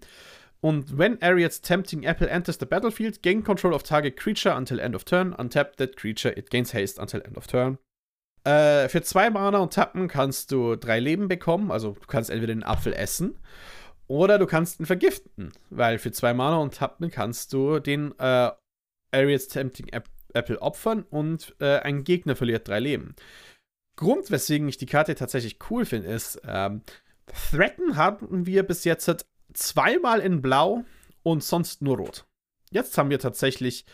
Und 0.62 0.98
when 0.98 1.22
Ariad's 1.22 1.62
Tempting 1.62 2.04
Apple 2.04 2.30
enters 2.30 2.58
the 2.60 2.66
battlefield, 2.66 3.22
gain 3.22 3.44
control 3.44 3.74
of 3.74 3.84
target 3.84 4.18
creature 4.18 4.56
until 4.56 4.80
end 4.80 4.96
of 4.96 5.04
turn. 5.04 5.34
Untap 5.34 5.76
that 5.78 5.96
creature, 5.98 6.36
it 6.38 6.50
gains 6.50 6.74
haste 6.74 7.00
until 7.02 7.22
end 7.22 7.38
of 7.38 7.48
turn. 7.48 7.78
Äh, 8.44 8.88
für 8.88 9.02
zwei 9.02 9.30
Mana 9.30 9.60
und 9.60 9.74
Tappen 9.74 10.08
kannst 10.08 10.52
du 10.52 10.78
drei 10.78 11.00
Leben 11.00 11.28
bekommen. 11.28 11.70
Also 11.70 11.98
du 12.00 12.08
kannst 12.08 12.30
entweder 12.30 12.54
den 12.54 12.64
Apfel 12.64 12.94
essen 12.94 13.38
oder 14.08 14.40
du 14.40 14.46
kannst 14.46 14.80
ihn 14.80 14.86
vergiften. 14.86 15.52
Weil 15.70 16.00
für 16.00 16.12
zwei 16.12 16.34
Mana 16.34 16.58
und 16.58 16.76
Tappen 16.76 17.12
kannst 17.12 17.54
du 17.54 17.80
den 17.80 18.14
äh, 18.20 18.52
Ariad's 19.12 19.48
Tempting 19.48 19.90
Apple 20.34 20.62
opfern 20.62 21.04
und 21.04 21.56
äh, 21.60 21.80
ein 21.80 22.04
Gegner 22.04 22.36
verliert 22.36 22.68
drei 22.68 22.80
Leben. 22.80 23.16
Grund, 23.96 24.30
weswegen 24.30 24.70
ich 24.70 24.78
die 24.78 24.86
Karte 24.86 25.16
tatsächlich 25.16 25.58
cool 25.70 25.86
finde, 25.86 26.10
ist, 26.10 26.40
ähm, 26.46 26.82
Threaten 27.52 27.98
hatten 27.98 28.46
wir 28.46 28.64
bis 28.64 28.84
jetzt 28.84 29.26
zweimal 29.54 30.20
in 30.20 30.42
Blau 30.42 30.86
und 31.24 31.44
sonst 31.44 31.82
nur 31.82 31.98
Rot. 31.98 32.26
Jetzt 32.70 32.98
haben 32.98 33.10
wir 33.10 33.20
tatsächlich 33.20 33.86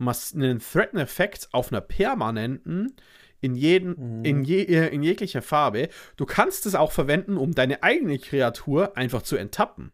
einen 0.00 0.58
Threaten-Effekt 0.58 1.48
auf 1.52 1.70
einer 1.70 1.80
permanenten 1.80 2.96
in, 3.42 3.54
jeden, 3.54 4.20
mhm. 4.20 4.24
in, 4.24 4.44
je, 4.44 4.62
äh, 4.62 4.88
in 4.88 5.02
jeglicher 5.02 5.42
Farbe. 5.42 5.90
Du 6.16 6.24
kannst 6.24 6.64
es 6.64 6.74
auch 6.74 6.92
verwenden, 6.92 7.36
um 7.36 7.54
deine 7.54 7.82
eigene 7.82 8.18
Kreatur 8.18 8.96
einfach 8.96 9.20
zu 9.20 9.36
enttappen 9.36 9.92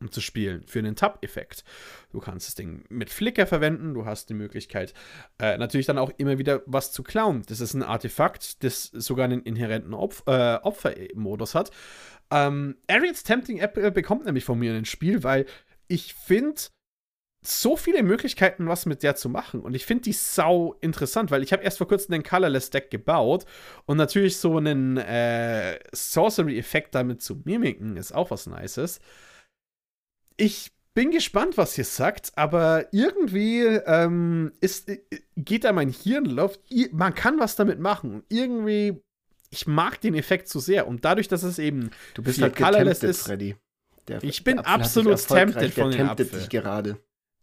um 0.00 0.12
zu 0.12 0.20
spielen, 0.20 0.62
für 0.66 0.78
einen 0.78 0.96
Tab-Effekt. 0.96 1.64
Du 2.12 2.20
kannst 2.20 2.46
das 2.46 2.54
Ding 2.54 2.84
mit 2.88 3.10
Flicker 3.10 3.46
verwenden, 3.46 3.94
du 3.94 4.06
hast 4.06 4.28
die 4.28 4.34
Möglichkeit, 4.34 4.94
äh, 5.38 5.58
natürlich 5.58 5.86
dann 5.86 5.98
auch 5.98 6.12
immer 6.18 6.38
wieder 6.38 6.62
was 6.66 6.92
zu 6.92 7.02
klauen. 7.02 7.42
Das 7.48 7.60
ist 7.60 7.74
ein 7.74 7.82
Artefakt, 7.82 8.62
das 8.62 8.84
sogar 8.84 9.24
einen 9.24 9.42
inhärenten 9.42 9.94
Opf 9.94 10.22
äh, 10.26 10.58
Opfermodus 10.62 11.54
hat. 11.54 11.70
Ähm, 12.30 12.76
Ariad's 12.88 13.22
Tempting 13.24 13.58
Apple 13.58 13.90
bekommt 13.90 14.24
nämlich 14.24 14.44
von 14.44 14.58
mir 14.58 14.72
ein 14.74 14.84
Spiel, 14.84 15.24
weil 15.24 15.46
ich 15.88 16.14
finde, 16.14 16.60
so 17.48 17.76
viele 17.76 18.02
Möglichkeiten, 18.02 18.68
was 18.68 18.86
mit 18.86 19.02
der 19.02 19.16
zu 19.16 19.28
machen. 19.28 19.60
Und 19.60 19.74
ich 19.74 19.86
finde 19.86 20.04
die 20.04 20.12
sau 20.12 20.76
interessant, 20.80 21.30
weil 21.30 21.42
ich 21.42 21.52
habe 21.52 21.62
erst 21.62 21.78
vor 21.78 21.88
kurzem 21.88 22.12
den 22.12 22.22
Colorless 22.22 22.70
Deck 22.70 22.90
gebaut 22.90 23.44
und 23.86 23.96
natürlich 23.96 24.36
so 24.36 24.56
einen 24.56 24.96
äh, 24.96 25.78
Sorcery-Effekt 25.92 26.94
damit 26.94 27.22
zu 27.22 27.42
mimiken 27.44 27.96
ist 27.96 28.12
auch 28.12 28.30
was 28.30 28.46
Nices. 28.46 29.00
Ich 30.36 30.72
bin 30.94 31.10
gespannt, 31.10 31.56
was 31.56 31.78
ihr 31.78 31.84
sagt, 31.84 32.32
aber 32.36 32.86
irgendwie 32.92 33.62
ähm, 33.62 34.52
ist, 34.60 34.88
äh, 34.88 35.00
geht 35.36 35.64
da 35.64 35.72
mein 35.72 35.90
Hirn 35.90 36.24
läuft. 36.24 36.60
Man 36.92 37.14
kann 37.14 37.38
was 37.38 37.56
damit 37.56 37.78
machen. 37.78 38.24
Irgendwie, 38.28 39.00
ich 39.50 39.66
mag 39.66 40.00
den 40.00 40.14
Effekt 40.14 40.48
zu 40.48 40.58
sehr. 40.60 40.88
Und 40.88 41.04
dadurch, 41.04 41.28
dass 41.28 41.44
es 41.44 41.58
eben 41.58 41.90
du 42.14 42.22
bist 42.22 42.42
halt 42.42 42.56
colorless 42.56 43.02
ist, 43.02 43.22
Freddy. 43.22 43.56
Der, 44.08 44.22
ich 44.24 44.42
bin 44.42 44.58
absolut 44.58 45.24
tempted 45.26 45.74
von 45.74 45.90
dem 45.90 46.08
Apfel. 46.08 46.26
Dich 46.26 46.48
gerade. 46.48 46.98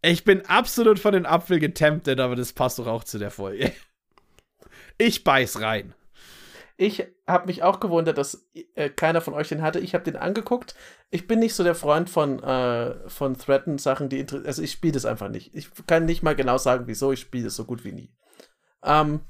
Ich 0.06 0.22
bin 0.22 0.46
absolut 0.46 1.00
von 1.00 1.14
den 1.14 1.26
Apfel 1.26 1.58
getemptet, 1.58 2.20
aber 2.20 2.36
das 2.36 2.52
passt 2.52 2.78
doch 2.78 2.86
auch 2.86 3.02
zu 3.02 3.18
der 3.18 3.32
Folge. 3.32 3.72
Ich 4.98 5.24
beiß 5.24 5.60
rein. 5.60 5.94
Ich 6.76 7.04
habe 7.26 7.46
mich 7.46 7.62
auch 7.62 7.80
gewundert, 7.80 8.16
dass 8.16 8.48
äh, 8.76 8.88
keiner 8.88 9.20
von 9.20 9.34
euch 9.34 9.48
den 9.48 9.62
hatte. 9.62 9.80
Ich 9.80 9.94
habe 9.94 10.04
den 10.04 10.16
angeguckt. 10.16 10.74
Ich 11.10 11.26
bin 11.26 11.40
nicht 11.40 11.54
so 11.54 11.64
der 11.64 11.74
Freund 11.74 12.08
von, 12.08 12.42
äh, 12.42 13.08
von 13.08 13.36
Threaten-Sachen, 13.36 14.08
die 14.08 14.24
Also 14.44 14.62
ich 14.62 14.72
spiele 14.72 14.92
das 14.92 15.06
einfach 15.06 15.28
nicht. 15.28 15.54
Ich 15.54 15.70
kann 15.86 16.04
nicht 16.04 16.22
mal 16.22 16.36
genau 16.36 16.56
sagen, 16.56 16.86
wieso. 16.86 17.12
Ich 17.12 17.20
spiele 17.20 17.44
das 17.44 17.56
so 17.56 17.64
gut 17.64 17.84
wie 17.84 17.92
nie. 17.92 18.14
Ähm, 18.84 19.20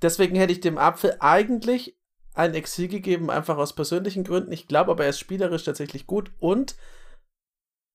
deswegen 0.00 0.36
hätte 0.36 0.52
ich 0.52 0.60
dem 0.60 0.78
Apfel 0.78 1.16
eigentlich 1.20 1.98
ein 2.34 2.54
Exil 2.54 2.88
gegeben, 2.88 3.30
einfach 3.30 3.58
aus 3.58 3.74
persönlichen 3.74 4.24
Gründen. 4.24 4.52
Ich 4.52 4.68
glaube 4.68 4.92
aber, 4.92 5.04
er 5.04 5.10
ist 5.10 5.18
spielerisch 5.18 5.64
tatsächlich 5.64 6.06
gut 6.06 6.30
und 6.38 6.76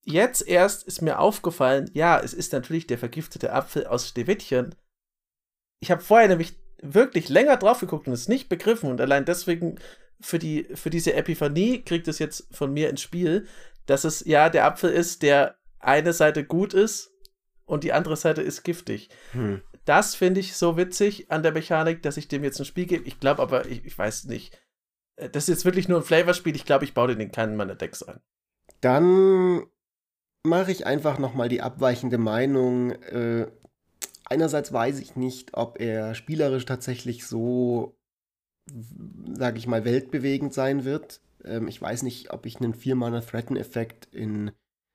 jetzt 0.05 0.47
erst 0.47 0.83
ist 0.83 1.01
mir 1.01 1.19
aufgefallen, 1.19 1.89
ja, 1.93 2.19
es 2.19 2.33
ist 2.33 2.53
natürlich 2.53 2.87
der 2.87 2.97
vergiftete 2.97 3.53
Apfel 3.53 3.87
aus 3.87 4.09
Stewittchen. 4.09 4.75
Ich 5.79 5.91
habe 5.91 6.01
vorher 6.01 6.27
nämlich 6.27 6.55
wirklich 6.81 7.29
länger 7.29 7.57
drauf 7.57 7.79
geguckt 7.79 8.07
und 8.07 8.13
es 8.13 8.27
nicht 8.27 8.49
begriffen 8.49 8.89
und 8.89 8.99
allein 8.99 9.25
deswegen 9.25 9.79
für, 10.19 10.39
die, 10.39 10.65
für 10.75 10.89
diese 10.89 11.13
Epiphanie 11.13 11.81
kriegt 11.83 12.07
es 12.07 12.19
jetzt 12.19 12.47
von 12.51 12.73
mir 12.73 12.89
ins 12.89 13.01
Spiel, 13.01 13.47
dass 13.85 14.03
es 14.03 14.23
ja 14.25 14.49
der 14.49 14.65
Apfel 14.65 14.91
ist, 14.91 15.21
der 15.21 15.55
eine 15.79 16.13
Seite 16.13 16.45
gut 16.45 16.73
ist 16.73 17.11
und 17.65 17.83
die 17.83 17.93
andere 17.93 18.15
Seite 18.15 18.41
ist 18.41 18.63
giftig. 18.63 19.09
Hm. 19.31 19.61
Das 19.85 20.15
finde 20.15 20.39
ich 20.39 20.55
so 20.55 20.77
witzig 20.77 21.29
an 21.29 21.43
der 21.43 21.51
Mechanik, 21.51 22.01
dass 22.01 22.17
ich 22.17 22.27
dem 22.27 22.43
jetzt 22.43 22.59
ein 22.59 22.65
Spiel 22.65 22.85
gebe. 22.85 23.05
Ich 23.05 23.19
glaube 23.19 23.41
aber, 23.41 23.65
ich, 23.65 23.83
ich 23.85 23.97
weiß 23.97 24.25
nicht. 24.25 24.57
Äh, 25.17 25.29
das 25.29 25.43
ist 25.43 25.49
jetzt 25.49 25.65
wirklich 25.65 25.89
nur 25.89 25.99
ein 25.99 26.05
Flavorspiel. 26.05 26.55
Ich 26.55 26.65
glaube, 26.65 26.85
ich 26.85 26.93
baue 26.93 27.09
den 27.09 27.19
in 27.19 27.31
keinen 27.31 27.57
meiner 27.57 27.75
Decks 27.75 28.03
ein. 28.03 28.21
Dann 28.79 29.65
mache 30.45 30.71
ich 30.71 30.85
einfach 30.85 31.19
nochmal 31.19 31.49
die 31.49 31.61
abweichende 31.61 32.17
Meinung. 32.17 32.91
Äh, 32.91 33.47
einerseits 34.25 34.71
weiß 34.71 34.99
ich 34.99 35.15
nicht, 35.15 35.53
ob 35.53 35.79
er 35.79 36.15
spielerisch 36.15 36.65
tatsächlich 36.65 37.25
so, 37.25 37.95
sage 39.33 39.57
ich 39.57 39.67
mal, 39.67 39.85
weltbewegend 39.85 40.53
sein 40.53 40.85
wird. 40.85 41.21
Ähm, 41.43 41.67
ich 41.67 41.81
weiß 41.81 42.03
nicht, 42.03 42.31
ob 42.31 42.45
ich 42.45 42.57
einen 42.57 42.73
4-Mana-Threaten-Effekt 42.73 44.13
in 44.13 44.51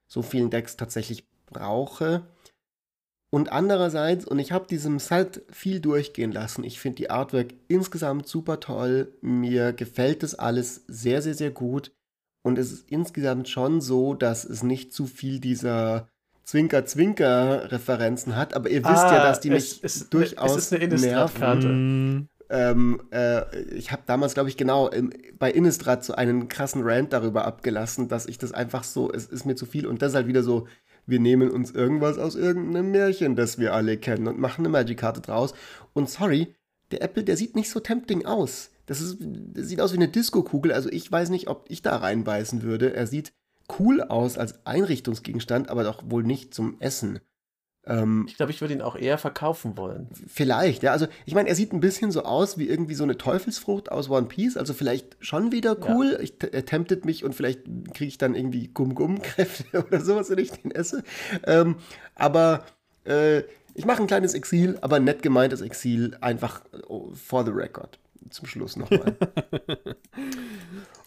so 0.07 0.21
vielen 0.21 0.49
Decks 0.49 0.77
tatsächlich 0.77 1.27
brauche. 1.45 2.27
Und 3.31 3.51
andererseits, 3.51 4.25
und 4.25 4.39
ich 4.39 4.51
habe 4.51 4.65
diesem 4.65 4.97
Set 4.97 5.43
viel 5.51 5.79
durchgehen 5.79 6.31
lassen, 6.31 6.63
ich 6.63 6.79
finde 6.79 6.95
die 6.97 7.09
Artwork 7.11 7.53
insgesamt 7.67 8.27
super 8.27 8.59
toll, 8.59 9.13
mir 9.21 9.71
gefällt 9.71 10.23
das 10.23 10.33
alles 10.33 10.83
sehr, 10.87 11.21
sehr, 11.21 11.35
sehr 11.35 11.51
gut. 11.51 11.91
Und 12.49 12.57
es 12.57 12.71
ist 12.71 12.89
insgesamt 12.89 13.47
schon 13.47 13.79
so, 13.79 14.15
dass 14.15 14.43
es 14.43 14.63
nicht 14.63 14.91
zu 14.91 15.05
viel 15.05 15.39
dieser 15.39 16.09
Zwinker-Zwinker-Referenzen 16.45 18.35
hat, 18.35 18.55
aber 18.55 18.71
ihr 18.71 18.83
wisst 18.83 19.03
ah, 19.03 19.15
ja, 19.17 19.23
dass 19.23 19.39
die 19.39 19.51
mich 19.51 19.83
ist, 19.83 20.11
durchaus 20.11 20.55
es 20.55 20.71
ist 20.71 20.73
eine 20.73 20.95
nerven. 20.95 22.27
Ähm, 22.49 23.01
äh, 23.11 23.61
ich 23.65 23.91
habe 23.91 24.01
damals, 24.07 24.33
glaube 24.33 24.49
ich, 24.49 24.57
genau 24.57 24.87
im, 24.87 25.11
bei 25.37 25.51
Innistrad 25.51 26.03
so 26.03 26.13
einen 26.13 26.47
krassen 26.47 26.81
Rant 26.83 27.13
darüber 27.13 27.45
abgelassen, 27.45 28.07
dass 28.07 28.25
ich 28.25 28.39
das 28.39 28.51
einfach 28.51 28.83
so, 28.83 29.11
es 29.13 29.27
ist 29.27 29.45
mir 29.45 29.53
zu 29.53 29.67
viel 29.67 29.85
und 29.85 30.01
das 30.01 30.15
halt 30.15 30.25
wieder 30.25 30.41
so, 30.41 30.67
wir 31.05 31.19
nehmen 31.19 31.51
uns 31.51 31.69
irgendwas 31.69 32.17
aus 32.17 32.33
irgendeinem 32.33 32.89
Märchen, 32.89 33.35
das 33.35 33.59
wir 33.59 33.75
alle 33.75 33.97
kennen 33.97 34.27
und 34.27 34.39
machen 34.39 34.61
eine 34.61 34.69
Magic-Karte 34.69 35.21
draus. 35.21 35.53
Und 35.93 36.09
sorry, 36.09 36.55
der 36.89 37.03
Apple, 37.03 37.23
der 37.23 37.37
sieht 37.37 37.55
nicht 37.55 37.69
so 37.69 37.79
tempting 37.79 38.25
aus. 38.25 38.71
Das, 38.89 39.01
ist, 39.01 39.17
das 39.19 39.67
sieht 39.67 39.81
aus 39.81 39.93
wie 39.93 39.97
eine 39.97 40.07
Disco-Kugel. 40.07 40.73
Also 40.73 40.89
ich 40.89 41.11
weiß 41.11 41.29
nicht, 41.29 41.47
ob 41.47 41.65
ich 41.69 41.83
da 41.83 41.95
reinbeißen 41.97 42.63
würde. 42.63 42.91
Er 42.95 43.05
sieht 43.05 43.33
cool 43.77 44.01
aus 44.01 44.39
als 44.39 44.65
Einrichtungsgegenstand, 44.65 45.69
aber 45.69 45.83
doch 45.83 46.01
wohl 46.07 46.23
nicht 46.23 46.55
zum 46.55 46.75
Essen. 46.79 47.19
Ähm, 47.85 48.25
ich 48.27 48.35
glaube, 48.35 48.51
ich 48.51 48.61
würde 48.61 48.73
ihn 48.73 48.81
auch 48.81 48.95
eher 48.95 49.19
verkaufen 49.19 49.77
wollen. 49.77 50.07
Vielleicht, 50.25 50.81
ja. 50.81 50.91
Also 50.91 51.05
ich 51.27 51.35
meine, 51.35 51.49
er 51.49 51.53
sieht 51.53 51.71
ein 51.71 51.81
bisschen 51.81 52.09
so 52.09 52.23
aus 52.23 52.57
wie 52.57 52.67
irgendwie 52.67 52.95
so 52.95 53.03
eine 53.03 53.15
Teufelsfrucht 53.15 53.91
aus 53.91 54.09
One 54.09 54.25
Piece. 54.25 54.57
Also 54.57 54.73
vielleicht 54.73 55.17
schon 55.19 55.51
wieder 55.51 55.77
cool. 55.87 56.13
Ja. 56.13 56.19
Ich, 56.21 56.33
er 56.51 56.65
temptet 56.65 57.05
mich 57.05 57.23
und 57.23 57.35
vielleicht 57.35 57.65
kriege 57.93 58.07
ich 58.07 58.17
dann 58.17 58.33
irgendwie 58.33 58.69
Gum-Gum-Kräfte 58.69 59.85
oder 59.87 60.01
sowas, 60.01 60.31
wenn 60.31 60.39
ich 60.39 60.49
den 60.49 60.71
esse. 60.71 61.03
Ähm, 61.45 61.75
aber 62.15 62.65
äh, 63.05 63.43
ich 63.75 63.85
mache 63.85 64.01
ein 64.01 64.07
kleines 64.07 64.33
Exil, 64.33 64.79
aber 64.81 64.99
nett 64.99 65.21
gemeintes 65.21 65.61
Exil, 65.61 66.17
einfach 66.21 66.63
oh, 66.87 67.11
for 67.13 67.45
the 67.45 67.51
record 67.51 67.99
zum 68.29 68.47
Schluss 68.47 68.77
nochmal. 68.77 69.15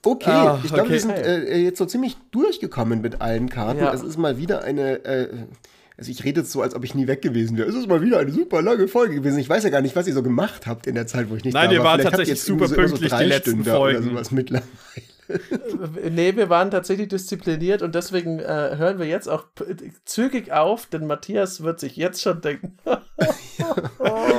Okay, 0.05 0.31
ah, 0.31 0.61
ich 0.65 0.69
glaube, 0.73 0.83
okay. 0.83 0.93
wir 0.95 1.01
sind 1.01 1.13
äh, 1.13 1.59
jetzt 1.59 1.79
so 1.79 1.87
ziemlich 1.87 2.17
durchgekommen 2.33 3.03
mit 3.03 3.21
allen 3.21 3.49
Karten. 3.49 3.79
Ja. 3.81 3.95
Es 3.95 4.03
ist 4.03 4.19
mal 4.19 4.37
wieder 4.37 4.65
eine. 4.65 5.05
Äh, 5.05 5.29
also 5.97 6.11
ich 6.11 6.25
rede 6.25 6.41
jetzt 6.41 6.51
so, 6.51 6.61
als 6.61 6.75
ob 6.75 6.83
ich 6.83 6.97
nie 6.97 7.07
weg 7.07 7.23
gewesen 7.23 7.57
wäre. 7.57 7.69
Es 7.69 7.77
ist 7.77 7.87
mal 7.87 8.03
wieder 8.03 8.19
eine 8.19 8.33
super 8.33 8.63
lange 8.63 8.89
Folge 8.89 9.15
gewesen. 9.15 9.39
Ich 9.39 9.49
weiß 9.49 9.63
ja 9.63 9.71
gar 9.71 9.81
nicht, 9.81 9.95
was 9.95 10.09
ihr 10.09 10.15
so 10.15 10.23
gemacht 10.25 10.67
habt 10.67 10.89
in 10.89 10.97
der 10.97 11.07
Zeit, 11.07 11.31
wo 11.31 11.37
ich 11.37 11.45
nicht 11.45 11.55
Nein, 11.55 11.71
da 11.71 11.85
war. 11.85 11.97
Nein, 11.97 12.01
ihr 12.01 12.05
wart 12.05 12.17
tatsächlich 12.17 12.43
super 12.43 12.67
so, 12.67 12.75
pünktlich 12.75 13.11
so 13.11 13.17
die 13.17 13.25
letzten 13.25 13.51
Stunden 13.51 13.65
Folgen. 13.71 13.99
Oder 13.99 14.11
sowas 14.11 14.31
mittlerweile. 14.33 14.67
Nee, 16.11 16.37
wir 16.37 16.51
waren 16.51 16.71
tatsächlich 16.71 17.09
diszipliniert 17.09 17.83
und 17.83 17.95
deswegen 17.95 18.39
äh, 18.41 18.77
hören 18.77 18.99
wir 18.99 19.07
jetzt 19.07 19.29
auch 19.29 19.47
zügig 20.05 20.53
auf, 20.53 20.87
denn 20.87 21.07
Matthias 21.07 21.63
wird 21.63 21.81
sich 21.81 21.97
jetzt 21.97 22.23
schon 22.23 22.41
denken. 22.41 22.77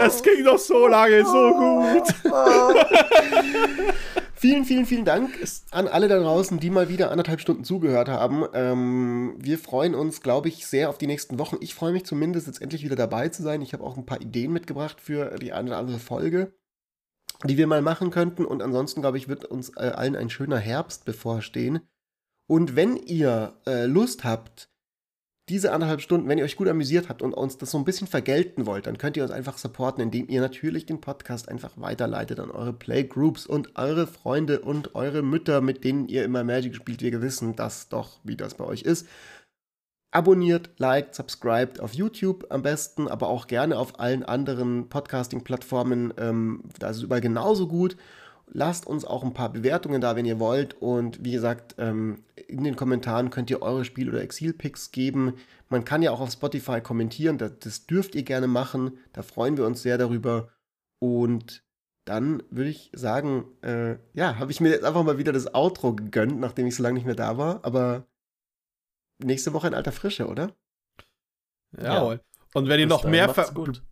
Es 0.05 0.21
ging 0.21 0.43
doch 0.43 0.57
so 0.57 0.87
lange 0.87 1.23
so 1.23 1.53
gut. 1.53 2.13
vielen, 4.35 4.65
vielen, 4.65 4.85
vielen 4.85 5.05
Dank 5.05 5.31
an 5.71 5.87
alle 5.87 6.09
da 6.09 6.19
draußen, 6.19 6.59
die 6.59 6.69
mal 6.69 6.89
wieder 6.89 7.09
anderthalb 7.09 7.39
Stunden 7.39 7.63
zugehört 7.63 8.09
haben. 8.09 8.45
Ähm, 8.53 9.35
wir 9.37 9.57
freuen 9.57 9.95
uns, 9.95 10.21
glaube 10.21 10.49
ich, 10.49 10.67
sehr 10.67 10.89
auf 10.89 10.97
die 10.97 11.07
nächsten 11.07 11.39
Wochen. 11.39 11.57
Ich 11.61 11.73
freue 11.73 11.93
mich 11.93 12.05
zumindest, 12.05 12.47
jetzt 12.47 12.61
endlich 12.61 12.83
wieder 12.83 12.97
dabei 12.97 13.29
zu 13.29 13.41
sein. 13.43 13.61
Ich 13.61 13.71
habe 13.73 13.83
auch 13.83 13.95
ein 13.95 14.05
paar 14.05 14.21
Ideen 14.21 14.51
mitgebracht 14.51 14.99
für 14.99 15.35
die 15.39 15.53
eine 15.53 15.69
oder 15.69 15.79
andere 15.79 15.99
Folge 15.99 16.53
die 17.45 17.57
wir 17.57 17.67
mal 17.67 17.81
machen 17.81 18.09
könnten. 18.09 18.45
Und 18.45 18.61
ansonsten, 18.61 19.01
glaube 19.01 19.17
ich, 19.17 19.27
wird 19.27 19.45
uns 19.45 19.69
äh, 19.75 19.91
allen 19.95 20.15
ein 20.15 20.29
schöner 20.29 20.59
Herbst 20.59 21.05
bevorstehen. 21.05 21.81
Und 22.47 22.75
wenn 22.75 22.97
ihr 22.97 23.53
äh, 23.65 23.85
Lust 23.85 24.23
habt, 24.23 24.69
diese 25.49 25.73
anderthalb 25.73 25.99
Stunden, 25.99 26.29
wenn 26.29 26.37
ihr 26.37 26.45
euch 26.45 26.55
gut 26.55 26.69
amüsiert 26.69 27.09
habt 27.09 27.21
und 27.21 27.33
uns 27.33 27.57
das 27.57 27.71
so 27.71 27.77
ein 27.77 27.83
bisschen 27.83 28.07
vergelten 28.07 28.65
wollt, 28.65 28.87
dann 28.87 28.97
könnt 28.97 29.17
ihr 29.17 29.23
uns 29.23 29.31
einfach 29.31 29.57
supporten, 29.57 30.01
indem 30.01 30.29
ihr 30.29 30.39
natürlich 30.39 30.85
den 30.85 31.01
Podcast 31.01 31.49
einfach 31.49 31.71
weiterleitet 31.75 32.39
an 32.39 32.49
eure 32.49 32.71
Playgroups 32.71 33.45
und 33.45 33.75
eure 33.75 34.07
Freunde 34.07 34.61
und 34.61 34.95
eure 34.95 35.21
Mütter, 35.21 35.59
mit 35.59 35.83
denen 35.83 36.07
ihr 36.07 36.23
immer 36.23 36.45
Magic 36.45 36.75
spielt. 36.75 37.01
Wir 37.01 37.21
wissen 37.21 37.57
das 37.57 37.89
doch, 37.89 38.19
wie 38.23 38.37
das 38.37 38.55
bei 38.55 38.63
euch 38.63 38.83
ist. 38.83 39.05
Abonniert, 40.13 40.69
liked, 40.77 41.15
subscribed 41.15 41.79
auf 41.79 41.95
YouTube 41.95 42.45
am 42.49 42.61
besten, 42.61 43.07
aber 43.07 43.29
auch 43.29 43.47
gerne 43.47 43.79
auf 43.79 43.99
allen 43.99 44.21
anderen 44.21 44.87
Podcasting-Plattformen. 44.87 46.13
Ähm, 46.17 46.63
da 46.77 46.91
ist 46.91 46.97
es 46.97 47.01
überall 47.01 47.19
genauso 47.19 47.67
gut. 47.67 47.97
Lasst 48.45 48.85
uns 48.85 49.05
auch 49.05 49.23
ein 49.23 49.33
paar 49.33 49.51
Bewertungen 49.51 50.01
da, 50.01 50.15
wenn 50.15 50.27
ihr 50.27 50.39
wollt. 50.39 50.79
Und 50.79 51.25
wie 51.25 51.31
gesagt, 51.31 51.73
ähm, 51.79 52.21
in 52.47 52.63
den 52.63 52.75
Kommentaren 52.75 53.31
könnt 53.31 53.49
ihr 53.49 53.63
eure 53.63 53.85
Spiel- 53.85 54.07
oder 54.07 54.21
Exil-Picks 54.21 54.91
geben. 54.91 55.33
Man 55.69 55.83
kann 55.83 56.03
ja 56.03 56.11
auch 56.11 56.21
auf 56.21 56.31
Spotify 56.31 56.79
kommentieren. 56.79 57.39
Das, 57.39 57.87
dürft 57.87 58.13
ihr 58.13 58.23
gerne 58.23 58.45
machen. 58.45 58.99
Da 59.13 59.23
freuen 59.23 59.57
wir 59.57 59.65
uns 59.65 59.81
sehr 59.81 59.97
darüber. 59.97 60.49
Und 60.99 61.63
dann 62.05 62.43
würde 62.51 62.69
ich 62.69 62.91
sagen, 62.93 63.45
äh, 63.63 63.95
ja, 64.13 64.37
habe 64.37 64.51
ich 64.51 64.61
mir 64.61 64.69
jetzt 64.69 64.83
einfach 64.83 65.03
mal 65.03 65.17
wieder 65.17 65.33
das 65.33 65.55
Outro 65.55 65.95
gegönnt, 65.95 66.39
nachdem 66.39 66.67
ich 66.67 66.75
so 66.75 66.83
lange 66.83 66.93
nicht 66.93 67.07
mehr 67.07 67.15
da 67.15 67.39
war. 67.39 67.65
Aber 67.65 68.05
nächste 69.19 69.53
Woche 69.53 69.67
in 69.67 69.73
alter 69.73 69.91
Frische, 69.91 70.27
oder? 70.27 70.51
Jawohl. 71.77 72.21
Und 72.53 72.69
wenn 72.69 72.79
ihr 72.79 72.87
noch 72.87 73.03
mehr. 73.03 73.33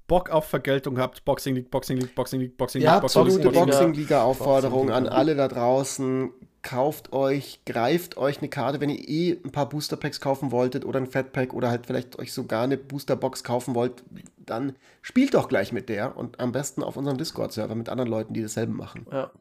Bock 0.07 0.29
auf 0.29 0.45
Vergeltung 0.45 0.99
habt, 0.99 1.25
Boxing 1.25 1.55
League, 1.55 1.71
Boxing 1.71 1.97
League, 1.97 2.13
Boxing 2.15 2.41
League, 2.41 2.57
Boxing 2.57 2.81
League, 2.81 2.85
Ja, 2.85 2.99
Boxing 2.99 3.23
League, 3.23 3.35
Absolute 3.37 3.59
Boxing-Liga. 3.59 3.85
Boxing-Liga-Aufforderung 3.85 4.91
an 4.91 5.07
alle 5.07 5.35
da 5.35 5.47
draußen. 5.47 6.31
Kauft 6.61 7.11
euch, 7.11 7.61
greift 7.65 8.17
euch 8.17 8.37
eine 8.37 8.49
Karte, 8.49 8.81
wenn 8.81 8.89
ihr 8.89 9.09
eh 9.09 9.41
ein 9.43 9.51
paar 9.51 9.67
Booster-Packs 9.67 10.21
kaufen 10.21 10.51
wolltet 10.51 10.85
oder 10.85 10.99
ein 10.99 11.07
Fat-Pack 11.07 11.55
oder 11.55 11.71
halt 11.71 11.87
vielleicht 11.87 12.19
euch 12.19 12.33
sogar 12.33 12.65
eine 12.65 12.77
Booster-Box 12.77 13.43
kaufen 13.43 13.73
wollt, 13.73 14.03
dann 14.37 14.75
spielt 15.01 15.33
doch 15.33 15.47
gleich 15.47 15.71
mit 15.71 15.89
der 15.89 16.15
und 16.15 16.39
am 16.39 16.51
besten 16.51 16.83
auf 16.83 16.97
unserem 16.97 17.17
Discord-Server 17.17 17.73
mit 17.73 17.89
anderen 17.89 18.11
Leuten, 18.11 18.35
die 18.35 18.43
dasselbe 18.43 18.73
machen. 18.73 19.07
Ja. 19.11 19.31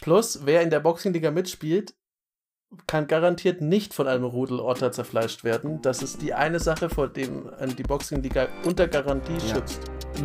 Plus, 0.00 0.46
wer 0.46 0.62
in 0.62 0.70
der 0.70 0.80
Boxing-Liga 0.80 1.30
mitspielt, 1.30 1.94
kann 2.86 3.06
garantiert 3.06 3.60
nicht 3.60 3.94
von 3.94 4.06
einem 4.08 4.24
Rudelotter 4.24 4.92
zerfleischt 4.92 5.44
werden. 5.44 5.80
Das 5.82 6.02
ist 6.02 6.22
die 6.22 6.34
eine 6.34 6.58
Sache, 6.60 6.88
vor 6.88 7.08
dem 7.08 7.48
äh, 7.60 7.66
die 7.68 7.82
Boxing-Liga 7.82 8.48
unter 8.64 8.88
Garantie 8.88 9.34
Ja. 9.48 9.54
schützt. 9.56 9.80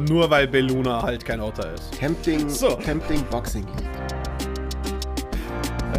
Nur 0.09 0.29
weil 0.29 0.47
Belluna 0.47 1.01
halt 1.01 1.23
kein 1.25 1.39
Otter 1.41 1.73
ist. 1.73 1.91
Camping, 1.97 2.49
So. 2.49 2.75
Camping 2.77 3.23
Boxing 3.31 3.65
League. 3.65 3.89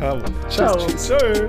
Jawohl. 0.00 0.22
Ciao. 0.48 0.76
Tschüss. 0.76 1.08
Tschö. 1.08 1.48